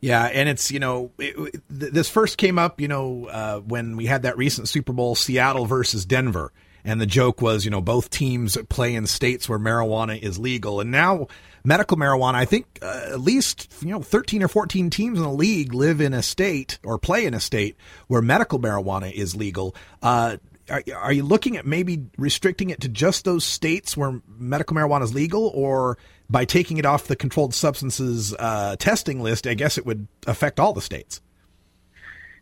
Yeah, 0.00 0.24
and 0.24 0.48
it's 0.48 0.70
you 0.70 0.78
know 0.78 1.10
it, 1.18 1.34
th- 1.34 1.92
this 1.92 2.08
first 2.08 2.36
came 2.36 2.58
up 2.58 2.80
you 2.80 2.88
know 2.88 3.26
uh, 3.26 3.60
when 3.60 3.96
we 3.96 4.06
had 4.06 4.22
that 4.22 4.36
recent 4.36 4.68
Super 4.68 4.92
Bowl 4.92 5.14
Seattle 5.14 5.64
versus 5.64 6.04
Denver, 6.04 6.52
and 6.84 7.00
the 7.00 7.06
joke 7.06 7.40
was 7.40 7.64
you 7.64 7.70
know 7.70 7.80
both 7.80 8.10
teams 8.10 8.58
play 8.68 8.94
in 8.94 9.06
states 9.06 9.48
where 9.48 9.58
marijuana 9.58 10.20
is 10.20 10.38
legal, 10.38 10.80
and 10.80 10.90
now 10.90 11.28
medical 11.66 11.96
marijuana. 11.96 12.34
I 12.34 12.44
think 12.44 12.78
uh, 12.80 13.08
at 13.12 13.20
least 13.20 13.74
you 13.82 13.90
know 13.90 14.00
thirteen 14.00 14.42
or 14.42 14.48
fourteen 14.48 14.88
teams 14.88 15.18
in 15.18 15.24
the 15.24 15.30
league 15.30 15.74
live 15.74 16.00
in 16.00 16.14
a 16.14 16.22
state 16.22 16.78
or 16.84 16.98
play 16.98 17.26
in 17.26 17.34
a 17.34 17.40
state 17.40 17.76
where 18.06 18.22
medical 18.22 18.58
marijuana 18.58 19.12
is 19.12 19.34
legal. 19.34 19.74
Uh, 20.02 20.36
are, 20.70 20.82
are 20.96 21.12
you 21.12 21.22
looking 21.22 21.56
at 21.56 21.66
maybe 21.66 22.06
restricting 22.16 22.70
it 22.70 22.80
to 22.80 22.88
just 22.88 23.24
those 23.24 23.44
states 23.44 23.96
where 23.96 24.20
medical 24.38 24.76
marijuana 24.76 25.02
is 25.02 25.14
legal, 25.14 25.50
or 25.54 25.98
by 26.30 26.44
taking 26.44 26.78
it 26.78 26.86
off 26.86 27.06
the 27.06 27.16
controlled 27.16 27.54
substances 27.54 28.34
uh, 28.38 28.76
testing 28.78 29.20
list, 29.20 29.46
I 29.46 29.54
guess 29.54 29.78
it 29.78 29.86
would 29.86 30.06
affect 30.26 30.58
all 30.58 30.72
the 30.72 30.80
states? 30.80 31.20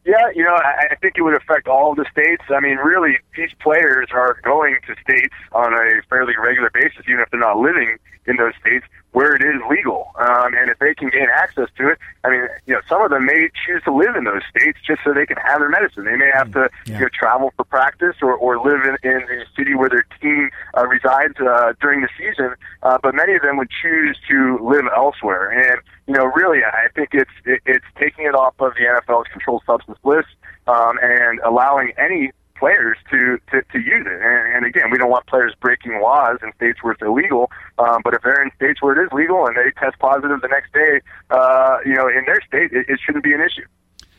Yeah, 0.07 0.29
you 0.35 0.45
know, 0.45 0.53
I, 0.53 0.89
I 0.93 0.95
think 0.97 1.15
it 1.17 1.23
would 1.23 1.35
affect 1.35 1.67
all 1.67 1.93
of 1.93 1.97
the 1.97 2.05
states. 2.13 2.45
I 2.51 2.61
mean, 2.61 2.77
really, 2.77 3.17
these 3.37 3.53
players 3.61 4.09
are 4.13 4.37
going 4.45 4.77
to 4.87 4.95
states 5.01 5.35
on 5.53 5.73
a 5.73 6.03
fairly 6.11 6.35
regular 6.37 6.71
basis, 6.75 7.01
even 7.09 7.21
if 7.21 7.31
they're 7.31 7.41
not 7.41 7.57
living 7.57 7.97
in 8.27 8.37
those 8.37 8.53
states 8.61 8.85
where 9.15 9.33
it 9.37 9.43
is 9.43 9.63
legal. 9.71 10.11
Um, 10.19 10.55
and 10.59 10.69
if 10.69 10.79
they 10.81 10.93
can 10.93 11.09
gain 11.09 11.29
access 11.33 11.69
to 11.79 11.89
it, 11.89 11.99
I 12.25 12.31
mean, 12.31 12.43
you 12.67 12.75
know, 12.75 12.81
some 12.89 13.01
of 13.01 13.11
them 13.11 13.25
may 13.27 13.49
choose 13.65 13.81
to 13.85 13.95
live 13.95 14.17
in 14.17 14.25
those 14.25 14.43
states 14.51 14.77
just 14.85 15.03
so 15.05 15.15
they 15.15 15.25
can 15.25 15.37
have 15.37 15.61
their 15.61 15.69
medicine. 15.69 16.05
They 16.05 16.17
may 16.17 16.31
have 16.35 16.51
to 16.53 16.69
Yeah. 16.85 16.95
you 16.95 17.01
know, 17.03 17.09
travel 17.15 17.53
for 17.57 17.63
practice 17.65 18.17
or, 18.23 18.35
or 18.35 18.59
live 18.59 18.83
in, 18.83 18.97
in 19.09 19.23
a 19.23 19.45
city 19.57 19.77
where 19.77 19.89
their 19.89 20.05
team 20.21 20.51
uh, 20.77 20.87
resides 20.89 21.39
uh, 21.39 21.75
during 21.81 22.01
the 22.03 22.09
season. 22.19 22.55
Uh, 22.83 22.99
but 23.03 23.15
many 23.15 23.35
of 23.37 23.43
them 23.43 23.57
would 23.57 23.71
choose 23.71 24.19
to 24.29 24.59
live 24.61 24.85
elsewhere. 24.95 25.49
And, 25.49 25.81
you 26.09 26.15
know, 26.15 26.27
really, 26.35 26.59
I 26.65 26.89
think 26.97 27.11
it's, 27.13 27.31
it, 27.45 27.61
it's 27.67 27.87
taking 27.97 28.27
it 28.27 28.35
off 28.35 28.55
of 28.59 28.75
the 28.75 28.81
NFL's 28.83 29.29
controlled 29.33 29.63
substance 29.65 29.99
list 30.03 30.29
um, 30.67 30.99
and 31.01 31.39
allowing 31.47 31.93
any 31.99 32.33
players 32.57 32.97
to, 33.11 33.39
to, 33.51 33.63
to 33.73 33.79
use 33.79 34.07
it. 34.07 34.21
And, 34.21 34.57
and 34.57 34.67
again, 34.67 34.91
we 34.91 34.99
don't 34.99 35.11
want 35.11 35.27
players 35.27 35.55
breaking 35.61 36.01
laws 36.01 36.39
in 36.43 36.53
states 36.55 36.83
where 36.83 36.93
it's 36.93 37.03
illegal. 37.03 37.51
Um, 37.79 38.01
but 38.05 38.15
if 38.15 38.23
they're 38.23 38.43
in 38.43 38.51
states 38.57 38.83
where 38.83 38.99
it 38.99 39.05
is 39.05 39.13
legal 39.13 39.47
and 39.47 39.57
they 39.57 39.71
test 39.79 39.99
positive 39.99 40.41
the 40.41 40.49
next 40.49 40.73
day, 40.73 41.01
uh, 41.31 41.79
you 41.85 41.95
know, 41.95 42.09
in 42.09 42.25
their 42.27 42.41
state, 42.47 42.73
it, 42.73 42.87
it 42.89 43.01
shouldn't 43.05 43.25
be 43.25 43.33
an 43.33 43.41
issue. 43.41 43.67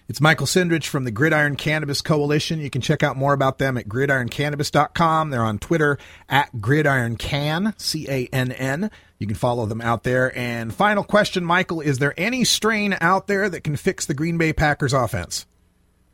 It's 0.07 0.21
Michael 0.21 0.45
Cindrich 0.45 0.85
from 0.85 1.03
the 1.03 1.09
Gridiron 1.09 1.55
Cannabis 1.55 2.01
Coalition. 2.01 2.59
You 2.59 2.69
can 2.69 2.81
check 2.81 3.01
out 3.01 3.17
more 3.17 3.33
about 3.33 3.57
them 3.57 3.75
at 3.75 3.87
gridironcannabis.com. 3.87 5.31
They're 5.31 5.43
on 5.43 5.57
Twitter 5.57 5.97
at 6.29 6.51
gridironcan, 6.53 7.79
C 7.81 8.07
A 8.07 8.27
N 8.31 8.51
N. 8.51 8.91
You 9.17 9.25
can 9.25 9.35
follow 9.35 9.65
them 9.65 9.81
out 9.81 10.03
there. 10.03 10.37
And 10.37 10.71
final 10.71 11.03
question, 11.03 11.43
Michael, 11.43 11.81
is 11.81 11.97
there 11.97 12.13
any 12.17 12.43
strain 12.43 12.95
out 13.01 13.25
there 13.25 13.49
that 13.49 13.63
can 13.63 13.77
fix 13.77 14.05
the 14.05 14.13
Green 14.13 14.37
Bay 14.37 14.53
Packers 14.53 14.93
offense? 14.93 15.47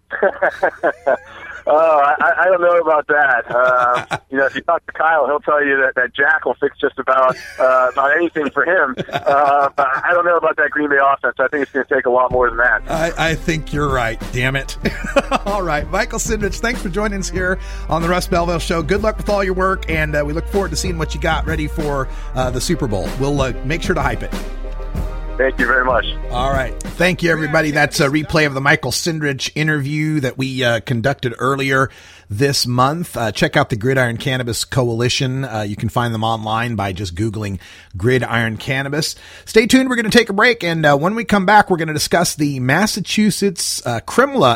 Oh, 1.67 1.99
I, 1.99 2.33
I 2.39 2.45
don't 2.45 2.61
know 2.61 2.77
about 2.79 3.07
that. 3.07 3.43
Uh, 3.49 4.17
you 4.29 4.37
know, 4.37 4.45
if 4.45 4.55
you 4.55 4.61
talk 4.61 4.85
to 4.85 4.91
Kyle, 4.93 5.25
he'll 5.27 5.39
tell 5.39 5.63
you 5.63 5.77
that, 5.77 5.95
that 5.95 6.13
Jack 6.13 6.45
will 6.45 6.55
fix 6.55 6.77
just 6.79 6.97
about 6.99 7.35
uh, 7.59 7.89
about 7.91 8.15
anything 8.15 8.49
for 8.49 8.65
him. 8.65 8.95
Uh, 9.11 9.69
but 9.75 9.87
I 9.87 10.11
don't 10.13 10.25
know 10.25 10.37
about 10.37 10.57
that 10.57 10.71
Green 10.71 10.89
Bay 10.89 10.97
offense. 11.01 11.35
I 11.39 11.47
think 11.47 11.63
it's 11.63 11.71
going 11.71 11.85
to 11.85 11.93
take 11.93 12.05
a 12.05 12.09
lot 12.09 12.31
more 12.31 12.49
than 12.49 12.57
that. 12.57 12.89
I, 12.89 13.31
I 13.31 13.35
think 13.35 13.73
you're 13.73 13.91
right. 13.91 14.21
Damn 14.31 14.55
it. 14.55 14.77
all 15.45 15.61
right. 15.61 15.89
Michael 15.89 16.19
Cindrich, 16.19 16.59
thanks 16.59 16.81
for 16.81 16.89
joining 16.89 17.19
us 17.19 17.29
here 17.29 17.59
on 17.89 18.01
the 18.01 18.09
Russ 18.09 18.27
Belville 18.27 18.59
Show. 18.59 18.81
Good 18.81 19.01
luck 19.01 19.17
with 19.17 19.29
all 19.29 19.43
your 19.43 19.53
work, 19.53 19.89
and 19.89 20.15
uh, 20.15 20.23
we 20.25 20.33
look 20.33 20.47
forward 20.47 20.71
to 20.71 20.77
seeing 20.77 20.97
what 20.97 21.13
you 21.13 21.21
got 21.21 21.45
ready 21.45 21.67
for 21.67 22.07
uh, 22.33 22.49
the 22.49 22.61
Super 22.61 22.87
Bowl. 22.87 23.07
We'll 23.19 23.39
uh, 23.41 23.53
make 23.65 23.81
sure 23.81 23.95
to 23.95 24.01
hype 24.01 24.23
it. 24.23 24.33
Thank 25.41 25.57
you 25.57 25.65
very 25.65 25.83
much. 25.83 26.05
All 26.29 26.51
right. 26.51 26.71
Thank 26.83 27.23
you, 27.23 27.31
everybody. 27.31 27.71
That's 27.71 27.99
a 27.99 28.09
replay 28.09 28.45
of 28.45 28.53
the 28.53 28.61
Michael 28.61 28.91
Cindrich 28.91 29.49
interview 29.55 30.19
that 30.19 30.37
we 30.37 30.63
uh, 30.63 30.81
conducted 30.81 31.33
earlier 31.39 31.89
this 32.29 32.67
month. 32.67 33.17
Uh, 33.17 33.31
check 33.31 33.57
out 33.57 33.71
the 33.71 33.75
Gridiron 33.75 34.17
Cannabis 34.17 34.63
Coalition. 34.65 35.43
Uh, 35.43 35.61
you 35.61 35.75
can 35.75 35.89
find 35.89 36.13
them 36.13 36.23
online 36.23 36.75
by 36.75 36.93
just 36.93 37.15
Googling 37.15 37.59
Gridiron 37.97 38.57
Cannabis. 38.57 39.15
Stay 39.45 39.65
tuned. 39.65 39.89
We're 39.89 39.95
going 39.95 40.11
to 40.11 40.15
take 40.15 40.29
a 40.29 40.33
break. 40.33 40.63
And 40.63 40.85
uh, 40.85 40.95
when 40.95 41.15
we 41.15 41.25
come 41.25 41.47
back, 41.47 41.71
we're 41.71 41.77
going 41.77 41.87
to 41.87 41.93
discuss 41.95 42.35
the 42.35 42.59
Massachusetts 42.59 43.83
uh, 43.83 43.99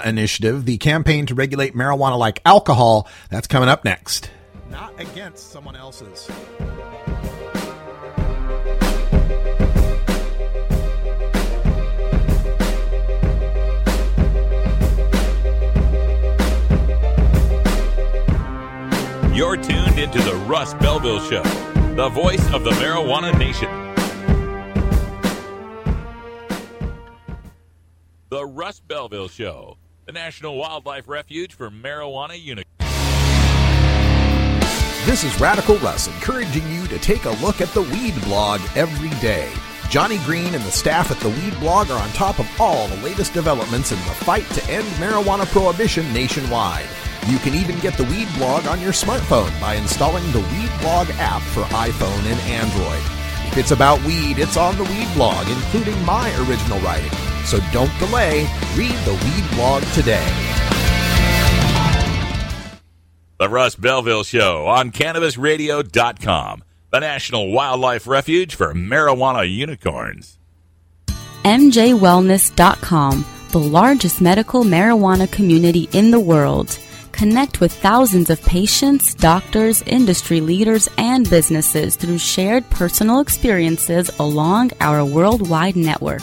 Initiative, 0.06 0.66
the 0.66 0.78
campaign 0.78 1.26
to 1.26 1.34
regulate 1.34 1.74
marijuana 1.74 2.20
like 2.20 2.42
alcohol. 2.46 3.08
That's 3.32 3.48
coming 3.48 3.70
up 3.70 3.86
next. 3.86 4.30
Not 4.70 4.94
against 5.02 5.52
someone 5.52 5.76
else's. 5.76 6.30
You're 19.36 19.58
tuned 19.58 20.00
into 20.00 20.22
the 20.22 20.34
Russ 20.48 20.74
Belville 20.76 21.20
Show, 21.20 21.44
the 21.96 22.08
voice 22.08 22.54
of 22.54 22.64
the 22.64 22.70
marijuana 22.70 23.38
nation. 23.38 23.68
The 28.30 28.46
Russ 28.46 28.80
Belville 28.80 29.28
Show, 29.28 29.76
the 30.06 30.14
National 30.14 30.56
Wildlife 30.56 31.10
Refuge 31.10 31.54
for 31.54 31.70
Marijuana 31.70 32.42
Unicorns. 32.42 32.66
This 35.06 35.26
is 35.26 35.38
Radical 35.42 35.76
Russ 35.80 36.08
encouraging 36.08 36.66
you 36.72 36.88
to 36.88 36.98
take 37.00 37.26
a 37.26 37.32
look 37.44 37.60
at 37.60 37.68
the 37.74 37.82
Weed 37.82 38.14
blog 38.24 38.62
every 38.78 39.10
day. 39.20 39.52
Johnny 39.90 40.20
Green 40.20 40.56
and 40.56 40.64
the 40.64 40.72
staff 40.72 41.12
at 41.12 41.20
the 41.20 41.28
Weed 41.28 41.60
blog 41.60 41.92
are 41.92 42.02
on 42.02 42.10
top 42.12 42.40
of 42.40 42.50
all 42.58 42.88
the 42.88 43.04
latest 43.04 43.34
developments 43.34 43.92
in 43.92 43.98
the 43.98 44.16
fight 44.24 44.50
to 44.52 44.64
end 44.72 44.88
marijuana 44.94 45.46
prohibition 45.48 46.14
nationwide. 46.14 46.88
You 47.28 47.40
can 47.40 47.56
even 47.56 47.80
get 47.80 47.98
the 47.98 48.04
Weed 48.04 48.28
blog 48.38 48.68
on 48.68 48.80
your 48.80 48.92
smartphone 48.92 49.60
by 49.60 49.74
installing 49.74 50.32
the 50.32 50.42
Weed 50.42 50.70
blog 50.80 51.10
app 51.14 51.42
for 51.42 51.64
iPhone 51.74 52.24
and 52.32 52.40
Android. 52.42 53.02
If 53.48 53.58
it's 53.58 53.72
about 53.72 54.00
weed, 54.04 54.38
it's 54.38 54.58
on 54.58 54.78
the 54.78 54.84
Weed 54.84 55.08
blog, 55.16 55.48
including 55.50 56.00
my 56.06 56.30
original 56.48 56.80
writing. 56.82 57.10
So 57.46 57.60
don't 57.72 57.92
delay. 57.98 58.42
Read 58.76 58.96
the 59.06 59.14
Weed 59.14 59.56
blog 59.56 59.82
today. 59.94 60.24
The 63.40 63.50
Russ 63.50 63.76
Belville 63.76 64.24
Show 64.24 64.68
on 64.68 64.92
CannabisRadio.com, 64.92 66.64
the 66.92 67.00
National 67.00 67.52
Wildlife 67.52 68.06
Refuge 68.06 68.54
for 68.54 68.74
Marijuana 68.76 69.52
Unicorns. 69.52 70.38
MJWellness.com, 71.44 73.26
the 73.50 73.60
largest 73.60 74.22
medical 74.22 74.64
marijuana 74.64 75.32
community 75.32 75.90
in 75.92 76.12
the 76.12 76.20
world. 76.20 76.78
Connect 77.16 77.62
with 77.62 77.72
thousands 77.72 78.30
of 78.30 78.42
patients, 78.42 79.14
doctors, 79.14 79.82
industry 79.84 80.42
leaders, 80.42 80.90
and 80.98 81.30
businesses 81.30 81.96
through 81.96 82.18
shared 82.18 82.70
personal 82.70 83.22
experiences 83.22 84.12
along 84.20 84.72
our 84.82 85.06
worldwide 85.06 85.78
network. 85.78 86.22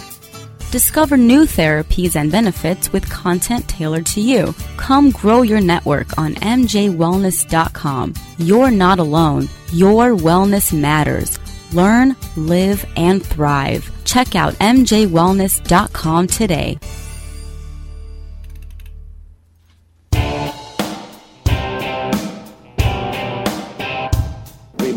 Discover 0.71 1.17
new 1.17 1.45
therapies 1.45 2.15
and 2.15 2.31
benefits 2.31 2.93
with 2.93 3.09
content 3.09 3.67
tailored 3.69 4.05
to 4.05 4.21
you. 4.21 4.55
Come 4.77 5.11
grow 5.11 5.41
your 5.41 5.63
network 5.63 6.19
on 6.19 6.35
MJWellness.com. 6.35 8.13
You're 8.37 8.71
not 8.71 8.99
alone. 8.99 9.49
Your 9.73 10.11
wellness 10.11 10.79
matters. 10.79 11.39
Learn, 11.73 12.15
live, 12.37 12.85
and 12.97 13.25
thrive. 13.25 13.91
Check 14.05 14.37
out 14.37 14.53
MJWellness.com 14.55 16.27
today. 16.27 16.79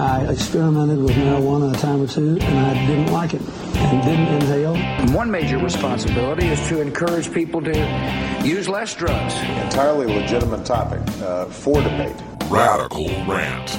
I 0.00 0.32
experimented 0.32 0.98
with 0.98 1.12
marijuana 1.12 1.74
a 1.74 1.78
time 1.78 2.00
or 2.00 2.06
two, 2.06 2.38
and 2.40 2.58
I 2.58 2.86
didn't 2.86 3.12
like 3.12 3.34
it 3.34 3.42
and 3.42 4.02
didn't 4.02 4.28
inhale. 4.28 4.74
One 5.14 5.30
major 5.30 5.58
responsibility 5.58 6.46
is 6.46 6.68
to 6.68 6.80
encourage 6.80 7.30
people 7.34 7.60
to 7.60 8.40
use 8.42 8.66
less 8.66 8.94
drugs. 8.94 9.34
Entirely 9.62 10.06
legitimate 10.06 10.64
topic 10.64 11.00
uh, 11.20 11.46
for 11.46 11.82
debate. 11.82 12.16
Radical 12.48 13.08
Rant. 13.26 13.78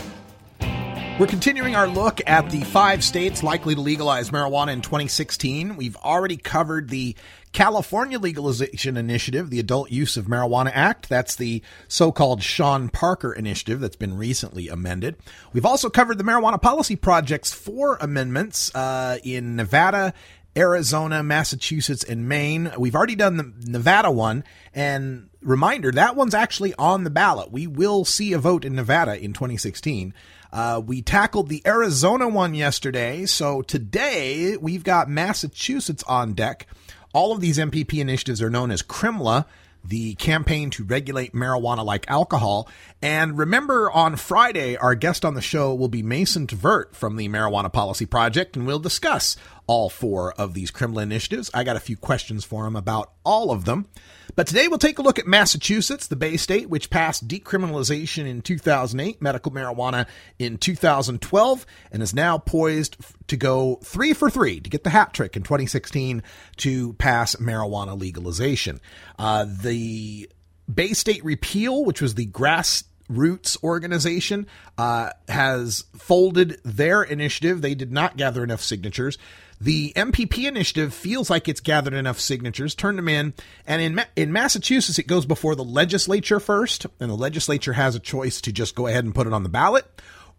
We're 1.20 1.28
continuing 1.28 1.76
our 1.76 1.88
look 1.88 2.22
at 2.28 2.52
the 2.52 2.62
five 2.62 3.04
states 3.04 3.42
likely 3.42 3.74
to 3.74 3.82
legalize 3.82 4.30
marijuana 4.30 4.74
in 4.74 4.82
2016. 4.82 5.76
We've 5.76 5.96
already 5.98 6.38
covered 6.38 6.90
the 6.90 7.16
California 7.54 8.18
legalization 8.18 8.96
initiative, 8.96 9.50
the 9.50 9.60
Adult 9.60 9.92
Use 9.92 10.16
of 10.16 10.26
Marijuana 10.26 10.72
Act. 10.74 11.10
That's 11.10 11.36
the 11.36 11.62
so-called 11.88 12.42
Sean 12.42 12.90
Parker 12.90 13.34
initiative 13.34 13.80
that's 13.82 13.96
been 13.96 14.18
recently 14.18 14.70
amended. 14.70 15.18
We've 15.52 15.66
also 15.66 15.90
covered 15.90 16.18
the 16.18 16.24
Marijuana 16.24 16.62
Policy 16.62 16.96
Project's 16.96 17.54
four 17.54 17.98
amendments 17.98 18.74
uh, 18.74 19.18
in 19.24 19.58
Nevada, 19.58 20.14
Arizona, 20.56 21.24
Massachusetts, 21.24 22.04
and 22.04 22.28
Maine. 22.28 22.72
We've 22.78 22.96
already 22.96 23.16
done 23.16 23.38
the 23.38 23.54
Nevada 23.66 24.12
one, 24.12 24.44
and 24.74 25.30
reminder 25.42 25.92
that 25.92 26.16
one's 26.16 26.34
actually 26.34 26.74
on 26.76 27.04
the 27.04 27.10
ballot. 27.10 27.52
We 27.52 27.68
will 27.68 28.06
see 28.06 28.34
a 28.34 28.40
vote 28.40 28.64
in 28.64 28.76
Nevada 28.76 29.22
in 29.22 29.34
2016. 29.34 30.14
Uh, 30.54 30.82
we 30.86 31.02
tackled 31.02 31.48
the 31.48 31.62
Arizona 31.66 32.28
one 32.28 32.54
yesterday, 32.54 33.26
so 33.26 33.62
today 33.62 34.58
we've 34.58 34.84
got 34.84 35.10
Massachusetts 35.10 36.04
on 36.04 36.34
deck. 36.34 36.68
All 37.14 37.32
of 37.32 37.42
these 37.42 37.58
MPP 37.58 38.00
initiatives 38.00 38.42
are 38.42 38.50
known 38.50 38.72
as 38.72 38.82
CRIMLA, 38.82 39.46
the 39.84 40.16
campaign 40.16 40.70
to 40.72 40.84
regulate 40.84 41.34
marijuana 41.34 41.84
like 41.84 42.10
alcohol. 42.10 42.70
And 43.02 43.38
remember, 43.38 43.92
on 43.92 44.16
Friday, 44.16 44.76
our 44.78 44.96
guest 44.96 45.26
on 45.26 45.34
the 45.34 45.42
show 45.42 45.74
will 45.74 45.90
be 45.90 46.04
Mason 46.04 46.48
Tvert 46.48 46.94
from 46.94 47.16
the 47.16 47.28
Marijuana 47.28 47.72
Policy 47.72 48.06
Project, 48.06 48.56
and 48.56 48.66
we'll 48.66 48.80
discuss 48.80 49.36
all 49.68 49.90
four 49.90 50.34
of 50.34 50.54
these 50.54 50.72
CRIMLA 50.72 51.04
initiatives. 51.04 51.50
I 51.54 51.64
got 51.64 51.76
a 51.76 51.82
few 51.82 51.98
questions 51.98 52.46
for 52.46 52.66
him 52.66 52.76
about 52.76 53.12
all 53.24 53.52
of 53.52 53.66
them. 53.66 53.88
But 54.36 54.48
today 54.48 54.68
we'll 54.68 54.78
take 54.78 55.00
a 55.00 55.02
look 55.02 55.20
at 55.20 55.28
Massachusetts, 55.28 56.08
the 56.08 56.16
Bay 56.16 56.38
State, 56.38 56.70
which 56.70 56.90
passed 56.90 57.28
decriminalization 57.28 58.26
in 58.26 58.42
2008, 58.42 59.22
medical 59.22 59.52
marijuana 59.52 60.08
in 60.40 60.58
2012, 60.58 61.66
and 61.92 62.04
is 62.04 62.14
now 62.14 62.38
poised 62.38 62.98
to 63.28 63.38
go 63.38 63.80
three 63.84 64.14
for 64.14 64.30
three 64.30 64.60
to 64.60 64.70
get 64.70 64.84
the 64.84 64.90
hat 64.90 65.14
trick 65.14 65.36
in 65.36 65.44
2016 65.44 66.24
to 66.58 66.94
pass 66.94 67.36
marijuana 67.36 68.00
legalization. 68.00 68.80
Uh, 69.20 69.46
the 69.48 70.30
Bay 70.74 70.94
State 70.94 71.24
repeal, 71.26 71.84
which 71.84 72.02
was 72.02 72.16
the 72.16 72.26
grass 72.26 72.84
Roots 73.12 73.58
organization 73.62 74.48
uh, 74.78 75.10
has 75.28 75.84
folded 75.98 76.62
their 76.64 77.04
initiative. 77.04 77.62
They 77.62 77.76
did 77.76 77.92
not 77.92 78.16
gather 78.16 78.44
enough 78.44 78.62
signatures. 78.62 79.18
The 79.62 79.94
MPP 79.96 80.48
initiative 80.48 80.92
feels 80.92 81.30
like 81.30 81.48
it's 81.48 81.60
gathered 81.60 81.94
enough 81.94 82.20
signatures, 82.20 82.74
turned 82.74 82.98
them 82.98 83.08
in, 83.08 83.36
and 83.68 83.80
in 83.80 83.94
Ma- 83.94 84.06
in 84.16 84.32
Massachusetts 84.32 84.98
it 84.98 85.06
goes 85.06 85.28
before 85.28 85.54
the 85.54 85.64
legislature 85.64 86.40
first, 86.40 86.88
and 87.00 87.12
the 87.12 87.16
legislature 87.16 87.74
has 87.74 87.94
a 87.94 88.00
choice 88.00 88.42
to 88.42 88.52
just 88.52 88.74
go 88.74 88.88
ahead 88.88 89.04
and 89.04 89.14
put 89.14 89.28
it 89.28 89.34
on 89.34 89.44
the 89.44 89.50
ballot, 89.50 89.86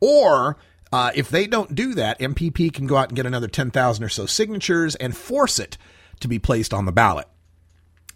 or 0.00 0.58
uh, 0.92 1.12
if 1.14 1.28
they 1.28 1.46
don't 1.46 1.72
do 1.72 1.94
that, 1.94 2.18
MPP 2.18 2.74
can 2.74 2.88
go 2.88 2.96
out 2.96 3.10
and 3.10 3.16
get 3.16 3.24
another 3.24 3.46
ten 3.46 3.70
thousand 3.70 4.02
or 4.02 4.08
so 4.08 4.26
signatures 4.26 4.96
and 4.96 5.16
force 5.16 5.60
it 5.60 5.78
to 6.18 6.26
be 6.26 6.40
placed 6.40 6.74
on 6.74 6.84
the 6.84 6.90
ballot. 6.90 7.28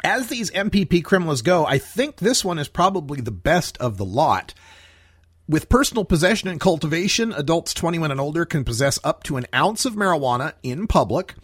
As 0.02 0.26
these 0.26 0.50
MPP 0.50 1.04
CRIMLAs 1.04 1.44
go, 1.44 1.64
I 1.64 1.78
think 1.78 2.16
this 2.16 2.44
one 2.44 2.58
is 2.58 2.66
probably 2.66 3.20
the 3.20 3.30
best 3.30 3.78
of 3.78 3.96
the 3.96 4.04
lot 4.04 4.54
with 5.48 5.68
personal 5.68 6.04
possession 6.04 6.48
and 6.48 6.60
cultivation, 6.60 7.32
adults 7.32 7.72
21 7.74 8.10
and 8.10 8.20
older 8.20 8.44
can 8.44 8.64
possess 8.64 8.98
up 9.04 9.22
to 9.24 9.36
an 9.36 9.46
ounce 9.54 9.84
of 9.84 9.94
marijuana 9.94 10.54
in 10.62 10.86
public, 10.86 11.34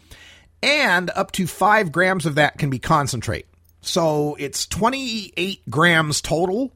and 0.62 1.10
up 1.10 1.32
to 1.32 1.46
five 1.46 1.92
grams 1.92 2.26
of 2.26 2.34
that 2.34 2.58
can 2.58 2.70
be 2.70 2.78
concentrate. 2.78 3.46
So 3.80 4.36
it's 4.38 4.66
28 4.66 5.68
grams 5.70 6.20
total. 6.20 6.72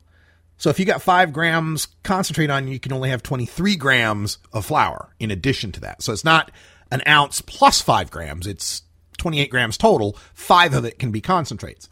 So 0.58 0.70
if 0.70 0.78
you 0.78 0.84
got 0.84 1.02
five 1.02 1.32
grams 1.32 1.88
concentrate 2.02 2.50
on 2.50 2.66
you, 2.66 2.74
you 2.74 2.80
can 2.80 2.92
only 2.92 3.10
have 3.10 3.22
23 3.22 3.76
grams 3.76 4.38
of 4.52 4.66
flower 4.66 5.10
in 5.20 5.30
addition 5.30 5.72
to 5.72 5.80
that. 5.80 6.02
So 6.02 6.12
it's 6.12 6.24
not 6.24 6.50
an 6.90 7.02
ounce 7.06 7.40
plus 7.40 7.80
five 7.80 8.10
grams. 8.10 8.46
It's 8.46 8.82
28 9.18 9.50
grams 9.50 9.76
total. 9.76 10.16
Five 10.34 10.74
of 10.74 10.84
it 10.84 10.98
can 10.98 11.10
be 11.10 11.20
concentrates. 11.20 11.88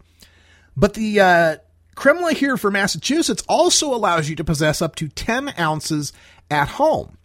But 0.76 0.94
the 0.94 1.20
uh, 1.20 1.56
CRIMLA 1.94 2.32
here 2.34 2.56
for 2.56 2.70
Massachusetts 2.70 3.42
also 3.48 3.94
allows 3.94 4.28
you 4.28 4.36
to 4.36 4.44
possess 4.44 4.82
up 4.82 4.96
to 4.96 5.08
10 5.08 5.54
ounces 5.58 6.12
at 6.50 6.68
home. 6.68 7.18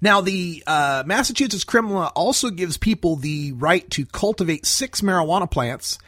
Now, 0.00 0.20
the 0.20 0.62
uh, 0.66 1.02
Massachusetts 1.06 1.64
CRIMLA 1.64 2.12
also 2.14 2.50
gives 2.50 2.76
people 2.76 3.16
the 3.16 3.52
right 3.52 3.88
to 3.90 4.06
cultivate 4.06 4.66
six 4.66 5.00
marijuana 5.00 5.50
plants 5.50 5.98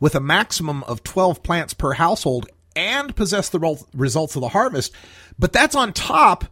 with 0.00 0.14
a 0.14 0.20
maximum 0.20 0.82
of 0.84 1.02
12 1.02 1.42
plants 1.42 1.74
per 1.74 1.92
household 1.92 2.48
and 2.74 3.14
possess 3.14 3.48
the 3.48 3.84
results 3.94 4.34
of 4.34 4.42
the 4.42 4.48
harvest. 4.48 4.92
But 5.38 5.52
that's 5.52 5.76
on 5.76 5.92
top 5.92 6.46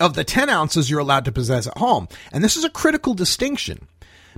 of 0.00 0.14
the 0.14 0.24
10 0.24 0.48
ounces 0.48 0.88
you're 0.88 1.00
allowed 1.00 1.24
to 1.26 1.32
possess 1.32 1.66
at 1.66 1.78
home. 1.78 2.08
And 2.32 2.42
this 2.42 2.56
is 2.56 2.64
a 2.64 2.70
critical 2.70 3.14
distinction 3.14 3.86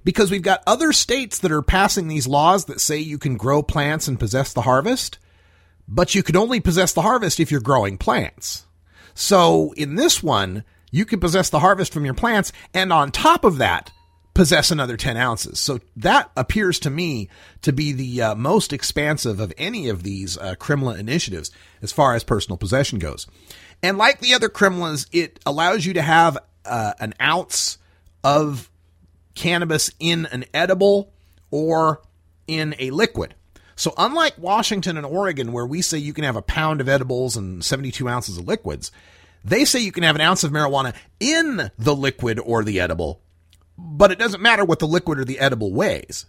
because 0.05 0.31
we've 0.31 0.43
got 0.43 0.63
other 0.67 0.93
states 0.93 1.39
that 1.39 1.53
are 1.53 1.63
passing 1.63 2.09
these 2.09 2.27
laws 2.27 2.65
that 2.67 2.81
say 2.81 2.99
you 2.99 3.19
can 3.19 3.37
grow 3.37 3.63
plants 3.63 4.09
and 4.09 4.19
possess 4.19 4.53
the 4.53 4.63
harvest 4.63 5.19
but 5.91 6.15
you 6.15 6.23
can 6.23 6.37
only 6.37 6.61
possess 6.61 6.93
the 6.93 7.03
harvest 7.03 7.41
if 7.41 7.51
you're 7.51 7.61
growing 7.61 7.99
plants. 7.99 8.65
So 9.13 9.73
in 9.77 9.97
this 9.97 10.23
one, 10.23 10.65
you 10.93 11.05
can 11.05 11.21
possess 11.21 11.51
the 11.51 11.61
harvest 11.61 11.93
from 11.93 12.05
your 12.05 12.15
plants, 12.15 12.53
and 12.73 12.93
on 12.93 13.11
top 13.11 13.45
of 13.45 13.59
that, 13.59 13.91
possess 14.33 14.71
another 14.71 14.97
10 14.97 15.17
ounces. 15.17 15.59
So 15.59 15.81
that 15.97 16.31
appears 16.37 16.79
to 16.81 16.91
me 16.91 17.29
to 17.63 17.73
be 17.73 17.93
the 17.93 18.23
uh, 18.23 18.35
most 18.37 18.73
expansive 18.73 19.41
of 19.41 19.53
any 19.59 19.89
of 19.89 20.05
these 20.05 20.39
uh, 20.39 20.55
CRIMLA 20.55 20.99
initiatives 20.99 21.51
as 21.83 21.93
far 21.93 22.15
as 22.15 22.25
personal 22.25 22.57
possession 22.57 22.99
goes. 22.99 23.27
And 23.83 23.99
like 23.99 24.21
the 24.21 24.35
other 24.35 24.49
CRIMLAs, 24.49 25.09
it 25.13 25.41
allows 25.45 25.85
you 25.85 25.95
to 25.95 26.03
have 26.03 26.39
uh, 26.65 26.93
an 27.01 27.15
ounce 27.21 27.79
of 28.23 28.71
cannabis 29.35 29.91
in 29.99 30.27
an 30.27 30.45
edible 30.55 31.13
or 31.51 32.01
in 32.47 32.75
a 32.79 32.91
liquid. 32.91 33.35
So, 33.81 33.95
unlike 33.97 34.37
Washington 34.37 34.99
and 34.99 35.07
Oregon, 35.07 35.53
where 35.53 35.65
we 35.65 35.81
say 35.81 35.97
you 35.97 36.13
can 36.13 36.25
have 36.25 36.37
a 36.37 36.43
pound 36.43 36.83
of 36.83 36.89
edibles 36.91 37.35
and 37.35 37.65
72 37.65 38.07
ounces 38.07 38.37
of 38.37 38.47
liquids, 38.47 38.93
they 39.43 39.65
say 39.65 39.81
you 39.81 39.91
can 39.91 40.03
have 40.03 40.17
an 40.17 40.21
ounce 40.21 40.45
of 40.45 40.53
marijuana 40.53 40.95
in 41.19 41.71
the 41.79 41.97
liquid 41.97 42.39
or 42.45 42.63
the 42.63 42.79
edible, 42.79 43.23
but 43.79 44.13
it 44.13 44.19
doesn't 44.19 44.43
matter 44.43 44.67
what 44.67 44.81
the 44.81 44.87
liquid 44.87 45.19
or 45.19 45.25
the 45.25 45.39
edible 45.39 45.73
weighs. 45.73 46.27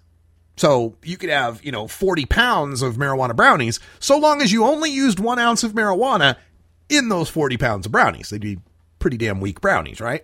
So 0.56 0.96
you 1.04 1.18
could 1.18 1.30
have, 1.30 1.62
you 1.62 1.74
know, 1.74 1.90
40 1.90 2.26
pounds 2.26 2.82
of 2.82 2.96
marijuana 2.96 3.36
brownies, 3.36 3.82
so 4.00 4.18
long 4.18 4.42
as 4.42 4.54
you 4.54 4.64
only 4.64 4.90
used 4.90 5.20
one 5.20 5.38
ounce 5.38 5.66
of 5.66 5.74
marijuana 5.74 6.38
in 6.88 7.10
those 7.10 7.28
40 7.28 7.58
pounds 7.58 7.86
of 7.86 7.92
brownies. 7.92 8.30
They'd 8.30 8.40
be 8.40 8.60
pretty 8.98 9.18
damn 9.18 9.42
weak 9.42 9.60
brownies, 9.60 10.00
right? 10.00 10.24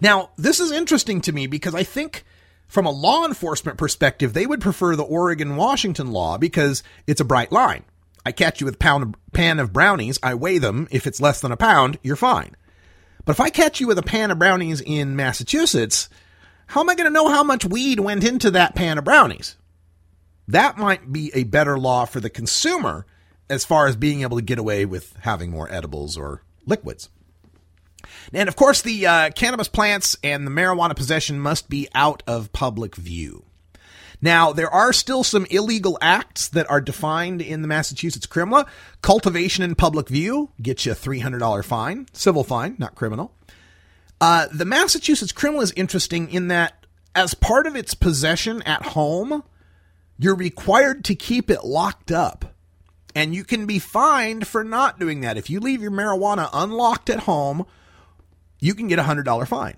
Now, 0.00 0.30
this 0.36 0.58
is 0.58 0.72
interesting 0.72 1.20
to 1.20 1.30
me 1.30 1.46
because 1.46 1.76
I 1.76 1.84
think 1.84 2.24
from 2.70 2.86
a 2.86 2.90
law 2.90 3.26
enforcement 3.26 3.78
perspective, 3.78 4.32
they 4.32 4.46
would 4.46 4.60
prefer 4.60 4.94
the 4.94 5.02
Oregon 5.02 5.56
Washington 5.56 6.12
law 6.12 6.38
because 6.38 6.84
it's 7.04 7.20
a 7.20 7.24
bright 7.24 7.50
line. 7.50 7.84
I 8.24 8.30
catch 8.30 8.60
you 8.60 8.64
with 8.64 8.76
a 8.76 8.78
pound, 8.78 9.16
pan 9.32 9.58
of 9.58 9.72
brownies, 9.72 10.20
I 10.22 10.34
weigh 10.34 10.58
them. 10.58 10.86
If 10.92 11.08
it's 11.08 11.20
less 11.20 11.40
than 11.40 11.50
a 11.50 11.56
pound, 11.56 11.98
you're 12.02 12.14
fine. 12.14 12.54
But 13.24 13.32
if 13.32 13.40
I 13.40 13.50
catch 13.50 13.80
you 13.80 13.88
with 13.88 13.98
a 13.98 14.04
pan 14.04 14.30
of 14.30 14.38
brownies 14.38 14.80
in 14.80 15.16
Massachusetts, 15.16 16.08
how 16.68 16.82
am 16.82 16.88
I 16.88 16.94
going 16.94 17.08
to 17.08 17.12
know 17.12 17.28
how 17.28 17.42
much 17.42 17.64
weed 17.64 17.98
went 17.98 18.22
into 18.22 18.52
that 18.52 18.76
pan 18.76 18.98
of 18.98 19.04
brownies? 19.04 19.56
That 20.46 20.78
might 20.78 21.12
be 21.12 21.32
a 21.34 21.42
better 21.42 21.76
law 21.76 22.04
for 22.04 22.20
the 22.20 22.30
consumer 22.30 23.04
as 23.48 23.64
far 23.64 23.88
as 23.88 23.96
being 23.96 24.22
able 24.22 24.36
to 24.36 24.44
get 24.44 24.60
away 24.60 24.84
with 24.84 25.12
having 25.22 25.50
more 25.50 25.70
edibles 25.72 26.16
or 26.16 26.44
liquids. 26.66 27.08
And 28.32 28.48
of 28.48 28.56
course, 28.56 28.82
the 28.82 29.06
uh, 29.06 29.30
cannabis 29.30 29.68
plants 29.68 30.16
and 30.22 30.46
the 30.46 30.50
marijuana 30.50 30.96
possession 30.96 31.38
must 31.40 31.68
be 31.68 31.88
out 31.94 32.22
of 32.26 32.52
public 32.52 32.96
view. 32.96 33.44
Now, 34.22 34.52
there 34.52 34.70
are 34.70 34.92
still 34.92 35.24
some 35.24 35.46
illegal 35.50 35.96
acts 36.00 36.48
that 36.48 36.70
are 36.70 36.80
defined 36.80 37.40
in 37.40 37.62
the 37.62 37.68
Massachusetts 37.68 38.26
CRIMLA. 38.26 38.66
Cultivation 39.00 39.64
in 39.64 39.74
public 39.74 40.08
view 40.08 40.50
gets 40.60 40.84
you 40.84 40.92
a 40.92 40.94
$300 40.94 41.64
fine, 41.64 42.06
civil 42.12 42.44
fine, 42.44 42.76
not 42.78 42.94
criminal. 42.94 43.32
Uh, 44.20 44.46
the 44.52 44.66
Massachusetts 44.66 45.32
CRIMLA 45.32 45.62
is 45.62 45.72
interesting 45.72 46.30
in 46.30 46.48
that, 46.48 46.86
as 47.14 47.34
part 47.34 47.66
of 47.66 47.74
its 47.74 47.94
possession 47.94 48.62
at 48.62 48.82
home, 48.88 49.42
you're 50.18 50.36
required 50.36 51.04
to 51.06 51.14
keep 51.14 51.50
it 51.50 51.64
locked 51.64 52.12
up. 52.12 52.54
And 53.14 53.34
you 53.34 53.42
can 53.42 53.66
be 53.66 53.78
fined 53.78 54.46
for 54.46 54.62
not 54.62 55.00
doing 55.00 55.22
that. 55.22 55.38
If 55.38 55.50
you 55.50 55.58
leave 55.58 55.82
your 55.82 55.90
marijuana 55.90 56.50
unlocked 56.52 57.10
at 57.10 57.20
home, 57.20 57.66
you 58.60 58.74
can 58.74 58.88
get 58.88 58.98
a 58.98 59.02
$100 59.02 59.48
fine. 59.48 59.76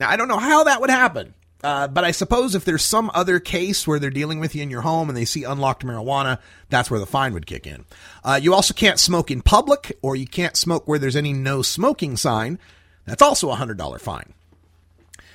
Now, 0.00 0.10
I 0.10 0.16
don't 0.16 0.28
know 0.28 0.38
how 0.38 0.64
that 0.64 0.80
would 0.80 0.90
happen. 0.90 1.34
Uh, 1.62 1.86
but 1.86 2.04
I 2.04 2.10
suppose 2.10 2.54
if 2.54 2.64
there's 2.64 2.82
some 2.82 3.10
other 3.14 3.38
case 3.38 3.86
where 3.86 4.00
they're 4.00 4.10
dealing 4.10 4.40
with 4.40 4.54
you 4.54 4.62
in 4.62 4.70
your 4.70 4.80
home 4.80 5.08
and 5.08 5.16
they 5.16 5.24
see 5.24 5.44
unlocked 5.44 5.84
marijuana, 5.84 6.40
that's 6.70 6.90
where 6.90 6.98
the 6.98 7.06
fine 7.06 7.34
would 7.34 7.46
kick 7.46 7.66
in. 7.66 7.84
Uh, 8.24 8.38
you 8.42 8.52
also 8.52 8.74
can't 8.74 8.98
smoke 8.98 9.30
in 9.30 9.42
public, 9.42 9.96
or 10.02 10.16
you 10.16 10.26
can't 10.26 10.56
smoke 10.56 10.88
where 10.88 10.98
there's 10.98 11.14
any 11.14 11.32
no 11.32 11.62
smoking 11.62 12.16
sign. 12.16 12.58
That's 13.04 13.22
also 13.22 13.50
a 13.50 13.54
hundred 13.54 13.78
dollar 13.78 14.00
fine. 14.00 14.34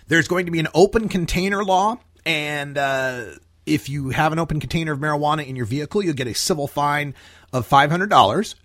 There's 0.08 0.28
going 0.28 0.46
to 0.48 0.52
be 0.52 0.60
an 0.60 0.68
open 0.74 1.08
container 1.08 1.64
law, 1.64 1.98
and 2.26 2.78
uh, 2.78 3.26
if 3.66 3.88
you 3.88 4.10
have 4.10 4.34
an 4.34 4.40
open 4.40 4.60
container 4.60 4.92
of 4.92 5.00
marijuana 5.00 5.46
in 5.48 5.56
your 5.56 5.66
vehicle, 5.66 6.04
you'll 6.04 6.14
get 6.14 6.28
a 6.28 6.34
civil 6.34 6.68
fine 6.68 7.16
of 7.54 7.66
five 7.66 7.90
hundred 7.90 8.10
dollars, 8.10 8.56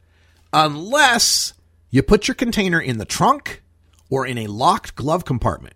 unless 0.52 1.54
you 1.90 2.02
put 2.02 2.26
your 2.26 2.34
container 2.34 2.80
in 2.80 2.98
the 2.98 3.04
trunk 3.04 3.62
or 4.12 4.26
in 4.26 4.36
a 4.36 4.46
locked 4.46 4.94
glove 4.94 5.24
compartment. 5.24 5.74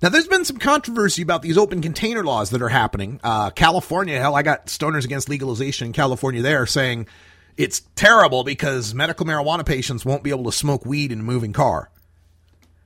Now, 0.00 0.08
there's 0.08 0.26
been 0.26 0.46
some 0.46 0.56
controversy 0.56 1.20
about 1.20 1.42
these 1.42 1.58
open 1.58 1.82
container 1.82 2.24
laws 2.24 2.48
that 2.50 2.62
are 2.62 2.70
happening. 2.70 3.20
Uh, 3.22 3.50
California, 3.50 4.18
hell, 4.18 4.34
I 4.34 4.42
got 4.42 4.68
stoners 4.68 5.04
against 5.04 5.28
legalization 5.28 5.88
in 5.88 5.92
California 5.92 6.40
there 6.40 6.64
saying 6.64 7.08
it's 7.58 7.82
terrible 7.94 8.42
because 8.42 8.94
medical 8.94 9.26
marijuana 9.26 9.66
patients 9.66 10.02
won't 10.02 10.22
be 10.22 10.30
able 10.30 10.44
to 10.44 10.52
smoke 10.52 10.86
weed 10.86 11.12
in 11.12 11.20
a 11.20 11.22
moving 11.22 11.52
car. 11.52 11.90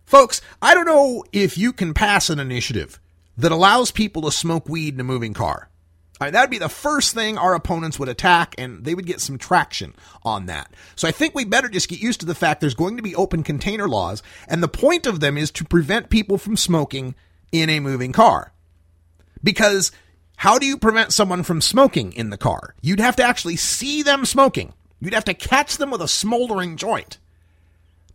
Folks, 0.04 0.40
I 0.60 0.74
don't 0.74 0.86
know 0.86 1.22
if 1.32 1.56
you 1.56 1.72
can 1.72 1.94
pass 1.94 2.28
an 2.28 2.40
initiative 2.40 2.98
that 3.36 3.52
allows 3.52 3.92
people 3.92 4.22
to 4.22 4.32
smoke 4.32 4.68
weed 4.68 4.94
in 4.94 5.00
a 5.00 5.04
moving 5.04 5.32
car. 5.32 5.68
I 6.20 6.26
mean, 6.26 6.34
that'd 6.34 6.50
be 6.50 6.58
the 6.58 6.68
first 6.68 7.14
thing 7.14 7.36
our 7.36 7.54
opponents 7.54 7.98
would 7.98 8.08
attack, 8.08 8.54
and 8.58 8.84
they 8.84 8.94
would 8.94 9.06
get 9.06 9.20
some 9.20 9.38
traction 9.38 9.94
on 10.22 10.46
that. 10.46 10.72
So 10.94 11.08
I 11.08 11.10
think 11.10 11.34
we 11.34 11.44
better 11.44 11.68
just 11.68 11.88
get 11.88 12.00
used 12.00 12.20
to 12.20 12.26
the 12.26 12.34
fact 12.34 12.60
there's 12.60 12.74
going 12.74 12.96
to 12.96 13.02
be 13.02 13.16
open 13.16 13.42
container 13.42 13.88
laws, 13.88 14.22
and 14.46 14.62
the 14.62 14.68
point 14.68 15.06
of 15.06 15.20
them 15.20 15.36
is 15.36 15.50
to 15.52 15.64
prevent 15.64 16.10
people 16.10 16.38
from 16.38 16.56
smoking 16.56 17.14
in 17.50 17.68
a 17.70 17.80
moving 17.80 18.12
car. 18.12 18.52
Because 19.42 19.90
how 20.36 20.58
do 20.58 20.66
you 20.66 20.76
prevent 20.76 21.12
someone 21.12 21.42
from 21.42 21.60
smoking 21.60 22.12
in 22.12 22.30
the 22.30 22.38
car? 22.38 22.74
You'd 22.80 23.00
have 23.00 23.16
to 23.16 23.24
actually 23.24 23.56
see 23.56 24.02
them 24.02 24.24
smoking. 24.24 24.74
You'd 25.00 25.14
have 25.14 25.24
to 25.24 25.34
catch 25.34 25.76
them 25.76 25.90
with 25.90 26.02
a 26.02 26.08
smoldering 26.08 26.76
joint. 26.76 27.18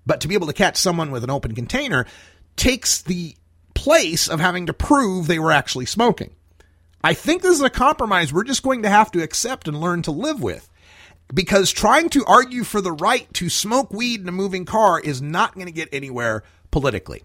But 0.06 0.22
to 0.22 0.30
be 0.30 0.36
able 0.36 0.48
to 0.48 0.54
catch 0.54 0.78
someone 0.78 1.12
with 1.12 1.26
an 1.26 1.30
open 1.30 1.54
container 1.54 2.06
takes 2.56 3.02
the 3.02 3.36
place 3.74 4.30
of 4.30 4.40
having 4.40 4.68
to 4.68 4.74
prove 4.74 5.28
they 5.28 5.40
were 5.40 5.52
actually 5.52 5.86
smoking. 5.86 6.32
I 7.04 7.14
think 7.14 7.42
this 7.42 7.56
is 7.56 7.62
a 7.62 7.70
compromise 7.70 8.34
we're 8.34 8.44
just 8.44 8.64
going 8.64 8.84
to 8.84 8.90
have 8.90 9.12
to 9.12 9.24
accept 9.24 9.68
and 9.68 9.80
learn 9.80 10.02
to 10.04 10.12
live 10.12 10.42
with. 10.42 10.70
Because 11.34 11.72
trying 11.72 12.10
to 12.10 12.26
argue 12.26 12.64
for 12.64 12.80
the 12.80 12.92
right 12.92 13.32
to 13.34 13.50
smoke 13.50 13.92
weed 13.92 14.22
in 14.22 14.30
a 14.30 14.32
moving 14.34 14.66
car 14.66 15.00
is 15.00 15.22
not 15.22 15.56
going 15.56 15.68
to 15.68 15.74
get 15.74 15.90
anywhere 15.92 16.44
politically. 16.72 17.24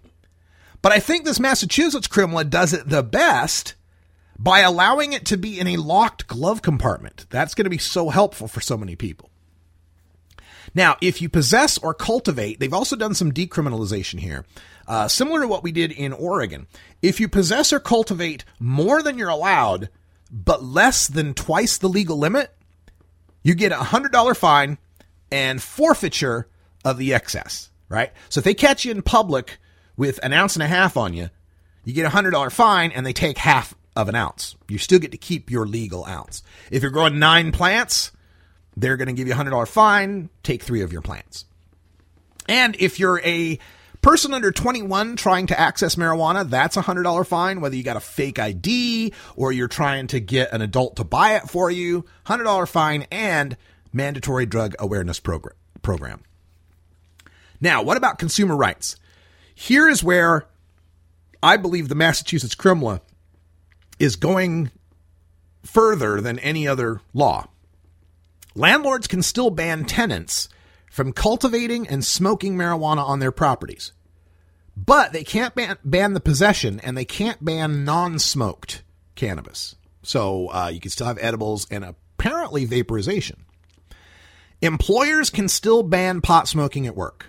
But 0.81 0.91
I 0.91 0.99
think 0.99 1.23
this 1.23 1.39
Massachusetts 1.39 2.07
CRIMLA 2.07 2.49
does 2.49 2.73
it 2.73 2.89
the 2.89 3.03
best 3.03 3.75
by 4.37 4.59
allowing 4.59 5.13
it 5.13 5.25
to 5.27 5.37
be 5.37 5.57
in 5.57 5.67
a 5.67 5.77
locked 5.77 6.27
glove 6.27 6.61
compartment. 6.61 7.25
That's 7.29 7.53
going 7.53 7.63
to 7.63 7.69
be 7.69 7.77
so 7.77 8.09
helpful 8.09 8.49
for 8.49 8.59
so 8.59 8.75
many 8.75 8.97
people. 8.97 9.29
Now, 10.75 10.97
if 11.01 11.21
you 11.21 11.29
possess 11.29 11.77
or 11.77 11.93
cultivate, 11.93 12.59
they've 12.59 12.73
also 12.73 12.95
done 12.95 13.13
some 13.13 13.31
decriminalization 13.31 14.19
here. 14.19 14.45
Uh, 14.87 15.07
similar 15.07 15.41
to 15.41 15.47
what 15.47 15.63
we 15.63 15.71
did 15.71 15.91
in 15.91 16.13
Oregon. 16.13 16.67
If 17.01 17.19
you 17.19 17.27
possess 17.27 17.71
or 17.71 17.79
cultivate 17.79 18.43
more 18.59 19.01
than 19.01 19.17
you're 19.17 19.29
allowed, 19.29 19.89
but 20.31 20.63
less 20.63 21.07
than 21.07 21.33
twice 21.33 21.77
the 21.77 21.87
legal 21.87 22.17
limit, 22.17 22.53
you 23.43 23.55
get 23.55 23.71
a 23.71 23.75
$100 23.75 24.35
fine 24.35 24.77
and 25.31 25.61
forfeiture 25.61 26.47
of 26.83 26.97
the 26.97 27.13
excess, 27.13 27.69
right? 27.89 28.11
So 28.29 28.39
if 28.39 28.45
they 28.45 28.53
catch 28.53 28.85
you 28.85 28.91
in 28.91 29.01
public 29.01 29.57
with 29.95 30.19
an 30.23 30.33
ounce 30.33 30.55
and 30.55 30.63
a 30.63 30.67
half 30.67 30.97
on 30.97 31.13
you, 31.13 31.29
you 31.85 31.93
get 31.93 32.05
a 32.05 32.15
$100 32.15 32.51
fine 32.51 32.91
and 32.91 33.05
they 33.05 33.13
take 33.13 33.37
half 33.37 33.75
of 33.95 34.09
an 34.09 34.15
ounce. 34.15 34.55
You 34.67 34.77
still 34.77 34.99
get 34.99 35.11
to 35.11 35.17
keep 35.17 35.51
your 35.51 35.65
legal 35.65 36.05
ounce. 36.05 36.43
If 36.71 36.81
you're 36.81 36.91
growing 36.91 37.19
nine 37.19 37.51
plants, 37.51 38.11
they're 38.75 38.97
going 38.97 39.07
to 39.07 39.13
give 39.13 39.27
you 39.27 39.33
a 39.33 39.37
$100 39.37 39.67
fine, 39.67 40.29
take 40.41 40.63
three 40.63 40.81
of 40.81 40.91
your 40.91 41.01
plants. 41.01 41.45
And 42.47 42.75
if 42.79 42.99
you're 42.99 43.21
a 43.21 43.59
person 44.03 44.33
under 44.33 44.51
21 44.51 45.15
trying 45.15 45.47
to 45.47 45.59
access 45.59 45.95
marijuana, 45.95 46.47
that's 46.47 46.77
a 46.77 46.83
$100 46.83 47.25
fine, 47.25 47.61
whether 47.61 47.75
you 47.75 47.83
got 47.83 47.97
a 47.97 48.01
fake 48.01 48.37
ID 48.37 49.13
or 49.35 49.51
you're 49.51 49.67
trying 49.67 50.07
to 50.07 50.19
get 50.19 50.51
an 50.53 50.61
adult 50.61 50.97
to 50.97 51.03
buy 51.03 51.35
it 51.37 51.49
for 51.49 51.71
you, 51.71 52.05
$100 52.27 52.67
fine 52.67 53.07
and 53.11 53.57
mandatory 53.91 54.45
drug 54.45 54.75
awareness 54.77 55.19
program. 55.19 55.55
program. 55.81 56.21
Now, 57.59 57.81
what 57.81 57.97
about 57.97 58.19
consumer 58.19 58.55
rights? 58.55 58.97
Here 59.55 59.87
is 59.87 60.03
where 60.03 60.47
I 61.41 61.57
believe 61.57 61.87
the 61.87 61.95
Massachusetts 61.95 62.55
CRIMLA 62.55 63.01
is 63.99 64.17
going 64.17 64.69
further 65.63 66.19
than 66.19 66.39
any 66.39 66.67
other 66.67 67.01
law. 67.13 67.47
Landlords 68.53 69.07
can 69.07 69.23
still 69.23 69.49
ban 69.49 69.85
tenants 69.85 70.49
from 70.93 71.11
cultivating 71.11 71.87
and 71.87 72.05
smoking 72.05 72.55
marijuana 72.55 73.03
on 73.03 73.17
their 73.17 73.31
properties. 73.31 73.93
But 74.77 75.11
they 75.11 75.23
can't 75.23 75.55
ban, 75.55 75.79
ban 75.83 76.13
the 76.13 76.19
possession 76.19 76.79
and 76.81 76.95
they 76.95 77.03
can't 77.03 77.43
ban 77.43 77.83
non 77.83 78.19
smoked 78.19 78.83
cannabis. 79.15 79.75
So 80.03 80.49
uh, 80.49 80.69
you 80.71 80.79
can 80.79 80.91
still 80.91 81.07
have 81.07 81.17
edibles 81.19 81.65
and 81.71 81.83
apparently 81.83 82.65
vaporization. 82.65 83.43
Employers 84.61 85.31
can 85.31 85.47
still 85.47 85.81
ban 85.81 86.21
pot 86.21 86.47
smoking 86.47 86.85
at 86.85 86.95
work. 86.95 87.25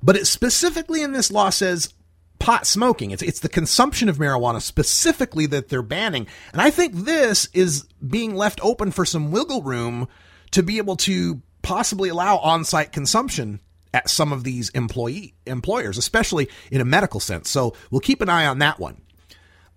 But 0.00 0.14
it 0.14 0.28
specifically 0.28 1.02
in 1.02 1.10
this 1.10 1.32
law 1.32 1.50
says 1.50 1.92
pot 2.38 2.64
smoking. 2.64 3.10
It's, 3.10 3.22
it's 3.22 3.40
the 3.40 3.48
consumption 3.48 4.08
of 4.08 4.18
marijuana 4.18 4.62
specifically 4.62 5.46
that 5.46 5.68
they're 5.68 5.82
banning. 5.82 6.28
And 6.52 6.62
I 6.62 6.70
think 6.70 6.94
this 6.94 7.48
is 7.54 7.88
being 8.06 8.36
left 8.36 8.60
open 8.62 8.92
for 8.92 9.04
some 9.04 9.32
wiggle 9.32 9.62
room 9.62 10.06
to 10.52 10.62
be 10.62 10.78
able 10.78 10.94
to 10.98 11.42
possibly 11.64 12.08
allow 12.08 12.36
on-site 12.36 12.92
consumption 12.92 13.60
at 13.92 14.08
some 14.08 14.32
of 14.32 14.44
these 14.44 14.68
employee 14.70 15.34
employers, 15.46 15.98
especially 15.98 16.48
in 16.70 16.80
a 16.80 16.84
medical 16.84 17.20
sense. 17.20 17.50
So 17.50 17.74
we'll 17.90 18.00
keep 18.00 18.20
an 18.20 18.28
eye 18.28 18.46
on 18.46 18.58
that 18.60 18.78
one. 18.78 19.00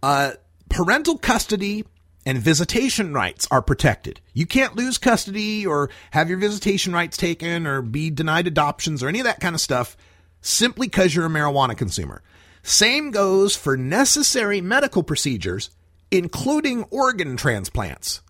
Uh, 0.04 0.34
parental 0.70 1.18
custody 1.18 1.86
and 2.26 2.38
visitation 2.38 3.14
rights 3.14 3.48
are 3.50 3.62
protected. 3.62 4.20
You 4.34 4.46
can't 4.46 4.76
lose 4.76 4.98
custody 4.98 5.66
or 5.66 5.90
have 6.12 6.30
your 6.30 6.40
visitation 6.40 6.94
rights 6.94 7.16
taken 7.16 7.66
or 7.66 7.82
be 7.82 8.10
denied 8.10 8.48
adoptions 8.48 9.02
or 9.02 9.08
any 9.08 9.20
of 9.20 9.26
that 9.26 9.40
kind 9.40 9.56
of 9.56 9.62
stuff 9.62 9.96
simply 10.42 10.88
because 10.88 11.16
you're 11.16 11.26
a 11.26 11.30
marijuana 11.30 11.78
consumer. 11.78 12.22
Same 12.64 13.12
goes 13.12 13.56
for 13.56 13.78
necessary 13.78 14.60
medical 14.60 15.04
procedures, 15.04 15.70
including 16.12 16.84
organ 16.86 17.38
transplants, 17.38 18.22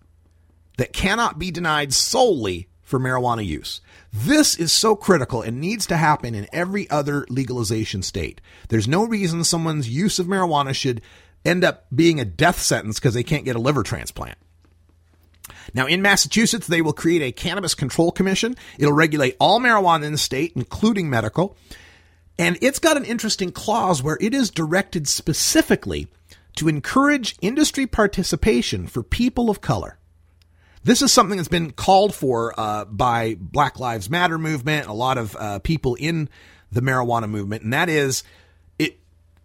that 0.76 0.92
cannot 0.92 1.38
be 1.38 1.50
denied 1.50 1.92
solely 1.92 2.67
for 2.88 2.98
marijuana 2.98 3.44
use. 3.44 3.82
This 4.10 4.58
is 4.58 4.72
so 4.72 4.96
critical 4.96 5.42
and 5.42 5.60
needs 5.60 5.86
to 5.88 5.96
happen 5.98 6.34
in 6.34 6.48
every 6.54 6.88
other 6.88 7.26
legalization 7.28 8.02
state. 8.02 8.40
There's 8.70 8.88
no 8.88 9.06
reason 9.06 9.44
someone's 9.44 9.90
use 9.90 10.18
of 10.18 10.26
marijuana 10.26 10.74
should 10.74 11.02
end 11.44 11.64
up 11.64 11.84
being 11.94 12.18
a 12.18 12.24
death 12.24 12.58
sentence 12.58 12.98
because 12.98 13.12
they 13.12 13.22
can't 13.22 13.44
get 13.44 13.56
a 13.56 13.60
liver 13.60 13.82
transplant. 13.82 14.38
Now, 15.74 15.86
in 15.86 16.00
Massachusetts, 16.00 16.66
they 16.66 16.80
will 16.80 16.94
create 16.94 17.20
a 17.20 17.30
cannabis 17.30 17.74
control 17.74 18.10
commission. 18.10 18.56
It'll 18.78 18.94
regulate 18.94 19.36
all 19.38 19.60
marijuana 19.60 20.04
in 20.04 20.12
the 20.12 20.18
state, 20.18 20.54
including 20.56 21.10
medical. 21.10 21.58
And 22.38 22.56
it's 22.62 22.78
got 22.78 22.96
an 22.96 23.04
interesting 23.04 23.52
clause 23.52 24.02
where 24.02 24.16
it 24.18 24.32
is 24.32 24.48
directed 24.48 25.08
specifically 25.08 26.08
to 26.56 26.68
encourage 26.68 27.36
industry 27.42 27.86
participation 27.86 28.86
for 28.86 29.02
people 29.02 29.50
of 29.50 29.60
color. 29.60 29.97
This 30.84 31.02
is 31.02 31.12
something 31.12 31.36
that's 31.36 31.48
been 31.48 31.72
called 31.72 32.14
for 32.14 32.58
uh, 32.58 32.84
by 32.84 33.36
Black 33.40 33.78
Lives 33.78 34.08
Matter 34.08 34.38
movement, 34.38 34.86
a 34.86 34.92
lot 34.92 35.18
of 35.18 35.36
uh, 35.36 35.58
people 35.58 35.96
in 35.96 36.28
the 36.70 36.80
marijuana 36.80 37.28
movement, 37.28 37.62
and 37.62 37.72
that 37.72 37.88
is 37.88 38.22
it. 38.78 38.98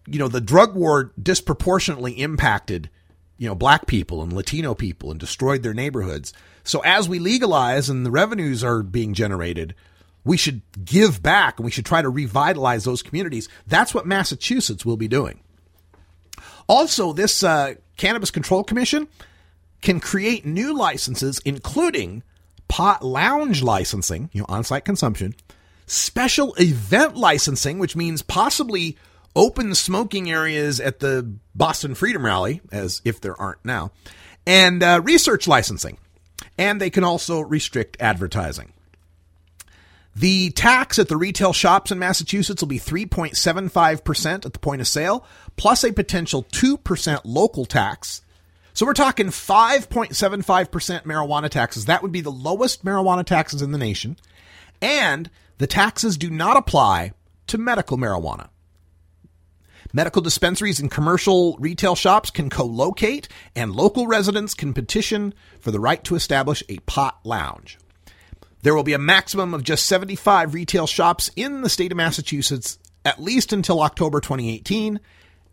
You 0.07 0.19
know, 0.19 0.27
the 0.27 0.41
drug 0.41 0.75
war 0.75 1.13
disproportionately 1.21 2.13
impacted 2.13 2.89
you 3.37 3.47
know 3.47 3.55
black 3.55 3.87
people 3.87 4.21
and 4.21 4.31
Latino 4.31 4.73
people 4.73 5.11
and 5.11 5.19
destroyed 5.19 5.63
their 5.63 5.73
neighborhoods. 5.73 6.33
So 6.63 6.79
as 6.81 7.09
we 7.09 7.19
legalize 7.19 7.89
and 7.89 8.05
the 8.05 8.11
revenues 8.11 8.63
are 8.63 8.83
being 8.83 9.13
generated, 9.13 9.75
we 10.23 10.37
should 10.37 10.61
give 10.83 11.21
back 11.21 11.57
and 11.59 11.65
we 11.65 11.71
should 11.71 11.85
try 11.85 12.01
to 12.01 12.09
revitalize 12.09 12.85
those 12.85 13.03
communities. 13.03 13.49
That's 13.67 13.93
what 13.93 14.05
Massachusetts 14.05 14.85
will 14.85 14.97
be 14.97 15.07
doing. 15.07 15.41
Also, 16.67 17.11
this 17.11 17.43
uh, 17.43 17.73
Cannabis 17.97 18.31
Control 18.31 18.63
Commission 18.63 19.07
can 19.83 19.99
create 19.99 20.45
new 20.45 20.75
licenses, 20.75 21.39
including 21.45 22.23
pot 22.67 23.03
lounge 23.03 23.61
licensing, 23.61 24.29
you 24.33 24.41
know, 24.41 24.45
on 24.49 24.63
site 24.63 24.85
consumption, 24.85 25.35
special 25.85 26.55
event 26.59 27.15
licensing, 27.15 27.77
which 27.77 27.95
means 27.95 28.21
possibly 28.21 28.97
open 29.35 29.75
smoking 29.75 30.31
areas 30.31 30.79
at 30.79 30.99
the 30.99 31.35
Boston 31.53 31.95
Freedom 31.95 32.25
Rally, 32.25 32.61
as 32.71 33.01
if 33.03 33.21
there 33.21 33.39
aren't 33.39 33.63
now, 33.65 33.91
and 34.47 34.81
uh, 34.81 35.01
research 35.03 35.47
licensing. 35.47 35.97
and 36.57 36.79
they 36.79 36.89
can 36.89 37.03
also 37.03 37.41
restrict 37.41 37.97
advertising. 37.99 38.73
The 40.15 40.51
tax 40.51 40.99
at 40.99 41.09
the 41.09 41.17
retail 41.17 41.53
shops 41.53 41.91
in 41.91 41.97
Massachusetts 41.97 42.61
will 42.61 42.67
be 42.67 42.79
3.75% 42.79 44.45
at 44.45 44.53
the 44.53 44.59
point 44.59 44.81
of 44.81 44.87
sale, 44.87 45.25
plus 45.57 45.83
a 45.83 45.91
potential 45.91 46.43
2% 46.43 47.21
local 47.23 47.65
tax. 47.65 48.21
So 48.73 48.87
we're 48.87 48.93
talking 48.93 49.27
5.75% 49.27 51.03
marijuana 51.03 51.49
taxes. 51.49 51.85
That 51.85 52.01
would 52.01 52.11
be 52.11 52.21
the 52.21 52.31
lowest 52.31 52.83
marijuana 52.83 53.23
taxes 53.23 53.61
in 53.61 53.71
the 53.71 53.77
nation. 53.77 54.17
And 54.81 55.29
the 55.59 55.67
taxes 55.67 56.17
do 56.17 56.29
not 56.29 56.57
apply 56.57 57.13
to 57.47 57.59
medical 57.59 57.97
marijuana. 57.97 58.49
Medical 59.95 60.23
dispensaries 60.23 60.79
and 60.79 60.89
commercial 60.89 61.55
retail 61.59 61.93
shops 61.93 62.31
can 62.31 62.49
co 62.49 62.65
locate, 62.65 63.27
and 63.55 63.75
local 63.75 64.07
residents 64.07 64.55
can 64.55 64.73
petition 64.73 65.35
for 65.59 65.69
the 65.69 65.79
right 65.79 66.03
to 66.05 66.15
establish 66.15 66.63
a 66.67 66.79
pot 66.79 67.19
lounge. 67.23 67.77
There 68.63 68.73
will 68.73 68.83
be 68.83 68.93
a 68.93 68.99
maximum 68.99 69.53
of 69.53 69.63
just 69.63 69.85
75 69.85 70.55
retail 70.55 70.87
shops 70.87 71.29
in 71.35 71.61
the 71.61 71.69
state 71.69 71.91
of 71.91 71.97
Massachusetts, 71.97 72.79
at 73.05 73.21
least 73.21 73.53
until 73.53 73.81
October 73.81 74.19
2018, 74.19 74.99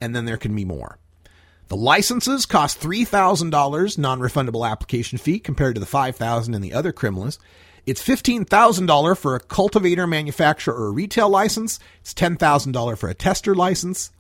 and 0.00 0.16
then 0.16 0.24
there 0.24 0.38
can 0.38 0.56
be 0.56 0.64
more. 0.64 0.96
The 1.70 1.76
licenses 1.76 2.46
cost 2.46 2.80
$3,000 2.80 3.96
non-refundable 3.96 4.68
application 4.68 5.18
fee 5.18 5.38
compared 5.38 5.76
to 5.76 5.80
the 5.80 5.86
$5,000 5.86 6.52
in 6.52 6.60
the 6.60 6.72
other 6.72 6.92
CRIMLAs. 6.92 7.38
It's 7.86 8.04
$15,000 8.04 9.16
for 9.16 9.36
a 9.36 9.40
cultivator, 9.40 10.04
manufacturer, 10.08 10.74
or 10.74 10.90
retail 10.90 11.28
license. 11.28 11.78
It's 12.00 12.12
$10,000 12.12 12.98
for 12.98 13.08
a 13.08 13.14
tester 13.14 13.54
license. 13.54 14.10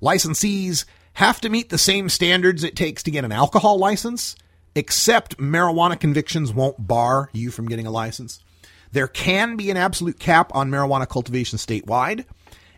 Licensees 0.00 0.86
have 1.12 1.38
to 1.42 1.50
meet 1.50 1.68
the 1.68 1.76
same 1.76 2.08
standards 2.08 2.64
it 2.64 2.74
takes 2.74 3.02
to 3.02 3.10
get 3.10 3.26
an 3.26 3.32
alcohol 3.32 3.76
license, 3.76 4.34
except 4.74 5.36
marijuana 5.36 6.00
convictions 6.00 6.54
won't 6.54 6.88
bar 6.88 7.28
you 7.34 7.50
from 7.50 7.68
getting 7.68 7.86
a 7.86 7.90
license. 7.90 8.42
There 8.92 9.06
can 9.06 9.56
be 9.56 9.70
an 9.70 9.76
absolute 9.76 10.18
cap 10.18 10.50
on 10.54 10.70
marijuana 10.70 11.06
cultivation 11.06 11.58
statewide. 11.58 12.24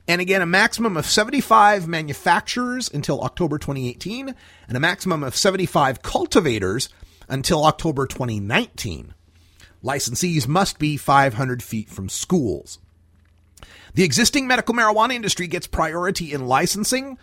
And 0.08 0.22
again, 0.22 0.40
a 0.40 0.46
maximum 0.46 0.96
of 0.96 1.04
75 1.04 1.86
manufacturers 1.86 2.90
until 2.92 3.20
October 3.20 3.58
2018, 3.58 4.34
and 4.66 4.76
a 4.76 4.80
maximum 4.80 5.22
of 5.22 5.36
75 5.36 6.00
cultivators 6.00 6.88
until 7.28 7.66
October 7.66 8.06
2019. 8.06 9.12
Licensees 9.84 10.48
must 10.48 10.78
be 10.78 10.96
500 10.96 11.62
feet 11.62 11.90
from 11.90 12.08
schools. 12.08 12.78
The 13.94 14.02
existing 14.02 14.46
medical 14.46 14.74
marijuana 14.74 15.12
industry 15.12 15.46
gets 15.46 15.66
priority 15.66 16.32
in 16.32 16.46
licensing 16.46 17.18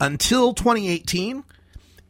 until 0.00 0.54
2018. 0.54 1.44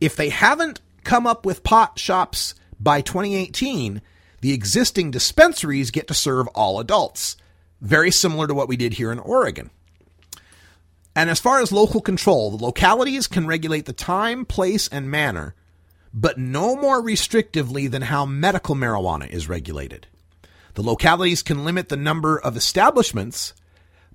If 0.00 0.16
they 0.16 0.30
haven't 0.30 0.80
come 1.04 1.26
up 1.26 1.44
with 1.44 1.62
pot 1.62 1.98
shops 1.98 2.54
by 2.80 3.02
2018, 3.02 4.00
the 4.40 4.52
existing 4.54 5.10
dispensaries 5.10 5.90
get 5.90 6.08
to 6.08 6.14
serve 6.14 6.48
all 6.48 6.80
adults. 6.80 7.36
Very 7.82 8.10
similar 8.10 8.46
to 8.46 8.54
what 8.54 8.68
we 8.68 8.76
did 8.78 8.94
here 8.94 9.12
in 9.12 9.18
Oregon. 9.18 9.70
And 11.16 11.30
as 11.30 11.40
far 11.40 11.60
as 11.60 11.70
local 11.72 12.00
control, 12.00 12.50
the 12.50 12.64
localities 12.64 13.26
can 13.26 13.46
regulate 13.46 13.86
the 13.86 13.92
time, 13.92 14.44
place, 14.44 14.88
and 14.88 15.10
manner, 15.10 15.54
but 16.12 16.38
no 16.38 16.76
more 16.76 17.00
restrictively 17.00 17.90
than 17.90 18.02
how 18.02 18.26
medical 18.26 18.74
marijuana 18.74 19.28
is 19.28 19.48
regulated. 19.48 20.06
The 20.74 20.82
localities 20.82 21.42
can 21.42 21.64
limit 21.64 21.88
the 21.88 21.96
number 21.96 22.38
of 22.38 22.56
establishments 22.56 23.54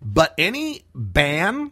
but 0.01 0.33
any 0.37 0.83
ban 0.95 1.71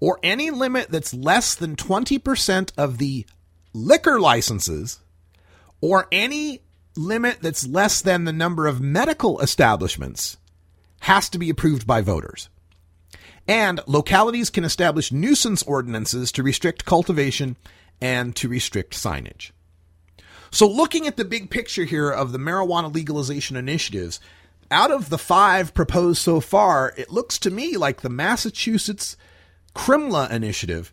or 0.00 0.18
any 0.22 0.50
limit 0.50 0.90
that's 0.90 1.14
less 1.14 1.54
than 1.54 1.76
20% 1.76 2.72
of 2.76 2.98
the 2.98 3.24
liquor 3.72 4.20
licenses 4.20 5.00
or 5.80 6.08
any 6.10 6.62
limit 6.96 7.38
that's 7.40 7.66
less 7.66 8.02
than 8.02 8.24
the 8.24 8.32
number 8.32 8.66
of 8.66 8.80
medical 8.80 9.40
establishments 9.40 10.36
has 11.00 11.28
to 11.28 11.38
be 11.38 11.50
approved 11.50 11.86
by 11.86 12.00
voters. 12.00 12.48
And 13.48 13.80
localities 13.86 14.50
can 14.50 14.64
establish 14.64 15.12
nuisance 15.12 15.62
ordinances 15.64 16.30
to 16.32 16.42
restrict 16.42 16.84
cultivation 16.84 17.56
and 18.00 18.34
to 18.36 18.48
restrict 18.48 18.94
signage. 18.94 19.50
So, 20.50 20.68
looking 20.68 21.06
at 21.06 21.16
the 21.16 21.24
big 21.24 21.50
picture 21.50 21.84
here 21.84 22.10
of 22.10 22.32
the 22.32 22.38
marijuana 22.38 22.92
legalization 22.92 23.56
initiatives, 23.56 24.20
out 24.70 24.90
of 24.90 25.08
the 25.08 25.18
five 25.18 25.74
proposed 25.74 26.20
so 26.20 26.40
far, 26.40 26.92
it 26.96 27.10
looks 27.10 27.38
to 27.40 27.50
me 27.50 27.76
like 27.76 28.00
the 28.00 28.10
Massachusetts 28.10 29.16
Crimla 29.74 30.30
initiative 30.30 30.92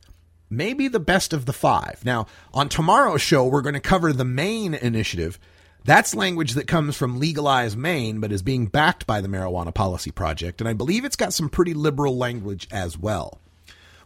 may 0.49 0.73
be 0.73 0.87
the 0.87 0.99
best 0.99 1.33
of 1.33 1.45
the 1.45 1.53
five. 1.53 2.03
Now, 2.03 2.27
on 2.53 2.69
tomorrow's 2.69 3.21
show, 3.21 3.45
we're 3.45 3.61
going 3.61 3.75
to 3.75 3.79
cover 3.79 4.11
the 4.11 4.25
Maine 4.25 4.73
initiative. 4.73 5.39
That's 5.85 6.13
language 6.13 6.53
that 6.53 6.67
comes 6.67 6.95
from 6.95 7.19
Legalize 7.19 7.75
Maine, 7.75 8.19
but 8.19 8.31
is 8.31 8.41
being 8.41 8.67
backed 8.67 9.07
by 9.07 9.21
the 9.21 9.27
Marijuana 9.27 9.73
Policy 9.73 10.11
Project, 10.11 10.61
and 10.61 10.67
I 10.67 10.73
believe 10.73 11.05
it's 11.05 11.15
got 11.15 11.33
some 11.33 11.49
pretty 11.49 11.73
liberal 11.73 12.17
language 12.17 12.67
as 12.71 12.97
well. 12.97 13.39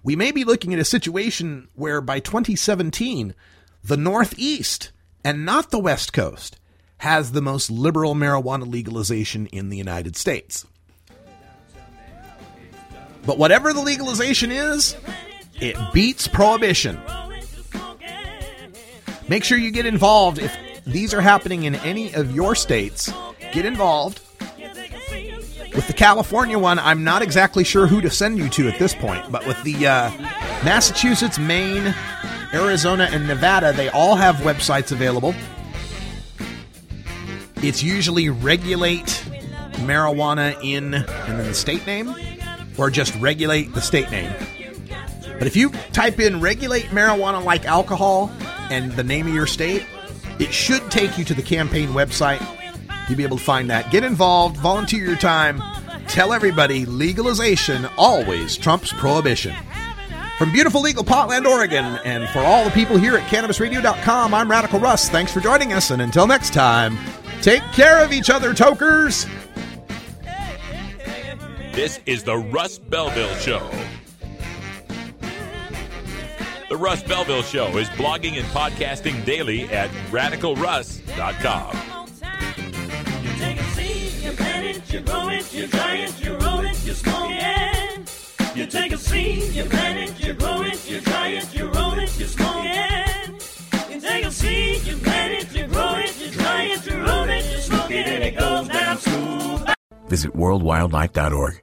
We 0.04 0.16
may 0.16 0.32
be 0.32 0.44
looking 0.44 0.74
at 0.74 0.80
a 0.80 0.86
situation 0.86 1.68
where 1.74 2.02
by 2.02 2.20
2017, 2.20 3.34
the 3.84 3.98
Northeast 3.98 4.92
and 5.24 5.46
not 5.46 5.72
the 5.72 5.80
West 5.80 6.14
Coast 6.14 6.60
has 6.98 7.32
the 7.32 7.42
most 7.42 7.72
liberal 7.72 8.14
marijuana 8.16 8.70
legalization 8.70 9.48
in 9.48 9.70
the 9.70 9.78
United 9.78 10.16
States. 10.16 10.66
But 13.26 13.38
whatever 13.38 13.74
the 13.74 13.82
legalization 13.82 14.52
is, 14.52 14.96
it 15.60 15.78
beats 15.94 16.28
prohibition. 16.28 17.00
Make 19.30 19.46
sure 19.46 19.58
you 19.58 19.72
get 19.72 19.86
involved 19.86 20.40
if 20.40 20.56
these 20.86 21.14
are 21.14 21.22
happening 21.22 21.64
in 21.64 21.76
any 21.76 22.14
of 22.14 22.36
your 22.36 22.56
states. 22.56 23.12
Get 23.52 23.66
involved. 23.66 24.20
With 25.76 25.88
the 25.88 25.94
California 25.94 26.60
one, 26.60 26.78
I'm 26.78 27.04
not 27.04 27.22
exactly 27.22 27.64
sure 27.64 27.88
who 27.88 28.02
to 28.02 28.10
send 28.10 28.38
you 28.38 28.48
to 28.50 28.68
at 28.68 28.78
this 28.78 28.94
point, 28.94 29.32
but 29.32 29.48
with 29.48 29.62
the 29.64 29.88
uh, 29.88 30.12
Massachusetts, 30.64 31.40
Maine, 31.40 31.96
Arizona, 32.54 33.10
and 33.12 33.28
Nevada, 33.28 33.74
they 33.74 33.90
all 33.90 34.16
have 34.16 34.36
websites 34.38 34.92
available. 34.92 35.34
It's 37.58 37.82
usually 37.82 38.30
regulate 38.30 39.24
marijuana 39.86 40.58
in 40.64 40.94
and 40.94 41.40
then 41.40 41.48
the 41.48 41.54
state 41.54 41.86
name, 41.88 42.14
or 42.78 42.92
just 42.92 43.16
regulate 43.16 43.74
the 43.74 43.82
state 43.82 44.12
name. 44.12 44.32
But 45.40 45.48
if 45.48 45.56
you 45.56 45.72
type 45.92 46.20
in 46.20 46.40
regulate 46.40 46.86
marijuana 46.86 47.44
like 47.44 47.66
alcohol 47.66 48.32
and 48.70 48.92
the 48.92 49.04
name 49.04 49.28
of 49.28 49.34
your 49.34 49.48
state, 49.48 49.86
it 50.44 50.54
should 50.54 50.92
take 50.92 51.18
you 51.18 51.24
to 51.26 51.34
the 51.34 51.42
campaign 51.42 51.90
website. 51.90 52.46
You'll 53.08 53.18
be 53.18 53.24
able 53.24 53.38
to 53.38 53.44
find 53.44 53.70
that. 53.70 53.92
Get 53.92 54.04
involved, 54.04 54.58
volunteer 54.58 55.04
your 55.04 55.16
time, 55.16 55.62
tell 56.08 56.34
everybody 56.34 56.86
legalization 56.86 57.88
always 57.98 58.58
trumps 58.58 58.94
prohibition. 58.94 59.56
From 60.38 60.52
beautiful 60.52 60.82
legal 60.82 61.04
Potland, 61.04 61.46
Oregon, 61.46 61.86
and 62.06 62.28
for 62.30 62.40
all 62.40 62.64
the 62.64 62.72
people 62.72 62.98
here 62.98 63.16
at 63.16 63.24
CannabisRadio.com, 63.30 64.34
I'm 64.34 64.50
Radical 64.50 64.80
Russ. 64.80 65.10
Thanks 65.10 65.32
for 65.32 65.40
joining 65.40 65.74
us, 65.74 65.92
and 65.92 66.02
until 66.02 66.28
next 66.28 66.54
time, 66.54 66.98
Take 67.44 67.64
care 67.74 68.02
of 68.02 68.14
each 68.14 68.30
other, 68.30 68.54
tokers. 68.54 69.28
This 71.74 72.00
is 72.06 72.24
the 72.24 72.38
Russ 72.38 72.80
Belville 72.80 73.36
Show. 73.36 73.70
The 76.74 76.80
Russ 76.80 77.04
Belville 77.04 77.44
Show 77.44 77.78
is 77.78 77.88
blogging 77.90 78.40
and 78.40 78.48
podcasting 78.48 79.24
daily 79.26 79.66
at 79.66 79.92
radicalruss.com. 80.10 81.78
You 83.24 83.30
take 83.38 83.60
a 83.60 83.64
seed, 83.76 84.24
you 84.24 84.32
plant 84.32 84.66
it, 84.66 84.92
you 84.92 85.00
grow 85.02 85.30
it, 85.30 85.54
you 85.54 85.68
dry 85.68 85.96
it, 85.98 86.26
you 86.26 86.36
roll 86.38 86.62
it, 86.62 86.84
you 86.84 86.94
smoke 86.94 87.30
it. 87.30 88.56
You 88.56 88.66
take 88.66 88.92
a 88.92 88.98
seed, 88.98 89.54
you 89.54 89.66
plant 89.66 90.00
it, 90.00 90.26
you 90.26 90.34
grow 90.34 90.64
it, 90.64 90.90
you 90.90 91.00
dry 91.02 91.28
it, 91.28 91.56
you 91.56 91.68
roll 91.68 92.00
it, 92.00 92.20
you 92.20 92.26
smoke 92.26 92.66
it. 92.66 93.92
You 93.92 94.02
take 94.02 94.26
a 94.26 94.32
seed, 94.32 94.84
you 94.88 94.98
plant 94.98 95.44
it, 95.44 95.56
you 95.56 95.68
grow 95.68 95.94
it, 95.98 96.20
you 96.20 96.32
dry 96.32 96.64
it, 96.64 96.84
you 96.88 96.98
roll 97.06 97.30
it, 97.30 97.52
you 97.52 97.58
smoke 97.60 97.92
it, 97.92 98.08
and 98.08 98.24
it 98.24 98.36
goes 98.36 98.68
down 98.68 98.98
smooth. 98.98 99.70
Visit 100.08 100.34
worldwildlife.org. 100.34 101.63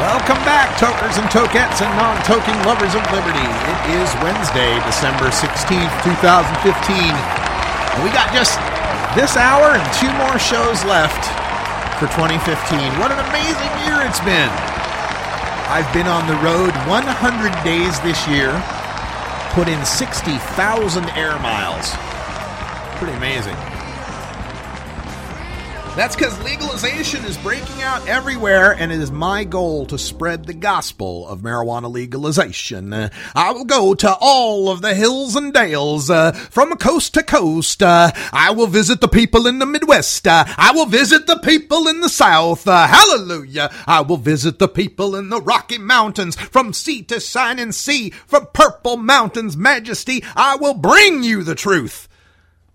Welcome 0.00 0.40
back, 0.48 0.72
tokers 0.80 1.20
and 1.20 1.28
tokettes 1.28 1.84
and 1.84 1.92
non-toking 2.00 2.56
lovers 2.64 2.96
of 2.96 3.04
liberty. 3.12 3.44
It 3.44 4.00
is 4.00 4.08
Wednesday, 4.24 4.80
December 4.88 5.28
16th, 5.28 5.92
2015. 6.00 6.96
And 6.96 8.00
we 8.00 8.08
got 8.08 8.32
just 8.32 8.56
this 9.12 9.36
hour 9.36 9.76
and 9.76 9.84
two 10.00 10.08
more 10.16 10.40
shows 10.40 10.80
left 10.88 11.28
for 12.00 12.08
2015. 12.08 12.40
What 12.96 13.12
an 13.12 13.20
amazing 13.20 13.72
year 13.84 14.00
it's 14.08 14.24
been. 14.24 14.48
I've 15.68 15.92
been 15.92 16.08
on 16.08 16.24
the 16.26 16.40
road 16.40 16.72
100 16.88 17.52
days 17.62 18.00
this 18.00 18.26
year, 18.26 18.48
put 19.52 19.68
in 19.68 19.84
60,000 19.84 21.04
air 21.20 21.38
miles. 21.44 21.92
Pretty 22.96 23.12
amazing. 23.12 23.71
That's 25.94 26.16
because 26.16 26.42
legalization 26.42 27.22
is 27.26 27.36
breaking 27.36 27.82
out 27.82 28.08
everywhere, 28.08 28.72
and 28.72 28.90
it 28.90 28.98
is 28.98 29.12
my 29.12 29.44
goal 29.44 29.84
to 29.86 29.98
spread 29.98 30.46
the 30.46 30.54
gospel 30.54 31.28
of 31.28 31.40
marijuana 31.40 31.92
legalization. 31.92 32.94
Uh, 32.94 33.10
I 33.34 33.52
will 33.52 33.66
go 33.66 33.92
to 33.96 34.16
all 34.18 34.70
of 34.70 34.80
the 34.80 34.94
hills 34.94 35.36
and 35.36 35.52
dales, 35.52 36.08
uh, 36.08 36.32
from 36.32 36.74
coast 36.78 37.12
to 37.14 37.22
coast. 37.22 37.82
Uh, 37.82 38.10
I 38.32 38.52
will 38.52 38.68
visit 38.68 39.02
the 39.02 39.06
people 39.06 39.46
in 39.46 39.58
the 39.58 39.66
Midwest. 39.66 40.26
Uh, 40.26 40.46
I 40.56 40.72
will 40.72 40.86
visit 40.86 41.26
the 41.26 41.38
people 41.40 41.86
in 41.86 42.00
the 42.00 42.08
South. 42.08 42.66
Uh, 42.66 42.86
hallelujah. 42.86 43.70
I 43.86 44.00
will 44.00 44.16
visit 44.16 44.58
the 44.58 44.68
people 44.68 45.14
in 45.14 45.28
the 45.28 45.42
Rocky 45.42 45.76
Mountains, 45.76 46.36
from 46.36 46.72
sea 46.72 47.02
to 47.02 47.20
shining 47.20 47.70
sea, 47.70 48.08
from 48.26 48.48
purple 48.54 48.96
mountains 48.96 49.58
majesty. 49.58 50.24
I 50.34 50.56
will 50.56 50.74
bring 50.74 51.22
you 51.22 51.42
the 51.42 51.54
truth 51.54 52.08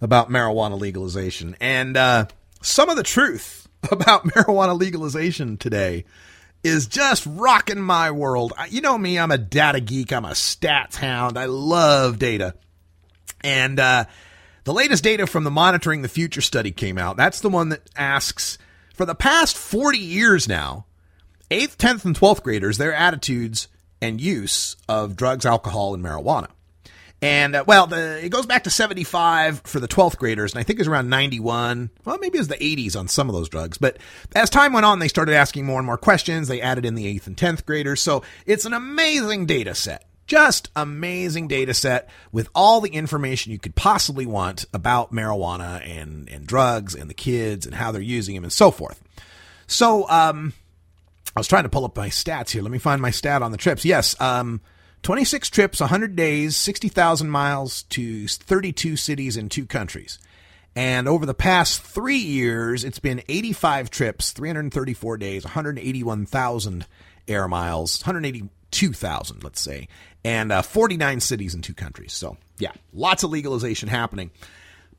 about 0.02 0.30
marijuana 0.30 0.80
legalization. 0.80 1.56
And, 1.60 1.98
uh, 1.98 2.28
some 2.68 2.90
of 2.90 2.98
the 2.98 3.04
truth 3.04 3.68
about 3.92 4.26
marijuana 4.26 4.78
legalization 4.78 5.58
today 5.58 6.06
is 6.64 6.88
just 6.88 7.26
rocking 7.26 7.80
my 7.80 8.12
world. 8.12 8.54
You 8.70 8.82
know 8.82 8.98
me, 8.98 9.18
I'm 9.18 9.32
a 9.32 9.38
data 9.38 9.80
geek, 9.80 10.12
I'm 10.12 10.26
a 10.26 10.30
stats 10.30 10.96
hound. 10.96 11.38
I 11.38 11.46
love 11.46 12.20
data. 12.20 12.56
And 13.42 13.80
uh, 13.80 14.06
the 14.64 14.74
latest 14.74 15.04
data 15.04 15.28
from 15.28 15.44
the 15.44 15.52
Monitoring 15.52 16.02
the 16.02 16.10
Future 16.10 16.42
study 16.42 16.72
came 16.72 16.98
out. 16.98 17.16
That's 17.16 17.40
the 17.40 17.50
one 17.50 17.70
that 17.70 17.90
asks 17.96 18.58
for 18.94 19.06
the 19.06 19.16
past 19.16 19.56
40 19.56 20.00
years 20.00 20.48
now, 20.48 20.86
8th, 21.50 21.78
10th, 21.78 22.06
and 22.06 22.20
12th 22.20 22.44
graders, 22.44 22.78
their 22.78 22.94
attitudes 22.94 23.68
and 24.02 24.20
use 24.20 24.76
of 24.90 25.16
drugs, 25.16 25.46
alcohol, 25.46 25.94
and 25.94 26.04
marijuana. 26.04 26.50
And 27.22 27.56
uh, 27.56 27.64
well, 27.66 27.88
the, 27.88 28.24
it 28.24 28.30
goes 28.30 28.46
back 28.46 28.66
to 28.66 28.70
75 28.70 29.62
for 29.62 29.80
the 29.80 29.88
12th 29.88 30.18
graders, 30.18 30.54
and 30.54 30.60
I 30.60 30.64
think 30.64 30.78
it 30.78 30.82
was 30.82 30.88
around 30.88 31.10
91. 31.10 31.90
Well, 32.06 32.18
maybe 32.20 32.38
it 32.38 32.42
was 32.42 32.48
the 32.48 32.56
80s 32.56 32.96
on 32.96 33.08
some 33.08 33.28
of 33.28 33.34
those 33.34 33.50
drugs. 33.50 33.78
But 33.78 33.98
as 34.36 34.50
time 34.50 34.74
went 34.74 34.86
on, 34.86 35.00
they 35.00 35.08
started 35.08 35.34
asking 35.34 35.66
more 35.66 35.80
and 35.80 35.86
more 35.86 35.98
questions. 35.98 36.48
They 36.48 36.62
added 36.62 36.86
in 36.86 36.96
the 36.96 37.06
8th 37.20 37.28
and 37.28 37.38
10th 37.38 37.66
graders. 37.66 38.02
So 38.02 38.24
it's 38.46 38.66
an 38.66 38.74
amazing 38.74 39.48
data 39.48 39.74
set. 39.74 40.06
Just 40.28 40.70
amazing 40.76 41.48
data 41.48 41.74
set 41.74 42.10
with 42.32 42.50
all 42.54 42.82
the 42.82 42.90
information 42.90 43.52
you 43.52 43.60
could 43.60 43.76
possibly 43.76 44.26
want 44.26 44.66
about 44.74 45.14
marijuana 45.14 45.82
and, 45.88 46.30
and 46.30 46.46
drugs 46.46 46.94
and 46.94 47.10
the 47.10 47.16
kids 47.16 47.66
and 47.66 47.74
how 47.74 47.92
they're 47.92 48.02
using 48.02 48.36
them 48.36 48.44
and 48.44 48.54
so 48.54 48.70
forth. 48.70 49.02
So, 49.68 50.08
um, 50.10 50.54
I 51.36 51.40
was 51.40 51.48
trying 51.48 51.64
to 51.64 51.70
pull 51.70 51.86
up 51.86 51.96
my 51.96 52.10
stats 52.10 52.50
here. 52.50 52.62
Let 52.62 52.72
me 52.72 52.80
find 52.80 53.02
my 53.02 53.12
stat 53.12 53.42
on 53.42 53.52
the 53.52 53.58
trips. 53.58 53.86
Yes, 53.86 54.20
um, 54.20 54.60
26 55.04 55.50
trips, 55.50 55.80
100 55.80 56.16
days, 56.16 56.56
60,000 56.58 57.30
miles 57.30 57.84
to 57.84 58.28
32 58.28 58.98
cities 58.98 59.38
in 59.38 59.50
two 59.50 59.66
countries. 59.66 60.20
And 60.76 61.08
over 61.08 61.26
the 61.26 61.34
past 61.34 61.82
three 61.82 62.18
years, 62.18 62.84
it's 62.84 63.00
been 63.00 63.24
85 63.28 63.90
trips, 63.90 64.32
334 64.32 65.18
days, 65.18 65.44
181,000 65.44 66.86
air 67.28 67.48
miles, 67.48 68.02
182,000, 68.02 69.44
let's 69.44 69.60
say, 69.60 69.88
and 70.24 70.52
uh, 70.52 70.62
49 70.62 71.20
cities 71.20 71.56
in 71.56 71.62
two 71.62 71.74
countries. 71.74 72.14
So, 72.14 72.38
yeah, 72.60 72.74
lots 72.94 73.24
of 73.24 73.32
legalization 73.32 73.90
happening. 73.90 74.30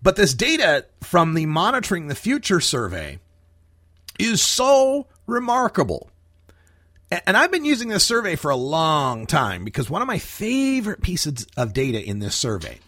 But 0.02 0.16
this 0.16 0.34
data 0.34 0.86
from 1.00 1.34
the 1.34 1.46
Monitoring 1.46 2.08
the 2.08 2.14
Future 2.14 2.60
survey 2.60 3.18
is 4.18 4.42
so 4.42 5.06
remarkable. 5.26 6.10
And 7.10 7.36
I've 7.36 7.50
been 7.50 7.64
using 7.64 7.88
this 7.88 8.04
survey 8.04 8.36
for 8.36 8.50
a 8.50 8.56
long 8.56 9.26
time 9.26 9.64
because 9.64 9.88
one 9.88 10.02
of 10.02 10.08
my 10.08 10.18
favorite 10.18 11.00
pieces 11.00 11.46
of 11.56 11.72
data 11.72 12.02
in 12.02 12.18
this 12.18 12.34
survey 12.34 12.80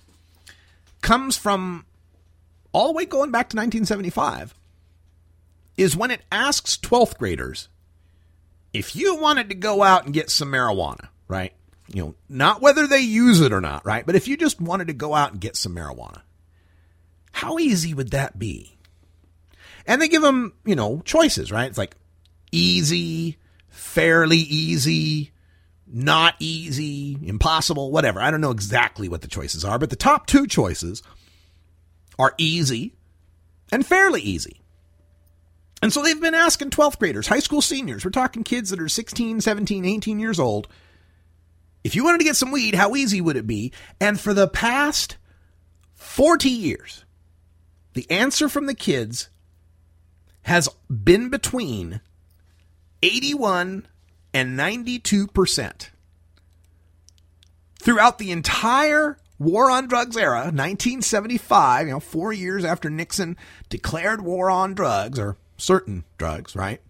comes 1.00 1.38
from 1.38 1.86
all 2.72 2.88
the 2.88 2.92
way 2.92 3.06
going 3.06 3.30
back 3.30 3.48
to 3.50 3.56
1975 3.56 4.54
is 5.78 5.96
when 5.96 6.10
it 6.10 6.20
asks 6.30 6.76
12th 6.76 7.16
graders 7.16 7.68
if 8.72 8.94
you 8.94 9.16
wanted 9.16 9.48
to 9.48 9.54
go 9.54 9.82
out 9.82 10.04
and 10.04 10.14
get 10.14 10.30
some 10.30 10.52
marijuana, 10.52 11.08
right? 11.26 11.52
You 11.88 12.04
know, 12.04 12.14
not 12.28 12.60
whether 12.60 12.86
they 12.86 13.00
use 13.00 13.40
it 13.40 13.52
or 13.52 13.60
not, 13.60 13.84
right? 13.84 14.04
But 14.06 14.14
if 14.14 14.28
you 14.28 14.36
just 14.36 14.60
wanted 14.60 14.88
to 14.88 14.92
go 14.92 15.14
out 15.14 15.32
and 15.32 15.40
get 15.40 15.56
some 15.56 15.74
marijuana, 15.74 16.20
how 17.32 17.58
easy 17.58 17.94
would 17.94 18.10
that 18.10 18.38
be? 18.38 18.76
And 19.86 20.00
they 20.00 20.08
give 20.08 20.22
them, 20.22 20.52
you 20.64 20.76
know, 20.76 21.02
choices, 21.04 21.50
right? 21.50 21.68
It's 21.68 21.78
like 21.78 21.96
easy, 22.52 23.38
fairly 23.90 24.38
easy, 24.38 25.32
not 25.84 26.36
easy, 26.38 27.18
impossible, 27.24 27.90
whatever. 27.90 28.20
I 28.20 28.30
don't 28.30 28.40
know 28.40 28.52
exactly 28.52 29.08
what 29.08 29.20
the 29.20 29.28
choices 29.28 29.64
are, 29.64 29.80
but 29.80 29.90
the 29.90 29.96
top 29.96 30.26
two 30.26 30.46
choices 30.46 31.02
are 32.16 32.32
easy 32.38 32.94
and 33.72 33.84
fairly 33.84 34.20
easy. 34.20 34.60
And 35.82 35.92
so 35.92 36.02
they've 36.02 36.20
been 36.20 36.34
asking 36.34 36.70
12th 36.70 37.00
graders, 37.00 37.26
high 37.26 37.40
school 37.40 37.60
seniors, 37.60 38.04
we're 38.04 38.12
talking 38.12 38.44
kids 38.44 38.70
that 38.70 38.80
are 38.80 38.88
16, 38.88 39.40
17, 39.40 39.84
18 39.84 40.20
years 40.20 40.38
old, 40.38 40.68
if 41.82 41.96
you 41.96 42.04
wanted 42.04 42.18
to 42.18 42.24
get 42.24 42.36
some 42.36 42.52
weed, 42.52 42.76
how 42.76 42.94
easy 42.94 43.20
would 43.20 43.36
it 43.36 43.46
be? 43.46 43.72
And 44.00 44.20
for 44.20 44.34
the 44.34 44.46
past 44.46 45.16
40 45.94 46.48
years, 46.48 47.04
the 47.94 48.08
answer 48.08 48.48
from 48.48 48.66
the 48.66 48.74
kids 48.74 49.30
has 50.42 50.68
been 50.88 51.28
between 51.28 52.00
81 53.02 53.86
and 54.32 54.58
92%. 54.58 55.88
Throughout 57.78 58.18
the 58.18 58.30
entire 58.30 59.18
war 59.38 59.70
on 59.70 59.88
drugs 59.88 60.16
era, 60.16 60.40
1975, 60.40 61.86
you 61.86 61.92
know, 61.94 62.00
four 62.00 62.32
years 62.32 62.64
after 62.64 62.90
Nixon 62.90 63.36
declared 63.68 64.20
war 64.20 64.50
on 64.50 64.74
drugs, 64.74 65.18
or 65.18 65.36
certain 65.56 66.04
drugs, 66.18 66.54
right? 66.54 66.80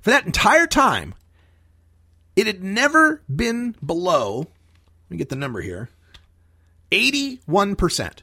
For 0.00 0.10
that 0.10 0.24
entire 0.24 0.66
time, 0.66 1.14
it 2.36 2.46
had 2.46 2.62
never 2.62 3.22
been 3.34 3.74
below, 3.84 4.38
let 4.38 5.10
me 5.10 5.16
get 5.16 5.28
the 5.28 5.36
number 5.36 5.60
here, 5.60 5.90
81%. 6.92 8.18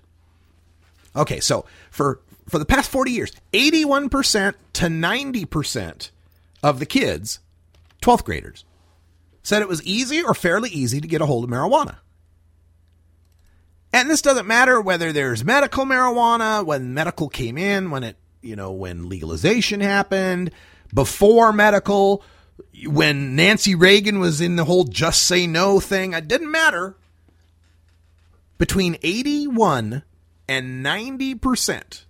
Okay, 1.16 1.40
so 1.40 1.66
for 1.92 2.22
for 2.48 2.60
the 2.60 2.66
past 2.66 2.90
40 2.90 3.12
years, 3.12 3.32
81% 3.52 4.54
to 4.74 4.86
90% 4.86 6.12
of 6.64 6.80
the 6.80 6.86
kids, 6.86 7.40
12th 8.02 8.24
graders, 8.24 8.66
said 9.44 9.62
it 9.62 9.68
was 9.68 9.84
easy 9.84 10.24
or 10.24 10.34
fairly 10.34 10.70
easy 10.70 11.00
to 11.00 11.08
get 11.08 11.22
a 11.22 11.26
hold 11.26 11.44
of 11.44 11.50
marijuana. 11.50 11.98
And 13.94 14.10
this 14.10 14.22
doesn't 14.22 14.48
matter 14.48 14.82
whether 14.82 15.12
there's 15.12 15.44
medical 15.44 15.86
marijuana, 15.86 16.66
when 16.66 16.94
medical 16.94 17.30
came 17.30 17.58
in, 17.58 17.90
when 17.90 18.04
it, 18.04 18.18
you 18.42 18.56
know, 18.56 18.72
when 18.72 19.10
legalization 19.10 19.80
happened, 19.80 20.52
before 20.94 21.54
medical, 21.54 22.24
when 22.86 23.36
Nancy 23.36 23.76
Reagan 23.76 24.20
was 24.20 24.42
in 24.42 24.56
the 24.56 24.66
whole 24.66 24.84
just 24.84 25.24
say 25.24 25.48
no 25.48 25.80
thing. 25.80 26.14
It 26.14 26.28
didn't 26.28 26.52
matter. 26.52 26.96
Between 28.58 28.98
81 29.04 30.04
and 30.48 30.86
90% 30.86 32.04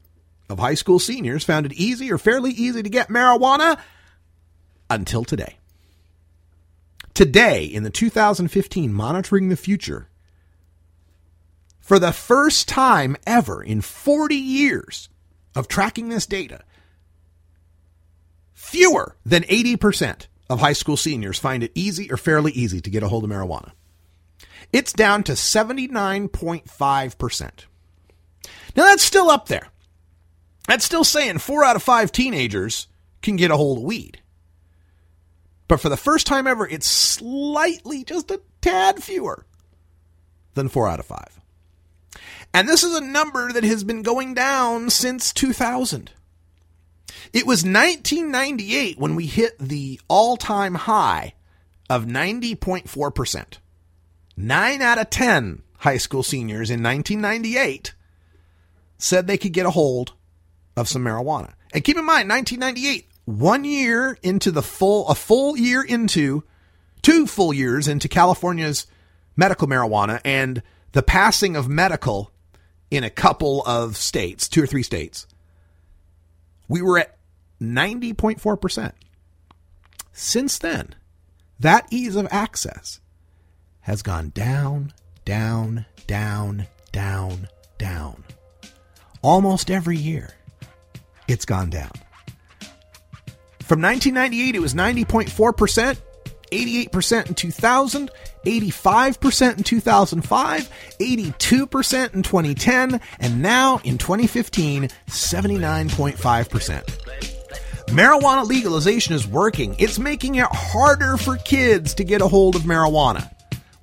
of 0.49 0.59
high 0.59 0.73
school 0.73 0.99
seniors 0.99 1.43
found 1.43 1.65
it 1.65 1.73
easy 1.73 2.11
or 2.11 2.17
fairly 2.17 2.51
easy 2.51 2.81
to 2.81 2.89
get 2.89 3.09
marijuana 3.09 3.79
until 4.89 5.23
today. 5.23 5.57
Today, 7.13 7.65
in 7.65 7.83
the 7.83 7.89
2015 7.89 8.93
Monitoring 8.93 9.49
the 9.49 9.55
Future, 9.55 10.07
for 11.79 11.99
the 11.99 12.11
first 12.11 12.67
time 12.67 13.15
ever 13.25 13.63
in 13.63 13.81
40 13.81 14.35
years 14.35 15.09
of 15.55 15.67
tracking 15.67 16.09
this 16.09 16.25
data, 16.25 16.61
fewer 18.53 19.15
than 19.25 19.43
80% 19.43 20.27
of 20.49 20.59
high 20.59 20.73
school 20.73 20.97
seniors 20.97 21.39
find 21.39 21.63
it 21.63 21.71
easy 21.75 22.11
or 22.11 22.17
fairly 22.17 22.51
easy 22.51 22.81
to 22.81 22.89
get 22.89 23.03
a 23.03 23.07
hold 23.07 23.23
of 23.23 23.29
marijuana. 23.29 23.71
It's 24.73 24.93
down 24.93 25.23
to 25.23 25.33
79.5%. 25.33 27.51
Now 28.75 28.83
that's 28.83 29.03
still 29.03 29.29
up 29.29 29.47
there. 29.47 29.69
That's 30.67 30.85
still 30.85 31.03
saying 31.03 31.39
four 31.39 31.63
out 31.63 31.75
of 31.75 31.83
five 31.83 32.11
teenagers 32.11 32.87
can 33.21 33.37
get 33.37 33.51
a 33.51 33.57
hold 33.57 33.79
of 33.79 33.85
weed. 33.85 34.21
But 35.67 35.79
for 35.79 35.89
the 35.89 35.97
first 35.97 36.27
time 36.27 36.47
ever, 36.47 36.67
it's 36.67 36.87
slightly, 36.87 38.03
just 38.03 38.31
a 38.31 38.41
tad 38.61 39.03
fewer 39.03 39.45
than 40.53 40.69
four 40.69 40.87
out 40.87 40.99
of 40.99 41.05
five. 41.05 41.39
And 42.53 42.67
this 42.67 42.83
is 42.83 42.95
a 42.95 43.01
number 43.01 43.51
that 43.51 43.63
has 43.63 43.83
been 43.83 44.01
going 44.01 44.33
down 44.33 44.89
since 44.89 45.33
2000. 45.33 46.11
It 47.33 47.45
was 47.45 47.63
1998 47.63 48.97
when 48.97 49.15
we 49.15 49.25
hit 49.25 49.57
the 49.59 49.99
all 50.07 50.37
time 50.37 50.75
high 50.75 51.33
of 51.89 52.05
90.4%. 52.05 53.45
Nine 54.35 54.81
out 54.81 54.97
of 54.97 55.09
10 55.09 55.63
high 55.79 55.97
school 55.97 56.23
seniors 56.23 56.69
in 56.69 56.81
1998 56.81 57.93
said 58.97 59.27
they 59.27 59.37
could 59.37 59.53
get 59.53 59.65
a 59.65 59.71
hold 59.71 60.13
of 60.75 60.87
some 60.87 61.03
marijuana. 61.03 61.53
And 61.73 61.83
keep 61.83 61.97
in 61.97 62.05
mind, 62.05 62.29
1998, 62.29 63.06
one 63.27 63.65
year 63.65 64.17
into 64.23 64.51
the 64.51 64.61
full, 64.61 65.05
a 65.09 65.13
full 65.13 65.57
year 65.57 65.83
into, 65.83 66.45
two 67.01 67.27
full 67.27 67.53
years 67.53 67.85
into 67.85 68.07
California's 68.07 68.87
medical 69.35 69.67
marijuana 69.67 70.21
and 70.23 70.63
the 70.93 71.03
passing 71.03 71.57
of 71.57 71.67
medical 71.67 72.31
in 72.89 73.03
a 73.03 73.09
couple 73.09 73.63
of 73.65 73.97
states, 73.97 74.47
two 74.47 74.63
or 74.63 74.65
three 74.65 74.81
states, 74.81 75.27
we 76.69 76.81
were 76.81 76.99
at 76.99 77.17
90.4%. 77.61 78.93
Since 80.13 80.57
then, 80.59 80.95
that 81.59 81.85
ease 81.91 82.15
of 82.15 82.29
access 82.31 83.01
has 83.81 84.01
gone 84.03 84.29
down, 84.29 84.93
down, 85.25 85.85
down, 86.07 86.67
down, 86.93 87.49
down. 87.77 88.23
Almost 89.21 89.69
every 89.69 89.97
year, 89.97 90.29
it's 91.27 91.43
gone 91.43 91.69
down. 91.69 91.91
From 93.67 93.81
1998, 93.81 94.55
it 94.55 94.59
was 94.59 94.73
90.4%, 94.73 95.97
88% 96.51 97.27
in 97.27 97.33
2000, 97.33 98.11
85% 98.45 99.57
in 99.57 99.63
2005, 99.65 100.69
82% 101.01 102.13
in 102.13 102.23
2010, 102.23 103.01
and 103.19 103.41
now 103.41 103.81
in 103.83 103.97
2015, 103.97 104.83
79.5%. 104.83 106.83
Marijuana 107.87 108.47
legalization 108.47 109.13
is 109.13 109.27
working. 109.27 109.75
It's 109.79 109.99
making 109.99 110.35
it 110.35 110.47
harder 110.49 111.17
for 111.17 111.35
kids 111.35 111.93
to 111.95 112.05
get 112.05 112.21
a 112.21 112.27
hold 112.29 112.55
of 112.55 112.61
marijuana. 112.61 113.29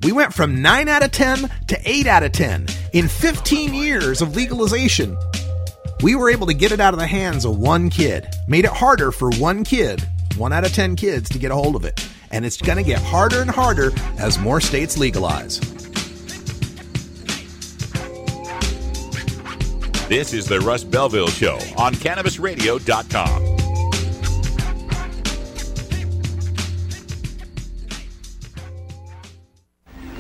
We 0.03 0.12
went 0.12 0.32
from 0.32 0.62
9 0.62 0.89
out 0.89 1.05
of 1.05 1.12
10 1.12 1.51
to 1.68 1.78
8 1.85 2.07
out 2.07 2.22
of 2.22 2.32
10 2.32 2.68
in 2.95 3.09
15 3.09 3.74
years 3.74 4.22
of 4.22 4.35
legalization. 4.35 5.14
We 6.05 6.14
were 6.14 6.30
able 6.30 6.46
to 6.46 6.55
get 6.55 6.70
it 6.70 6.78
out 6.78 6.94
of 6.94 7.00
the 7.00 7.07
hands 7.07 7.44
of 7.44 7.59
one 7.59 7.90
kid, 7.90 8.28
made 8.46 8.64
it 8.64 8.70
harder 8.70 9.11
for 9.11 9.30
one 9.32 9.64
kid, 9.64 10.07
1 10.36 10.52
out 10.52 10.64
of 10.64 10.72
10 10.72 10.94
kids, 10.94 11.28
to 11.30 11.38
get 11.38 11.50
a 11.50 11.55
hold 11.55 11.74
of 11.74 11.84
it 11.84 12.07
and 12.34 12.44
it's 12.44 12.57
going 12.57 12.76
to 12.76 12.82
get 12.82 13.00
harder 13.00 13.40
and 13.40 13.48
harder 13.48 13.92
as 14.18 14.38
more 14.40 14.61
states 14.61 14.98
legalize. 14.98 15.61
This 20.09 20.32
is 20.32 20.46
the 20.46 20.61
Russ 20.61 20.82
Belville 20.82 21.28
Show 21.28 21.55
on 21.78 21.94
CannabisRadio.com. 21.94 23.55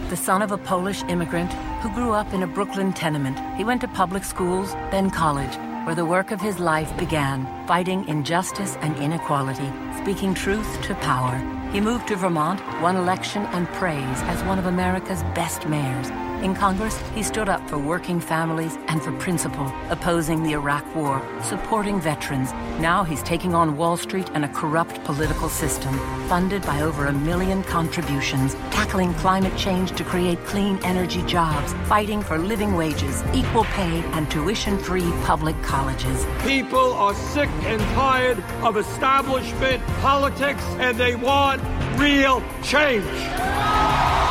The 0.08 0.16
son 0.16 0.42
of 0.42 0.52
a 0.52 0.58
Polish 0.58 1.02
immigrant 1.08 1.52
who 1.82 1.92
grew 1.94 2.12
up 2.12 2.32
in 2.32 2.44
a 2.44 2.46
Brooklyn 2.46 2.92
tenement, 2.92 3.40
he 3.56 3.64
went 3.64 3.80
to 3.80 3.88
public 3.88 4.22
schools, 4.22 4.72
then 4.92 5.10
college, 5.10 5.58
where 5.84 5.94
the 5.94 6.04
work 6.04 6.30
of 6.30 6.40
his 6.40 6.58
life 6.58 6.96
began, 6.96 7.46
fighting 7.66 8.08
injustice 8.08 8.76
and 8.80 8.96
inequality, 8.96 9.70
speaking 9.98 10.34
truth 10.34 10.82
to 10.82 10.94
power. 10.96 11.36
He 11.72 11.80
moved 11.80 12.08
to 12.08 12.16
Vermont, 12.16 12.60
won 12.80 12.96
election 12.96 13.42
and 13.52 13.68
praise 13.68 14.22
as 14.22 14.42
one 14.44 14.58
of 14.58 14.66
America's 14.66 15.22
best 15.34 15.68
mayors. 15.68 16.10
In 16.44 16.54
Congress, 16.54 17.00
he 17.14 17.22
stood 17.22 17.48
up 17.48 17.66
for 17.70 17.78
working 17.78 18.20
families 18.20 18.76
and 18.88 19.02
for 19.02 19.12
principle, 19.12 19.72
opposing 19.88 20.42
the 20.42 20.52
Iraq 20.52 20.84
War, 20.94 21.26
supporting 21.42 21.98
veterans. 21.98 22.52
Now 22.78 23.02
he's 23.02 23.22
taking 23.22 23.54
on 23.54 23.78
Wall 23.78 23.96
Street 23.96 24.30
and 24.34 24.44
a 24.44 24.48
corrupt 24.48 25.02
political 25.04 25.48
system, 25.48 25.98
funded 26.28 26.60
by 26.60 26.82
over 26.82 27.06
a 27.06 27.14
million 27.14 27.62
contributions, 27.62 28.56
tackling 28.70 29.14
climate 29.14 29.56
change 29.56 29.92
to 29.92 30.04
create 30.04 30.38
clean 30.44 30.78
energy 30.84 31.22
jobs, 31.22 31.72
fighting 31.88 32.20
for 32.22 32.36
living 32.36 32.74
wages, 32.74 33.22
equal 33.32 33.64
pay, 33.64 34.02
and 34.12 34.30
tuition 34.30 34.76
free 34.76 35.10
public 35.24 35.56
colleges. 35.62 36.26
People 36.42 36.92
are 36.92 37.14
sick 37.14 37.48
and 37.62 37.80
tired 37.94 38.38
of 38.62 38.76
establishment 38.76 39.82
politics 40.02 40.62
and 40.78 40.98
they 40.98 41.16
want 41.16 41.62
real 41.98 42.42
change. 42.62 44.23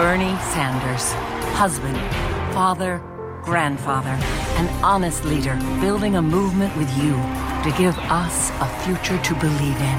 Bernie 0.00 0.38
Sanders, 0.54 1.12
husband, 1.58 1.98
father, 2.54 3.02
grandfather, 3.42 4.16
an 4.56 4.66
honest 4.82 5.26
leader, 5.26 5.54
building 5.78 6.16
a 6.16 6.22
movement 6.22 6.74
with 6.78 6.88
you 6.96 7.12
to 7.12 7.74
give 7.76 7.94
us 8.08 8.48
a 8.62 8.66
future 8.82 9.22
to 9.22 9.34
believe 9.34 9.76
in. 9.76 9.98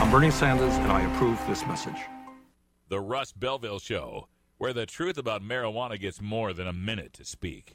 I'm 0.00 0.08
Bernie 0.08 0.30
Sanders, 0.30 0.76
and 0.76 0.92
I 0.92 1.00
approve 1.00 1.36
this 1.48 1.66
message. 1.66 1.96
The 2.90 3.00
Russ 3.00 3.32
Belville 3.32 3.80
Show, 3.80 4.28
where 4.58 4.72
the 4.72 4.86
truth 4.86 5.18
about 5.18 5.42
marijuana 5.42 5.98
gets 5.98 6.22
more 6.22 6.52
than 6.52 6.68
a 6.68 6.72
minute 6.72 7.12
to 7.14 7.24
speak. 7.24 7.74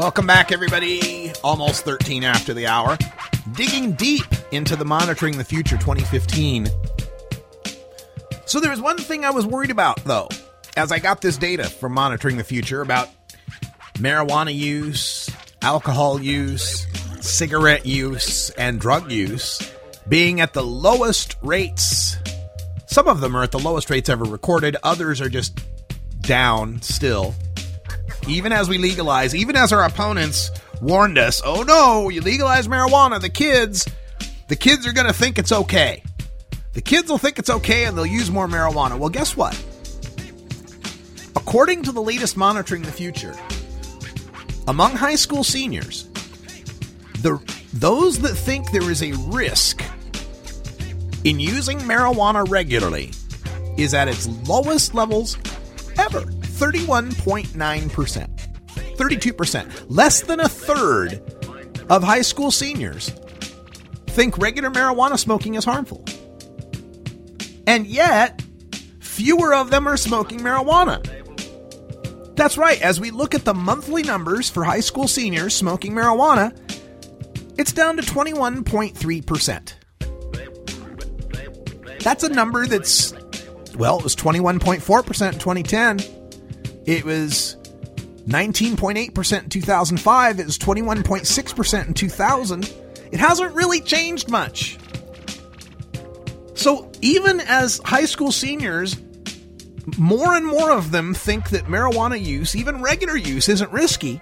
Welcome 0.00 0.26
back, 0.26 0.50
everybody. 0.50 1.30
Almost 1.44 1.84
13 1.84 2.24
after 2.24 2.54
the 2.54 2.66
hour. 2.66 2.96
Digging 3.52 3.92
deep 3.92 4.24
into 4.50 4.74
the 4.74 4.84
Monitoring 4.86 5.36
the 5.36 5.44
Future 5.44 5.76
2015. 5.76 6.68
So, 8.46 8.60
there 8.60 8.70
was 8.70 8.80
one 8.80 8.96
thing 8.96 9.26
I 9.26 9.30
was 9.30 9.44
worried 9.44 9.70
about, 9.70 10.02
though, 10.04 10.28
as 10.74 10.90
I 10.90 11.00
got 11.00 11.20
this 11.20 11.36
data 11.36 11.64
from 11.64 11.92
Monitoring 11.92 12.38
the 12.38 12.44
Future 12.44 12.80
about 12.80 13.10
marijuana 13.96 14.54
use, 14.54 15.28
alcohol 15.60 16.18
use, 16.18 16.86
cigarette 17.22 17.84
use, 17.84 18.48
and 18.52 18.80
drug 18.80 19.12
use 19.12 19.70
being 20.08 20.40
at 20.40 20.54
the 20.54 20.64
lowest 20.64 21.36
rates. 21.42 22.16
Some 22.86 23.06
of 23.06 23.20
them 23.20 23.36
are 23.36 23.42
at 23.42 23.50
the 23.50 23.58
lowest 23.58 23.90
rates 23.90 24.08
ever 24.08 24.24
recorded, 24.24 24.78
others 24.82 25.20
are 25.20 25.28
just 25.28 25.60
down 26.22 26.80
still. 26.80 27.34
Even 28.28 28.52
as 28.52 28.68
we 28.68 28.78
legalize, 28.78 29.34
even 29.34 29.56
as 29.56 29.72
our 29.72 29.84
opponents 29.84 30.50
warned 30.80 31.18
us, 31.18 31.42
oh 31.44 31.62
no, 31.62 32.08
you 32.08 32.20
legalize 32.20 32.68
marijuana, 32.68 33.20
the 33.20 33.28
kids, 33.28 33.88
the 34.48 34.56
kids 34.56 34.86
are 34.86 34.92
going 34.92 35.06
to 35.06 35.12
think 35.12 35.38
it's 35.38 35.52
okay. 35.52 36.02
The 36.72 36.80
kids 36.80 37.10
will 37.10 37.18
think 37.18 37.38
it's 37.38 37.50
okay 37.50 37.84
and 37.84 37.96
they'll 37.96 38.06
use 38.06 38.30
more 38.30 38.46
marijuana. 38.46 38.98
Well, 38.98 39.08
guess 39.08 39.36
what? 39.36 39.54
According 41.34 41.82
to 41.84 41.92
the 41.92 42.02
latest 42.02 42.36
Monitoring 42.36 42.82
the 42.82 42.92
Future, 42.92 43.34
among 44.68 44.92
high 44.92 45.16
school 45.16 45.42
seniors, 45.42 46.04
the 47.22 47.40
those 47.72 48.18
that 48.20 48.34
think 48.34 48.70
there 48.72 48.90
is 48.90 49.02
a 49.02 49.12
risk 49.28 49.82
in 51.24 51.38
using 51.38 51.78
marijuana 51.80 52.48
regularly 52.48 53.10
is 53.76 53.94
at 53.94 54.08
its 54.08 54.26
lowest 54.48 54.94
levels 54.94 55.36
ever 55.98 56.24
31.9%. 56.60 58.96
32%. 58.96 59.84
Less 59.88 60.20
than 60.20 60.40
a 60.40 60.48
third 60.48 61.22
of 61.88 62.02
high 62.02 62.20
school 62.20 62.50
seniors 62.50 63.08
think 64.06 64.36
regular 64.38 64.70
marijuana 64.70 65.18
smoking 65.18 65.54
is 65.54 65.64
harmful. 65.64 66.04
And 67.66 67.86
yet, 67.86 68.42
fewer 69.00 69.54
of 69.54 69.70
them 69.70 69.88
are 69.88 69.96
smoking 69.96 70.40
marijuana. 70.40 71.02
That's 72.36 72.58
right, 72.58 72.80
as 72.82 73.00
we 73.00 73.10
look 73.10 73.34
at 73.34 73.44
the 73.44 73.54
monthly 73.54 74.02
numbers 74.02 74.50
for 74.50 74.64
high 74.64 74.80
school 74.80 75.08
seniors 75.08 75.54
smoking 75.54 75.92
marijuana, 75.92 76.54
it's 77.58 77.72
down 77.72 77.96
to 77.96 78.02
21.3%. 78.02 79.72
That's 82.02 82.24
a 82.24 82.28
number 82.28 82.66
that's, 82.66 83.14
well, 83.76 83.98
it 83.98 84.04
was 84.04 84.16
21.4% 84.16 85.32
in 85.32 85.38
2010. 85.38 86.19
It 86.90 87.04
was 87.04 87.56
19.8% 88.26 89.42
in 89.44 89.48
2005. 89.48 90.40
It 90.40 90.44
was 90.44 90.58
21.6% 90.58 91.86
in 91.86 91.94
2000. 91.94 92.74
It 93.12 93.20
hasn't 93.20 93.54
really 93.54 93.80
changed 93.80 94.28
much. 94.28 94.76
So 96.54 96.90
even 97.00 97.38
as 97.42 97.80
high 97.84 98.06
school 98.06 98.32
seniors, 98.32 98.96
more 99.98 100.34
and 100.34 100.44
more 100.44 100.72
of 100.72 100.90
them 100.90 101.14
think 101.14 101.50
that 101.50 101.66
marijuana 101.66 102.20
use, 102.20 102.56
even 102.56 102.82
regular 102.82 103.16
use, 103.16 103.48
isn't 103.48 103.70
risky, 103.70 104.20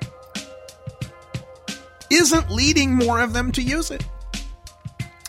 isn't 2.10 2.50
leading 2.50 2.94
more 2.94 3.20
of 3.20 3.32
them 3.32 3.50
to 3.52 3.62
use 3.62 3.90
it. 3.90 4.04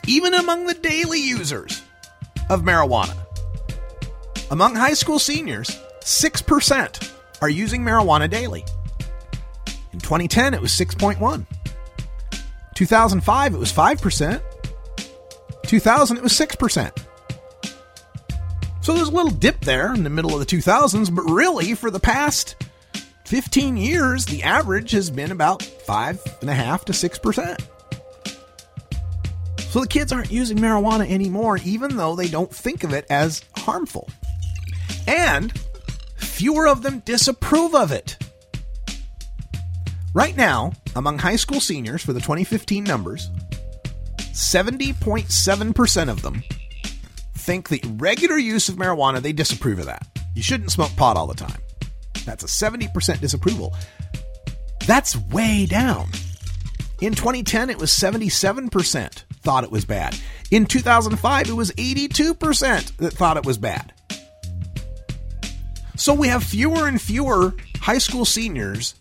Even 0.07 0.33
among 0.33 0.65
the 0.65 0.73
daily 0.73 1.21
users 1.21 1.83
of 2.49 2.63
marijuana. 2.63 3.15
Among 4.51 4.75
high 4.75 4.93
school 4.93 5.19
seniors, 5.19 5.69
6% 6.01 7.08
are 7.41 7.49
using 7.49 7.81
marijuana 7.81 8.29
daily. 8.29 8.65
In 9.93 9.99
2010, 9.99 10.53
it 10.53 10.61
was 10.61 10.71
6.1. 10.71 11.45
2005, 12.75 13.53
it 13.53 13.57
was 13.57 13.73
5%. 13.73 14.41
2000, 15.63 16.17
it 16.17 16.23
was 16.23 16.33
6%. 16.33 17.05
So 18.81 18.93
there's 18.93 19.07
a 19.07 19.11
little 19.11 19.31
dip 19.31 19.59
there 19.61 19.93
in 19.93 20.03
the 20.03 20.09
middle 20.09 20.33
of 20.33 20.39
the 20.39 20.45
2000s, 20.45 21.13
but 21.13 21.23
really, 21.23 21.75
for 21.75 21.91
the 21.91 21.99
past 21.99 22.55
15 23.25 23.77
years, 23.77 24.25
the 24.25 24.41
average 24.41 24.91
has 24.91 25.11
been 25.11 25.31
about 25.31 25.59
5.5 25.59 26.85
to 26.85 26.93
6%. 26.93 27.61
So 29.69 29.81
the 29.81 29.87
kids 29.87 30.11
aren't 30.11 30.31
using 30.31 30.57
marijuana 30.57 31.07
anymore, 31.07 31.59
even 31.63 31.97
though 31.97 32.15
they 32.15 32.27
don't 32.27 32.51
think 32.51 32.83
of 32.83 32.91
it 32.93 33.05
as 33.11 33.43
harmful. 33.55 34.09
And 35.05 35.53
fewer 36.39 36.69
of 36.69 36.83
them 36.83 36.99
disapprove 36.99 37.75
of 37.75 37.91
it. 37.91 38.17
Right 40.13 40.37
now, 40.37 40.71
among 40.95 41.17
high 41.19 41.35
school 41.35 41.59
seniors 41.59 42.01
for 42.01 42.13
the 42.13 42.21
2015 42.21 42.85
numbers, 42.85 43.29
70.7% 44.31 46.09
of 46.09 46.21
them 46.21 46.41
think 47.33 47.67
the 47.67 47.81
regular 47.97 48.37
use 48.37 48.69
of 48.69 48.77
marijuana, 48.77 49.21
they 49.21 49.33
disapprove 49.33 49.79
of 49.79 49.87
that. 49.87 50.07
You 50.33 50.41
shouldn't 50.41 50.71
smoke 50.71 50.95
pot 50.95 51.17
all 51.17 51.27
the 51.27 51.33
time. 51.33 51.59
That's 52.23 52.45
a 52.45 52.47
70% 52.47 53.19
disapproval. 53.19 53.75
That's 54.87 55.17
way 55.17 55.65
down. 55.65 56.07
In 57.01 57.15
2010, 57.15 57.69
it 57.69 57.77
was 57.77 57.91
77% 57.91 59.23
thought 59.41 59.65
it 59.65 59.71
was 59.71 59.83
bad. 59.83 60.17
In 60.51 60.65
2005, 60.65 61.49
it 61.49 61.53
was 61.53 61.71
82% 61.71 62.95
that 62.95 63.11
thought 63.11 63.35
it 63.35 63.45
was 63.45 63.57
bad. 63.57 63.91
So 65.99 66.13
we 66.13 66.29
have 66.29 66.45
fewer 66.45 66.87
and 66.87 66.99
fewer 66.99 67.53
high 67.81 67.97
school 67.97 68.23
seniors 68.23 68.95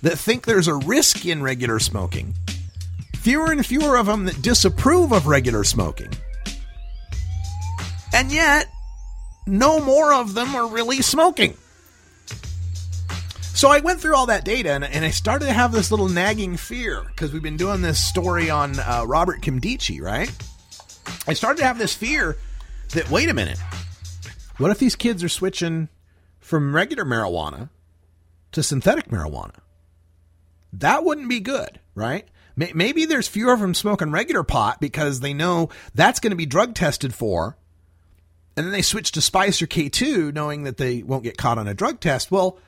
that 0.00 0.18
think 0.18 0.46
there's 0.46 0.68
a 0.68 0.74
risk 0.74 1.26
in 1.26 1.42
regular 1.42 1.78
smoking, 1.78 2.32
fewer 3.16 3.52
and 3.52 3.64
fewer 3.64 3.98
of 3.98 4.06
them 4.06 4.24
that 4.24 4.40
disapprove 4.40 5.12
of 5.12 5.26
regular 5.26 5.64
smoking. 5.64 6.10
And 8.14 8.32
yet, 8.32 8.68
no 9.46 9.80
more 9.80 10.14
of 10.14 10.32
them 10.32 10.56
are 10.56 10.66
really 10.66 11.02
smoking. 11.02 11.58
So 13.42 13.68
I 13.68 13.80
went 13.80 14.00
through 14.00 14.16
all 14.16 14.26
that 14.26 14.46
data 14.46 14.70
and, 14.70 14.84
and 14.84 15.04
I 15.04 15.10
started 15.10 15.44
to 15.44 15.52
have 15.52 15.72
this 15.72 15.90
little 15.90 16.08
nagging 16.08 16.56
fear 16.56 17.02
because 17.02 17.34
we've 17.34 17.42
been 17.42 17.58
doing 17.58 17.82
this 17.82 18.00
story 18.00 18.48
on 18.48 18.78
uh, 18.78 19.04
Robert 19.06 19.42
Nkemdiche, 19.42 20.00
right? 20.00 20.32
I 21.28 21.34
started 21.34 21.58
to 21.58 21.66
have 21.66 21.76
this 21.76 21.94
fear 21.94 22.38
that 22.94 23.10
wait 23.10 23.28
a 23.28 23.34
minute, 23.34 23.58
what 24.56 24.70
if 24.70 24.78
these 24.78 24.96
kids 24.96 25.22
are 25.22 25.28
switching 25.28 25.90
from 26.50 26.74
regular 26.74 27.04
marijuana 27.04 27.70
to 28.50 28.60
synthetic 28.60 29.06
marijuana? 29.06 29.54
That 30.72 31.04
wouldn't 31.04 31.28
be 31.28 31.38
good, 31.38 31.78
right? 31.94 32.26
Maybe 32.56 33.04
there's 33.04 33.28
fewer 33.28 33.52
of 33.52 33.60
them 33.60 33.72
smoking 33.72 34.10
regular 34.10 34.42
pot 34.42 34.80
because 34.80 35.20
they 35.20 35.32
know 35.32 35.70
that's 35.94 36.18
going 36.18 36.32
to 36.32 36.36
be 36.36 36.46
drug 36.46 36.74
tested 36.74 37.14
for. 37.14 37.56
And 38.56 38.66
then 38.66 38.72
they 38.72 38.82
switch 38.82 39.12
to 39.12 39.20
Spice 39.20 39.62
or 39.62 39.68
K2 39.68 40.34
knowing 40.34 40.64
that 40.64 40.76
they 40.76 41.02
won't 41.02 41.22
get 41.22 41.38
caught 41.38 41.56
on 41.56 41.68
a 41.68 41.72
drug 41.72 42.00
test. 42.00 42.30
Well, 42.30 42.58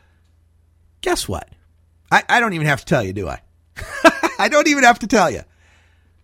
guess 1.01 1.29
what? 1.29 1.49
I, 2.11 2.23
I 2.29 2.41
don't 2.41 2.53
even 2.53 2.69
have 2.69 2.81
to 2.81 2.87
tell 2.87 3.03
you, 3.03 3.13
do 3.13 3.29
I? 3.29 3.41
I 4.39 4.49
don't 4.49 4.69
even 4.69 4.85
have 4.85 5.01
to 5.01 5.09
tell 5.09 5.31
you. 5.31 5.43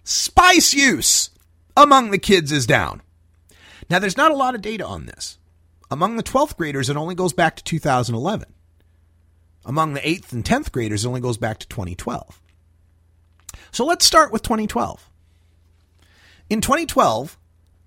Spice 0.04 0.72
use 0.72 1.30
among 1.76 2.10
the 2.10 2.18
kids 2.18 2.52
is 2.52 2.66
down. 2.66 3.02
Now, 3.90 3.98
there's 3.98 4.16
not 4.16 4.30
a 4.30 4.36
lot 4.36 4.54
of 4.54 4.62
data 4.62 4.86
on 4.86 5.06
this. 5.06 5.38
Among 5.90 6.16
the 6.16 6.22
12th 6.22 6.56
graders, 6.56 6.90
it 6.90 6.96
only 6.96 7.14
goes 7.14 7.32
back 7.32 7.56
to 7.56 7.64
2011. 7.64 8.52
Among 9.64 9.94
the 9.94 10.00
8th 10.00 10.32
and 10.32 10.44
10th 10.44 10.72
graders, 10.72 11.04
it 11.04 11.08
only 11.08 11.20
goes 11.20 11.38
back 11.38 11.58
to 11.58 11.68
2012. 11.68 12.40
So 13.70 13.84
let's 13.84 14.04
start 14.04 14.32
with 14.32 14.42
2012. 14.42 15.08
In 16.50 16.60
2012, 16.60 17.38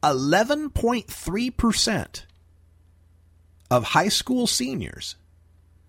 11.3% 0.03 2.23
of 3.69 3.83
high 3.83 4.09
school 4.09 4.47
seniors 4.47 5.15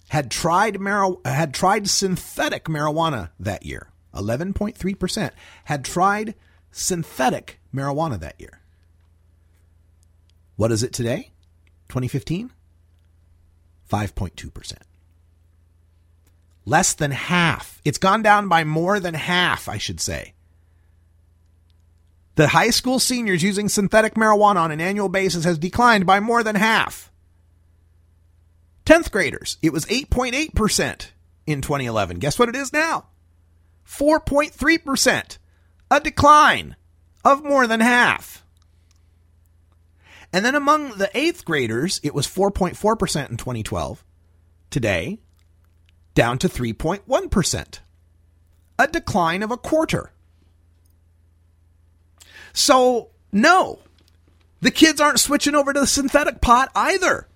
had 0.09 0.31
tried 0.31 0.79
mar- 0.79 1.17
had 1.25 1.55
tried 1.55 1.89
synthetic 1.89 2.65
marijuana 2.65 3.31
that 3.41 3.65
year. 3.65 3.89
11.3% 4.15 5.31
had 5.65 5.85
tried 5.85 6.35
synthetic 6.71 7.61
marijuana 7.75 8.21
that 8.21 8.39
year. 8.39 8.61
What 10.57 10.71
is 10.71 10.83
it 10.83 10.93
today? 10.93 11.32
2015? 11.93 12.51
5.2%. 13.91 14.73
Less 16.65 16.95
than 16.95 17.11
half. 17.11 17.83
It's 17.85 17.99
gone 17.99 18.23
down 18.23 18.49
by 18.49 18.65
more 18.65 18.99
than 18.99 19.13
half, 19.13 19.69
I 19.69 19.77
should 19.77 20.01
say. 20.01 20.33
The 22.37 22.49
high 22.49 22.71
school 22.71 22.99
seniors 22.99 23.43
using 23.43 23.69
synthetic 23.69 24.15
marijuana 24.15 24.57
on 24.57 24.71
an 24.71 24.81
annual 24.81 25.11
basis 25.11 25.45
has 25.45 25.59
declined 25.59 26.07
by 26.07 26.19
more 26.19 26.43
than 26.43 26.57
half. 26.57 27.13
10th 28.87 29.11
graders, 29.11 29.59
it 29.61 29.73
was 29.73 29.85
8.8% 29.85 31.09
in 31.47 31.61
2011. 31.61 32.19
Guess 32.21 32.39
what 32.39 32.49
it 32.49 32.57
is 32.57 32.73
now? 32.73 33.09
4.3%, 33.87 35.39
a 35.91 36.01
decline 36.01 36.77
of 37.23 37.45
more 37.45 37.67
than 37.67 37.81
half. 37.81 38.43
And 40.33 40.45
then 40.45 40.55
among 40.55 40.97
the 40.97 41.11
8th 41.15 41.45
graders, 41.45 42.01
it 42.03 42.15
was 42.15 42.27
4.4% 42.27 43.31
in 43.31 43.37
2012. 43.37 44.05
Today, 44.71 45.19
down 46.15 46.39
to 46.39 46.49
3.1%. 46.49 47.79
a 48.79 48.87
decline 48.87 49.43
of 49.43 49.51
a 49.51 49.57
quarter. 49.57 50.13
So, 52.53 53.11
no, 53.31 53.79
the 54.61 54.71
kids 54.71 55.01
aren't 55.01 55.21
switching 55.21 55.55
over 55.55 55.73
to 55.73 55.81
the 55.81 55.87
synthetic 55.87 56.41
pot 56.41 56.71
either. 56.75 57.29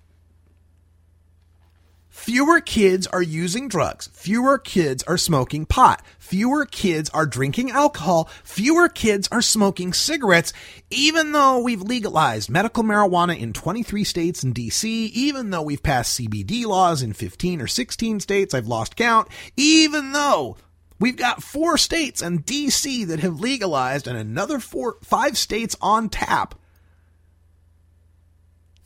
Fewer 2.17 2.59
kids 2.59 3.05
are 3.07 3.21
using 3.21 3.69
drugs. 3.69 4.09
Fewer 4.11 4.57
kids 4.57 5.03
are 5.03 5.19
smoking 5.19 5.65
pot. 5.65 6.01
Fewer 6.17 6.65
kids 6.65 7.11
are 7.11 7.27
drinking 7.27 7.69
alcohol. 7.71 8.27
Fewer 8.43 8.89
kids 8.89 9.29
are 9.31 9.41
smoking 9.41 9.93
cigarettes, 9.93 10.51
even 10.89 11.31
though 11.31 11.59
we've 11.59 11.83
legalized 11.83 12.49
medical 12.49 12.83
marijuana 12.83 13.39
in 13.39 13.53
23 13.53 14.03
states 14.03 14.43
and 14.43 14.53
DC, 14.53 14.83
even 14.83 15.51
though 15.51 15.61
we've 15.61 15.83
passed 15.83 16.19
CBD 16.19 16.65
laws 16.65 17.01
in 17.03 17.13
15 17.13 17.61
or 17.61 17.67
16 17.67 18.19
states. 18.19 18.53
I've 18.53 18.67
lost 18.67 18.97
count. 18.97 19.29
Even 19.55 20.11
though 20.11 20.57
we've 20.99 21.17
got 21.17 21.43
four 21.43 21.77
states 21.77 22.21
and 22.21 22.45
DC 22.45 23.07
that 23.07 23.19
have 23.19 23.39
legalized 23.39 24.07
and 24.07 24.17
another 24.17 24.59
four, 24.59 24.97
five 25.01 25.37
states 25.37 25.77
on 25.81 26.09
tap. 26.09 26.55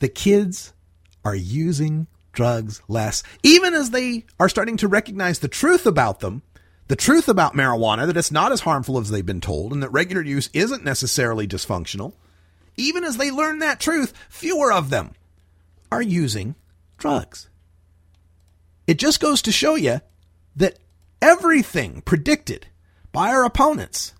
The 0.00 0.10
kids 0.10 0.74
are 1.24 1.34
using 1.34 2.06
drugs 2.32 2.82
less, 2.88 3.22
even 3.42 3.74
as 3.74 3.90
they 3.90 4.24
are 4.40 4.48
starting 4.48 4.76
to 4.78 4.88
recognize 4.88 5.38
the 5.38 5.48
truth 5.48 5.86
about 5.86 6.20
them, 6.20 6.42
the 6.88 6.96
truth 6.96 7.28
about 7.28 7.54
marijuana, 7.54 8.06
that 8.06 8.16
it's 8.16 8.32
not 8.32 8.52
as 8.52 8.60
harmful 8.60 8.98
as 8.98 9.10
they've 9.10 9.24
been 9.24 9.40
told, 9.40 9.72
and 9.72 9.82
that 9.82 9.92
regular 9.92 10.22
use 10.22 10.50
isn't 10.52 10.84
necessarily 10.84 11.46
dysfunctional. 11.46 12.14
Even 12.76 13.04
as 13.04 13.16
they 13.16 13.30
learn 13.30 13.58
that 13.58 13.80
truth, 13.80 14.12
fewer 14.28 14.72
of 14.72 14.90
them 14.90 15.12
are 15.90 16.02
using 16.02 16.54
drugs. 16.98 17.48
It 18.86 18.98
just 18.98 19.20
goes 19.20 19.42
to 19.42 19.52
show 19.52 19.74
you 19.74 20.00
that 20.56 20.78
everything 21.20 22.02
predicted 22.02 22.66
by 23.12 23.28
our 23.28 23.44
opponents 23.44 24.14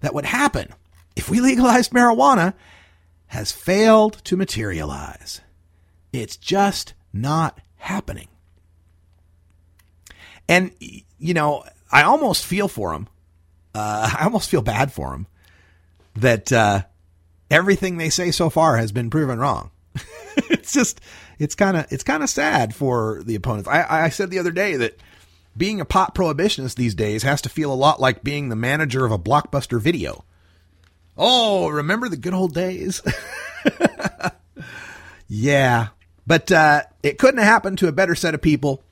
that 0.00 0.14
would 0.14 0.26
happen 0.26 0.72
if 1.16 1.30
we 1.30 1.40
legalized 1.40 1.92
marijuana 1.92 2.54
has 3.28 3.52
failed 3.52 4.22
to 4.24 4.36
materialize. 4.36 5.40
It's 6.12 6.36
just 6.36 6.94
not 7.12 7.58
happening. 7.76 8.28
And, 10.48 10.72
you 11.18 11.34
know, 11.34 11.64
I 11.90 12.02
almost 12.02 12.46
feel 12.46 12.68
for 12.68 12.92
him. 12.92 13.08
Uh, 13.74 14.10
I 14.18 14.24
almost 14.24 14.50
feel 14.50 14.62
bad 14.62 14.92
for 14.92 15.14
him 15.14 15.26
that 16.16 16.52
uh, 16.52 16.82
everything 17.50 17.96
they 17.96 18.10
say 18.10 18.30
so 18.30 18.50
far 18.50 18.76
has 18.76 18.92
been 18.92 19.10
proven 19.10 19.38
wrong. 19.38 19.70
it's 20.36 20.72
just, 20.72 21.00
it's 21.38 21.54
kind 21.54 21.76
of, 21.76 21.86
it's 21.90 22.04
kind 22.04 22.22
of 22.22 22.30
sad 22.30 22.74
for 22.74 23.22
the 23.24 23.34
opponents. 23.34 23.68
I, 23.68 24.04
I 24.04 24.08
said 24.08 24.30
the 24.30 24.38
other 24.38 24.50
day 24.50 24.76
that 24.76 24.98
being 25.56 25.80
a 25.80 25.84
pot 25.84 26.14
prohibitionist 26.14 26.76
these 26.76 26.94
days 26.94 27.24
has 27.24 27.42
to 27.42 27.48
feel 27.48 27.72
a 27.72 27.74
lot 27.74 28.00
like 28.00 28.22
being 28.22 28.48
the 28.48 28.56
manager 28.56 29.04
of 29.04 29.12
a 29.12 29.18
blockbuster 29.18 29.80
video. 29.80 30.24
Oh, 31.16 31.68
remember 31.68 32.08
the 32.08 32.16
good 32.16 32.32
old 32.32 32.54
days? 32.54 33.02
yeah, 35.28 35.88
but 36.28 36.52
uh, 36.52 36.82
it 37.02 37.18
couldn't 37.18 37.38
have 37.38 37.48
happened 37.48 37.78
to 37.78 37.88
a 37.88 37.92
better 37.92 38.14
set 38.14 38.34
of 38.34 38.42
people 38.42 38.84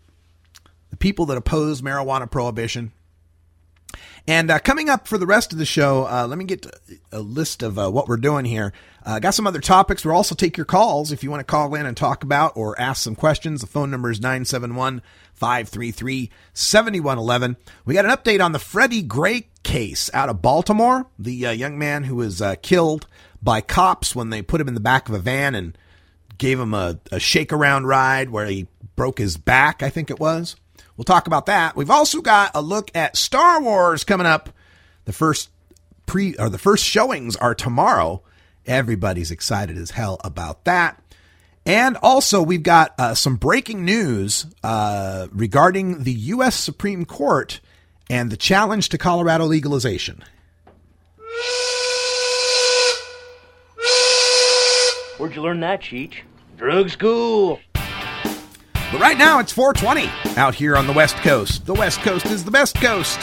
the 0.90 0.96
people 0.96 1.26
that 1.26 1.36
oppose 1.36 1.82
marijuana 1.82 2.30
prohibition. 2.30 2.92
And 4.26 4.50
uh, 4.50 4.58
coming 4.58 4.88
up 4.88 5.06
for 5.06 5.18
the 5.18 5.26
rest 5.26 5.52
of 5.52 5.58
the 5.58 5.66
show, 5.66 6.06
uh, 6.06 6.26
let 6.26 6.38
me 6.38 6.44
get 6.44 6.66
a 7.12 7.20
list 7.20 7.62
of 7.62 7.78
uh, 7.78 7.90
what 7.90 8.08
we're 8.08 8.16
doing 8.16 8.44
here. 8.44 8.72
Uh, 9.04 9.18
got 9.18 9.34
some 9.34 9.46
other 9.46 9.60
topics. 9.60 10.04
We'll 10.04 10.16
also 10.16 10.34
take 10.34 10.56
your 10.56 10.64
calls 10.64 11.12
if 11.12 11.22
you 11.22 11.30
want 11.30 11.40
to 11.40 11.44
call 11.44 11.74
in 11.74 11.86
and 11.86 11.96
talk 11.96 12.24
about 12.24 12.56
or 12.56 12.80
ask 12.80 13.02
some 13.02 13.14
questions. 13.14 13.60
The 13.60 13.66
phone 13.66 13.90
number 13.90 14.10
is 14.10 14.20
971 14.20 15.02
533 15.34 16.30
7111. 16.54 17.56
We 17.84 17.94
got 17.94 18.04
an 18.04 18.10
update 18.10 18.44
on 18.44 18.52
the 18.52 18.58
Freddie 18.58 19.02
Gray 19.02 19.48
case 19.62 20.10
out 20.14 20.28
of 20.28 20.42
Baltimore, 20.42 21.06
the 21.18 21.46
uh, 21.46 21.50
young 21.50 21.78
man 21.78 22.04
who 22.04 22.16
was 22.16 22.40
uh, 22.40 22.56
killed 22.62 23.06
by 23.42 23.60
cops 23.60 24.16
when 24.16 24.30
they 24.30 24.42
put 24.42 24.60
him 24.60 24.68
in 24.68 24.74
the 24.74 24.80
back 24.80 25.08
of 25.08 25.14
a 25.14 25.18
van 25.18 25.54
and 25.54 25.76
gave 26.38 26.58
him 26.58 26.74
a, 26.74 26.98
a 27.10 27.18
shake 27.18 27.52
around 27.52 27.86
ride 27.86 28.30
where 28.30 28.46
he 28.46 28.66
broke 28.94 29.18
his 29.18 29.36
back, 29.36 29.82
I 29.82 29.90
think 29.90 30.10
it 30.10 30.20
was. 30.20 30.56
We'll 30.96 31.04
talk 31.04 31.26
about 31.26 31.46
that. 31.46 31.76
We've 31.76 31.90
also 31.90 32.20
got 32.20 32.52
a 32.54 32.62
look 32.62 32.90
at 32.94 33.16
Star 33.16 33.60
Wars 33.60 34.04
coming 34.04 34.26
up. 34.26 34.50
The 35.04 35.12
first 35.12 35.50
pre 36.06 36.34
or 36.36 36.48
the 36.48 36.58
first 36.58 36.84
showings 36.84 37.36
are 37.36 37.54
tomorrow. 37.54 38.22
Everybody's 38.64 39.30
excited 39.30 39.76
as 39.76 39.90
hell 39.90 40.18
about 40.24 40.64
that. 40.64 41.00
And 41.66 41.96
also, 42.00 42.42
we've 42.42 42.62
got 42.62 42.94
uh, 42.98 43.14
some 43.14 43.36
breaking 43.36 43.84
news 43.84 44.46
uh, 44.62 45.26
regarding 45.32 46.04
the 46.04 46.12
U.S. 46.12 46.54
Supreme 46.54 47.04
Court 47.04 47.60
and 48.08 48.30
the 48.30 48.36
challenge 48.36 48.88
to 48.90 48.98
Colorado 48.98 49.46
legalization. 49.46 50.22
Where'd 55.18 55.34
you 55.34 55.40
learn 55.40 55.60
that, 55.60 55.80
Cheech? 55.80 56.16
Drug 56.58 56.90
school. 56.90 57.60
But 57.72 59.00
right 59.00 59.16
now 59.16 59.38
it's 59.38 59.50
420 59.50 60.10
out 60.38 60.54
here 60.54 60.76
on 60.76 60.86
the 60.86 60.92
West 60.92 61.16
Coast. 61.16 61.64
The 61.64 61.74
West 61.74 62.00
Coast 62.00 62.26
is 62.26 62.44
the 62.44 62.50
best 62.50 62.76
coast. 62.76 63.18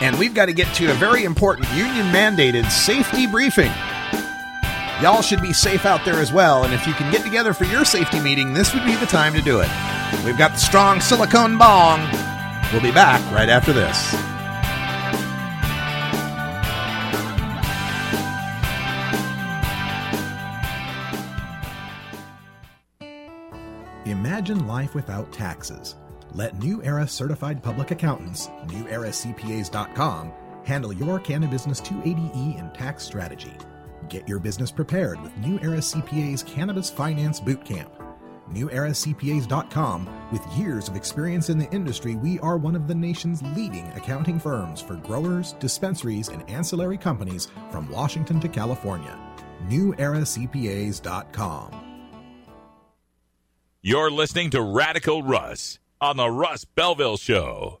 And 0.00 0.18
we've 0.18 0.34
got 0.34 0.46
to 0.46 0.54
get 0.54 0.72
to 0.76 0.90
a 0.90 0.94
very 0.94 1.24
important 1.24 1.68
union 1.74 2.06
mandated 2.06 2.70
safety 2.70 3.26
briefing. 3.26 3.70
Y'all 5.02 5.22
should 5.22 5.42
be 5.42 5.52
safe 5.52 5.84
out 5.84 6.04
there 6.04 6.20
as 6.20 6.32
well, 6.32 6.64
and 6.64 6.72
if 6.72 6.86
you 6.86 6.94
can 6.94 7.12
get 7.12 7.22
together 7.22 7.52
for 7.52 7.64
your 7.64 7.84
safety 7.84 8.20
meeting, 8.20 8.54
this 8.54 8.72
would 8.72 8.84
be 8.86 8.96
the 8.96 9.06
time 9.06 9.34
to 9.34 9.42
do 9.42 9.60
it. 9.60 9.68
We've 10.24 10.38
got 10.38 10.52
the 10.52 10.58
strong 10.58 11.00
silicone 11.00 11.58
bong. 11.58 12.00
We'll 12.72 12.80
be 12.80 12.92
back 12.92 13.20
right 13.30 13.48
after 13.48 13.72
this. 13.72 14.33
Imagine 24.44 24.68
life 24.68 24.94
without 24.94 25.32
taxes. 25.32 25.96
Let 26.34 26.58
New 26.58 26.82
Era 26.82 27.08
certified 27.08 27.62
public 27.62 27.92
accountants, 27.92 28.48
neweraCPAs.com, 28.66 30.32
handle 30.66 30.92
your 30.92 31.18
Cannabusiness 31.18 31.82
280E 31.82 32.60
and 32.60 32.74
tax 32.74 33.04
strategy. 33.04 33.54
Get 34.10 34.28
your 34.28 34.38
business 34.38 34.70
prepared 34.70 35.18
with 35.22 35.34
New 35.38 35.58
Era 35.60 35.78
CPA's 35.78 36.42
Cannabis 36.42 36.90
Finance 36.90 37.40
Bootcamp. 37.40 37.88
NewEraCPAs.com, 38.52 40.28
with 40.30 40.46
years 40.58 40.88
of 40.88 40.96
experience 40.96 41.48
in 41.48 41.56
the 41.56 41.70
industry, 41.70 42.14
we 42.14 42.38
are 42.40 42.58
one 42.58 42.76
of 42.76 42.86
the 42.86 42.94
nation's 42.94 43.40
leading 43.56 43.90
accounting 43.92 44.38
firms 44.38 44.82
for 44.82 44.96
growers, 44.96 45.54
dispensaries, 45.54 46.28
and 46.28 46.46
ancillary 46.50 46.98
companies 46.98 47.48
from 47.70 47.88
Washington 47.88 48.40
to 48.40 48.48
California. 48.48 49.18
NewEraCPAs.com. 49.70 51.83
You're 53.86 54.10
listening 54.10 54.48
to 54.52 54.62
Radical 54.62 55.22
Russ 55.22 55.78
on 56.00 56.16
the 56.16 56.30
Russ 56.30 56.64
Belville 56.64 57.18
Show. 57.18 57.80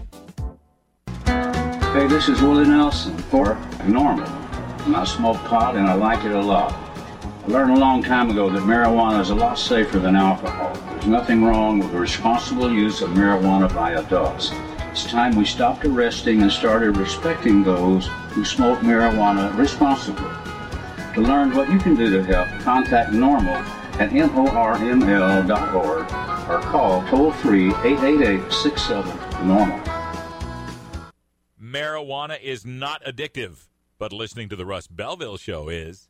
Hey, 1.93 2.07
this 2.07 2.29
is 2.29 2.41
Willie 2.41 2.69
Nelson 2.69 3.17
for 3.17 3.55
NORML. 3.79 4.25
And 4.85 4.95
I 4.95 5.03
smoke 5.03 5.35
pot 5.39 5.75
and 5.75 5.85
I 5.85 5.93
like 5.93 6.23
it 6.23 6.31
a 6.31 6.39
lot. 6.39 6.71
I 6.71 7.47
learned 7.47 7.71
a 7.71 7.79
long 7.79 8.01
time 8.01 8.29
ago 8.29 8.49
that 8.49 8.63
marijuana 8.63 9.19
is 9.19 9.29
a 9.29 9.35
lot 9.35 9.59
safer 9.59 9.99
than 9.99 10.15
alcohol. 10.15 10.73
There's 10.73 11.07
nothing 11.07 11.43
wrong 11.43 11.79
with 11.79 11.91
the 11.91 11.99
responsible 11.99 12.71
use 12.71 13.01
of 13.01 13.09
marijuana 13.09 13.75
by 13.75 13.91
adults. 13.95 14.53
It's 14.89 15.03
time 15.03 15.35
we 15.35 15.43
stopped 15.43 15.83
arresting 15.83 16.41
and 16.41 16.49
started 16.49 16.95
respecting 16.95 17.61
those 17.61 18.07
who 18.29 18.45
smoke 18.45 18.79
marijuana 18.79 19.53
responsibly. 19.57 20.31
To 21.15 21.21
learn 21.21 21.53
what 21.53 21.69
you 21.69 21.77
can 21.77 21.95
do 21.95 22.09
to 22.09 22.23
help, 22.23 22.47
contact 22.61 23.11
NORML 23.11 23.65
at 23.99 24.11
norml.org 24.11 25.49
or 26.49 26.61
call 26.61 27.05
toll 27.09 27.33
free 27.33 27.73
888 27.83 28.49
67 28.49 29.11
NORML. 29.45 30.00
Marijuana 31.71 32.41
is 32.41 32.65
not 32.65 33.01
addictive, 33.05 33.67
but 33.97 34.11
listening 34.11 34.49
to 34.49 34.57
the 34.57 34.65
Russ 34.65 34.87
Belville 34.87 35.37
show 35.37 35.69
is. 35.69 36.09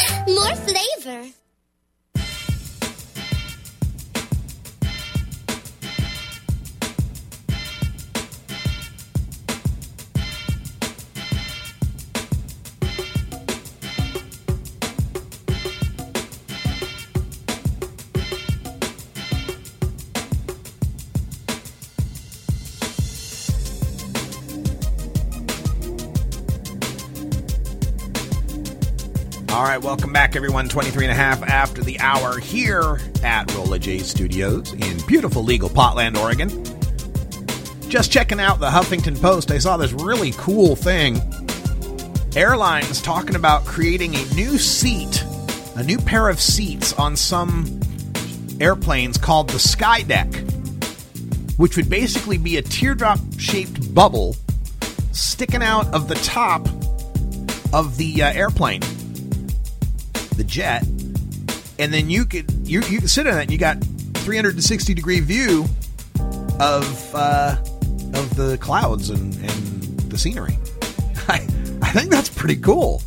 more 0.27 0.55
flavor. 0.55 1.40
Right, 29.81 29.87
welcome 29.87 30.13
back, 30.13 30.35
everyone. 30.35 30.67
23 30.69 31.05
and 31.05 31.11
a 31.11 31.15
half 31.15 31.41
after 31.43 31.83
the 31.83 31.99
hour 31.99 32.39
here 32.39 32.99
at 33.23 33.53
Rolla 33.55 33.79
J 33.79 33.99
Studios 33.99 34.73
in 34.73 35.05
beautiful 35.07 35.43
legal 35.43 35.69
Potland, 35.69 36.17
Oregon. 36.17 36.49
Just 37.89 38.11
checking 38.11 38.39
out 38.39 38.59
the 38.59 38.69
Huffington 38.69 39.19
Post, 39.19 39.51
I 39.51 39.57
saw 39.57 39.77
this 39.77 39.91
really 39.91 40.31
cool 40.37 40.75
thing. 40.75 41.19
Airlines 42.35 43.01
talking 43.01 43.35
about 43.35 43.65
creating 43.65 44.15
a 44.15 44.25
new 44.33 44.57
seat, 44.57 45.23
a 45.75 45.83
new 45.83 45.97
pair 45.97 46.29
of 46.29 46.39
seats 46.39 46.93
on 46.93 47.15
some 47.15 47.79
airplanes 48.59 49.17
called 49.17 49.49
the 49.49 49.59
Sky 49.59 50.03
Deck, 50.03 50.33
which 51.57 51.75
would 51.75 51.89
basically 51.89 52.37
be 52.37 52.57
a 52.57 52.61
teardrop 52.61 53.19
shaped 53.37 53.93
bubble 53.93 54.35
sticking 55.11 55.63
out 55.63 55.87
of 55.93 56.07
the 56.07 56.15
top 56.15 56.67
of 57.73 57.97
the 57.97 58.23
uh, 58.23 58.31
airplane 58.33 58.81
the 60.41 60.47
jet, 60.47 60.81
and 61.77 61.93
then 61.93 62.09
you 62.09 62.25
could 62.25 62.49
you 62.67 62.81
you 62.89 62.99
could 62.99 63.09
sit 63.09 63.27
in 63.27 63.37
it. 63.37 63.41
and 63.43 63.51
You 63.51 63.59
got 63.59 63.77
360 64.15 64.93
degree 64.95 65.19
view 65.19 65.65
of 66.59 67.15
uh, 67.15 67.57
of 68.13 68.35
the 68.35 68.57
clouds 68.59 69.11
and, 69.11 69.35
and 69.35 69.99
the 70.09 70.17
scenery. 70.17 70.57
I 71.27 71.47
I 71.83 71.91
think 71.91 72.09
that's 72.09 72.29
pretty 72.29 72.55
cool. 72.55 73.03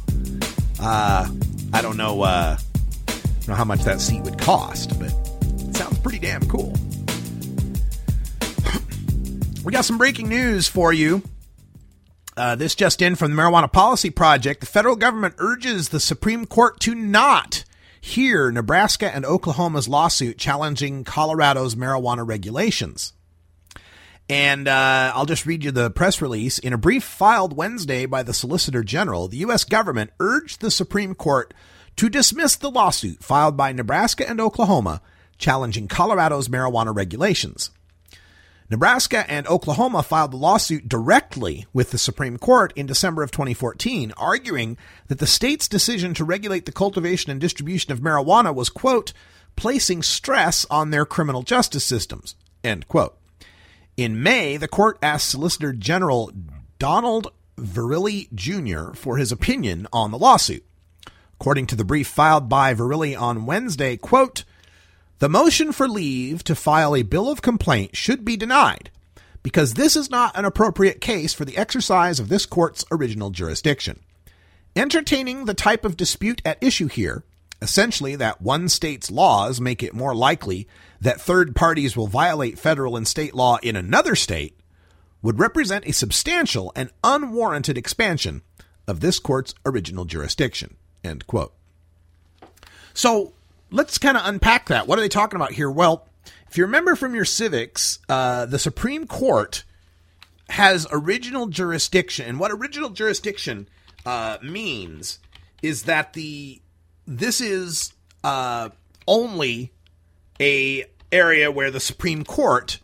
Uh, 0.78 1.28
I 1.72 1.82
don't 1.82 1.96
know 1.96 2.22
uh, 2.22 2.56
know 3.48 3.54
how 3.54 3.64
much 3.64 3.82
that 3.82 4.00
seat 4.00 4.22
would 4.22 4.38
cost, 4.38 4.96
but 5.00 5.08
it 5.10 5.76
sounds 5.76 5.98
pretty 5.98 6.20
damn 6.20 6.46
cool. 6.48 6.72
we 9.64 9.72
got 9.72 9.84
some 9.84 9.98
breaking 9.98 10.28
news 10.28 10.68
for 10.68 10.92
you. 10.92 11.20
Uh, 12.36 12.56
this 12.56 12.74
just 12.74 13.00
in 13.00 13.14
from 13.14 13.34
the 13.34 13.40
Marijuana 13.40 13.70
Policy 13.72 14.10
Project. 14.10 14.60
The 14.60 14.66
federal 14.66 14.96
government 14.96 15.36
urges 15.38 15.90
the 15.90 16.00
Supreme 16.00 16.46
Court 16.46 16.80
to 16.80 16.94
not 16.94 17.64
hear 18.00 18.50
Nebraska 18.50 19.14
and 19.14 19.24
Oklahoma's 19.24 19.88
lawsuit 19.88 20.36
challenging 20.36 21.04
Colorado's 21.04 21.74
marijuana 21.74 22.26
regulations. 22.26 23.12
And 24.28 24.68
uh, 24.68 25.12
I'll 25.14 25.26
just 25.26 25.46
read 25.46 25.64
you 25.64 25.70
the 25.70 25.90
press 25.90 26.20
release. 26.20 26.58
In 26.58 26.72
a 26.72 26.78
brief 26.78 27.04
filed 27.04 27.56
Wednesday 27.56 28.06
by 28.06 28.22
the 28.22 28.34
Solicitor 28.34 28.82
General, 28.82 29.28
the 29.28 29.38
U.S. 29.38 29.64
government 29.64 30.10
urged 30.18 30.60
the 30.60 30.70
Supreme 30.70 31.14
Court 31.14 31.54
to 31.96 32.08
dismiss 32.08 32.56
the 32.56 32.70
lawsuit 32.70 33.22
filed 33.22 33.56
by 33.56 33.72
Nebraska 33.72 34.28
and 34.28 34.40
Oklahoma 34.40 35.00
challenging 35.38 35.88
Colorado's 35.88 36.48
marijuana 36.48 36.94
regulations. 36.94 37.70
Nebraska 38.70 39.30
and 39.30 39.46
Oklahoma 39.46 40.02
filed 40.02 40.32
the 40.32 40.38
lawsuit 40.38 40.88
directly 40.88 41.66
with 41.72 41.90
the 41.90 41.98
Supreme 41.98 42.38
Court 42.38 42.72
in 42.74 42.86
December 42.86 43.22
of 43.22 43.30
2014, 43.30 44.12
arguing 44.16 44.78
that 45.08 45.18
the 45.18 45.26
state's 45.26 45.68
decision 45.68 46.14
to 46.14 46.24
regulate 46.24 46.64
the 46.64 46.72
cultivation 46.72 47.30
and 47.30 47.40
distribution 47.40 47.92
of 47.92 48.00
marijuana 48.00 48.54
was, 48.54 48.70
quote, 48.70 49.12
placing 49.54 50.02
stress 50.02 50.64
on 50.70 50.90
their 50.90 51.04
criminal 51.04 51.42
justice 51.42 51.84
systems, 51.84 52.36
end 52.62 52.88
quote. 52.88 53.18
In 53.96 54.22
May, 54.22 54.56
the 54.56 54.66
court 54.66 54.98
asked 55.02 55.28
Solicitor 55.28 55.72
General 55.72 56.32
Donald 56.78 57.32
Verrilli 57.56 58.32
Jr. 58.34 58.94
for 58.94 59.18
his 59.18 59.30
opinion 59.30 59.86
on 59.92 60.10
the 60.10 60.18
lawsuit. 60.18 60.64
According 61.34 61.66
to 61.68 61.76
the 61.76 61.84
brief 61.84 62.08
filed 62.08 62.48
by 62.48 62.74
Verrilli 62.74 63.20
on 63.20 63.46
Wednesday, 63.46 63.96
quote, 63.96 64.44
the 65.18 65.28
motion 65.28 65.72
for 65.72 65.88
leave 65.88 66.42
to 66.44 66.54
file 66.54 66.94
a 66.94 67.02
bill 67.02 67.30
of 67.30 67.42
complaint 67.42 67.96
should 67.96 68.24
be 68.24 68.36
denied 68.36 68.90
because 69.44 69.74
this 69.74 69.94
is 69.94 70.10
not 70.10 70.36
an 70.36 70.44
appropriate 70.44 71.00
case 71.00 71.32
for 71.32 71.44
the 71.44 71.56
exercise 71.56 72.18
of 72.18 72.28
this 72.28 72.46
court's 72.46 72.84
original 72.90 73.30
jurisdiction. 73.30 74.00
Entertaining 74.74 75.44
the 75.44 75.54
type 75.54 75.84
of 75.84 75.96
dispute 75.96 76.42
at 76.44 76.60
issue 76.60 76.88
here, 76.88 77.22
essentially 77.62 78.16
that 78.16 78.42
one 78.42 78.68
state's 78.68 79.10
laws 79.10 79.60
make 79.60 79.82
it 79.82 79.94
more 79.94 80.14
likely 80.14 80.66
that 81.00 81.20
third 81.20 81.54
parties 81.54 81.96
will 81.96 82.06
violate 82.08 82.58
federal 82.58 82.96
and 82.96 83.06
state 83.06 83.34
law 83.34 83.58
in 83.62 83.76
another 83.76 84.16
state, 84.16 84.58
would 85.22 85.38
represent 85.38 85.86
a 85.86 85.92
substantial 85.92 86.72
and 86.74 86.90
unwarranted 87.04 87.78
expansion 87.78 88.42
of 88.88 89.00
this 89.00 89.18
court's 89.18 89.54
original 89.64 90.04
jurisdiction. 90.04 90.76
End 91.04 91.26
quote. 91.26 91.54
So 92.94 93.34
let's 93.74 93.98
kind 93.98 94.16
of 94.16 94.24
unpack 94.24 94.68
that. 94.68 94.86
What 94.86 94.98
are 94.98 95.02
they 95.02 95.08
talking 95.08 95.36
about 95.36 95.52
here? 95.52 95.70
Well, 95.70 96.06
if 96.48 96.56
you 96.56 96.64
remember 96.64 96.94
from 96.94 97.14
your 97.14 97.24
civics, 97.24 97.98
uh, 98.08 98.46
the 98.46 98.58
Supreme 98.58 99.06
Court 99.06 99.64
has 100.48 100.86
original 100.92 101.48
jurisdiction, 101.48 102.26
and 102.26 102.38
what 102.38 102.52
original 102.52 102.90
jurisdiction 102.90 103.68
uh, 104.06 104.38
means 104.42 105.18
is 105.60 105.82
that 105.82 106.12
the 106.12 106.60
this 107.06 107.40
is 107.40 107.92
uh, 108.22 108.70
only 109.08 109.72
a 110.40 110.84
area 111.10 111.50
where 111.50 111.70
the 111.70 111.80
Supreme 111.80 112.24
Court 112.24 112.78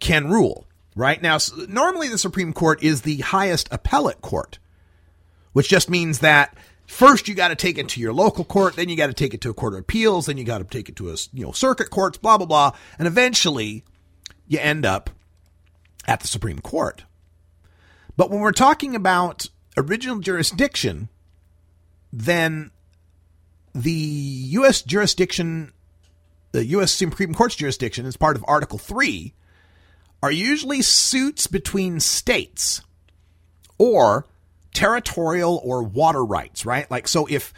can 0.00 0.28
rule. 0.28 0.66
Right 0.96 1.22
now, 1.22 1.38
normally 1.68 2.08
the 2.08 2.18
Supreme 2.18 2.52
Court 2.52 2.82
is 2.82 3.02
the 3.02 3.18
highest 3.18 3.68
appellate 3.70 4.20
court, 4.20 4.58
which 5.52 5.68
just 5.68 5.88
means 5.88 6.18
that 6.20 6.56
First, 6.86 7.28
you 7.28 7.34
got 7.34 7.48
to 7.48 7.56
take 7.56 7.78
it 7.78 7.88
to 7.90 8.00
your 8.00 8.12
local 8.12 8.44
court, 8.44 8.76
then 8.76 8.88
you 8.88 8.96
got 8.96 9.06
to 9.06 9.14
take 9.14 9.34
it 9.34 9.40
to 9.42 9.50
a 9.50 9.54
court 9.54 9.74
of 9.74 9.80
appeals, 9.80 10.26
then 10.26 10.36
you 10.36 10.44
got 10.44 10.58
to 10.58 10.64
take 10.64 10.88
it 10.88 10.96
to 10.96 11.10
a 11.10 11.16
you 11.32 11.44
know 11.44 11.52
circuit 11.52 11.90
courts, 11.90 12.18
blah 12.18 12.36
blah 12.36 12.46
blah, 12.46 12.72
and 12.98 13.08
eventually 13.08 13.84
you 14.46 14.58
end 14.58 14.84
up 14.84 15.10
at 16.06 16.20
the 16.20 16.28
Supreme 16.28 16.60
Court. 16.60 17.04
But 18.16 18.30
when 18.30 18.40
we're 18.40 18.52
talking 18.52 18.94
about 18.94 19.48
original 19.76 20.18
jurisdiction, 20.18 21.08
then 22.12 22.70
the 23.74 23.90
U.S. 23.90 24.82
jurisdiction, 24.82 25.72
the 26.52 26.64
U.S. 26.66 26.92
Supreme 26.92 27.34
Court's 27.34 27.56
jurisdiction, 27.56 28.06
as 28.06 28.16
part 28.16 28.36
of 28.36 28.44
Article 28.46 28.78
Three, 28.78 29.34
are 30.22 30.30
usually 30.30 30.82
suits 30.82 31.46
between 31.46 31.98
states 31.98 32.82
or 33.78 34.26
territorial 34.74 35.60
or 35.64 35.82
water 35.82 36.24
rights, 36.24 36.66
right? 36.66 36.90
Like, 36.90 37.08
so 37.08 37.26
if 37.26 37.54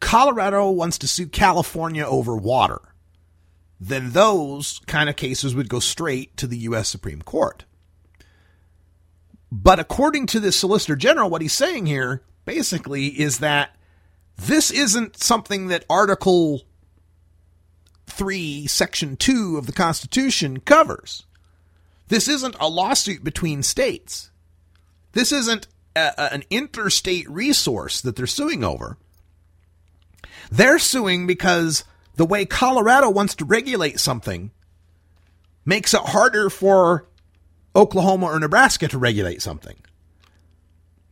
Colorado 0.00 0.70
wants 0.70 0.98
to 0.98 1.06
sue 1.06 1.28
California 1.28 2.04
over 2.04 2.36
water, 2.36 2.80
then 3.78 4.10
those 4.10 4.80
kind 4.86 5.08
of 5.08 5.16
cases 5.16 5.54
would 5.54 5.68
go 5.68 5.78
straight 5.78 6.36
to 6.38 6.46
the 6.46 6.58
U.S. 6.58 6.88
Supreme 6.88 7.22
Court. 7.22 7.64
But 9.52 9.78
according 9.78 10.26
to 10.26 10.40
this 10.40 10.56
Solicitor 10.56 10.96
General, 10.96 11.30
what 11.30 11.42
he's 11.42 11.52
saying 11.52 11.86
here 11.86 12.22
basically 12.44 13.06
is 13.06 13.38
that 13.38 13.76
this 14.36 14.70
isn't 14.70 15.22
something 15.22 15.68
that 15.68 15.84
Article 15.88 16.62
3, 18.06 18.66
Section 18.66 19.16
2 19.16 19.56
of 19.56 19.66
the 19.66 19.72
Constitution 19.72 20.60
covers. 20.60 21.24
This 22.08 22.28
isn't 22.28 22.56
a 22.60 22.68
lawsuit 22.68 23.24
between 23.24 23.62
states. 23.62 24.30
This 25.12 25.32
isn't 25.32 25.68
a, 25.96 26.32
an 26.32 26.44
interstate 26.50 27.28
resource 27.28 28.00
that 28.00 28.16
they're 28.16 28.26
suing 28.26 28.62
over. 28.62 28.96
They're 30.50 30.78
suing 30.78 31.26
because 31.26 31.84
the 32.14 32.26
way 32.26 32.44
Colorado 32.44 33.10
wants 33.10 33.34
to 33.36 33.44
regulate 33.44 33.98
something 33.98 34.50
makes 35.64 35.92
it 35.94 36.00
harder 36.00 36.48
for 36.48 37.06
Oklahoma 37.74 38.26
or 38.26 38.38
Nebraska 38.38 38.88
to 38.88 38.98
regulate 38.98 39.42
something. 39.42 39.76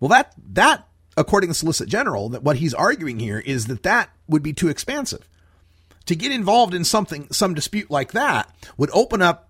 Well, 0.00 0.08
that 0.08 0.32
that 0.52 0.86
according 1.16 1.48
to 1.48 1.50
the 1.52 1.54
Solicitor 1.54 1.90
General, 1.90 2.28
that 2.30 2.42
what 2.42 2.56
he's 2.56 2.74
arguing 2.74 3.18
here 3.18 3.38
is 3.38 3.66
that 3.66 3.82
that 3.82 4.10
would 4.28 4.42
be 4.42 4.52
too 4.52 4.68
expansive. 4.68 5.28
To 6.06 6.16
get 6.16 6.32
involved 6.32 6.74
in 6.74 6.84
something, 6.84 7.28
some 7.30 7.54
dispute 7.54 7.90
like 7.90 8.12
that 8.12 8.50
would 8.76 8.90
open 8.92 9.22
up 9.22 9.43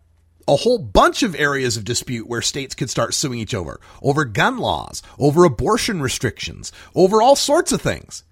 a 0.46 0.56
whole 0.56 0.78
bunch 0.78 1.22
of 1.22 1.34
areas 1.34 1.76
of 1.76 1.84
dispute 1.84 2.28
where 2.28 2.42
states 2.42 2.74
could 2.74 2.90
start 2.90 3.14
suing 3.14 3.38
each 3.38 3.54
other 3.54 3.78
over 4.02 4.24
gun 4.24 4.58
laws, 4.58 5.02
over 5.18 5.44
abortion 5.44 6.02
restrictions, 6.02 6.72
over 6.94 7.22
all 7.22 7.36
sorts 7.36 7.72
of 7.72 7.80
things. 7.80 8.24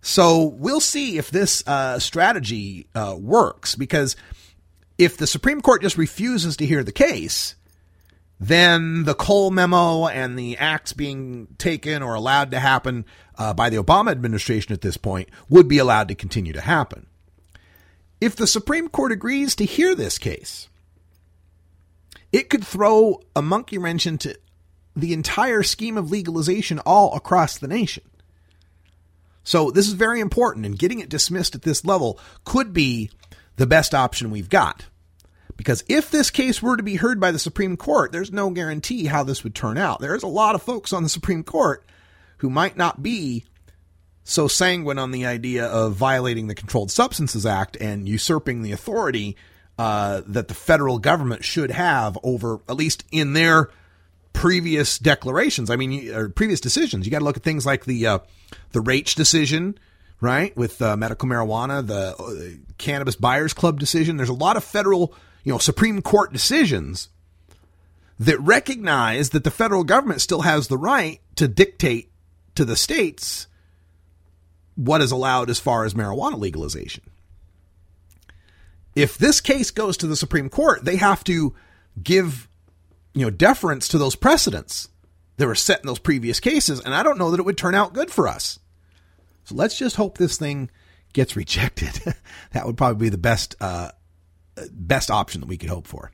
So 0.00 0.44
we'll 0.44 0.80
see 0.80 1.16
if 1.16 1.30
this 1.30 1.66
uh, 1.66 1.98
strategy 1.98 2.88
uh, 2.94 3.16
works 3.18 3.76
because 3.76 4.16
if 4.98 5.16
the 5.16 5.26
Supreme 5.26 5.60
Court 5.60 5.82
just 5.82 5.96
refuses 5.96 6.56
to 6.56 6.66
hear 6.66 6.82
the 6.82 6.92
case, 6.92 7.54
then 8.40 9.04
the 9.04 9.14
Cole 9.14 9.52
memo 9.52 10.08
and 10.08 10.36
the 10.36 10.58
acts 10.58 10.92
being 10.92 11.46
taken 11.58 12.02
or 12.02 12.14
allowed 12.14 12.50
to 12.50 12.58
happen 12.58 13.04
uh, 13.38 13.54
by 13.54 13.70
the 13.70 13.76
Obama 13.76 14.10
administration 14.10 14.72
at 14.72 14.80
this 14.80 14.96
point 14.96 15.28
would 15.48 15.68
be 15.68 15.78
allowed 15.78 16.08
to 16.08 16.16
continue 16.16 16.52
to 16.52 16.60
happen. 16.60 17.06
If 18.20 18.34
the 18.34 18.48
Supreme 18.48 18.88
Court 18.88 19.12
agrees 19.12 19.54
to 19.56 19.64
hear 19.64 19.94
this 19.94 20.18
case, 20.18 20.68
it 22.32 22.48
could 22.48 22.64
throw 22.64 23.20
a 23.36 23.42
monkey 23.42 23.78
wrench 23.78 24.06
into 24.06 24.36
the 24.96 25.12
entire 25.12 25.62
scheme 25.62 25.96
of 25.96 26.10
legalization 26.10 26.78
all 26.80 27.14
across 27.14 27.58
the 27.58 27.68
nation. 27.68 28.02
So 29.44 29.70
this 29.70 29.88
is 29.88 29.94
very 29.94 30.20
important, 30.20 30.66
and 30.66 30.78
getting 30.78 31.00
it 31.00 31.08
dismissed 31.08 31.54
at 31.54 31.62
this 31.62 31.84
level 31.84 32.18
could 32.44 32.72
be 32.72 33.10
the 33.56 33.66
best 33.66 33.94
option 33.94 34.30
we've 34.30 34.48
got. 34.48 34.86
Because 35.56 35.84
if 35.88 36.10
this 36.10 36.30
case 36.30 36.62
were 36.62 36.76
to 36.76 36.82
be 36.82 36.96
heard 36.96 37.20
by 37.20 37.30
the 37.30 37.38
Supreme 37.38 37.76
Court, 37.76 38.12
there's 38.12 38.32
no 38.32 38.50
guarantee 38.50 39.06
how 39.06 39.22
this 39.22 39.44
would 39.44 39.54
turn 39.54 39.76
out. 39.76 40.00
There's 40.00 40.22
a 40.22 40.28
lot 40.28 40.54
of 40.54 40.62
folks 40.62 40.92
on 40.92 41.02
the 41.02 41.08
Supreme 41.08 41.44
Court 41.44 41.84
who 42.38 42.50
might 42.50 42.76
not 42.76 43.02
be 43.02 43.44
so 44.24 44.48
sanguine 44.48 44.98
on 44.98 45.10
the 45.10 45.26
idea 45.26 45.66
of 45.66 45.94
violating 45.94 46.46
the 46.46 46.54
Controlled 46.54 46.90
Substances 46.90 47.44
Act 47.44 47.76
and 47.80 48.08
usurping 48.08 48.62
the 48.62 48.72
authority 48.72 49.36
uh, 49.78 50.22
that 50.26 50.48
the 50.48 50.54
federal 50.54 50.98
government 50.98 51.44
should 51.44 51.70
have 51.70 52.18
over, 52.22 52.60
at 52.68 52.76
least 52.76 53.04
in 53.10 53.32
their 53.32 53.70
previous 54.32 54.98
declarations. 54.98 55.70
I 55.70 55.76
mean, 55.76 56.12
or 56.12 56.28
previous 56.28 56.60
decisions. 56.60 57.06
You 57.06 57.12
got 57.12 57.20
to 57.20 57.24
look 57.24 57.36
at 57.36 57.42
things 57.42 57.66
like 57.66 57.84
the 57.84 58.06
uh, 58.06 58.18
the 58.72 58.80
Raich 58.80 59.14
decision, 59.14 59.78
right, 60.20 60.56
with 60.56 60.80
uh, 60.82 60.96
medical 60.96 61.28
marijuana, 61.28 61.86
the 61.86 62.16
uh, 62.16 62.72
Cannabis 62.78 63.16
Buyers 63.16 63.52
Club 63.52 63.78
decision. 63.78 64.16
There's 64.16 64.28
a 64.28 64.34
lot 64.34 64.56
of 64.56 64.64
federal, 64.64 65.14
you 65.44 65.52
know, 65.52 65.58
Supreme 65.58 66.02
Court 66.02 66.32
decisions 66.32 67.08
that 68.18 68.40
recognize 68.40 69.30
that 69.30 69.44
the 69.44 69.50
federal 69.50 69.84
government 69.84 70.20
still 70.20 70.42
has 70.42 70.68
the 70.68 70.78
right 70.78 71.20
to 71.36 71.48
dictate 71.48 72.10
to 72.54 72.64
the 72.64 72.76
states 72.76 73.46
what 74.74 75.00
is 75.00 75.10
allowed 75.10 75.50
as 75.50 75.58
far 75.58 75.84
as 75.84 75.94
marijuana 75.94 76.38
legalization. 76.38 77.02
If 78.94 79.16
this 79.18 79.40
case 79.40 79.70
goes 79.70 79.96
to 79.98 80.06
the 80.06 80.16
Supreme 80.16 80.48
Court, 80.48 80.84
they 80.84 80.96
have 80.96 81.24
to 81.24 81.54
give 82.02 82.48
you 83.14 83.24
know 83.24 83.30
deference 83.30 83.88
to 83.88 83.98
those 83.98 84.16
precedents 84.16 84.88
that 85.36 85.46
were 85.46 85.54
set 85.54 85.80
in 85.80 85.86
those 85.86 85.98
previous 85.98 86.40
cases, 86.40 86.80
and 86.80 86.94
I 86.94 87.02
don't 87.02 87.18
know 87.18 87.30
that 87.30 87.40
it 87.40 87.46
would 87.46 87.58
turn 87.58 87.74
out 87.74 87.94
good 87.94 88.10
for 88.10 88.28
us. 88.28 88.58
So 89.44 89.54
let's 89.54 89.76
just 89.76 89.96
hope 89.96 90.18
this 90.18 90.36
thing 90.36 90.70
gets 91.12 91.36
rejected. 91.36 92.00
that 92.52 92.66
would 92.66 92.76
probably 92.76 93.06
be 93.06 93.10
the 93.10 93.18
best 93.18 93.56
uh, 93.60 93.90
best 94.70 95.10
option 95.10 95.40
that 95.40 95.48
we 95.48 95.56
could 95.56 95.70
hope 95.70 95.86
for. 95.86 96.12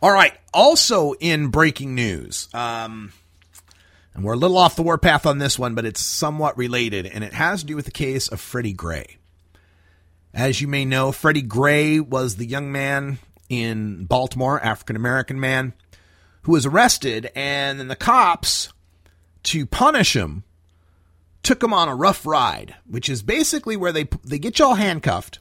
All 0.00 0.12
right. 0.12 0.32
Also 0.54 1.12
in 1.14 1.48
breaking 1.48 1.94
news, 1.94 2.48
um, 2.54 3.12
and 4.14 4.24
we're 4.24 4.34
a 4.34 4.36
little 4.38 4.58
off 4.58 4.76
the 4.76 4.82
warpath 4.82 5.26
on 5.26 5.38
this 5.38 5.58
one, 5.58 5.74
but 5.74 5.84
it's 5.84 6.00
somewhat 6.00 6.56
related, 6.56 7.06
and 7.06 7.24
it 7.24 7.32
has 7.32 7.60
to 7.60 7.66
do 7.66 7.76
with 7.76 7.84
the 7.84 7.90
case 7.90 8.28
of 8.28 8.40
Freddie 8.40 8.72
Gray. 8.72 9.17
As 10.38 10.60
you 10.60 10.68
may 10.68 10.84
know, 10.84 11.10
Freddie 11.10 11.42
Gray 11.42 11.98
was 11.98 12.36
the 12.36 12.46
young 12.46 12.70
man 12.70 13.18
in 13.48 14.04
Baltimore, 14.04 14.62
African 14.62 14.94
American 14.94 15.40
man, 15.40 15.72
who 16.42 16.52
was 16.52 16.64
arrested, 16.64 17.28
and 17.34 17.80
then 17.80 17.88
the 17.88 17.96
cops, 17.96 18.72
to 19.42 19.66
punish 19.66 20.14
him, 20.14 20.44
took 21.42 21.60
him 21.60 21.74
on 21.74 21.88
a 21.88 21.96
rough 21.96 22.24
ride, 22.24 22.76
which 22.86 23.08
is 23.08 23.20
basically 23.20 23.76
where 23.76 23.90
they 23.90 24.06
they 24.22 24.38
get 24.38 24.60
you 24.60 24.66
all 24.66 24.74
handcuffed, 24.76 25.40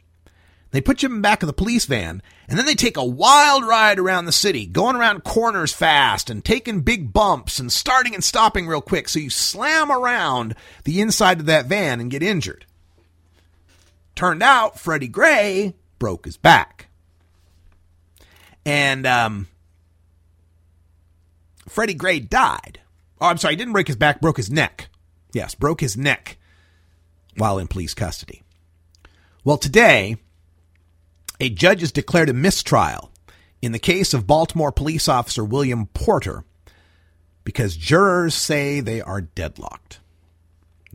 they 0.72 0.82
put 0.82 1.04
you 1.04 1.10
in 1.10 1.18
the 1.18 1.22
back 1.22 1.44
of 1.44 1.48
the 1.48 1.54
police 1.54 1.86
van, 1.86 2.24
and 2.48 2.58
then 2.58 2.66
they 2.66 2.74
take 2.74 2.98
a 2.98 3.06
wild 3.06 3.64
ride 3.64 4.00
around 4.00 4.26
the 4.26 4.32
city, 4.32 4.66
going 4.66 4.96
around 4.96 5.24
corners 5.24 5.74
fast 5.74 6.28
and 6.28 6.44
taking 6.44 6.82
big 6.82 7.14
bumps 7.14 7.60
and 7.60 7.72
starting 7.72 8.16
and 8.16 8.24
stopping 8.24 8.66
real 8.66 8.82
quick, 8.82 9.10
so 9.10 9.20
you 9.20 9.30
slam 9.30 9.92
around 9.92 10.56
the 10.86 11.02
inside 11.02 11.40
of 11.40 11.46
that 11.46 11.68
van 11.68 12.00
and 12.00 12.10
get 12.10 12.24
injured. 12.24 12.66
Turned 14.18 14.42
out 14.42 14.80
Freddie 14.80 15.08
Gray 15.08 15.76
broke 16.00 16.26
his 16.26 16.38
back. 16.38 16.88
And 18.66 19.06
um, 19.06 19.48
Freddie 21.70 21.94
Gray 21.94 22.20
died. 22.20 22.80
Oh, 23.22 23.28
I'm 23.28 23.38
sorry, 23.38 23.54
he 23.54 23.58
didn't 23.58 23.74
break 23.74 23.86
his 23.86 23.96
back, 23.96 24.20
broke 24.20 24.38
his 24.38 24.50
neck. 24.50 24.90
Yes, 25.34 25.54
broke 25.54 25.82
his 25.82 25.96
neck 25.96 26.40
while 27.36 27.60
in 27.60 27.68
police 27.68 27.94
custody. 27.94 28.42
Well, 29.44 29.60
today, 29.60 30.18
a 31.40 31.52
judge 31.52 31.82
has 31.82 31.92
declared 31.92 32.30
a 32.30 32.34
mistrial 32.34 33.12
in 33.62 33.72
the 33.72 33.78
case 33.78 34.16
of 34.16 34.26
Baltimore 34.26 34.72
police 34.72 35.08
officer 35.08 35.46
William 35.46 35.86
Porter 35.94 36.44
because 37.44 37.78
jurors 37.78 38.34
say 38.34 38.80
they 38.80 39.00
are 39.00 39.22
deadlocked. 39.22 40.00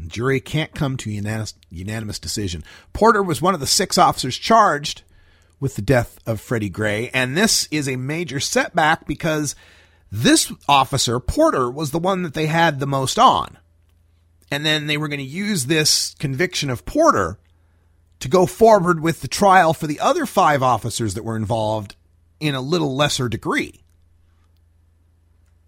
Jury 0.06 0.40
can't 0.40 0.74
come 0.74 0.96
to 0.98 1.10
a 1.10 1.46
unanimous 1.70 2.18
decision. 2.18 2.64
Porter 2.92 3.22
was 3.22 3.42
one 3.42 3.54
of 3.54 3.60
the 3.60 3.66
six 3.66 3.98
officers 3.98 4.36
charged 4.36 5.02
with 5.60 5.76
the 5.76 5.82
death 5.82 6.18
of 6.26 6.40
Freddie 6.40 6.68
Gray, 6.68 7.10
and 7.10 7.36
this 7.36 7.68
is 7.70 7.88
a 7.88 7.96
major 7.96 8.40
setback 8.40 9.06
because 9.06 9.54
this 10.10 10.52
officer, 10.68 11.20
Porter, 11.20 11.70
was 11.70 11.90
the 11.90 11.98
one 11.98 12.22
that 12.22 12.34
they 12.34 12.46
had 12.46 12.80
the 12.80 12.86
most 12.86 13.18
on. 13.18 13.58
And 14.50 14.66
then 14.66 14.86
they 14.86 14.98
were 14.98 15.08
going 15.08 15.20
to 15.20 15.24
use 15.24 15.66
this 15.66 16.14
conviction 16.18 16.68
of 16.68 16.84
Porter 16.84 17.38
to 18.20 18.28
go 18.28 18.44
forward 18.44 19.00
with 19.00 19.20
the 19.20 19.28
trial 19.28 19.72
for 19.72 19.86
the 19.86 20.00
other 20.00 20.26
five 20.26 20.62
officers 20.62 21.14
that 21.14 21.24
were 21.24 21.36
involved 21.36 21.96
in 22.40 22.54
a 22.54 22.60
little 22.60 22.94
lesser 22.94 23.28
degree. 23.28 23.82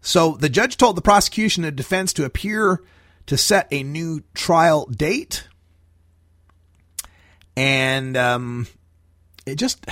So 0.03 0.33
the 0.33 0.51
judge 0.51 0.77
told 0.77 0.97
the 0.97 1.03
prosecution 1.03 1.65
and 1.65 1.75
defense 1.75 2.13
to 2.13 2.25
appear 2.25 2.83
to 3.27 3.37
set 3.37 3.69
a 3.71 3.83
new 3.83 4.23
trial 4.35 4.87
date. 4.87 5.49
And 7.57 8.17
um, 8.17 8.67
it 9.47 9.57
just 9.57 9.87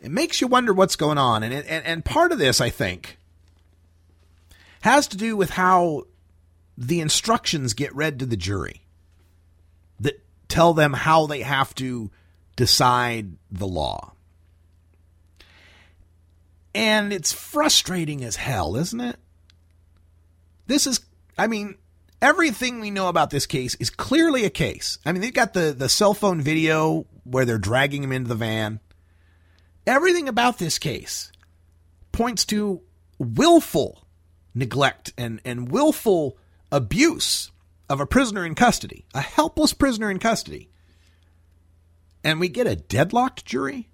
it 0.00 0.10
makes 0.10 0.40
you 0.40 0.46
wonder 0.46 0.72
what's 0.72 0.96
going 0.96 1.18
on. 1.18 1.42
And, 1.42 1.52
and, 1.52 1.84
and 1.84 2.04
part 2.04 2.32
of 2.32 2.38
this, 2.38 2.60
I 2.60 2.70
think, 2.70 3.18
has 4.82 5.08
to 5.08 5.16
do 5.16 5.36
with 5.36 5.50
how 5.50 6.04
the 6.78 7.00
instructions 7.00 7.74
get 7.74 7.94
read 7.94 8.18
to 8.20 8.26
the 8.26 8.36
jury 8.36 8.82
that 9.98 10.22
tell 10.48 10.74
them 10.74 10.92
how 10.92 11.26
they 11.26 11.42
have 11.42 11.74
to 11.76 12.10
decide 12.54 13.32
the 13.50 13.66
law. 13.66 14.12
And 16.74 17.12
it's 17.12 17.32
frustrating 17.32 18.22
as 18.22 18.36
hell, 18.36 18.76
isn't 18.76 19.00
it? 19.00 19.16
This 20.66 20.86
is, 20.86 21.00
I 21.38 21.46
mean, 21.46 21.76
everything 22.20 22.80
we 22.80 22.90
know 22.90 23.08
about 23.08 23.30
this 23.30 23.46
case 23.46 23.74
is 23.76 23.90
clearly 23.90 24.44
a 24.44 24.50
case. 24.50 24.98
I 25.04 25.12
mean, 25.12 25.22
they've 25.22 25.32
got 25.32 25.52
the, 25.52 25.74
the 25.76 25.88
cell 25.88 26.14
phone 26.14 26.40
video 26.40 27.06
where 27.24 27.44
they're 27.44 27.58
dragging 27.58 28.02
him 28.02 28.12
into 28.12 28.28
the 28.28 28.34
van. 28.34 28.80
Everything 29.86 30.28
about 30.28 30.58
this 30.58 30.78
case 30.78 31.30
points 32.12 32.44
to 32.46 32.82
willful 33.18 34.06
neglect 34.54 35.12
and, 35.18 35.40
and 35.44 35.70
willful 35.70 36.38
abuse 36.72 37.52
of 37.88 38.00
a 38.00 38.06
prisoner 38.06 38.44
in 38.44 38.54
custody, 38.54 39.04
a 39.14 39.20
helpless 39.20 39.72
prisoner 39.72 40.10
in 40.10 40.18
custody. 40.18 40.70
And 42.24 42.40
we 42.40 42.48
get 42.48 42.66
a 42.66 42.74
deadlocked 42.74 43.44
jury? 43.44 43.88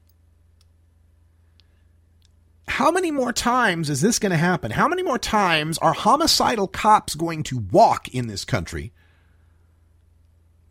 How 2.73 2.90
many 2.90 3.11
more 3.11 3.35
times 3.35 3.90
is 3.90 4.01
this 4.01 4.19
going 4.19 4.31
to 4.31 4.39
happen? 4.39 4.70
How 4.70 4.89
many 4.89 5.03
more 5.03 5.19
times 5.19 5.77
are 5.77 5.93
homicidal 5.93 6.66
cops 6.66 7.15
going 7.15 7.43
to 7.43 7.59
walk 7.59 8.09
in 8.09 8.28
this 8.28 8.47
country 8.47 8.94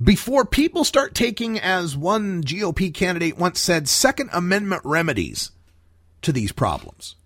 before 0.04 0.44
people 0.44 0.84
start 0.84 1.14
taking, 1.14 1.60
as 1.60 1.96
one 1.96 2.42
GOP 2.44 2.92
candidate 2.92 3.38
once 3.38 3.60
said, 3.60 3.88
Second 3.88 4.32
Amendment 4.34 4.82
remedies 4.84 5.52
to 6.24 6.32
these 6.32 6.52
problems? 6.52 7.18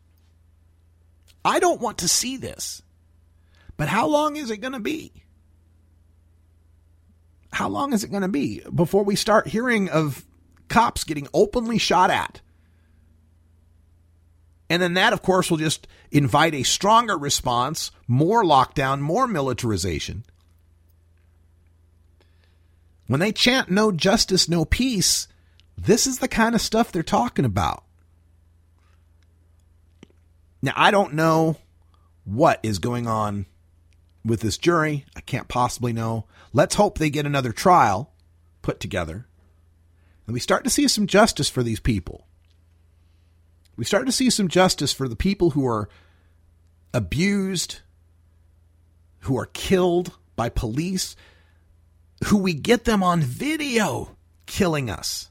I 1.46 1.60
don't 1.60 1.80
want 1.80 2.00
to 2.00 2.10
see 2.10 2.36
this. 2.36 2.82
But 3.78 3.88
how 3.88 4.08
long 4.08 4.36
is 4.36 4.52
it 4.52 4.58
going 4.58 4.74
to 4.74 4.82
be? 4.82 5.14
How 7.54 7.70
long 7.70 7.94
is 7.94 8.04
it 8.04 8.12
going 8.12 8.24
to 8.24 8.28
be 8.28 8.62
before 8.76 9.06
we 9.06 9.16
start 9.16 9.48
hearing 9.48 9.90
of 9.90 10.26
cops 10.68 11.06
getting 11.06 11.30
openly 11.34 11.78
shot 11.78 12.12
at 12.12 12.42
And 14.70 14.82
then 14.82 14.96
that, 14.96 15.14
of 15.14 15.22
course, 15.22 15.50
will 15.50 15.58
just 15.58 15.88
invite 16.12 16.56
a 16.56 16.64
stronger 16.64 17.18
response, 17.18 17.92
more 18.08 18.44
lockdown, 18.44 19.00
more 19.00 19.28
militarization. 19.28 20.24
When 23.08 23.20
they 23.20 23.32
chant 23.32 23.70
no 23.70 23.92
justice, 23.92 24.50
no 24.50 24.66
peace, 24.66 25.28
this 25.78 26.08
is 26.08 26.20
the 26.20 26.28
kind 26.28 26.56
of 26.56 26.62
stuff 26.62 26.92
they're 26.92 27.04
talking 27.04 27.46
about. 27.46 27.84
Now, 30.62 30.74
I 30.76 30.90
don't 30.90 31.14
know 31.14 31.58
what 32.24 32.60
is 32.64 32.80
going 32.80 33.06
on 33.06 33.46
with 34.24 34.40
this 34.40 34.58
jury. 34.58 35.06
I 35.16 35.22
can't 35.22 35.48
possibly 35.48 35.94
know. 35.94 36.26
Let's 36.54 36.76
hope 36.76 36.98
they 36.98 37.12
get 37.12 37.28
another 37.28 37.52
trial 37.52 38.12
put 38.64 38.80
together 38.80 39.28
and 40.28 40.34
we 40.34 40.40
start 40.40 40.64
to 40.64 40.70
see 40.70 40.88
some 40.88 41.08
justice 41.08 41.50
for 41.50 41.64
these 41.64 41.80
people. 41.80 42.26
We 43.76 43.86
start 43.86 44.06
to 44.06 44.12
see 44.12 44.30
some 44.30 44.48
justice 44.48 44.94
for 44.94 45.08
the 45.08 45.16
people 45.16 45.52
who 45.52 45.68
are 45.68 45.90
abused, 46.94 47.80
who 49.22 49.38
are 49.38 49.48
killed 49.48 50.18
by 50.36 50.50
police, 50.50 51.16
who 52.26 52.38
we 52.38 52.54
get 52.54 52.86
them 52.86 53.04
on 53.04 53.22
video 53.22 54.16
killing 54.46 54.90
us 54.90 55.30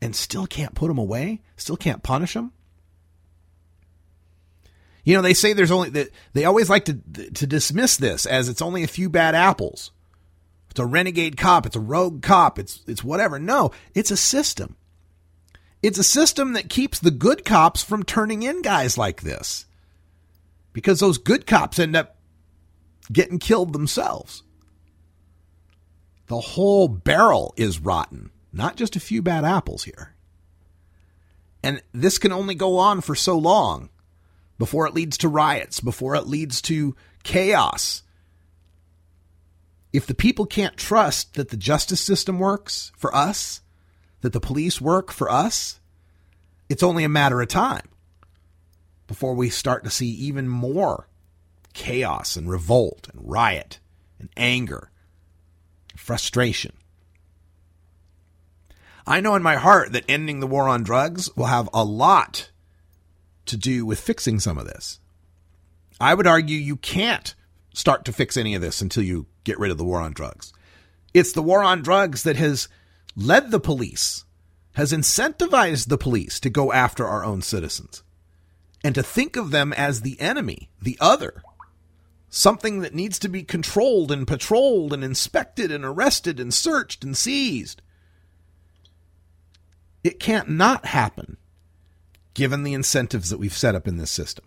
and 0.00 0.14
still 0.14 0.46
can't 0.46 0.74
put 0.74 0.88
them 0.88 0.98
away, 0.98 1.40
still 1.56 1.76
can't 1.76 2.02
punish 2.02 2.34
them. 2.34 2.52
You 5.04 5.14
know, 5.14 5.22
they 5.22 5.34
say 5.34 5.52
there's 5.52 5.70
only 5.70 5.90
that 5.90 6.10
they 6.32 6.44
always 6.44 6.70
like 6.70 6.86
to 6.86 6.94
to 6.94 7.46
dismiss 7.46 7.96
this 7.96 8.26
as 8.26 8.48
it's 8.48 8.62
only 8.62 8.82
a 8.82 8.88
few 8.88 9.08
bad 9.08 9.34
apples. 9.34 9.92
It's 10.70 10.80
a 10.80 10.86
renegade 10.86 11.36
cop, 11.36 11.66
it's 11.66 11.76
a 11.76 11.80
rogue 11.80 12.22
cop, 12.22 12.58
it's 12.58 12.82
it's 12.86 13.04
whatever. 13.04 13.38
No, 13.38 13.70
it's 13.94 14.10
a 14.10 14.16
system. 14.16 14.76
It's 15.84 15.98
a 15.98 16.02
system 16.02 16.54
that 16.54 16.70
keeps 16.70 16.98
the 16.98 17.10
good 17.10 17.44
cops 17.44 17.82
from 17.82 18.04
turning 18.04 18.42
in 18.42 18.62
guys 18.62 18.96
like 18.96 19.20
this. 19.20 19.66
Because 20.72 20.98
those 20.98 21.18
good 21.18 21.46
cops 21.46 21.78
end 21.78 21.94
up 21.94 22.16
getting 23.12 23.38
killed 23.38 23.74
themselves. 23.74 24.44
The 26.28 26.40
whole 26.40 26.88
barrel 26.88 27.52
is 27.58 27.80
rotten, 27.80 28.30
not 28.50 28.76
just 28.76 28.96
a 28.96 29.00
few 29.00 29.20
bad 29.20 29.44
apples 29.44 29.84
here. 29.84 30.14
And 31.62 31.82
this 31.92 32.16
can 32.16 32.32
only 32.32 32.54
go 32.54 32.78
on 32.78 33.02
for 33.02 33.14
so 33.14 33.36
long 33.36 33.90
before 34.56 34.86
it 34.86 34.94
leads 34.94 35.18
to 35.18 35.28
riots, 35.28 35.80
before 35.80 36.14
it 36.14 36.26
leads 36.26 36.62
to 36.62 36.96
chaos. 37.24 38.02
If 39.92 40.06
the 40.06 40.14
people 40.14 40.46
can't 40.46 40.78
trust 40.78 41.34
that 41.34 41.50
the 41.50 41.58
justice 41.58 42.00
system 42.00 42.38
works 42.38 42.90
for 42.96 43.14
us, 43.14 43.60
that 44.24 44.32
the 44.32 44.40
police 44.40 44.80
work 44.80 45.12
for 45.12 45.30
us, 45.30 45.80
it's 46.70 46.82
only 46.82 47.04
a 47.04 47.10
matter 47.10 47.42
of 47.42 47.48
time 47.48 47.86
before 49.06 49.34
we 49.34 49.50
start 49.50 49.84
to 49.84 49.90
see 49.90 50.08
even 50.08 50.48
more 50.48 51.06
chaos 51.74 52.34
and 52.34 52.48
revolt 52.48 53.06
and 53.12 53.20
riot 53.30 53.80
and 54.18 54.30
anger, 54.34 54.90
and 55.90 56.00
frustration. 56.00 56.72
I 59.06 59.20
know 59.20 59.34
in 59.34 59.42
my 59.42 59.56
heart 59.56 59.92
that 59.92 60.06
ending 60.08 60.40
the 60.40 60.46
war 60.46 60.70
on 60.70 60.84
drugs 60.84 61.28
will 61.36 61.44
have 61.44 61.68
a 61.74 61.84
lot 61.84 62.50
to 63.44 63.58
do 63.58 63.84
with 63.84 64.00
fixing 64.00 64.40
some 64.40 64.56
of 64.56 64.66
this. 64.66 65.00
I 66.00 66.14
would 66.14 66.26
argue 66.26 66.56
you 66.56 66.76
can't 66.76 67.34
start 67.74 68.06
to 68.06 68.12
fix 68.12 68.38
any 68.38 68.54
of 68.54 68.62
this 68.62 68.80
until 68.80 69.02
you 69.02 69.26
get 69.44 69.58
rid 69.58 69.70
of 69.70 69.76
the 69.76 69.84
war 69.84 70.00
on 70.00 70.14
drugs. 70.14 70.54
It's 71.12 71.32
the 71.32 71.42
war 71.42 71.62
on 71.62 71.82
drugs 71.82 72.22
that 72.22 72.36
has 72.36 72.68
led 73.16 73.50
the 73.50 73.60
police, 73.60 74.24
has 74.74 74.92
incentivized 74.92 75.88
the 75.88 75.98
police 75.98 76.40
to 76.40 76.50
go 76.50 76.72
after 76.72 77.06
our 77.06 77.24
own 77.24 77.42
citizens 77.42 78.02
and 78.82 78.94
to 78.94 79.02
think 79.02 79.36
of 79.36 79.50
them 79.50 79.72
as 79.72 80.00
the 80.00 80.20
enemy, 80.20 80.68
the 80.82 80.98
other, 81.00 81.42
something 82.28 82.80
that 82.80 82.94
needs 82.94 83.18
to 83.20 83.28
be 83.28 83.42
controlled 83.42 84.10
and 84.10 84.26
patrolled 84.26 84.92
and 84.92 85.04
inspected 85.04 85.70
and 85.70 85.84
arrested 85.84 86.40
and 86.40 86.52
searched 86.52 87.04
and 87.04 87.16
seized. 87.16 87.80
It 90.02 90.20
can't 90.20 90.50
not 90.50 90.86
happen 90.86 91.38
given 92.34 92.64
the 92.64 92.74
incentives 92.74 93.30
that 93.30 93.38
we've 93.38 93.56
set 93.56 93.76
up 93.76 93.86
in 93.86 93.96
this 93.96 94.10
system. 94.10 94.44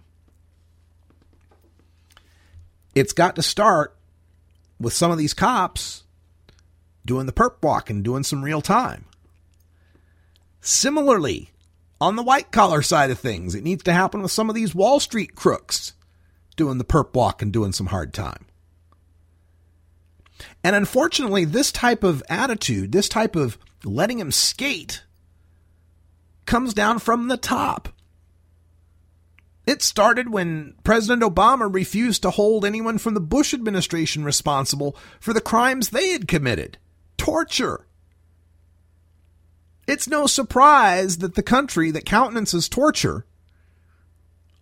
It's 2.94 3.14
got 3.14 3.36
to 3.38 3.42
start 3.42 3.96
with 4.80 4.94
some 4.94 5.10
of 5.10 5.18
these 5.18 5.34
cops 5.34 6.04
doing 7.08 7.26
the 7.26 7.34
perp 7.34 7.64
walk 7.64 7.90
and 7.90 8.04
doing 8.04 8.24
some 8.24 8.44
real 8.44 8.62
time. 8.62 9.06
Similarly, 10.62 11.50
on 12.00 12.16
the 12.16 12.24
white 12.24 12.52
collar 12.52 12.84
side 12.84 13.10
of 13.10 13.18
things, 13.18 13.56
it 13.56 13.64
needs 13.64 13.84
to 13.84 13.94
happen 13.94 14.22
with 14.22 14.32
some 14.32 14.50
of 14.50 14.56
these 14.56 14.76
Wall 14.76 15.00
Street 15.00 15.34
crooks 15.34 15.94
doing 16.56 16.78
the 16.78 16.86
perp 16.86 17.16
walk 17.16 17.42
and 17.42 17.52
doing 17.52 17.72
some 17.72 17.88
hard 17.88 18.14
time. 18.14 18.46
And 20.64 20.76
unfortunately, 20.76 21.46
this 21.46 21.72
type 21.72 22.04
of 22.04 22.22
attitude, 22.30 22.92
this 22.92 23.10
type 23.10 23.36
of 23.36 23.58
letting 23.84 24.20
him 24.20 24.32
skate, 24.32 25.04
comes 26.46 26.74
down 26.74 27.00
from 27.00 27.28
the 27.28 27.38
top. 27.38 27.90
It 29.66 29.82
started 29.82 30.30
when 30.30 30.76
President 30.84 31.24
Obama 31.24 31.74
refused 31.74 32.22
to 32.22 32.32
hold 32.32 32.64
anyone 32.64 32.98
from 32.98 33.16
the 33.16 33.20
Bush 33.20 33.54
administration 33.54 34.24
responsible 34.24 34.96
for 35.20 35.34
the 35.34 35.42
crimes 35.42 35.90
they 35.90 36.10
had 36.10 36.28
committed 36.28 36.78
torture. 37.18 37.88
It's 39.88 40.08
no 40.08 40.28
surprise 40.28 41.20
that 41.20 41.36
the 41.36 41.44
country 41.44 41.92
that 41.92 42.06
countenances 42.06 42.68
torture 42.68 43.26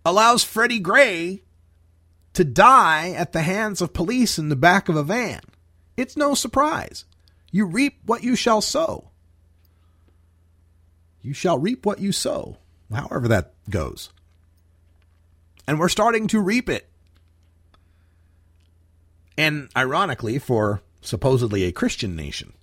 allows 0.06 0.44
Freddie 0.44 0.80
Gray 0.80 1.42
to 2.34 2.44
die 2.44 3.12
at 3.12 3.32
the 3.32 3.42
hands 3.42 3.82
of 3.82 3.94
police 3.94 4.38
in 4.38 4.50
the 4.50 4.56
back 4.56 4.88
of 4.88 4.96
a 4.96 5.04
van. 5.04 5.42
It's 5.98 6.18
no 6.18 6.36
surprise. 6.36 7.06
You 7.52 7.66
reap 7.66 8.00
what 8.06 8.24
you 8.24 8.36
shall 8.36 8.62
sow. 8.62 9.10
You 11.22 11.34
shall 11.34 11.58
reap 11.58 11.86
what 11.86 12.00
you 12.00 12.12
sow, 12.12 12.58
however 12.92 13.28
that 13.30 13.54
goes 13.70 14.10
and 15.68 15.80
we're 15.80 15.90
starting 15.90 16.28
to 16.28 16.40
reap 16.40 16.70
it. 16.70 16.88
And 19.38 19.70
ironically, 19.76 20.40
for 20.40 20.82
supposedly 21.06 21.64
a 21.64 21.72
Christian 21.72 22.16
nation, 22.16 22.54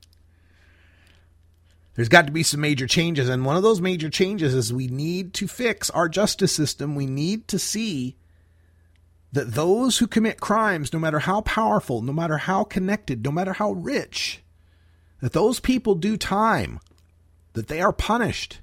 there's 1.95 2.09
got 2.09 2.27
to 2.27 2.33
be 2.33 2.43
some 2.43 2.61
major 2.61 2.87
changes. 2.87 3.29
And 3.29 3.45
one 3.45 3.57
of 3.57 3.63
those 3.63 3.81
major 3.81 4.09
changes 4.09 4.55
is 4.55 4.73
we 4.73 4.87
need 4.87 5.35
to 5.35 5.47
fix 5.47 5.91
our 5.91 6.09
justice 6.09 6.53
system. 6.53 6.95
We 6.95 7.07
need 7.07 7.49
to 7.49 7.59
see 7.59 8.17
that 9.33 9.55
those 9.55 9.99
who 9.99 10.07
commit 10.07 10.41
crimes, 10.41 10.93
no 10.93 10.99
matter 10.99 11.19
how 11.19 11.43
powerful, 11.43 12.03
no 12.03 12.13
matter 12.13 12.39
how 12.39 12.65
connected, 12.65 13.25
no 13.25 13.31
matter 13.31 13.53
how 13.55 13.73
rich, 13.73 14.43
that 15.21 15.33
those 15.33 15.61
people 15.61 15.95
do 15.95 16.17
time, 16.17 16.81
that 17.53 17.69
they 17.69 17.81
are 17.81 17.93
punished, 17.93 18.61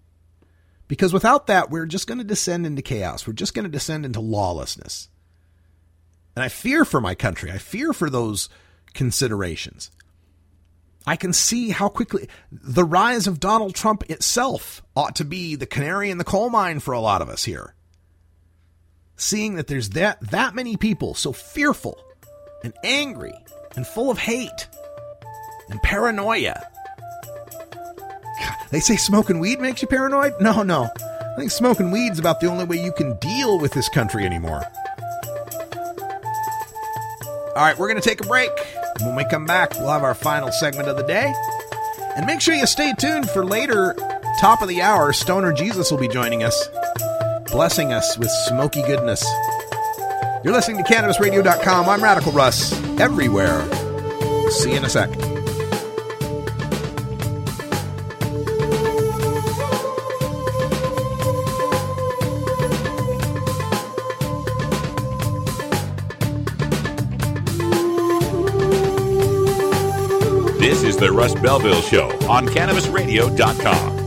because 0.87 1.13
without 1.13 1.47
that, 1.47 1.69
we're 1.69 1.85
just 1.85 2.07
going 2.07 2.17
to 2.17 2.23
descend 2.23 2.65
into 2.65 2.81
chaos. 2.81 3.27
We're 3.27 3.33
just 3.33 3.53
going 3.53 3.63
to 3.63 3.69
descend 3.69 4.05
into 4.05 4.19
lawlessness. 4.19 5.07
And 6.35 6.43
I 6.43 6.49
fear 6.49 6.83
for 6.83 6.99
my 6.99 7.13
country. 7.15 7.51
I 7.51 7.59
fear 7.59 7.93
for 7.93 8.09
those 8.09 8.49
considerations. 8.99 9.91
I 11.07 11.15
can 11.15 11.31
see 11.31 11.69
how 11.69 11.87
quickly 11.87 12.27
the 12.51 12.83
rise 12.83 13.27
of 13.27 13.39
Donald 13.39 13.73
Trump 13.73 14.03
itself 14.09 14.83
ought 14.93 15.15
to 15.15 15.23
be 15.23 15.55
the 15.55 15.65
canary 15.65 16.09
in 16.09 16.17
the 16.17 16.25
coal 16.25 16.49
mine 16.49 16.81
for 16.81 16.93
a 16.93 16.99
lot 16.99 17.21
of 17.21 17.29
us 17.29 17.45
here. 17.45 17.75
Seeing 19.15 19.55
that 19.55 19.67
there's 19.67 19.91
that 19.91 20.19
that 20.31 20.53
many 20.53 20.75
people 20.75 21.13
so 21.13 21.31
fearful 21.31 21.97
and 22.61 22.73
angry 22.83 23.33
and 23.77 23.87
full 23.87 24.11
of 24.11 24.17
hate 24.17 24.67
and 25.69 25.81
paranoia 25.81 26.61
they 28.71 28.81
say 28.81 28.97
smoking 28.97 29.39
weed 29.39 29.61
makes 29.61 29.81
you 29.81 29.87
paranoid? 29.87 30.33
No, 30.41 30.61
no. 30.61 30.89
I 30.99 31.35
think 31.37 31.51
smoking 31.51 31.89
weed's 31.91 32.19
about 32.19 32.41
the 32.41 32.47
only 32.47 32.65
way 32.65 32.83
you 32.83 32.91
can 32.91 33.15
deal 33.19 33.59
with 33.59 33.71
this 33.71 33.87
country 33.87 34.25
anymore. 34.25 34.61
All 37.55 37.65
right, 37.65 37.77
we're 37.77 37.87
going 37.87 38.01
to 38.01 38.07
take 38.07 38.19
a 38.19 38.27
break. 38.27 38.51
When 39.01 39.15
we 39.15 39.23
come 39.25 39.45
back, 39.45 39.73
we'll 39.79 39.89
have 39.89 40.03
our 40.03 40.13
final 40.13 40.51
segment 40.51 40.89
of 40.89 40.97
the 40.97 41.03
day. 41.03 41.33
And 42.15 42.25
make 42.25 42.41
sure 42.41 42.53
you 42.53 42.65
stay 42.65 42.93
tuned 42.93 43.29
for 43.29 43.45
later, 43.45 43.95
top 44.41 44.61
of 44.61 44.67
the 44.67 44.81
hour. 44.81 45.13
Stoner 45.13 45.53
Jesus 45.53 45.89
will 45.89 45.99
be 45.99 46.07
joining 46.07 46.43
us, 46.43 46.69
blessing 47.51 47.93
us 47.93 48.17
with 48.17 48.29
smoky 48.47 48.81
goodness. 48.81 49.23
You're 50.43 50.53
listening 50.53 50.83
to 50.83 50.91
CannabisRadio.com. 50.91 51.87
I'm 51.87 52.03
Radical 52.03 52.31
Russ, 52.31 52.73
everywhere. 52.99 53.61
See 54.51 54.71
you 54.71 54.77
in 54.77 54.85
a 54.85 54.89
sec. 54.89 55.28
The 70.99 71.11
Russ 71.11 71.33
Belville 71.35 71.81
Show 71.81 72.09
on 72.27 72.45
CannabisRadio.com. 72.45 73.98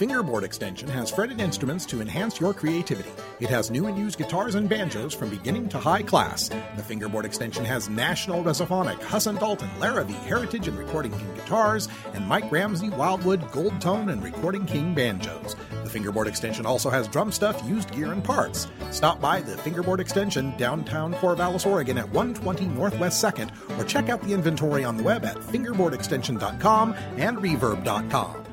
Fingerboard 0.00 0.44
extension 0.44 0.88
has 0.88 1.10
fretted 1.10 1.42
instruments 1.42 1.84
to 1.84 2.00
enhance 2.00 2.40
your 2.40 2.54
creativity. 2.54 3.10
It 3.38 3.50
has 3.50 3.70
new 3.70 3.86
and 3.86 3.98
used 3.98 4.16
guitars 4.16 4.54
and 4.54 4.66
banjos 4.66 5.12
from 5.12 5.28
beginning 5.28 5.68
to 5.68 5.78
high 5.78 6.02
class. 6.02 6.48
The 6.48 6.82
Fingerboard 6.82 7.26
extension 7.26 7.66
has 7.66 7.90
National 7.90 8.42
Resophonic, 8.42 8.98
Huss 9.02 9.24
& 9.24 9.38
Dalton, 9.38 9.68
Larrabee, 9.78 10.14
Heritage 10.14 10.68
and 10.68 10.78
Recording 10.78 11.12
King 11.12 11.34
guitars, 11.34 11.86
and 12.14 12.26
Mike 12.26 12.50
Ramsey, 12.50 12.88
Wildwood, 12.88 13.52
Gold 13.52 13.78
Tone, 13.78 14.08
and 14.08 14.24
Recording 14.24 14.64
King 14.64 14.94
banjos. 14.94 15.54
The 15.84 15.90
Fingerboard 15.90 16.28
extension 16.28 16.64
also 16.64 16.88
has 16.88 17.06
drum 17.06 17.30
stuff, 17.30 17.62
used 17.68 17.92
gear, 17.92 18.12
and 18.12 18.24
parts. 18.24 18.68
Stop 18.92 19.20
by 19.20 19.42
the 19.42 19.58
Fingerboard 19.58 20.00
extension, 20.00 20.56
downtown 20.56 21.12
Corvallis, 21.12 21.66
Oregon 21.66 21.98
at 21.98 22.08
120 22.08 22.68
Northwest 22.68 23.22
2nd, 23.22 23.50
or 23.78 23.84
check 23.84 24.08
out 24.08 24.22
the 24.22 24.32
inventory 24.32 24.82
on 24.82 24.96
the 24.96 25.02
web 25.02 25.26
at 25.26 25.36
fingerboardextension.com 25.36 26.94
and 27.18 27.36
reverb.com. 27.36 28.49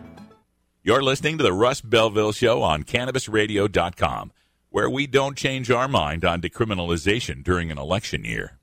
You're 0.88 1.04
listening 1.04 1.38
to 1.38 1.44
the 1.44 1.52
Russ 1.52 1.82
Belville 1.82 2.32
Show 2.32 2.64
on 2.64 2.84
CannabisRadio.com, 2.84 4.32
where 4.70 4.90
we 4.90 5.06
don't 5.06 5.36
change 5.36 5.70
our 5.70 5.90
mind 5.90 6.24
on 6.24 6.40
decriminalization 6.40 7.44
during 7.44 7.70
an 7.72 7.78
election 7.78 8.24
year. 8.24 8.58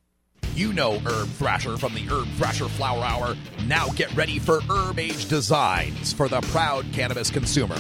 You 0.55 0.73
know 0.73 1.01
Herb 1.01 1.29
Thrasher 1.29 1.77
from 1.77 1.93
the 1.93 2.01
Herb 2.07 2.27
Thrasher 2.39 2.71
Flower 2.71 3.05
Hour. 3.05 3.37
Now 3.67 3.89
get 3.89 4.11
ready 4.17 4.39
for 4.39 4.63
Herb 4.71 4.99
Age 4.99 5.29
Designs 5.29 6.15
for 6.15 6.31
the 6.31 6.41
proud 6.41 6.87
cannabis 6.95 7.31
consumer. 7.31 7.77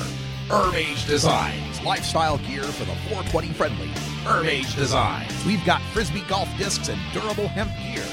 Herb 0.51 0.75
Age 0.75 1.07
Designs, 1.07 1.83
lifestyle 1.83 2.37
gear 2.37 2.65
for 2.65 2.85
the 2.85 2.97
420 3.09 3.49
friendly. 3.55 3.89
Herb 4.27 4.45
Age 4.45 4.77
Designs, 4.77 5.33
we've 5.47 5.65
got 5.65 5.81
frisbee 5.95 6.25
golf 6.29 6.51
discs 6.59 6.91
and 6.91 7.01
durable 7.15 7.49
hemp 7.49 7.71
gear. 7.79 8.05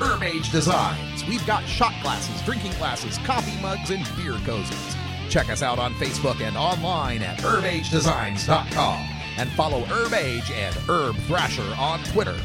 Herb 0.00 0.24
Age 0.24 0.50
Designs, 0.50 1.24
we've 1.26 1.46
got 1.46 1.64
shot 1.66 1.94
glasses, 2.02 2.42
drinking 2.44 2.72
glasses, 2.72 3.18
coffee 3.18 3.62
mugs, 3.62 3.90
and 3.90 4.04
beer 4.16 4.34
cozies. 4.44 5.05
Check 5.28 5.50
us 5.50 5.62
out 5.62 5.78
on 5.78 5.94
Facebook 5.94 6.40
and 6.40 6.56
online 6.56 7.22
at 7.22 7.38
herbagedesigns.com 7.38 9.08
and 9.38 9.50
follow 9.50 9.84
Herb 9.84 10.12
Age 10.12 10.50
and 10.50 10.74
Herb 10.88 11.16
Thrasher 11.26 11.74
on 11.78 12.02
Twitter. 12.04 12.36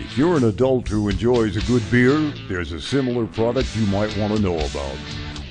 If 0.00 0.16
you're 0.16 0.36
an 0.36 0.44
adult 0.44 0.88
who 0.88 1.08
enjoys 1.08 1.56
a 1.56 1.66
good 1.66 1.82
beer, 1.90 2.18
there's 2.48 2.72
a 2.72 2.80
similar 2.80 3.26
product 3.26 3.74
you 3.76 3.86
might 3.86 4.16
want 4.16 4.36
to 4.36 4.42
know 4.42 4.56
about. 4.56 4.96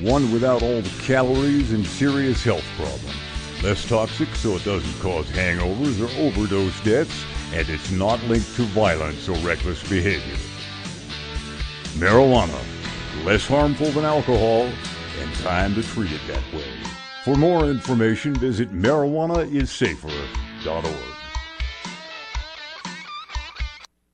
One 0.01 0.31
without 0.31 0.61
all 0.61 0.81
the 0.81 1.03
calories 1.03 1.71
and 1.71 1.85
serious 1.85 2.43
health 2.43 2.65
problems. 2.75 3.15
Less 3.63 3.87
toxic 3.87 4.29
so 4.35 4.55
it 4.55 4.63
doesn't 4.63 5.01
cause 5.01 5.25
hangovers 5.31 5.99
or 5.99 6.21
overdose 6.21 6.79
deaths, 6.83 7.25
and 7.53 7.67
it's 7.69 7.91
not 7.91 8.21
linked 8.25 8.55
to 8.55 8.63
violence 8.63 9.27
or 9.27 9.35
reckless 9.37 9.81
behavior. 9.89 10.37
Marijuana. 11.95 12.59
Less 13.25 13.47
harmful 13.47 13.89
than 13.91 14.05
alcohol, 14.05 14.69
and 15.19 15.33
time 15.35 15.75
to 15.75 15.83
treat 15.83 16.11
it 16.11 16.21
that 16.27 16.43
way. 16.53 16.65
For 17.23 17.35
more 17.35 17.69
information, 17.69 18.33
visit 18.35 18.71
marijuanaissafer.org. 18.71 20.95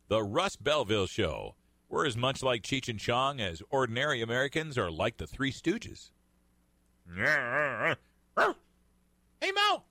The 0.08 0.24
Russ 0.24 0.56
Belville 0.56 1.08
Show. 1.08 1.56
We're 1.90 2.06
as 2.08 2.18
much 2.18 2.42
like 2.42 2.64
Cheech 2.64 2.90
and 2.90 3.00
Chong 3.00 3.40
as 3.40 3.62
ordinary 3.70 4.22
Americans 4.22 4.78
are 4.78 4.90
like 4.90 5.18
the 5.18 5.28
Three 5.28 5.52
Stooges. 5.52 6.10
Hey, 7.16 7.96
Moe! 9.52 9.84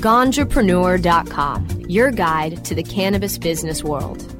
Ganjapreneur.com, 0.00 1.80
your 1.88 2.10
guide 2.10 2.64
to 2.64 2.74
the 2.74 2.82
cannabis 2.82 3.38
business 3.38 3.84
world. 3.84 4.39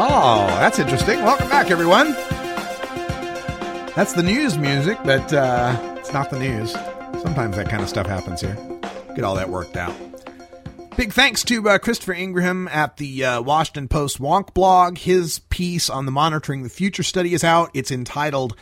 Oh, 0.00 0.46
that's 0.60 0.78
interesting. 0.78 1.24
Welcome 1.24 1.48
back, 1.48 1.72
everyone. 1.72 2.12
That's 3.96 4.12
the 4.12 4.22
news 4.22 4.56
music, 4.56 4.96
but 5.02 5.32
uh, 5.32 5.96
it's 5.98 6.12
not 6.12 6.30
the 6.30 6.38
news. 6.38 6.70
Sometimes 7.20 7.56
that 7.56 7.68
kind 7.68 7.82
of 7.82 7.88
stuff 7.88 8.06
happens 8.06 8.40
here. 8.40 8.56
Get 9.16 9.24
all 9.24 9.34
that 9.34 9.48
worked 9.50 9.76
out. 9.76 9.92
Big 10.96 11.12
thanks 11.12 11.42
to 11.42 11.68
uh, 11.68 11.78
Christopher 11.78 12.12
Ingraham 12.12 12.68
at 12.68 12.98
the 12.98 13.24
uh, 13.24 13.42
Washington 13.42 13.88
Post 13.88 14.20
Wonk 14.20 14.54
blog. 14.54 14.98
His 14.98 15.40
piece 15.50 15.90
on 15.90 16.06
the 16.06 16.12
Monitoring 16.12 16.62
the 16.62 16.68
Future 16.68 17.02
study 17.02 17.34
is 17.34 17.42
out. 17.42 17.68
It's 17.74 17.90
entitled 17.90 18.54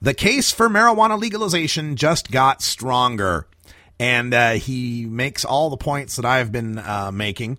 The 0.00 0.14
Case 0.14 0.52
for 0.52 0.68
Marijuana 0.68 1.18
Legalization 1.18 1.96
Just 1.96 2.30
Got 2.30 2.62
Stronger. 2.62 3.48
And 3.98 4.32
uh, 4.32 4.52
he 4.52 5.04
makes 5.04 5.44
all 5.44 5.68
the 5.68 5.76
points 5.76 6.14
that 6.14 6.24
I've 6.24 6.52
been 6.52 6.78
uh, 6.78 7.10
making. 7.12 7.58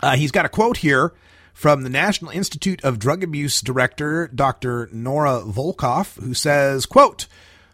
Uh, 0.00 0.16
he's 0.16 0.30
got 0.30 0.46
a 0.46 0.48
quote 0.48 0.78
here 0.78 1.12
from 1.52 1.82
the 1.82 1.90
National 1.90 2.30
Institute 2.30 2.82
of 2.84 2.98
Drug 2.98 3.22
Abuse 3.22 3.60
director 3.60 4.28
Dr. 4.34 4.88
Nora 4.92 5.42
Volkow, 5.42 6.20
who 6.20 6.34
says, 6.34 6.86
quote, 6.86 7.26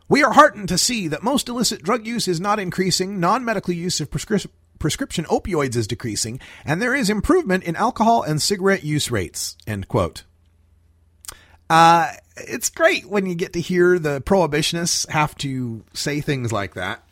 we 0.09 0.23
are 0.23 0.33
heartened 0.33 0.69
to 0.69 0.79
see 0.79 1.09
that 1.09 1.23
most 1.23 1.49
illicit 1.49 1.83
drug 1.83 2.07
use 2.07 2.29
is 2.29 2.41
not 2.41 2.59
increasing, 2.59 3.21
non-medical 3.21 3.75
use 3.75 4.01
of 4.01 4.11
prescri- 4.11 4.47
prescription 4.79 5.25
opioids 5.27 5.77
is 5.77 5.87
decreasing, 5.87 6.41
and 6.65 6.81
there 6.81 6.95
is 6.95 7.11
improvement 7.11 7.65
in 7.65 7.77
alcohol 7.77 8.23
and 8.23 8.41
cigarette 8.41 8.85
use 8.85 9.11
rates, 9.11 9.57
end 9.67 9.89
quote. 9.89 10.25
Uh, 11.69 12.13
it's 12.37 12.71
great 12.71 13.07
when 13.07 13.27
you 13.27 13.35
get 13.35 13.53
to 13.53 13.61
hear 13.61 13.99
the 13.99 14.23
prohibitionists 14.23 15.09
have 15.11 15.37
to 15.37 15.85
say 15.93 16.21
things 16.21 16.53
like 16.53 16.75
that. 16.75 17.05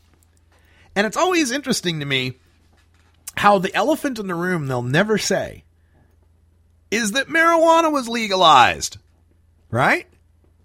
And 0.95 1.07
it's 1.07 1.17
always 1.17 1.51
interesting 1.51 2.01
to 2.01 2.07
me 2.07 2.39
how 3.37 3.59
the 3.59 3.75
elephant 3.75 4.19
in 4.19 4.29
the 4.29 4.35
room 4.35 4.67
they'll 4.67 4.81
never 4.81 5.19
say 5.19 5.65
is 6.91 7.13
that 7.13 7.29
marijuana 7.29 7.93
was 7.93 8.09
legalized, 8.09 8.99
right? 9.71 10.07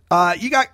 Uh, 0.10 0.36
you 0.38 0.50
got 0.50 0.68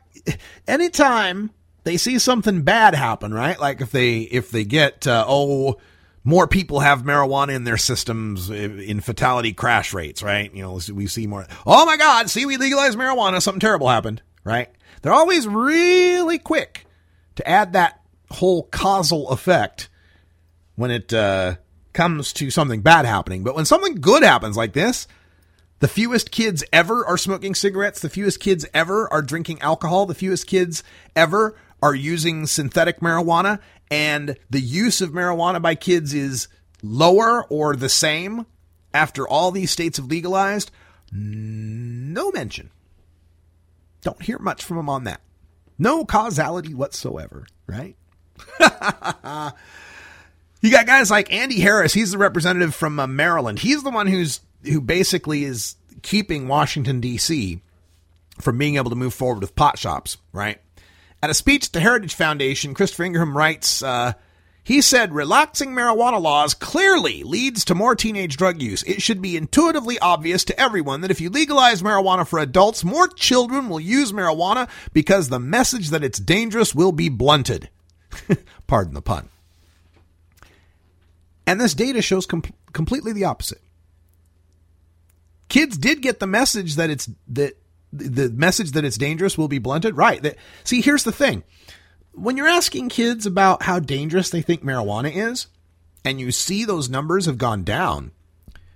anytime 0.67 1.51
they 1.83 1.97
see 1.97 2.19
something 2.19 2.63
bad 2.63 2.95
happen, 2.95 3.33
right? 3.33 3.59
Like 3.59 3.81
if 3.81 3.91
they 3.91 4.19
if 4.19 4.51
they 4.51 4.65
get 4.65 5.07
uh, 5.07 5.25
oh 5.27 5.77
more 6.23 6.45
people 6.47 6.81
have 6.81 7.03
marijuana 7.03 7.55
in 7.55 7.63
their 7.63 7.77
systems 7.77 8.49
in 8.49 8.99
fatality 8.99 9.53
crash 9.53 9.93
rates, 9.93 10.21
right? 10.21 10.53
You 10.53 10.61
know, 10.61 10.79
we 10.93 11.07
see 11.07 11.25
more. 11.25 11.47
Oh 11.65 11.85
my 11.85 11.95
God! 11.95 12.29
See, 12.29 12.45
we 12.45 12.57
legalized 12.57 12.97
marijuana. 12.97 13.41
Something 13.41 13.61
terrible 13.61 13.87
happened, 13.87 14.21
right? 14.43 14.69
They're 15.01 15.13
always 15.13 15.47
really 15.47 16.37
quick 16.37 16.85
to 17.35 17.47
add 17.47 17.73
that 17.73 18.01
whole 18.29 18.63
causal 18.63 19.29
effect 19.29 19.87
when 20.75 20.91
it 20.91 21.13
uh, 21.13 21.55
comes 21.93 22.33
to 22.33 22.51
something 22.51 22.81
bad 22.81 23.05
happening. 23.05 23.43
But 23.43 23.55
when 23.55 23.65
something 23.65 23.95
good 23.95 24.23
happens 24.23 24.57
like 24.57 24.73
this, 24.73 25.07
the 25.79 25.87
fewest 25.87 26.31
kids 26.31 26.63
ever 26.73 27.05
are 27.05 27.17
smoking 27.17 27.53
cigarettes. 27.53 27.99
The 27.99 28.09
fewest 28.09 28.39
kids 28.39 28.65
ever 28.73 29.11
are 29.13 29.21
drinking 29.21 29.61
alcohol. 29.61 30.05
The 30.05 30.15
fewest 30.15 30.47
kids 30.47 30.83
ever 31.15 31.55
are 31.81 31.93
using 31.93 32.47
synthetic 32.47 32.99
marijuana. 32.99 33.59
And 33.91 34.37
the 34.49 34.59
use 34.61 35.01
of 35.01 35.11
marijuana 35.11 35.61
by 35.61 35.75
kids 35.75 36.13
is 36.13 36.47
lower 36.81 37.45
or 37.45 37.75
the 37.75 37.89
same 37.89 38.45
after 38.93 39.27
all 39.27 39.51
these 39.51 39.71
states 39.71 39.97
have 39.97 40.07
legalized. 40.07 40.71
No 41.11 42.31
mention. 42.31 42.71
Don't 44.01 44.21
hear 44.21 44.39
much 44.39 44.63
from 44.63 44.77
them 44.77 44.89
on 44.89 45.03
that. 45.03 45.21
No 45.77 46.05
causality 46.05 46.73
whatsoever, 46.73 47.45
right? 47.67 47.95
you 50.61 50.71
got 50.71 50.87
guys 50.87 51.11
like 51.11 51.31
Andy 51.31 51.59
Harris. 51.59 51.93
He's 51.93 52.11
the 52.11 52.17
representative 52.17 52.73
from 52.73 52.99
uh, 52.99 53.05
Maryland. 53.07 53.59
He's 53.59 53.83
the 53.83 53.91
one 53.91 54.07
who's 54.07 54.41
who 54.63 54.81
basically 54.81 55.43
is 55.43 55.75
keeping 56.01 56.47
Washington 56.47 57.01
D.C. 57.01 57.61
from 58.39 58.57
being 58.57 58.75
able 58.75 58.89
to 58.89 58.95
move 58.95 59.13
forward 59.13 59.41
with 59.41 59.55
pot 59.55 59.77
shops. 59.79 60.17
Right. 60.31 60.59
At 61.21 61.29
a 61.29 61.33
speech 61.33 61.67
at 61.67 61.73
the 61.73 61.79
Heritage 61.79 62.13
Foundation, 62.13 62.73
Christopher 62.73 63.03
Ingraham 63.03 63.35
writes. 63.35 63.81
Uh, 63.81 64.13
he 64.67 64.81
said, 64.81 65.13
relaxing 65.13 65.69
marijuana 65.69 66.21
laws 66.21 66.53
clearly 66.53 67.23
leads 67.23 67.63
to 67.63 67.73
more 67.73 67.95
teenage 67.95 68.35
drug 68.35 68.61
use. 68.61 68.83
It 68.83 69.01
should 69.01 69.21
be 69.21 69.37
intuitively 69.37 69.97
obvious 69.99 70.43
to 70.43 70.59
everyone 70.59 70.99
that 70.99 71.09
if 71.09 71.21
you 71.21 71.29
legalize 71.29 71.81
marijuana 71.81 72.27
for 72.27 72.37
adults, 72.37 72.83
more 72.83 73.07
children 73.07 73.69
will 73.69 73.79
use 73.79 74.11
marijuana 74.11 74.67
because 74.91 75.29
the 75.29 75.39
message 75.39 75.91
that 75.91 76.03
it's 76.03 76.19
dangerous 76.19 76.75
will 76.75 76.91
be 76.91 77.07
blunted. 77.07 77.69
Pardon 78.67 78.93
the 78.93 79.01
pun. 79.01 79.29
And 81.45 81.61
this 81.61 81.73
data 81.73 82.01
shows 82.01 82.25
com- 82.25 82.43
completely 82.73 83.13
the 83.13 83.23
opposite. 83.23 83.61
Kids 85.49 85.77
did 85.77 86.01
get 86.01 86.19
the 86.19 86.27
message 86.27 86.75
that 86.75 86.89
it's 86.89 87.09
that 87.29 87.57
the 87.93 88.29
message 88.29 88.71
that 88.71 88.83
it's 88.83 88.97
dangerous 88.97 89.37
will 89.37 89.47
be 89.47 89.59
blunted. 89.59 89.95
Right. 89.95 90.21
That, 90.21 90.35
see, 90.63 90.81
here's 90.81 91.03
the 91.03 91.11
thing. 91.11 91.43
When 92.13 92.35
you're 92.35 92.47
asking 92.47 92.89
kids 92.89 93.25
about 93.25 93.63
how 93.63 93.79
dangerous 93.79 94.29
they 94.29 94.41
think 94.41 94.63
marijuana 94.63 95.11
is, 95.13 95.47
and 96.03 96.19
you 96.19 96.31
see 96.31 96.65
those 96.65 96.89
numbers 96.89 97.25
have 97.25 97.37
gone 97.37 97.63
down, 97.63 98.11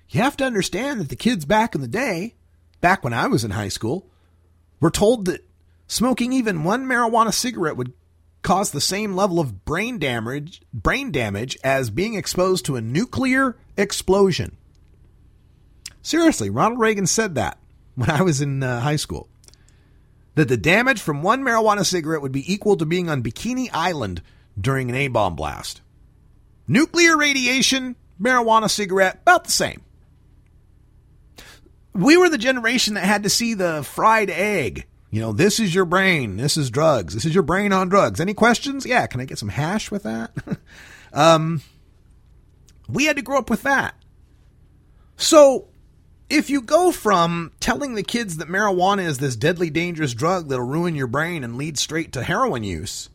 you 0.10 0.22
have 0.22 0.38
to 0.38 0.45
understand 0.45 0.99
that 0.99 1.10
the 1.10 1.15
kids 1.15 1.45
back 1.45 1.73
in 1.76 1.81
the 1.81 1.88
day, 1.88 2.35
back 2.81 3.03
when 3.03 3.14
I 3.14 3.27
was 3.27 3.43
in 3.43 3.52
high 3.52 3.69
school, 3.69 4.07
were 4.80 4.91
told 4.91 5.26
that 5.26 5.45
smoking 5.88 6.34
even 6.34 6.64
one 6.64 6.85
marijuana 6.85 7.34
cigarette 7.34 7.77
would 7.77 7.93
cause 8.41 8.72
the 8.72 8.81
same 8.81 9.15
level 9.15 9.39
of 9.39 9.65
brain 9.65 9.99
damage 9.99 10.61
brain 10.73 11.11
damage 11.11 11.57
as 11.64 11.89
being 11.89 12.15
exposed 12.15 12.65
to 12.65 12.76
a 12.76 12.81
nuclear 12.81 13.56
explosion. 13.77 14.57
Seriously, 16.02 16.49
Ronald 16.49 16.80
Reagan 16.80 17.07
said 17.07 17.36
that 17.36 17.57
when 17.95 18.10
I 18.10 18.22
was 18.22 18.41
in 18.41 18.64
uh, 18.64 18.80
high 18.82 18.95
school. 18.95 19.30
That 20.36 20.48
the 20.48 20.57
damage 20.57 21.02
from 21.02 21.23
one 21.23 21.44
marijuana 21.44 21.86
cigarette 21.86 22.22
would 22.22 22.32
be 22.32 22.52
equal 22.52 22.78
to 22.78 22.86
being 22.86 23.10
on 23.10 23.22
Bikini 23.22 23.69
Island 23.73 24.22
during 24.60 24.90
an 24.90 24.95
A 24.95 25.07
bomb 25.10 25.36
blast. 25.36 25.82
Nuclear 26.68 27.18
radiation, 27.18 27.98
marijuana 28.19 28.69
cigarette, 28.69 29.19
about 29.22 29.44
the 29.44 29.52
same. 29.52 29.82
We 31.94 32.15
were 32.15 32.30
the 32.30 32.38
generation 32.38 32.94
that 32.94 33.03
had 33.03 33.23
to 33.23 33.30
see 33.30 33.53
the 33.53 33.84
fried 33.84 34.30
egg. 34.30 34.86
You 35.10 35.19
know, 35.19 35.34
this 35.34 35.60
is 35.60 35.76
your 35.76 35.84
brain. 35.84 36.38
This 36.38 36.56
is 36.56 36.69
drugs. 36.69 37.14
This 37.14 37.26
is 37.26 37.34
your 37.34 37.44
brain 37.44 37.73
on 37.73 37.90
drugs. 37.90 38.22
Any 38.22 38.34
questions? 38.34 38.86
Yeah, 38.86 39.06
can 39.07 39.19
I 39.19 39.26
get 39.26 39.38
some 39.38 39.49
hash 39.49 39.91
with 39.91 40.03
that? 40.03 40.32
um, 41.14 41.61
we 42.88 43.06
had 43.06 43.18
to 43.18 43.22
grow 43.22 43.38
up 43.38 43.49
with 43.49 43.64
that. 43.64 43.95
So 45.18 45.68
if 46.31 46.49
you 46.49 46.61
go 46.61 46.91
from 46.91 47.51
telling 47.59 47.95
the 47.95 48.03
kids 48.03 48.37
that 48.37 48.47
marijuana 48.47 49.05
is 49.05 49.17
this 49.17 49.35
deadly 49.35 49.69
dangerous 49.69 50.13
drug 50.13 50.47
that'll 50.47 50.65
ruin 50.65 50.95
your 50.95 51.07
brain 51.07 51.43
and 51.43 51.57
lead 51.57 51.77
straight 51.77 52.13
to 52.13 52.23
heroin 52.23 52.63
use, 52.63 53.09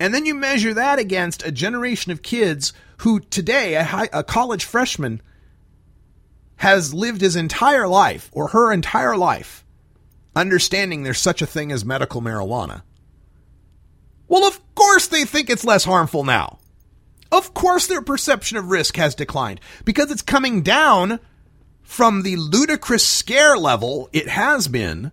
and 0.00 0.12
then 0.12 0.26
you 0.26 0.34
measure 0.34 0.74
that 0.74 0.98
against 0.98 1.46
a 1.46 1.52
generation 1.52 2.10
of 2.10 2.22
kids 2.22 2.72
who 2.98 3.20
today, 3.20 3.74
a, 3.74 3.84
high, 3.84 4.08
a 4.12 4.24
college 4.24 4.64
freshman, 4.64 5.22
has 6.56 6.92
lived 6.92 7.20
his 7.20 7.36
entire 7.36 7.86
life 7.86 8.28
or 8.32 8.48
her 8.48 8.72
entire 8.72 9.16
life 9.16 9.64
understanding 10.34 11.02
there's 11.02 11.18
such 11.18 11.42
a 11.42 11.46
thing 11.46 11.72
as 11.72 11.84
medical 11.84 12.20
marijuana. 12.20 12.82
Well, 14.28 14.44
of 14.44 14.60
course 14.74 15.08
they 15.08 15.24
think 15.24 15.50
it's 15.50 15.64
less 15.64 15.84
harmful 15.84 16.24
now. 16.24 16.58
Of 17.30 17.54
course 17.54 17.86
their 17.86 18.02
perception 18.02 18.56
of 18.56 18.70
risk 18.70 18.96
has 18.96 19.14
declined 19.14 19.60
because 19.84 20.10
it's 20.10 20.22
coming 20.22 20.62
down 20.62 21.20
from 21.88 22.22
the 22.22 22.36
ludicrous 22.36 23.02
scare 23.02 23.56
level 23.56 24.10
it 24.12 24.28
has 24.28 24.68
been 24.68 25.10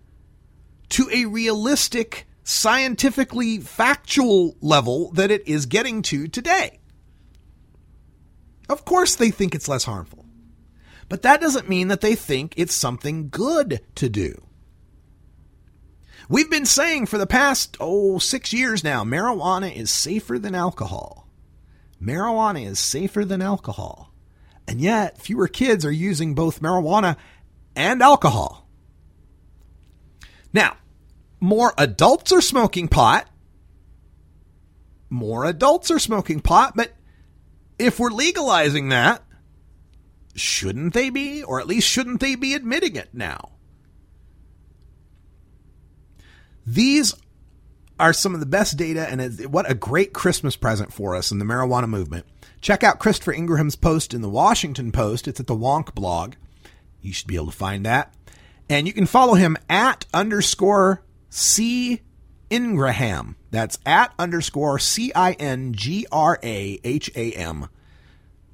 to 0.90 1.08
a 1.10 1.24
realistic, 1.24 2.26
scientifically 2.44 3.58
factual 3.58 4.54
level 4.60 5.10
that 5.12 5.30
it 5.30 5.48
is 5.48 5.64
getting 5.64 6.02
to 6.02 6.28
today. 6.28 6.78
Of 8.68 8.84
course, 8.84 9.14
they 9.16 9.30
think 9.30 9.54
it's 9.54 9.68
less 9.68 9.84
harmful. 9.84 10.26
But 11.08 11.22
that 11.22 11.40
doesn't 11.40 11.68
mean 11.68 11.88
that 11.88 12.02
they 12.02 12.14
think 12.14 12.52
it's 12.58 12.74
something 12.74 13.30
good 13.30 13.80
to 13.94 14.10
do. 14.10 14.44
We've 16.28 16.50
been 16.50 16.66
saying 16.66 17.06
for 17.06 17.16
the 17.16 17.26
past, 17.26 17.78
oh, 17.80 18.18
six 18.18 18.52
years 18.52 18.84
now 18.84 19.02
marijuana 19.02 19.74
is 19.74 19.90
safer 19.90 20.38
than 20.38 20.54
alcohol. 20.54 21.26
Marijuana 22.02 22.66
is 22.66 22.78
safer 22.78 23.24
than 23.24 23.40
alcohol. 23.40 24.05
And 24.68 24.80
yet, 24.80 25.18
fewer 25.18 25.48
kids 25.48 25.84
are 25.84 25.92
using 25.92 26.34
both 26.34 26.60
marijuana 26.60 27.16
and 27.74 28.02
alcohol. 28.02 28.68
Now, 30.52 30.76
more 31.40 31.72
adults 31.78 32.32
are 32.32 32.40
smoking 32.40 32.88
pot. 32.88 33.28
More 35.08 35.44
adults 35.44 35.90
are 35.90 35.98
smoking 35.98 36.40
pot, 36.40 36.72
but 36.74 36.92
if 37.78 38.00
we're 38.00 38.10
legalizing 38.10 38.88
that, 38.88 39.22
shouldn't 40.34 40.94
they 40.94 41.10
be? 41.10 41.44
Or 41.44 41.60
at 41.60 41.66
least 41.66 41.88
shouldn't 41.88 42.20
they 42.20 42.34
be 42.34 42.54
admitting 42.54 42.96
it 42.96 43.10
now? 43.12 43.50
These 46.66 47.14
are 48.00 48.12
some 48.12 48.34
of 48.34 48.40
the 48.40 48.46
best 48.46 48.76
data, 48.76 49.08
and 49.08 49.46
what 49.46 49.70
a 49.70 49.74
great 49.74 50.12
Christmas 50.12 50.56
present 50.56 50.92
for 50.92 51.14
us 51.14 51.30
in 51.30 51.38
the 51.38 51.44
marijuana 51.44 51.88
movement. 51.88 52.26
Check 52.66 52.82
out 52.82 52.98
Christopher 52.98 53.32
Ingraham's 53.32 53.76
post 53.76 54.12
in 54.12 54.22
the 54.22 54.28
Washington 54.28 54.90
Post. 54.90 55.28
It's 55.28 55.38
at 55.38 55.46
the 55.46 55.54
Wonk 55.54 55.94
blog. 55.94 56.34
You 57.00 57.12
should 57.12 57.28
be 57.28 57.36
able 57.36 57.46
to 57.46 57.52
find 57.52 57.86
that. 57.86 58.12
And 58.68 58.88
you 58.88 58.92
can 58.92 59.06
follow 59.06 59.34
him 59.34 59.56
at 59.70 60.04
underscore 60.12 61.04
C 61.30 62.02
Ingraham. 62.50 63.36
That's 63.52 63.78
at 63.86 64.12
underscore 64.18 64.80
C 64.80 65.12
I 65.14 65.34
N 65.34 65.74
G 65.74 66.08
R 66.10 66.40
A 66.42 66.80
H 66.82 67.08
A 67.14 67.30
M. 67.34 67.68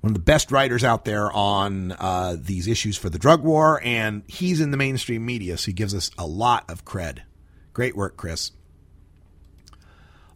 One 0.03 0.11
of 0.11 0.13
the 0.13 0.21
best 0.21 0.53
writers 0.53 0.85
out 0.85 1.07
there 1.07 1.33
on 1.33 1.93
uh, 1.93 2.37
these 2.39 2.69
issues 2.69 2.99
for 2.99 3.09
the 3.09 3.19
drug 3.19 3.43
war, 3.43 3.81
and 3.83 4.25
he's 4.27 4.61
in 4.61 4.73
the 4.73 4.77
mainstream 4.77 5.25
media, 5.25 5.57
so 5.57 5.65
he 5.65 5.73
gives 5.73 5.95
us 5.95 6.11
a 6.19 6.27
lot 6.27 6.71
of 6.71 6.85
cred. 6.85 7.21
Great 7.73 7.97
work, 7.97 8.19
Chris. 8.19 8.51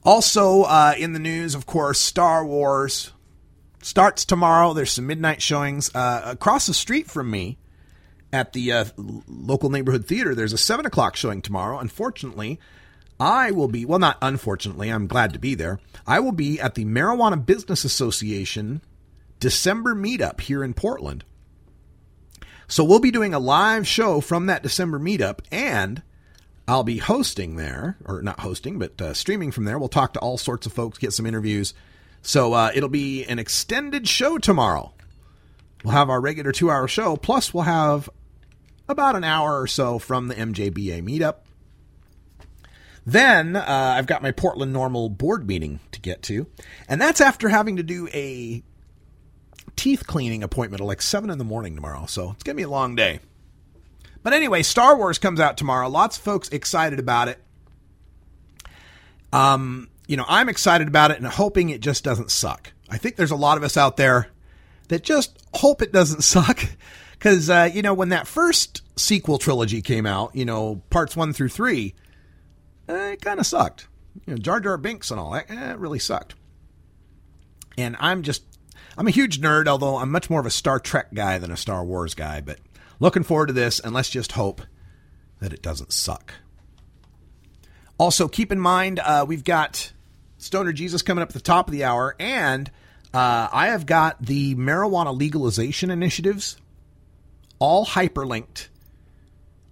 Also, 0.02 0.62
uh, 0.62 0.94
in 0.96 1.12
the 1.12 1.18
news, 1.18 1.54
of 1.54 1.66
course, 1.66 2.00
Star 2.00 2.42
Wars 2.46 3.12
starts 3.86 4.24
tomorrow. 4.24 4.74
There's 4.74 4.90
some 4.90 5.06
midnight 5.06 5.40
showings 5.40 5.94
uh, 5.94 6.22
across 6.24 6.66
the 6.66 6.74
street 6.74 7.08
from 7.08 7.30
me 7.30 7.56
at 8.32 8.52
the 8.52 8.72
uh, 8.72 8.84
local 8.96 9.70
neighborhood 9.70 10.06
theater. 10.06 10.34
There's 10.34 10.52
a 10.52 10.58
seven 10.58 10.86
o'clock 10.86 11.14
showing 11.14 11.40
tomorrow. 11.40 11.78
Unfortunately, 11.78 12.58
I 13.20 13.52
will 13.52 13.68
be 13.68 13.84
well, 13.84 14.00
not 14.00 14.18
unfortunately. 14.20 14.90
I'm 14.90 15.06
glad 15.06 15.32
to 15.32 15.38
be 15.38 15.54
there. 15.54 15.78
I 16.06 16.18
will 16.18 16.32
be 16.32 16.60
at 16.60 16.74
the 16.74 16.84
Marijuana 16.84 17.44
Business 17.46 17.84
Association 17.84 18.82
December 19.38 19.94
meetup 19.94 20.40
here 20.40 20.64
in 20.64 20.74
Portland. 20.74 21.24
So 22.66 22.82
we'll 22.82 22.98
be 22.98 23.12
doing 23.12 23.32
a 23.32 23.38
live 23.38 23.86
show 23.86 24.20
from 24.20 24.46
that 24.46 24.64
December 24.64 24.98
meetup, 24.98 25.38
and 25.52 26.02
I'll 26.66 26.82
be 26.82 26.98
hosting 26.98 27.54
there, 27.54 27.96
or 28.04 28.20
not 28.20 28.40
hosting, 28.40 28.80
but 28.80 29.00
uh, 29.00 29.14
streaming 29.14 29.52
from 29.52 29.64
there. 29.64 29.78
We'll 29.78 29.88
talk 29.88 30.12
to 30.14 30.18
all 30.18 30.36
sorts 30.36 30.66
of 30.66 30.72
folks, 30.72 30.98
get 30.98 31.12
some 31.12 31.26
interviews 31.26 31.72
so 32.26 32.54
uh, 32.54 32.72
it'll 32.74 32.88
be 32.88 33.24
an 33.24 33.38
extended 33.38 34.08
show 34.08 34.36
tomorrow. 34.36 34.92
We'll 35.84 35.94
have 35.94 36.10
our 36.10 36.20
regular 36.20 36.50
two 36.50 36.72
hour 36.72 36.88
show, 36.88 37.16
plus, 37.16 37.54
we'll 37.54 37.62
have 37.62 38.10
about 38.88 39.14
an 39.14 39.22
hour 39.22 39.60
or 39.60 39.68
so 39.68 40.00
from 40.00 40.26
the 40.26 40.34
MJBA 40.34 41.02
meetup. 41.02 41.36
Then 43.06 43.54
uh, 43.54 43.94
I've 43.96 44.08
got 44.08 44.22
my 44.22 44.32
Portland 44.32 44.74
NORML 44.74 45.16
board 45.16 45.46
meeting 45.46 45.78
to 45.92 46.00
get 46.00 46.22
to, 46.24 46.48
and 46.88 47.00
that's 47.00 47.20
after 47.20 47.48
having 47.48 47.76
to 47.76 47.84
do 47.84 48.08
a 48.12 48.64
teeth 49.76 50.08
cleaning 50.08 50.42
appointment 50.42 50.80
at 50.80 50.86
like 50.86 51.02
7 51.02 51.30
in 51.30 51.38
the 51.38 51.44
morning 51.44 51.76
tomorrow. 51.76 52.06
So 52.06 52.32
it's 52.32 52.42
going 52.42 52.56
to 52.56 52.60
be 52.60 52.64
a 52.64 52.68
long 52.68 52.96
day. 52.96 53.20
But 54.24 54.32
anyway, 54.32 54.64
Star 54.64 54.96
Wars 54.96 55.20
comes 55.20 55.38
out 55.38 55.56
tomorrow. 55.56 55.88
Lots 55.88 56.16
of 56.16 56.24
folks 56.24 56.48
excited 56.48 56.98
about 56.98 57.28
it. 57.28 57.38
Um, 59.32 59.88
you 60.06 60.16
know, 60.16 60.24
I'm 60.28 60.48
excited 60.48 60.88
about 60.88 61.10
it 61.10 61.18
and 61.18 61.26
hoping 61.26 61.70
it 61.70 61.80
just 61.80 62.04
doesn't 62.04 62.30
suck. 62.30 62.72
I 62.88 62.98
think 62.98 63.16
there's 63.16 63.30
a 63.30 63.36
lot 63.36 63.56
of 63.56 63.64
us 63.64 63.76
out 63.76 63.96
there 63.96 64.28
that 64.88 65.02
just 65.02 65.42
hope 65.54 65.82
it 65.82 65.92
doesn't 65.92 66.22
suck. 66.22 66.64
Because, 67.12 67.48
uh, 67.48 67.70
you 67.72 67.82
know, 67.82 67.94
when 67.94 68.10
that 68.10 68.26
first 68.26 68.82
sequel 68.98 69.38
trilogy 69.38 69.82
came 69.82 70.06
out, 70.06 70.36
you 70.36 70.44
know, 70.44 70.82
parts 70.90 71.16
one 71.16 71.32
through 71.32 71.48
three, 71.48 71.94
eh, 72.88 73.12
it 73.12 73.22
kind 73.22 73.40
of 73.40 73.46
sucked. 73.46 73.88
You 74.26 74.34
know, 74.34 74.38
Jar 74.38 74.60
Jar 74.60 74.76
Binks 74.76 75.10
and 75.10 75.18
all 75.18 75.32
that, 75.32 75.50
eh, 75.50 75.72
it 75.72 75.78
really 75.78 75.98
sucked. 75.98 76.34
And 77.78 77.96
I'm 78.00 78.22
just, 78.22 78.42
I'm 78.96 79.06
a 79.06 79.10
huge 79.10 79.40
nerd, 79.40 79.66
although 79.66 79.96
I'm 79.96 80.10
much 80.10 80.30
more 80.30 80.40
of 80.40 80.46
a 80.46 80.50
Star 80.50 80.78
Trek 80.78 81.12
guy 81.12 81.38
than 81.38 81.50
a 81.50 81.56
Star 81.56 81.84
Wars 81.84 82.14
guy. 82.14 82.40
But 82.40 82.58
looking 83.00 83.22
forward 83.22 83.46
to 83.46 83.52
this, 83.52 83.80
and 83.80 83.94
let's 83.94 84.10
just 84.10 84.32
hope 84.32 84.62
that 85.40 85.52
it 85.52 85.62
doesn't 85.62 85.92
suck. 85.92 86.34
Also, 87.98 88.28
keep 88.28 88.52
in 88.52 88.60
mind, 88.60 88.98
uh, 88.98 89.24
we've 89.26 89.44
got 89.44 89.92
Stoner 90.46 90.72
Jesus 90.72 91.02
coming 91.02 91.22
up 91.22 91.30
at 91.30 91.34
the 91.34 91.40
top 91.40 91.68
of 91.68 91.72
the 91.72 91.84
hour, 91.84 92.14
and 92.18 92.70
uh, 93.12 93.48
I 93.52 93.68
have 93.68 93.84
got 93.84 94.24
the 94.24 94.54
marijuana 94.54 95.16
legalization 95.16 95.90
initiatives 95.90 96.56
all 97.58 97.84
hyperlinked 97.84 98.68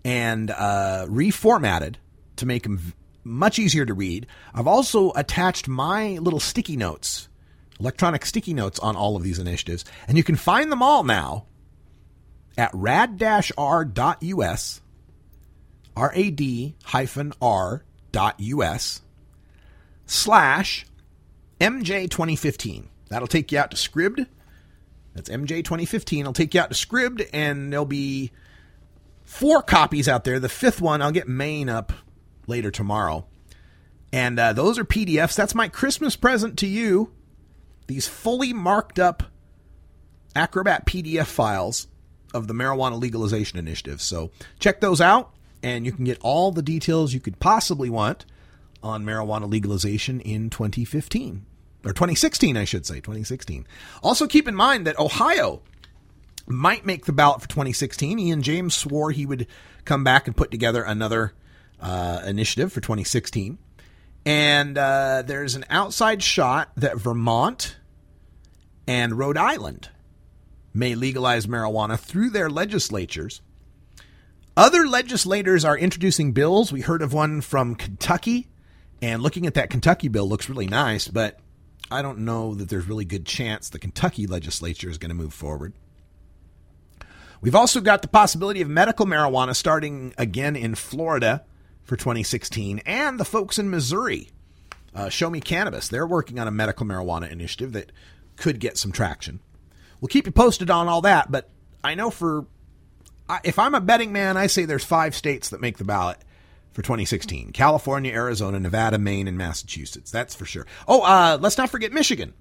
and 0.05 0.51
uh, 0.51 1.07
reformatted 1.09 1.97
to 2.37 2.47
make 2.47 2.65
them 2.65 2.93
much 3.23 3.59
easier 3.59 3.87
to 3.87 3.95
read. 3.95 4.27
I've 4.53 4.67
also 4.67 5.13
attached 5.13 5.69
my 5.69 6.19
little 6.19 6.41
sticky 6.41 6.77
notes, 6.77 7.29
electronic 7.79 8.27
sticky 8.27 8.55
notes 8.55 8.79
on 8.79 8.97
all 8.97 9.17
of 9.17 9.23
these 9.23 9.39
initiatives, 9.39 9.85
and 10.09 10.17
you 10.17 10.25
can 10.25 10.37
find 10.37 10.73
them 10.73 10.83
all 10.83 11.05
now 11.05 11.47
at 12.59 12.71
rad-r.us, 12.75 13.53
R-A-D 15.97 16.75
hyphen 16.85 17.33
R.us 17.41 19.01
slash 20.06 20.86
MJ 21.60 22.10
2015. 22.10 22.89
That'll 23.09 23.28
take 23.28 23.52
you 23.52 23.59
out 23.59 23.70
to 23.70 23.76
Scribd. 23.76 24.26
That's 25.14 25.28
MJ 25.28 25.62
2015. 25.62 26.20
It'll 26.20 26.32
take 26.32 26.55
you 26.55 26.60
out 26.60 26.70
to 26.70 26.86
Scribd, 26.86 27.28
and 27.32 27.72
there'll 27.72 27.86
be 27.86 28.32
four 29.24 29.62
copies 29.62 30.09
out 30.09 30.24
there. 30.24 30.40
The 30.40 30.48
fifth 30.48 30.81
one, 30.81 31.01
I'll 31.01 31.12
get 31.12 31.28
Maine 31.28 31.68
up 31.68 31.93
later 32.47 32.70
tomorrow. 32.70 33.26
And 34.12 34.39
uh, 34.39 34.52
those 34.52 34.78
are 34.78 34.85
PDFs. 34.85 35.35
That's 35.35 35.55
my 35.55 35.68
Christmas 35.68 36.16
present 36.16 36.59
to 36.59 36.66
you. 36.66 37.12
These 37.86 38.09
fully 38.09 38.52
marked 38.52 38.98
up 38.98 39.24
Acrobat 40.36 40.86
PDF 40.86 41.26
files 41.26 41.86
of 42.32 42.48
the 42.48 42.55
marijuana 42.55 43.01
legalization 43.01 43.59
initiative. 43.59 44.02
So 44.02 44.31
check 44.59 44.81
those 44.81 45.01
out, 45.01 45.32
and 45.62 45.86
you 45.86 45.93
can 45.93 46.05
get 46.05 46.18
all 46.20 46.51
the 46.51 46.62
details 46.62 47.14
you 47.14 47.20
could 47.20 47.39
possibly 47.39 47.89
want 47.89 48.24
on 48.85 49.05
marijuana 49.05 49.51
legalization 49.51 50.20
in 50.20 50.51
2015 50.51 51.44
or 51.85 51.93
2016, 51.93 52.56
I 52.56 52.65
should 52.65 52.86
say, 52.86 52.97
2016. 52.97 53.66
Also, 54.02 54.27
keep 54.27 54.47
in 54.47 54.55
mind 54.55 54.86
that 54.86 54.98
Ohio 54.98 55.62
might 56.47 56.86
make 56.86 57.06
the 57.06 57.12
ballot 57.12 57.43
for 57.43 57.48
2016. 57.48 58.19
Ian 58.19 58.43
James 58.43 58.77
swore 58.77 59.11
he 59.11 59.27
would 59.27 59.47
come 59.85 60.05
back 60.05 60.27
and 60.27 60.36
put 60.36 60.51
together 60.51 60.82
another 60.82 61.32
uh, 61.81 62.23
initiative 62.24 62.73
for 62.73 62.81
2016. 62.81 63.59
And 64.27 64.78
uh, 64.78 65.23
there's 65.27 65.55
an 65.55 65.65
outside 65.69 66.23
shot 66.23 66.70
that 66.77 66.97
Vermont 66.97 67.77
and 68.86 69.19
Rhode 69.19 69.36
Island 69.36 69.90
may 70.73 70.94
legalize 70.94 71.47
marijuana 71.47 71.98
through 71.98 72.31
their 72.31 72.51
legislatures. 72.51 73.40
Other 74.56 74.86
legislators 74.86 75.65
are 75.65 75.77
introducing 75.77 76.32
bills. 76.32 76.73
We 76.73 76.81
heard 76.81 77.02
of 77.02 77.12
one 77.12 77.40
from 77.40 77.74
Kentucky, 77.74 78.48
and 79.05 79.22
looking 79.22 79.47
at 79.47 79.52
that 79.52 79.68
Kentucky 79.68 80.09
bill 80.09 80.26
looks 80.26 80.48
really 80.48 80.66
nice, 80.66 81.09
but 81.09 81.39
I 81.90 82.01
don't 82.01 82.20
know 82.20 82.55
that 82.55 82.70
there's 82.70 82.89
really 82.89 83.05
good 83.05 83.26
chance 83.26 83.68
the 83.68 83.78
Kentucky 83.78 84.26
legislature 84.26 84.89
is 84.89 84.97
going 84.97 85.10
to 85.10 85.14
move 85.14 85.35
forward. 85.35 85.74
We've 87.43 87.55
also 87.55 87.82
got 87.82 88.01
the 88.01 88.09
possibility 88.09 88.62
of 88.62 88.70
medical 88.70 89.05
marijuana 89.05 89.55
starting 89.55 90.14
again 90.16 90.56
in 90.56 90.74
Florida 90.74 91.44
for 91.82 91.97
2016, 91.97 92.81
and 92.86 93.20
the 93.20 93.26
folks 93.26 93.59
in 93.59 93.68
Missouri, 93.68 94.31
uh, 94.94 95.10
Show 95.10 95.28
Me 95.28 95.43
Cannabis, 95.43 95.89
they're 95.89 96.06
working 96.06 96.39
on 96.39 96.48
a 96.48 96.51
medical 96.51 96.86
marijuana 96.86 97.31
initiative 97.31 97.74
that 97.74 97.93
could 98.36 98.59
get 98.59 98.78
some 98.78 98.90
traction. 98.90 99.40
We'll 100.01 100.09
keep 100.09 100.24
you 100.24 100.32
posted 100.32 100.70
on 100.70 100.89
all 100.89 101.02
that, 101.02 101.31
but 101.31 101.51
I 101.85 101.94
know 101.94 102.09
for 102.09 102.47
if 103.44 103.59
I'm 103.59 103.74
a 103.74 103.82
betting 103.82 104.12
man, 104.12 104.39
I 104.39 104.47
say 104.47 104.64
there's 104.64 104.82
five 104.82 105.14
states 105.14 105.51
that 105.51 105.60
make 105.60 105.76
the 105.76 105.85
ballot 105.85 106.16
for 106.75 106.83
2016 106.83 107.53
California, 107.53 108.13
Arizona, 108.13 108.61
Nevada, 108.61 108.99
Maine, 108.99 109.29
and 109.29 109.39
Massachusetts. 109.39 110.11
That's 110.11 110.35
for 110.35 110.45
sure. 110.45 110.67
Oh, 110.87 111.03
uh, 111.03 111.39
let's 111.41 111.57
not 111.57 111.71
forget 111.71 111.93
Michigan. 111.93 112.35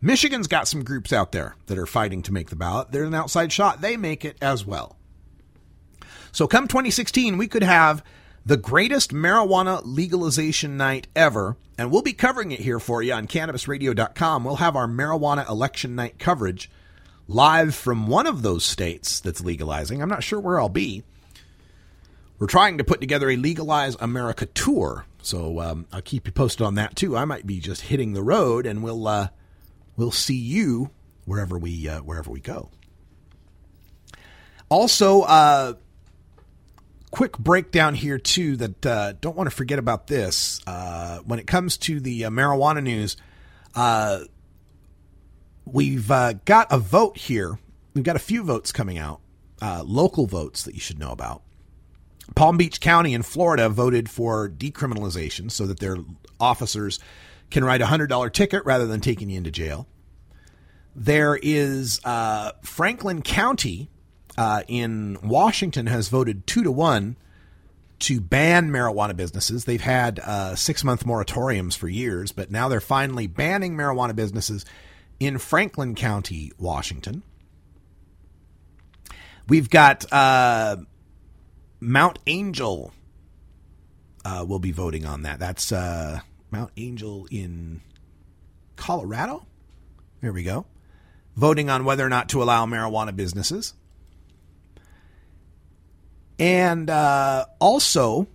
Michigan's 0.00 0.48
got 0.48 0.66
some 0.66 0.82
groups 0.82 1.12
out 1.12 1.32
there 1.32 1.54
that 1.66 1.78
are 1.78 1.86
fighting 1.86 2.22
to 2.22 2.32
make 2.32 2.50
the 2.50 2.56
ballot. 2.56 2.90
They're 2.90 3.04
an 3.04 3.14
outside 3.14 3.52
shot. 3.52 3.80
They 3.80 3.96
make 3.96 4.24
it 4.24 4.36
as 4.42 4.66
well. 4.66 4.96
So 6.32 6.48
come 6.48 6.66
2016, 6.66 7.38
we 7.38 7.46
could 7.46 7.62
have 7.62 8.02
the 8.44 8.56
greatest 8.56 9.12
marijuana 9.12 9.80
legalization 9.84 10.76
night 10.76 11.06
ever, 11.14 11.56
and 11.78 11.90
we'll 11.90 12.02
be 12.02 12.12
covering 12.12 12.52
it 12.52 12.60
here 12.60 12.80
for 12.80 13.02
you 13.02 13.12
on 13.12 13.26
cannabisradio.com. 13.26 14.44
We'll 14.44 14.56
have 14.56 14.76
our 14.76 14.88
marijuana 14.88 15.48
election 15.48 15.94
night 15.94 16.18
coverage 16.18 16.70
live 17.26 17.74
from 17.74 18.06
one 18.06 18.26
of 18.26 18.42
those 18.42 18.64
states 18.64 19.20
that's 19.20 19.40
legalizing. 19.40 20.02
I'm 20.02 20.08
not 20.08 20.22
sure 20.22 20.40
where 20.40 20.60
I'll 20.60 20.68
be. 20.68 21.04
We're 22.38 22.48
trying 22.48 22.78
to 22.78 22.84
put 22.84 23.00
together 23.00 23.30
a 23.30 23.36
Legalize 23.36 23.96
America 24.00 24.46
tour, 24.46 25.06
so 25.22 25.60
um, 25.60 25.86
I'll 25.92 26.02
keep 26.02 26.26
you 26.26 26.32
posted 26.32 26.66
on 26.66 26.74
that 26.74 26.96
too. 26.96 27.16
I 27.16 27.24
might 27.24 27.46
be 27.46 27.60
just 27.60 27.82
hitting 27.82 28.12
the 28.12 28.22
road, 28.22 28.66
and 28.66 28.82
we'll 28.82 29.06
uh, 29.06 29.28
we'll 29.96 30.10
see 30.10 30.36
you 30.36 30.90
wherever 31.26 31.56
we 31.56 31.88
uh, 31.88 32.00
wherever 32.00 32.30
we 32.30 32.40
go. 32.40 32.70
Also, 34.68 35.22
uh, 35.22 35.74
quick 37.12 37.38
breakdown 37.38 37.94
here 37.94 38.18
too. 38.18 38.56
That 38.56 38.86
uh, 38.86 39.12
don't 39.20 39.36
want 39.36 39.48
to 39.48 39.54
forget 39.54 39.78
about 39.78 40.08
this 40.08 40.60
uh, 40.66 41.20
when 41.20 41.38
it 41.38 41.46
comes 41.46 41.76
to 41.78 42.00
the 42.00 42.24
uh, 42.24 42.30
marijuana 42.30 42.82
news. 42.82 43.16
Uh, 43.76 44.24
we've 45.64 46.10
uh, 46.10 46.32
got 46.44 46.66
a 46.72 46.78
vote 46.78 47.16
here. 47.16 47.60
We've 47.94 48.04
got 48.04 48.16
a 48.16 48.20
few 48.20 48.42
votes 48.42 48.72
coming 48.72 48.98
out, 48.98 49.20
local 49.62 50.26
votes 50.26 50.64
that 50.64 50.74
you 50.74 50.80
should 50.80 50.98
know 50.98 51.12
about. 51.12 51.42
Palm 52.34 52.56
Beach 52.56 52.80
County 52.80 53.14
in 53.14 53.22
Florida 53.22 53.68
voted 53.68 54.08
for 54.10 54.48
decriminalization 54.48 55.50
so 55.50 55.66
that 55.66 55.80
their 55.80 55.98
officers 56.40 56.98
can 57.50 57.64
write 57.64 57.82
a 57.82 57.86
$100 57.86 58.32
ticket 58.32 58.64
rather 58.64 58.86
than 58.86 59.00
taking 59.00 59.30
you 59.30 59.36
into 59.36 59.50
jail. 59.50 59.86
There 60.96 61.38
is 61.40 62.00
uh, 62.04 62.52
Franklin 62.62 63.22
County 63.22 63.90
uh, 64.36 64.62
in 64.68 65.18
Washington 65.22 65.86
has 65.86 66.08
voted 66.08 66.46
two 66.46 66.62
to 66.62 66.72
one 66.72 67.16
to 68.00 68.20
ban 68.20 68.70
marijuana 68.70 69.16
businesses. 69.16 69.64
They've 69.64 69.80
had 69.80 70.18
uh, 70.18 70.56
six 70.56 70.82
month 70.84 71.04
moratoriums 71.04 71.76
for 71.76 71.88
years, 71.88 72.32
but 72.32 72.50
now 72.50 72.68
they're 72.68 72.80
finally 72.80 73.26
banning 73.26 73.76
marijuana 73.76 74.14
businesses 74.14 74.64
in 75.20 75.38
Franklin 75.38 75.94
County, 75.94 76.52
Washington. 76.58 77.22
We've 79.48 79.70
got 79.70 80.10
uh, 80.12 80.76
Mount 81.84 82.18
Angel. 82.26 82.92
Uh, 84.24 84.44
will 84.48 84.58
be 84.58 84.72
voting 84.72 85.04
on 85.04 85.22
that. 85.22 85.38
That's 85.38 85.70
uh, 85.70 86.20
Mount 86.50 86.70
Angel 86.78 87.26
in 87.30 87.82
Colorado. 88.74 89.44
There 90.22 90.32
we 90.32 90.42
go. 90.42 90.64
Voting 91.36 91.68
on 91.68 91.84
whether 91.84 92.06
or 92.06 92.08
not 92.08 92.30
to 92.30 92.42
allow 92.42 92.64
marijuana 92.64 93.14
businesses. 93.14 93.74
And 96.38 96.88
uh, 96.88 97.44
also, 97.58 98.26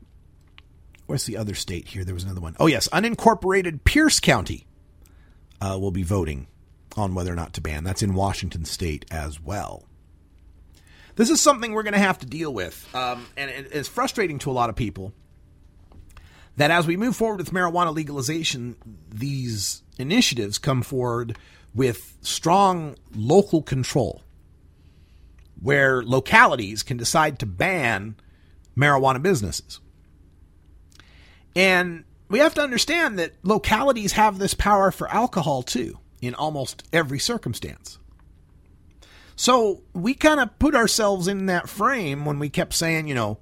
where's 1.08 1.26
the 1.26 1.38
other 1.38 1.56
state 1.56 1.88
here? 1.88 2.04
There 2.04 2.14
was 2.14 2.24
another 2.24 2.42
one. 2.42 2.56
Oh, 2.60 2.68
yes. 2.68 2.88
Unincorporated 2.90 3.84
Pierce 3.84 4.20
County 4.20 4.68
uh, 5.60 5.78
will 5.82 5.92
be 5.92 6.04
voting 6.04 6.46
on 6.96 7.16
whether 7.16 7.34
or 7.34 7.36
not 7.36 7.54
to 7.54 7.62
ban. 7.62 7.84
That's 7.84 8.04
in 8.04 8.14
Washington 8.14 8.66
state 8.66 9.06
as 9.10 9.42
well. 9.42 9.89
This 11.20 11.30
is 11.30 11.42
something 11.42 11.74
we're 11.74 11.84
going 11.84 11.96
to 11.96 12.00
have 12.00 12.20
to 12.20 12.26
deal 12.26 12.54
with. 12.54 12.88
Um, 12.96 13.28
and 13.36 13.52
it 13.52 13.74
is 13.74 13.90
frustrating 13.90 14.40
to 14.40 14.52
a 14.52 14.54
lot 14.54 14.70
of 14.70 14.78
people 14.78 15.12
that 16.56 16.72
as 16.72 16.88
we 16.88 16.96
move 16.96 17.14
forward 17.14 17.40
with 17.40 17.52
marijuana 17.52 17.94
legalization, 17.94 18.78
these 19.10 19.84
initiatives 19.98 20.58
come 20.58 20.82
forward 20.82 21.38
with 21.76 22.18
strong 22.22 22.96
local 23.14 23.62
control 23.62 24.22
where 25.60 26.02
localities 26.04 26.84
can 26.84 26.96
decide 26.96 27.38
to 27.40 27.46
ban 27.46 28.16
marijuana 28.78 29.22
businesses. 29.22 29.82
And 31.54 32.06
we 32.30 32.40
have 32.40 32.54
to 32.54 32.62
understand 32.62 33.20
that 33.20 33.34
localities 33.44 34.14
have 34.14 34.40
this 34.40 34.54
power 34.54 34.90
for 34.90 35.10
alcohol 35.10 35.64
too, 35.64 36.00
in 36.22 36.34
almost 36.34 36.88
every 36.94 37.20
circumstance. 37.20 37.99
So 39.40 39.84
we 39.94 40.16
kind 40.16 40.42
of 40.42 40.60
put 40.60 40.76
ourselves 40.76 41.30
in 41.30 41.46
that 41.46 41.70
frame 41.70 42.26
when 42.26 42.40
we 42.40 42.50
kept 42.50 42.74
saying, 42.74 43.08
you 43.08 43.16
know, 43.16 43.38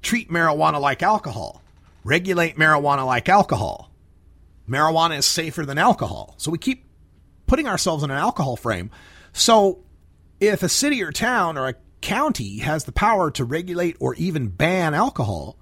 treat 0.00 0.30
marijuana 0.30 0.80
like 0.80 1.02
alcohol, 1.02 1.60
regulate 2.04 2.56
marijuana 2.56 3.04
like 3.04 3.28
alcohol. 3.28 3.90
Marijuana 4.66 5.18
is 5.18 5.26
safer 5.26 5.66
than 5.66 5.76
alcohol. 5.76 6.36
So 6.38 6.50
we 6.50 6.56
keep 6.56 6.86
putting 7.46 7.68
ourselves 7.68 8.02
in 8.02 8.10
an 8.10 8.16
alcohol 8.16 8.56
frame. 8.56 8.90
So 9.34 9.84
if 10.40 10.62
a 10.62 10.70
city 10.70 11.02
or 11.02 11.12
town 11.12 11.58
or 11.58 11.68
a 11.68 11.74
county 12.00 12.60
has 12.60 12.84
the 12.84 12.92
power 12.92 13.30
to 13.32 13.44
regulate 13.44 13.98
or 14.00 14.14
even 14.14 14.48
ban 14.48 14.94
alcohol, 14.94 15.58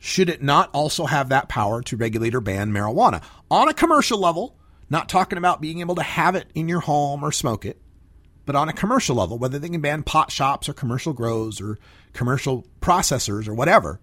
should 0.00 0.28
it 0.28 0.42
not 0.42 0.70
also 0.72 1.06
have 1.06 1.28
that 1.28 1.48
power 1.48 1.82
to 1.82 1.96
regulate 1.96 2.34
or 2.34 2.40
ban 2.40 2.72
marijuana 2.72 3.22
on 3.48 3.68
a 3.68 3.74
commercial 3.74 4.18
level? 4.18 4.58
Not 4.90 5.08
talking 5.08 5.38
about 5.38 5.60
being 5.60 5.78
able 5.78 5.94
to 5.94 6.02
have 6.02 6.34
it 6.34 6.48
in 6.56 6.66
your 6.66 6.80
home 6.80 7.22
or 7.22 7.30
smoke 7.30 7.64
it, 7.64 7.80
but 8.46 8.56
on 8.56 8.68
a 8.68 8.72
commercial 8.72 9.16
level, 9.16 9.38
whether 9.38 9.58
they 9.58 9.68
can 9.68 9.80
ban 9.80 10.02
pot 10.02 10.30
shops 10.30 10.68
or 10.68 10.72
commercial 10.72 11.12
grows 11.12 11.60
or 11.60 11.78
commercial 12.12 12.64
processors 12.80 13.46
or 13.46 13.54
whatever. 13.54 14.00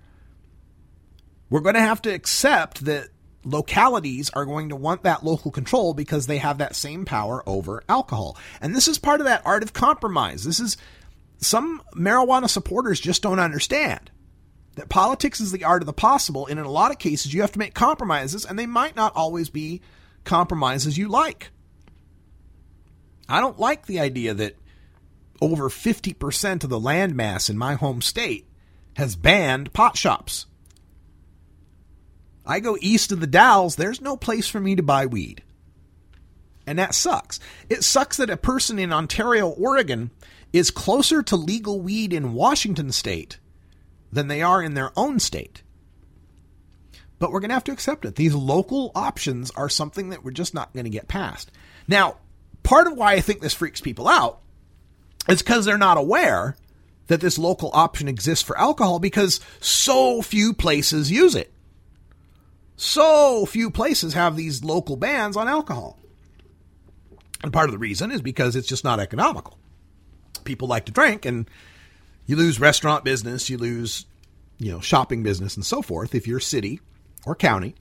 We're 1.49 1.61
going 1.61 1.75
to 1.75 1.81
have 1.81 2.01
to 2.03 2.13
accept 2.13 2.85
that 2.85 3.09
localities 3.45 4.29
are 4.31 4.45
going 4.45 4.69
to 4.69 4.75
want 4.75 5.03
that 5.03 5.23
local 5.23 5.51
control 5.51 5.93
because 5.93 6.27
they 6.27 6.37
have 6.37 6.59
that 6.59 6.75
same 6.75 7.05
power 7.05 7.43
over 7.45 7.83
alcohol. 7.89 8.37
And 8.61 8.75
this 8.75 8.87
is 8.87 8.97
part 8.97 9.21
of 9.21 9.25
that 9.25 9.41
art 9.45 9.63
of 9.63 9.73
compromise. 9.73 10.43
This 10.43 10.59
is 10.59 10.77
some 11.37 11.81
marijuana 11.93 12.49
supporters 12.49 12.99
just 12.99 13.21
don't 13.21 13.39
understand 13.39 14.11
that 14.75 14.89
politics 14.89 15.39
is 15.39 15.51
the 15.51 15.63
art 15.63 15.81
of 15.81 15.85
the 15.85 15.93
possible. 15.93 16.47
And 16.47 16.59
in 16.59 16.65
a 16.65 16.71
lot 16.71 16.91
of 16.91 16.99
cases, 16.99 17.33
you 17.33 17.41
have 17.41 17.51
to 17.51 17.59
make 17.59 17.73
compromises, 17.73 18.45
and 18.45 18.57
they 18.57 18.65
might 18.65 18.95
not 18.95 19.15
always 19.15 19.49
be 19.49 19.81
compromises 20.23 20.97
you 20.97 21.07
like. 21.07 21.51
I 23.33 23.39
don't 23.39 23.59
like 23.59 23.87
the 23.87 23.99
idea 23.99 24.35
that 24.35 24.57
over 25.41 25.67
50% 25.67 26.63
of 26.63 26.69
the 26.69 26.79
landmass 26.79 27.49
in 27.49 27.57
my 27.57 27.73
home 27.73 27.99
state 28.03 28.47
has 28.95 29.15
banned 29.15 29.73
pot 29.73 29.97
shops. 29.97 30.45
I 32.45 32.59
go 32.59 32.77
east 32.79 33.11
of 33.11 33.21
the 33.21 33.25
Dalles, 33.25 33.75
there's 33.75 34.01
no 34.01 34.17
place 34.17 34.47
for 34.47 34.59
me 34.59 34.75
to 34.75 34.83
buy 34.83 35.07
weed. 35.07 35.41
And 36.67 36.77
that 36.77 36.93
sucks. 36.93 37.39
It 37.69 37.83
sucks 37.83 38.17
that 38.17 38.29
a 38.29 38.37
person 38.37 38.77
in 38.77 38.93
Ontario, 38.93 39.49
Oregon 39.49 40.11
is 40.53 40.69
closer 40.69 41.23
to 41.23 41.35
legal 41.35 41.81
weed 41.81 42.13
in 42.13 42.33
Washington 42.33 42.91
state 42.91 43.39
than 44.11 44.27
they 44.27 44.43
are 44.43 44.61
in 44.61 44.75
their 44.75 44.91
own 44.95 45.19
state. 45.19 45.63
But 47.17 47.31
we're 47.31 47.39
going 47.39 47.49
to 47.49 47.55
have 47.55 47.63
to 47.63 47.71
accept 47.71 48.05
it. 48.05 48.13
These 48.13 48.35
local 48.35 48.91
options 48.93 49.49
are 49.51 49.69
something 49.69 50.09
that 50.09 50.23
we're 50.23 50.29
just 50.29 50.53
not 50.53 50.71
going 50.73 50.83
to 50.83 50.91
get 50.91 51.07
past. 51.07 51.51
Now, 51.87 52.17
part 52.63 52.87
of 52.87 52.97
why 52.97 53.13
I 53.13 53.21
think 53.21 53.41
this 53.41 53.53
freaks 53.53 53.81
people 53.81 54.07
out 54.07 54.39
is 55.29 55.41
because 55.41 55.65
they're 55.65 55.77
not 55.77 55.97
aware 55.97 56.57
that 57.07 57.21
this 57.21 57.37
local 57.37 57.69
option 57.73 58.07
exists 58.07 58.43
for 58.43 58.57
alcohol 58.57 58.99
because 58.99 59.39
so 59.59 60.21
few 60.21 60.53
places 60.53 61.11
use 61.11 61.35
it. 61.35 61.51
So 62.75 63.45
few 63.45 63.69
places 63.69 64.13
have 64.13 64.35
these 64.35 64.63
local 64.63 64.95
bans 64.95 65.37
on 65.37 65.47
alcohol. 65.47 65.99
And 67.43 67.51
part 67.51 67.67
of 67.67 67.73
the 67.73 67.79
reason 67.79 68.11
is 68.11 68.21
because 68.21 68.55
it's 68.55 68.67
just 68.67 68.83
not 68.83 68.99
economical. 68.99 69.57
People 70.45 70.67
like 70.67 70.85
to 70.85 70.91
drink 70.91 71.25
and 71.25 71.49
you 72.25 72.35
lose 72.35 72.59
restaurant 72.59 73.03
business, 73.03 73.49
you 73.49 73.57
lose, 73.57 74.05
you 74.57 74.71
know, 74.71 74.79
shopping 74.79 75.23
business 75.23 75.55
and 75.55 75.65
so 75.65 75.81
forth 75.81 76.15
if 76.15 76.25
your 76.25 76.39
city 76.39 76.79
or 77.25 77.35
county 77.35 77.75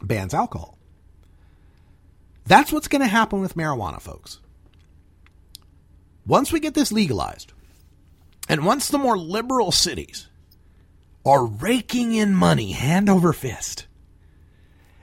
bans 0.00 0.32
alcohol. 0.32 0.73
That's 2.46 2.72
what's 2.72 2.88
going 2.88 3.02
to 3.02 3.08
happen 3.08 3.40
with 3.40 3.56
marijuana, 3.56 4.00
folks. 4.00 4.40
Once 6.26 6.52
we 6.52 6.60
get 6.60 6.74
this 6.74 6.92
legalized, 6.92 7.52
and 8.48 8.64
once 8.64 8.88
the 8.88 8.98
more 8.98 9.16
liberal 9.16 9.72
cities 9.72 10.28
are 11.24 11.46
raking 11.46 12.14
in 12.14 12.34
money 12.34 12.72
hand 12.72 13.08
over 13.08 13.32
fist, 13.32 13.86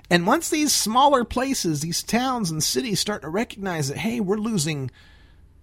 and 0.09 0.27
once 0.27 0.49
these 0.49 0.73
smaller 0.73 1.23
places, 1.23 1.79
these 1.79 2.03
towns 2.03 2.51
and 2.51 2.61
cities 2.61 2.99
start 2.99 3.21
to 3.21 3.29
recognize 3.29 3.87
that, 3.87 3.97
hey, 3.97 4.19
we're 4.19 4.37
losing 4.37 4.91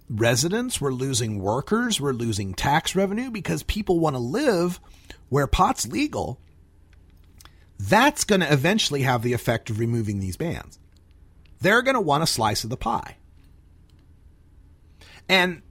residents, 0.09 0.81
we're 0.81 0.93
losing 0.93 1.41
workers, 1.41 2.01
we're 2.01 2.13
losing 2.13 2.55
tax 2.55 2.97
revenue 2.97 3.31
because 3.31 3.63
people 3.63 4.01
want 4.01 4.17
to 4.17 4.21
live 4.21 4.81
where 5.29 5.47
pot's 5.47 5.87
legal, 5.87 6.41
that's 7.79 8.25
going 8.25 8.41
to 8.41 8.53
eventually 8.53 9.03
have 9.03 9.23
the 9.23 9.35
effect 9.35 9.69
of 9.71 9.79
removing 9.79 10.19
these 10.19 10.37
bans. 10.37 10.79
They're 11.61 11.83
going 11.83 11.95
to 11.95 12.01
want 12.01 12.23
a 12.23 12.27
slice 12.27 12.65
of 12.65 12.71
the 12.71 12.77
pie. 12.77 13.17
And 15.29 15.63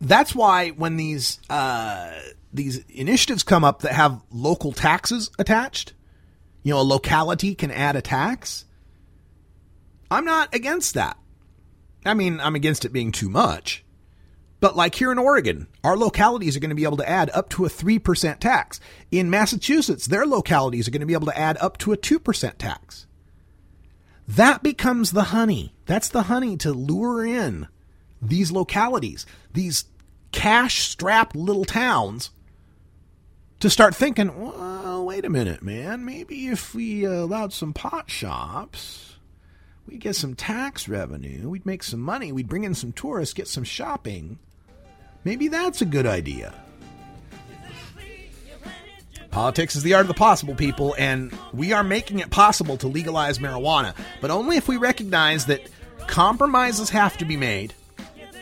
that's 0.00 0.34
why 0.34 0.70
when 0.70 0.96
these 0.96 1.38
uh, 1.48 2.12
these 2.52 2.78
initiatives 2.88 3.42
come 3.42 3.64
up 3.64 3.82
that 3.82 3.92
have 3.92 4.22
local 4.30 4.72
taxes 4.72 5.30
attached, 5.38 5.94
you 6.62 6.74
know, 6.74 6.80
a 6.80 6.82
locality 6.82 7.54
can 7.54 7.70
add 7.70 7.96
a 7.96 8.02
tax. 8.02 8.64
I'm 10.10 10.24
not 10.24 10.54
against 10.54 10.94
that. 10.94 11.16
I 12.04 12.14
mean, 12.14 12.40
I'm 12.40 12.54
against 12.54 12.84
it 12.84 12.92
being 12.92 13.12
too 13.12 13.28
much. 13.28 13.84
But 14.60 14.76
like 14.76 14.94
here 14.94 15.12
in 15.12 15.18
Oregon, 15.18 15.66
our 15.84 15.96
localities 15.96 16.56
are 16.56 16.60
going 16.60 16.70
to 16.70 16.76
be 16.76 16.84
able 16.84 16.96
to 16.98 17.08
add 17.08 17.30
up 17.30 17.50
to 17.50 17.66
a 17.66 17.68
3% 17.68 18.38
tax. 18.38 18.80
In 19.10 19.28
Massachusetts, 19.28 20.06
their 20.06 20.24
localities 20.24 20.88
are 20.88 20.90
going 20.90 21.00
to 21.00 21.06
be 21.06 21.12
able 21.12 21.26
to 21.26 21.38
add 21.38 21.58
up 21.58 21.76
to 21.78 21.92
a 21.92 21.96
2% 21.96 22.58
tax. 22.58 23.06
That 24.28 24.62
becomes 24.62 25.12
the 25.12 25.24
honey. 25.24 25.74
That's 25.86 26.08
the 26.08 26.24
honey 26.24 26.56
to 26.58 26.72
lure 26.72 27.24
in 27.24 27.68
these 28.20 28.50
localities, 28.50 29.26
these 29.52 29.84
cash 30.32 30.88
strapped 30.88 31.36
little 31.36 31.64
towns, 31.64 32.30
to 33.60 33.70
start 33.70 33.94
thinking, 33.94 34.38
well, 34.38 35.04
wait 35.04 35.24
a 35.24 35.30
minute, 35.30 35.62
man. 35.62 36.04
Maybe 36.04 36.48
if 36.48 36.74
we 36.74 37.04
allowed 37.04 37.52
some 37.52 37.72
pot 37.72 38.10
shops, 38.10 39.16
we'd 39.86 40.00
get 40.00 40.16
some 40.16 40.34
tax 40.34 40.88
revenue, 40.88 41.48
we'd 41.48 41.66
make 41.66 41.82
some 41.82 42.00
money, 42.00 42.32
we'd 42.32 42.48
bring 42.48 42.64
in 42.64 42.74
some 42.74 42.92
tourists, 42.92 43.34
get 43.34 43.48
some 43.48 43.64
shopping. 43.64 44.38
Maybe 45.24 45.48
that's 45.48 45.80
a 45.80 45.86
good 45.86 46.06
idea. 46.06 46.54
Politics 49.36 49.76
is 49.76 49.82
the 49.82 49.92
art 49.92 50.00
of 50.00 50.08
the 50.08 50.14
possible, 50.14 50.54
people, 50.54 50.94
and 50.96 51.30
we 51.52 51.74
are 51.74 51.84
making 51.84 52.20
it 52.20 52.30
possible 52.30 52.78
to 52.78 52.86
legalize 52.86 53.38
marijuana, 53.38 53.94
but 54.22 54.30
only 54.30 54.56
if 54.56 54.66
we 54.66 54.78
recognize 54.78 55.44
that 55.44 55.60
compromises 56.06 56.88
have 56.88 57.18
to 57.18 57.26
be 57.26 57.36
made 57.36 57.74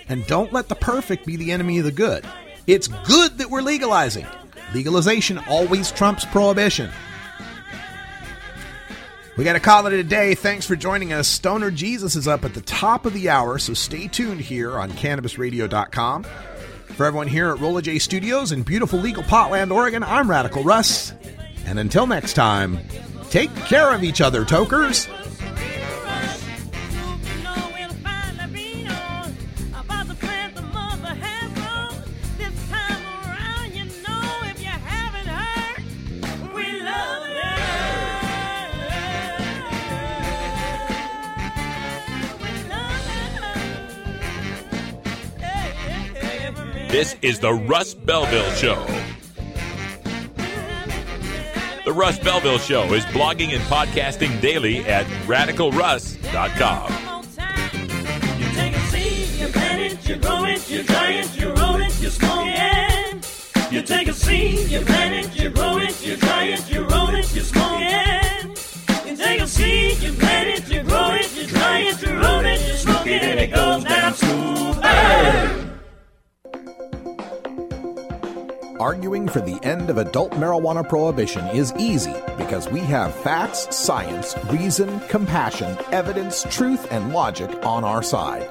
and 0.08 0.24
don't 0.28 0.52
let 0.52 0.68
the 0.68 0.76
perfect 0.76 1.26
be 1.26 1.34
the 1.34 1.50
enemy 1.50 1.80
of 1.80 1.84
the 1.84 1.90
good. 1.90 2.24
It's 2.68 2.86
good 2.86 3.38
that 3.38 3.50
we're 3.50 3.60
legalizing. 3.60 4.24
Legalization 4.72 5.38
always 5.48 5.90
trumps 5.90 6.24
prohibition. 6.26 6.92
We 9.36 9.42
got 9.42 9.54
to 9.54 9.60
call 9.60 9.88
it 9.88 9.94
a 9.94 10.04
day. 10.04 10.36
Thanks 10.36 10.64
for 10.64 10.76
joining 10.76 11.12
us. 11.12 11.26
Stoner 11.26 11.72
Jesus 11.72 12.14
is 12.14 12.28
up 12.28 12.44
at 12.44 12.54
the 12.54 12.60
top 12.60 13.04
of 13.04 13.14
the 13.14 13.30
hour, 13.30 13.58
so 13.58 13.74
stay 13.74 14.06
tuned 14.06 14.42
here 14.42 14.78
on 14.78 14.92
CannabisRadio.com. 14.92 16.24
For 16.88 17.06
everyone 17.06 17.26
here 17.26 17.50
at 17.50 17.58
Rolla 17.58 17.82
J 17.82 17.98
Studios 17.98 18.52
in 18.52 18.62
beautiful 18.62 19.00
legal 19.00 19.24
Potland, 19.24 19.72
Oregon, 19.72 20.04
I'm 20.04 20.30
Radical 20.30 20.62
Russ. 20.62 21.12
And 21.66 21.78
until 21.78 22.06
next 22.06 22.34
time, 22.34 22.78
take 23.30 23.54
care 23.56 23.92
of 23.92 24.04
each 24.04 24.20
other, 24.20 24.44
tokers. 24.44 25.08
This 46.94 47.16
is 47.22 47.40
the 47.40 47.52
Russ 47.52 47.92
Belville 47.92 48.52
Show. 48.52 48.86
The 51.84 51.92
Russ 51.92 52.20
Belville 52.20 52.58
Show 52.58 52.84
is 52.92 53.04
blogging 53.06 53.52
and 53.52 53.60
podcasting 53.64 54.40
daily 54.40 54.78
at 54.84 55.04
radicalruss.com. 55.26 56.92
You 58.38 58.46
take 58.52 58.76
a 58.76 58.80
seed, 58.86 59.40
you 59.40 59.48
plant 59.48 59.80
it, 59.80 60.08
you 60.08 60.16
grow 60.18 60.44
it, 60.44 60.70
you 60.70 60.82
dry 60.84 61.10
it, 61.10 61.36
you 61.36 61.52
roll 61.54 61.82
it, 61.82 62.00
you 62.00 62.10
smoke 62.10 62.46
it. 62.46 63.72
You 63.72 63.82
take 63.82 64.06
a 64.06 64.12
seed, 64.12 64.68
you 64.68 64.78
plant 64.82 65.26
it, 65.26 65.36
you 65.36 65.50
grow 65.50 65.78
it, 65.78 66.06
you 66.06 66.16
dry 66.16 66.44
it, 66.44 66.70
you 66.70 66.84
roll 66.84 67.12
it, 67.12 67.34
you 67.34 67.40
smoke 67.40 67.80
it. 67.80 69.04
You 69.04 69.16
take 69.16 69.40
a 69.40 69.48
seed, 69.48 69.98
you 69.98 70.12
plant 70.12 70.48
it, 70.48 70.68
you 70.72 70.84
grow 70.84 71.10
it, 71.10 71.36
you 71.36 71.44
dry 71.48 71.78
it, 71.80 72.00
you 72.00 72.14
roll 72.20 72.44
it, 72.44 72.60
you 72.68 72.74
smoke 72.74 73.06
it, 73.08 73.20
and 73.20 73.40
it 73.40 73.52
goes 73.52 73.82
down 73.82 74.14
smooth. 74.14 75.63
Arguing 78.80 79.28
for 79.28 79.40
the 79.40 79.62
end 79.62 79.88
of 79.88 79.98
adult 79.98 80.32
marijuana 80.32 80.86
prohibition 80.88 81.46
is 81.48 81.72
easy 81.78 82.14
because 82.36 82.68
we 82.68 82.80
have 82.80 83.14
facts, 83.14 83.68
science, 83.74 84.34
reason, 84.50 84.98
compassion, 85.08 85.78
evidence, 85.92 86.44
truth, 86.50 86.90
and 86.90 87.12
logic 87.12 87.50
on 87.64 87.84
our 87.84 88.02
side. 88.02 88.48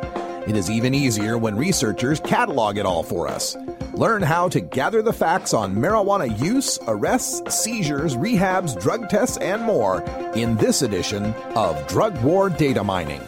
It 0.48 0.56
is 0.56 0.70
even 0.70 0.94
easier 0.94 1.38
when 1.38 1.58
researchers 1.58 2.22
catalog 2.22 2.78
it 2.78 2.86
all 2.86 3.04
for 3.04 3.28
us. 3.28 3.58
Learn 3.95 4.22
how 4.22 4.48
to 4.50 4.62
gather 4.62 5.02
the 5.02 5.12
facts 5.12 5.54
on 5.54 5.76
marijuana 5.76 6.40
use, 6.41 6.80
arrests, 6.88 7.54
seizures, 7.54 8.16
rehabs, 8.16 8.80
drug 8.82 9.10
tests, 9.10 9.36
and 9.38 9.62
more 9.64 10.02
in 10.36 10.56
this 10.56 10.82
edition 10.84 11.34
of 11.56 11.86
Drug 11.88 12.18
War 12.24 12.50
Data 12.50 12.84
Mining. 12.84 13.22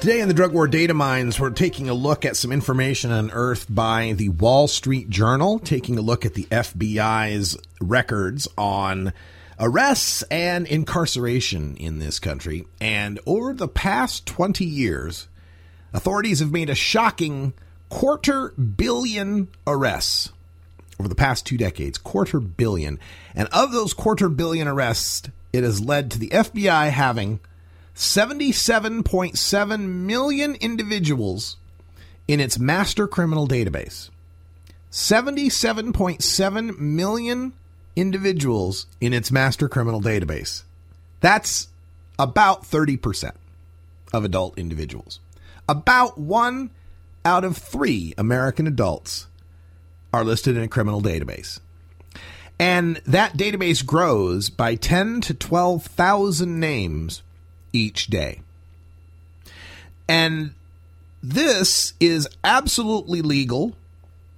Today 0.00 0.20
in 0.22 0.28
the 0.28 0.34
Drug 0.34 0.54
War 0.54 0.66
Data 0.66 0.94
Mines, 0.94 1.38
we're 1.38 1.50
taking 1.50 1.90
a 1.90 1.94
look 1.94 2.24
at 2.24 2.34
some 2.34 2.52
information 2.52 3.12
unearthed 3.12 3.74
by 3.74 4.12
the 4.12 4.30
Wall 4.30 4.66
Street 4.66 5.10
Journal, 5.10 5.58
taking 5.58 5.98
a 5.98 6.00
look 6.00 6.24
at 6.24 6.32
the 6.32 6.44
FBI's 6.44 7.58
records 7.82 8.48
on 8.56 9.12
arrests 9.58 10.22
and 10.30 10.66
incarceration 10.66 11.76
in 11.76 11.98
this 11.98 12.18
country. 12.18 12.66
And 12.80 13.20
over 13.26 13.52
the 13.52 13.68
past 13.68 14.24
20 14.24 14.64
years, 14.64 15.28
authorities 15.92 16.40
have 16.40 16.50
made 16.50 16.70
a 16.70 16.74
shocking 16.74 17.52
quarter 17.90 18.52
billion 18.52 19.48
arrests 19.66 20.32
over 20.98 21.10
the 21.10 21.14
past 21.14 21.44
two 21.44 21.58
decades. 21.58 21.98
Quarter 21.98 22.40
billion. 22.40 22.98
And 23.34 23.50
of 23.52 23.70
those 23.72 23.92
quarter 23.92 24.30
billion 24.30 24.66
arrests, 24.66 25.28
it 25.52 25.62
has 25.62 25.78
led 25.78 26.10
to 26.12 26.18
the 26.18 26.30
FBI 26.30 26.88
having 26.88 27.40
77.7 28.00 29.86
million 29.86 30.54
individuals 30.54 31.58
in 32.26 32.40
its 32.40 32.58
master 32.58 33.06
criminal 33.06 33.46
database. 33.46 34.08
77.7 34.90 36.78
million 36.78 37.52
individuals 37.94 38.86
in 39.02 39.12
its 39.12 39.30
master 39.30 39.68
criminal 39.68 40.00
database. 40.00 40.62
That's 41.20 41.68
about 42.18 42.62
30% 42.62 43.32
of 44.14 44.24
adult 44.24 44.58
individuals. 44.58 45.20
About 45.68 46.16
one 46.16 46.70
out 47.22 47.44
of 47.44 47.58
three 47.58 48.14
American 48.16 48.66
adults 48.66 49.26
are 50.10 50.24
listed 50.24 50.56
in 50.56 50.62
a 50.62 50.68
criminal 50.68 51.02
database. 51.02 51.60
And 52.58 52.96
that 53.04 53.36
database 53.36 53.84
grows 53.84 54.48
by 54.48 54.74
10 54.76 55.20
to 55.20 55.34
12,000 55.34 56.58
names 56.58 57.22
each 57.72 58.06
day. 58.08 58.40
And 60.08 60.54
this 61.22 61.92
is 62.00 62.28
absolutely 62.42 63.22
legal. 63.22 63.76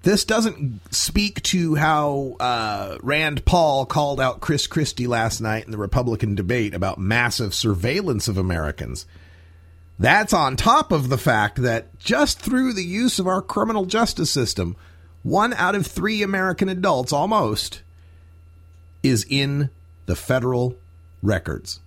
This 0.02 0.24
doesn't 0.24 0.80
speak 0.92 1.42
to 1.44 1.76
how 1.76 2.36
uh, 2.40 2.98
Rand 3.02 3.44
Paul 3.44 3.86
called 3.86 4.20
out 4.20 4.40
Chris 4.40 4.66
Christie 4.66 5.06
last 5.06 5.40
night 5.40 5.64
in 5.64 5.70
the 5.70 5.78
Republican 5.78 6.34
debate 6.34 6.74
about 6.74 6.98
massive 6.98 7.54
surveillance 7.54 8.26
of 8.26 8.36
Americans. 8.36 9.06
That's 9.98 10.32
on 10.32 10.56
top 10.56 10.90
of 10.90 11.08
the 11.08 11.18
fact 11.18 11.62
that 11.62 11.96
just 12.00 12.40
through 12.40 12.72
the 12.72 12.84
use 12.84 13.20
of 13.20 13.28
our 13.28 13.40
criminal 13.40 13.86
justice 13.86 14.30
system, 14.30 14.74
one 15.22 15.52
out 15.52 15.76
of 15.76 15.86
three 15.86 16.22
American 16.22 16.68
adults 16.68 17.12
almost 17.12 17.82
is 19.04 19.24
in 19.28 19.70
the 20.06 20.16
federal 20.16 20.76
records 21.22 21.78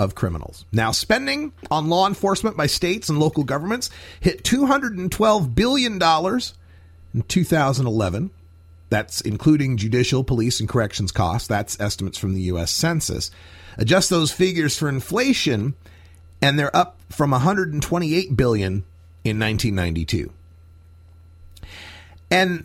of 0.00 0.14
criminals. 0.14 0.64
Now, 0.72 0.92
spending 0.92 1.52
on 1.70 1.90
law 1.90 2.08
enforcement 2.08 2.56
by 2.56 2.66
states 2.66 3.10
and 3.10 3.20
local 3.20 3.44
governments 3.44 3.90
hit 4.18 4.42
$212 4.42 5.54
billion 5.54 6.02
in 7.14 7.22
2011. 7.28 8.30
That's 8.88 9.20
including 9.20 9.76
judicial, 9.76 10.24
police, 10.24 10.58
and 10.58 10.68
corrections 10.68 11.12
costs. 11.12 11.46
That's 11.46 11.78
estimates 11.78 12.16
from 12.16 12.32
the 12.32 12.40
U.S. 12.42 12.72
Census. 12.72 13.30
Adjust 13.76 14.08
those 14.08 14.32
figures 14.32 14.76
for 14.76 14.88
inflation, 14.88 15.74
and 16.40 16.58
they're 16.58 16.74
up 16.74 16.98
from 17.10 17.30
128 17.30 18.36
billion 18.36 18.72
in 19.22 19.38
1992. 19.38 20.32
And 22.30 22.64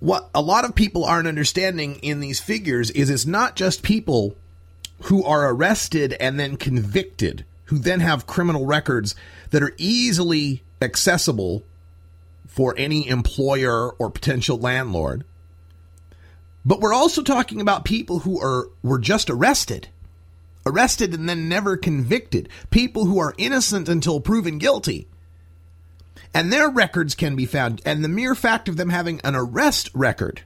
what 0.00 0.28
a 0.34 0.42
lot 0.42 0.66
of 0.66 0.74
people 0.74 1.06
aren't 1.06 1.28
understanding 1.28 1.96
in 1.96 2.20
these 2.20 2.40
figures 2.40 2.90
is 2.90 3.08
it's 3.08 3.24
not 3.24 3.56
just 3.56 3.82
people 3.82 4.36
who 5.04 5.22
are 5.24 5.50
arrested 5.50 6.14
and 6.14 6.38
then 6.38 6.56
convicted, 6.56 7.44
who 7.66 7.78
then 7.78 8.00
have 8.00 8.26
criminal 8.26 8.66
records 8.66 9.14
that 9.50 9.62
are 9.62 9.74
easily 9.76 10.62
accessible 10.80 11.62
for 12.46 12.74
any 12.78 13.08
employer 13.08 13.90
or 13.92 14.10
potential 14.10 14.58
landlord. 14.58 15.24
But 16.64 16.80
we're 16.80 16.94
also 16.94 17.22
talking 17.22 17.60
about 17.60 17.84
people 17.84 18.20
who 18.20 18.40
are 18.40 18.68
were 18.82 18.98
just 18.98 19.28
arrested. 19.28 19.88
Arrested 20.66 21.12
and 21.12 21.28
then 21.28 21.48
never 21.48 21.76
convicted. 21.76 22.48
People 22.70 23.04
who 23.04 23.18
are 23.18 23.34
innocent 23.36 23.88
until 23.88 24.20
proven 24.20 24.56
guilty. 24.56 25.06
And 26.32 26.50
their 26.50 26.70
records 26.70 27.14
can 27.14 27.36
be 27.36 27.44
found. 27.44 27.82
And 27.84 28.02
the 28.02 28.08
mere 28.08 28.34
fact 28.34 28.68
of 28.68 28.78
them 28.78 28.88
having 28.88 29.20
an 29.22 29.34
arrest 29.34 29.90
record 29.92 30.42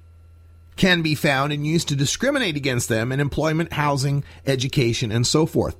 can 0.79 1.03
be 1.03 1.15
found 1.15 1.53
and 1.53 1.67
used 1.67 1.89
to 1.89 1.97
discriminate 1.97 2.57
against 2.57 2.89
them 2.89 3.13
in 3.13 3.21
employment, 3.21 3.73
housing, 3.75 4.25
education, 4.47 5.13
and 5.13 5.27
so 5.27 5.45
forth. 5.45 5.77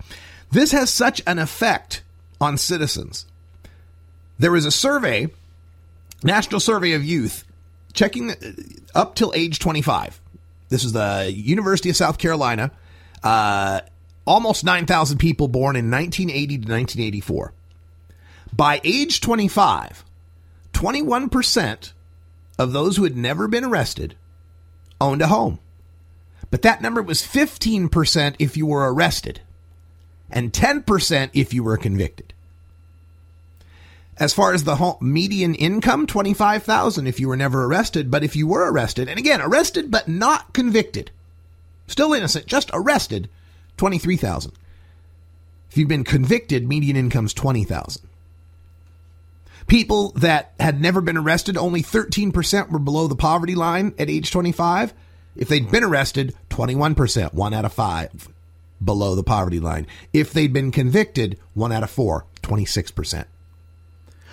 This 0.51 0.73
has 0.73 0.91
such 0.91 1.23
an 1.27 1.39
effect 1.39 2.03
on 2.41 2.59
citizens. 2.59 3.27
There 4.39 4.55
is 4.55 4.67
a 4.67 4.71
survey, 4.71 5.29
National 6.23 6.61
Survey 6.61 6.93
of 6.93 7.05
Youth, 7.05 7.45
checking 7.93 8.35
up 8.95 9.15
till 9.15 9.33
age 9.35 9.59
25. 9.59 10.21
This 10.69 10.85
is 10.85 10.93
the 10.93 11.33
University 11.35 11.91
of 11.91 11.97
South 11.97 12.19
Carolina. 12.19 12.71
Uh, 13.23 13.81
almost 14.27 14.65
9,000 14.65 15.19
people 15.19 15.49
born 15.49 15.77
in 15.77 15.91
1980 15.91 16.47
to 16.47 16.73
1984. 16.73 17.53
By 18.55 18.81
age 18.85 19.21
25, 19.21 20.05
21% 20.73 21.93
of 22.59 22.73
those 22.73 22.97
who 22.97 23.05
had 23.05 23.17
never 23.17 23.49
been 23.49 23.65
arrested 23.65 24.15
owned 25.01 25.23
a 25.23 25.29
home. 25.29 25.59
But 26.51 26.63
that 26.63 26.83
number 26.83 27.03
was 27.03 27.23
15% 27.23 28.37
if 28.39 28.57
you 28.57 28.67
were 28.67 28.93
arrested 28.93 29.41
and 30.31 30.53
10% 30.53 31.31
if 31.33 31.55
you 31.55 31.63
were 31.63 31.77
convicted. 31.77 32.33
As 34.19 34.35
far 34.35 34.53
as 34.53 34.65
the 34.65 34.77
home, 34.77 34.97
median 35.01 35.55
income, 35.55 36.07
25,000 36.07 37.07
if 37.07 37.21
you 37.21 37.29
were 37.29 37.37
never 37.37 37.65
arrested, 37.65 38.11
but 38.11 38.25
if 38.25 38.35
you 38.35 38.47
were 38.49 38.71
arrested, 38.71 39.09
and 39.09 39.19
again, 39.19 39.41
arrested 39.41 39.91
but 39.91 40.09
not 40.09 40.53
convicted, 40.53 41.11
still 41.87 42.13
innocent, 42.13 42.47
just 42.47 42.71
arrested, 42.73 43.29
23,000. 43.77 44.53
If 45.71 45.77
you've 45.77 45.89
been 45.89 46.05
convicted, 46.05 46.67
median 46.67 46.97
income's 46.97 47.33
20,000. 47.33 48.08
People 49.69 50.13
that 50.13 50.55
had 50.59 50.81
never 50.81 51.03
been 51.03 51.19
arrested, 51.19 51.59
only 51.59 51.83
13% 51.83 52.71
were 52.71 52.79
below 52.79 53.07
the 53.07 53.15
poverty 53.15 53.55
line 53.55 53.95
at 53.99 54.09
age 54.09 54.31
25. 54.31 54.95
If 55.37 55.49
they'd 55.49 55.71
been 55.71 55.85
arrested, 55.85 56.35
21%, 56.49 57.35
one 57.35 57.53
out 57.53 57.67
of 57.67 57.73
five 57.73 58.29
below 58.83 59.15
the 59.15 59.23
poverty 59.23 59.61
line. 59.61 59.87
If 60.13 60.33
they'd 60.33 60.53
been 60.53 60.71
convicted, 60.71 61.39
one 61.53 61.71
out 61.71 61.83
of 61.83 61.91
four, 61.91 62.25
26%. 62.43 63.27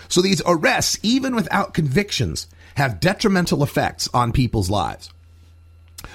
So 0.08 0.22
these 0.22 0.42
arrests, 0.46 1.00
even 1.04 1.36
without 1.36 1.74
convictions, 1.74 2.48
have 2.76 3.00
detrimental 3.02 3.62
effects 3.62 4.08
on 4.14 4.32
people's 4.32 4.70
lives. 4.70 5.12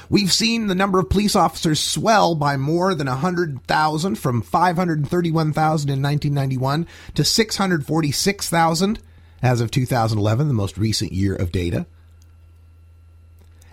We've 0.08 0.32
seen 0.32 0.66
the 0.68 0.74
number 0.74 0.98
of 0.98 1.10
police 1.10 1.36
officers 1.36 1.80
swell 1.80 2.34
by 2.34 2.56
more 2.56 2.94
than 2.94 3.06
100,000 3.08 4.14
from 4.16 4.40
531,000 4.40 5.90
in 5.90 6.02
1991 6.02 6.86
to 7.14 7.24
646,000 7.24 8.98
as 9.42 9.60
of 9.60 9.70
2011, 9.70 10.48
the 10.48 10.54
most 10.54 10.78
recent 10.78 11.12
year 11.12 11.34
of 11.34 11.52
data. 11.52 11.86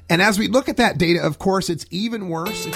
And 0.10 0.22
as 0.22 0.40
we 0.40 0.48
look 0.48 0.70
at 0.70 0.78
that 0.78 0.98
data, 0.98 1.22
of 1.22 1.38
course, 1.38 1.70
it's 1.70 1.86
even 1.92 2.30
worse. 2.30 2.68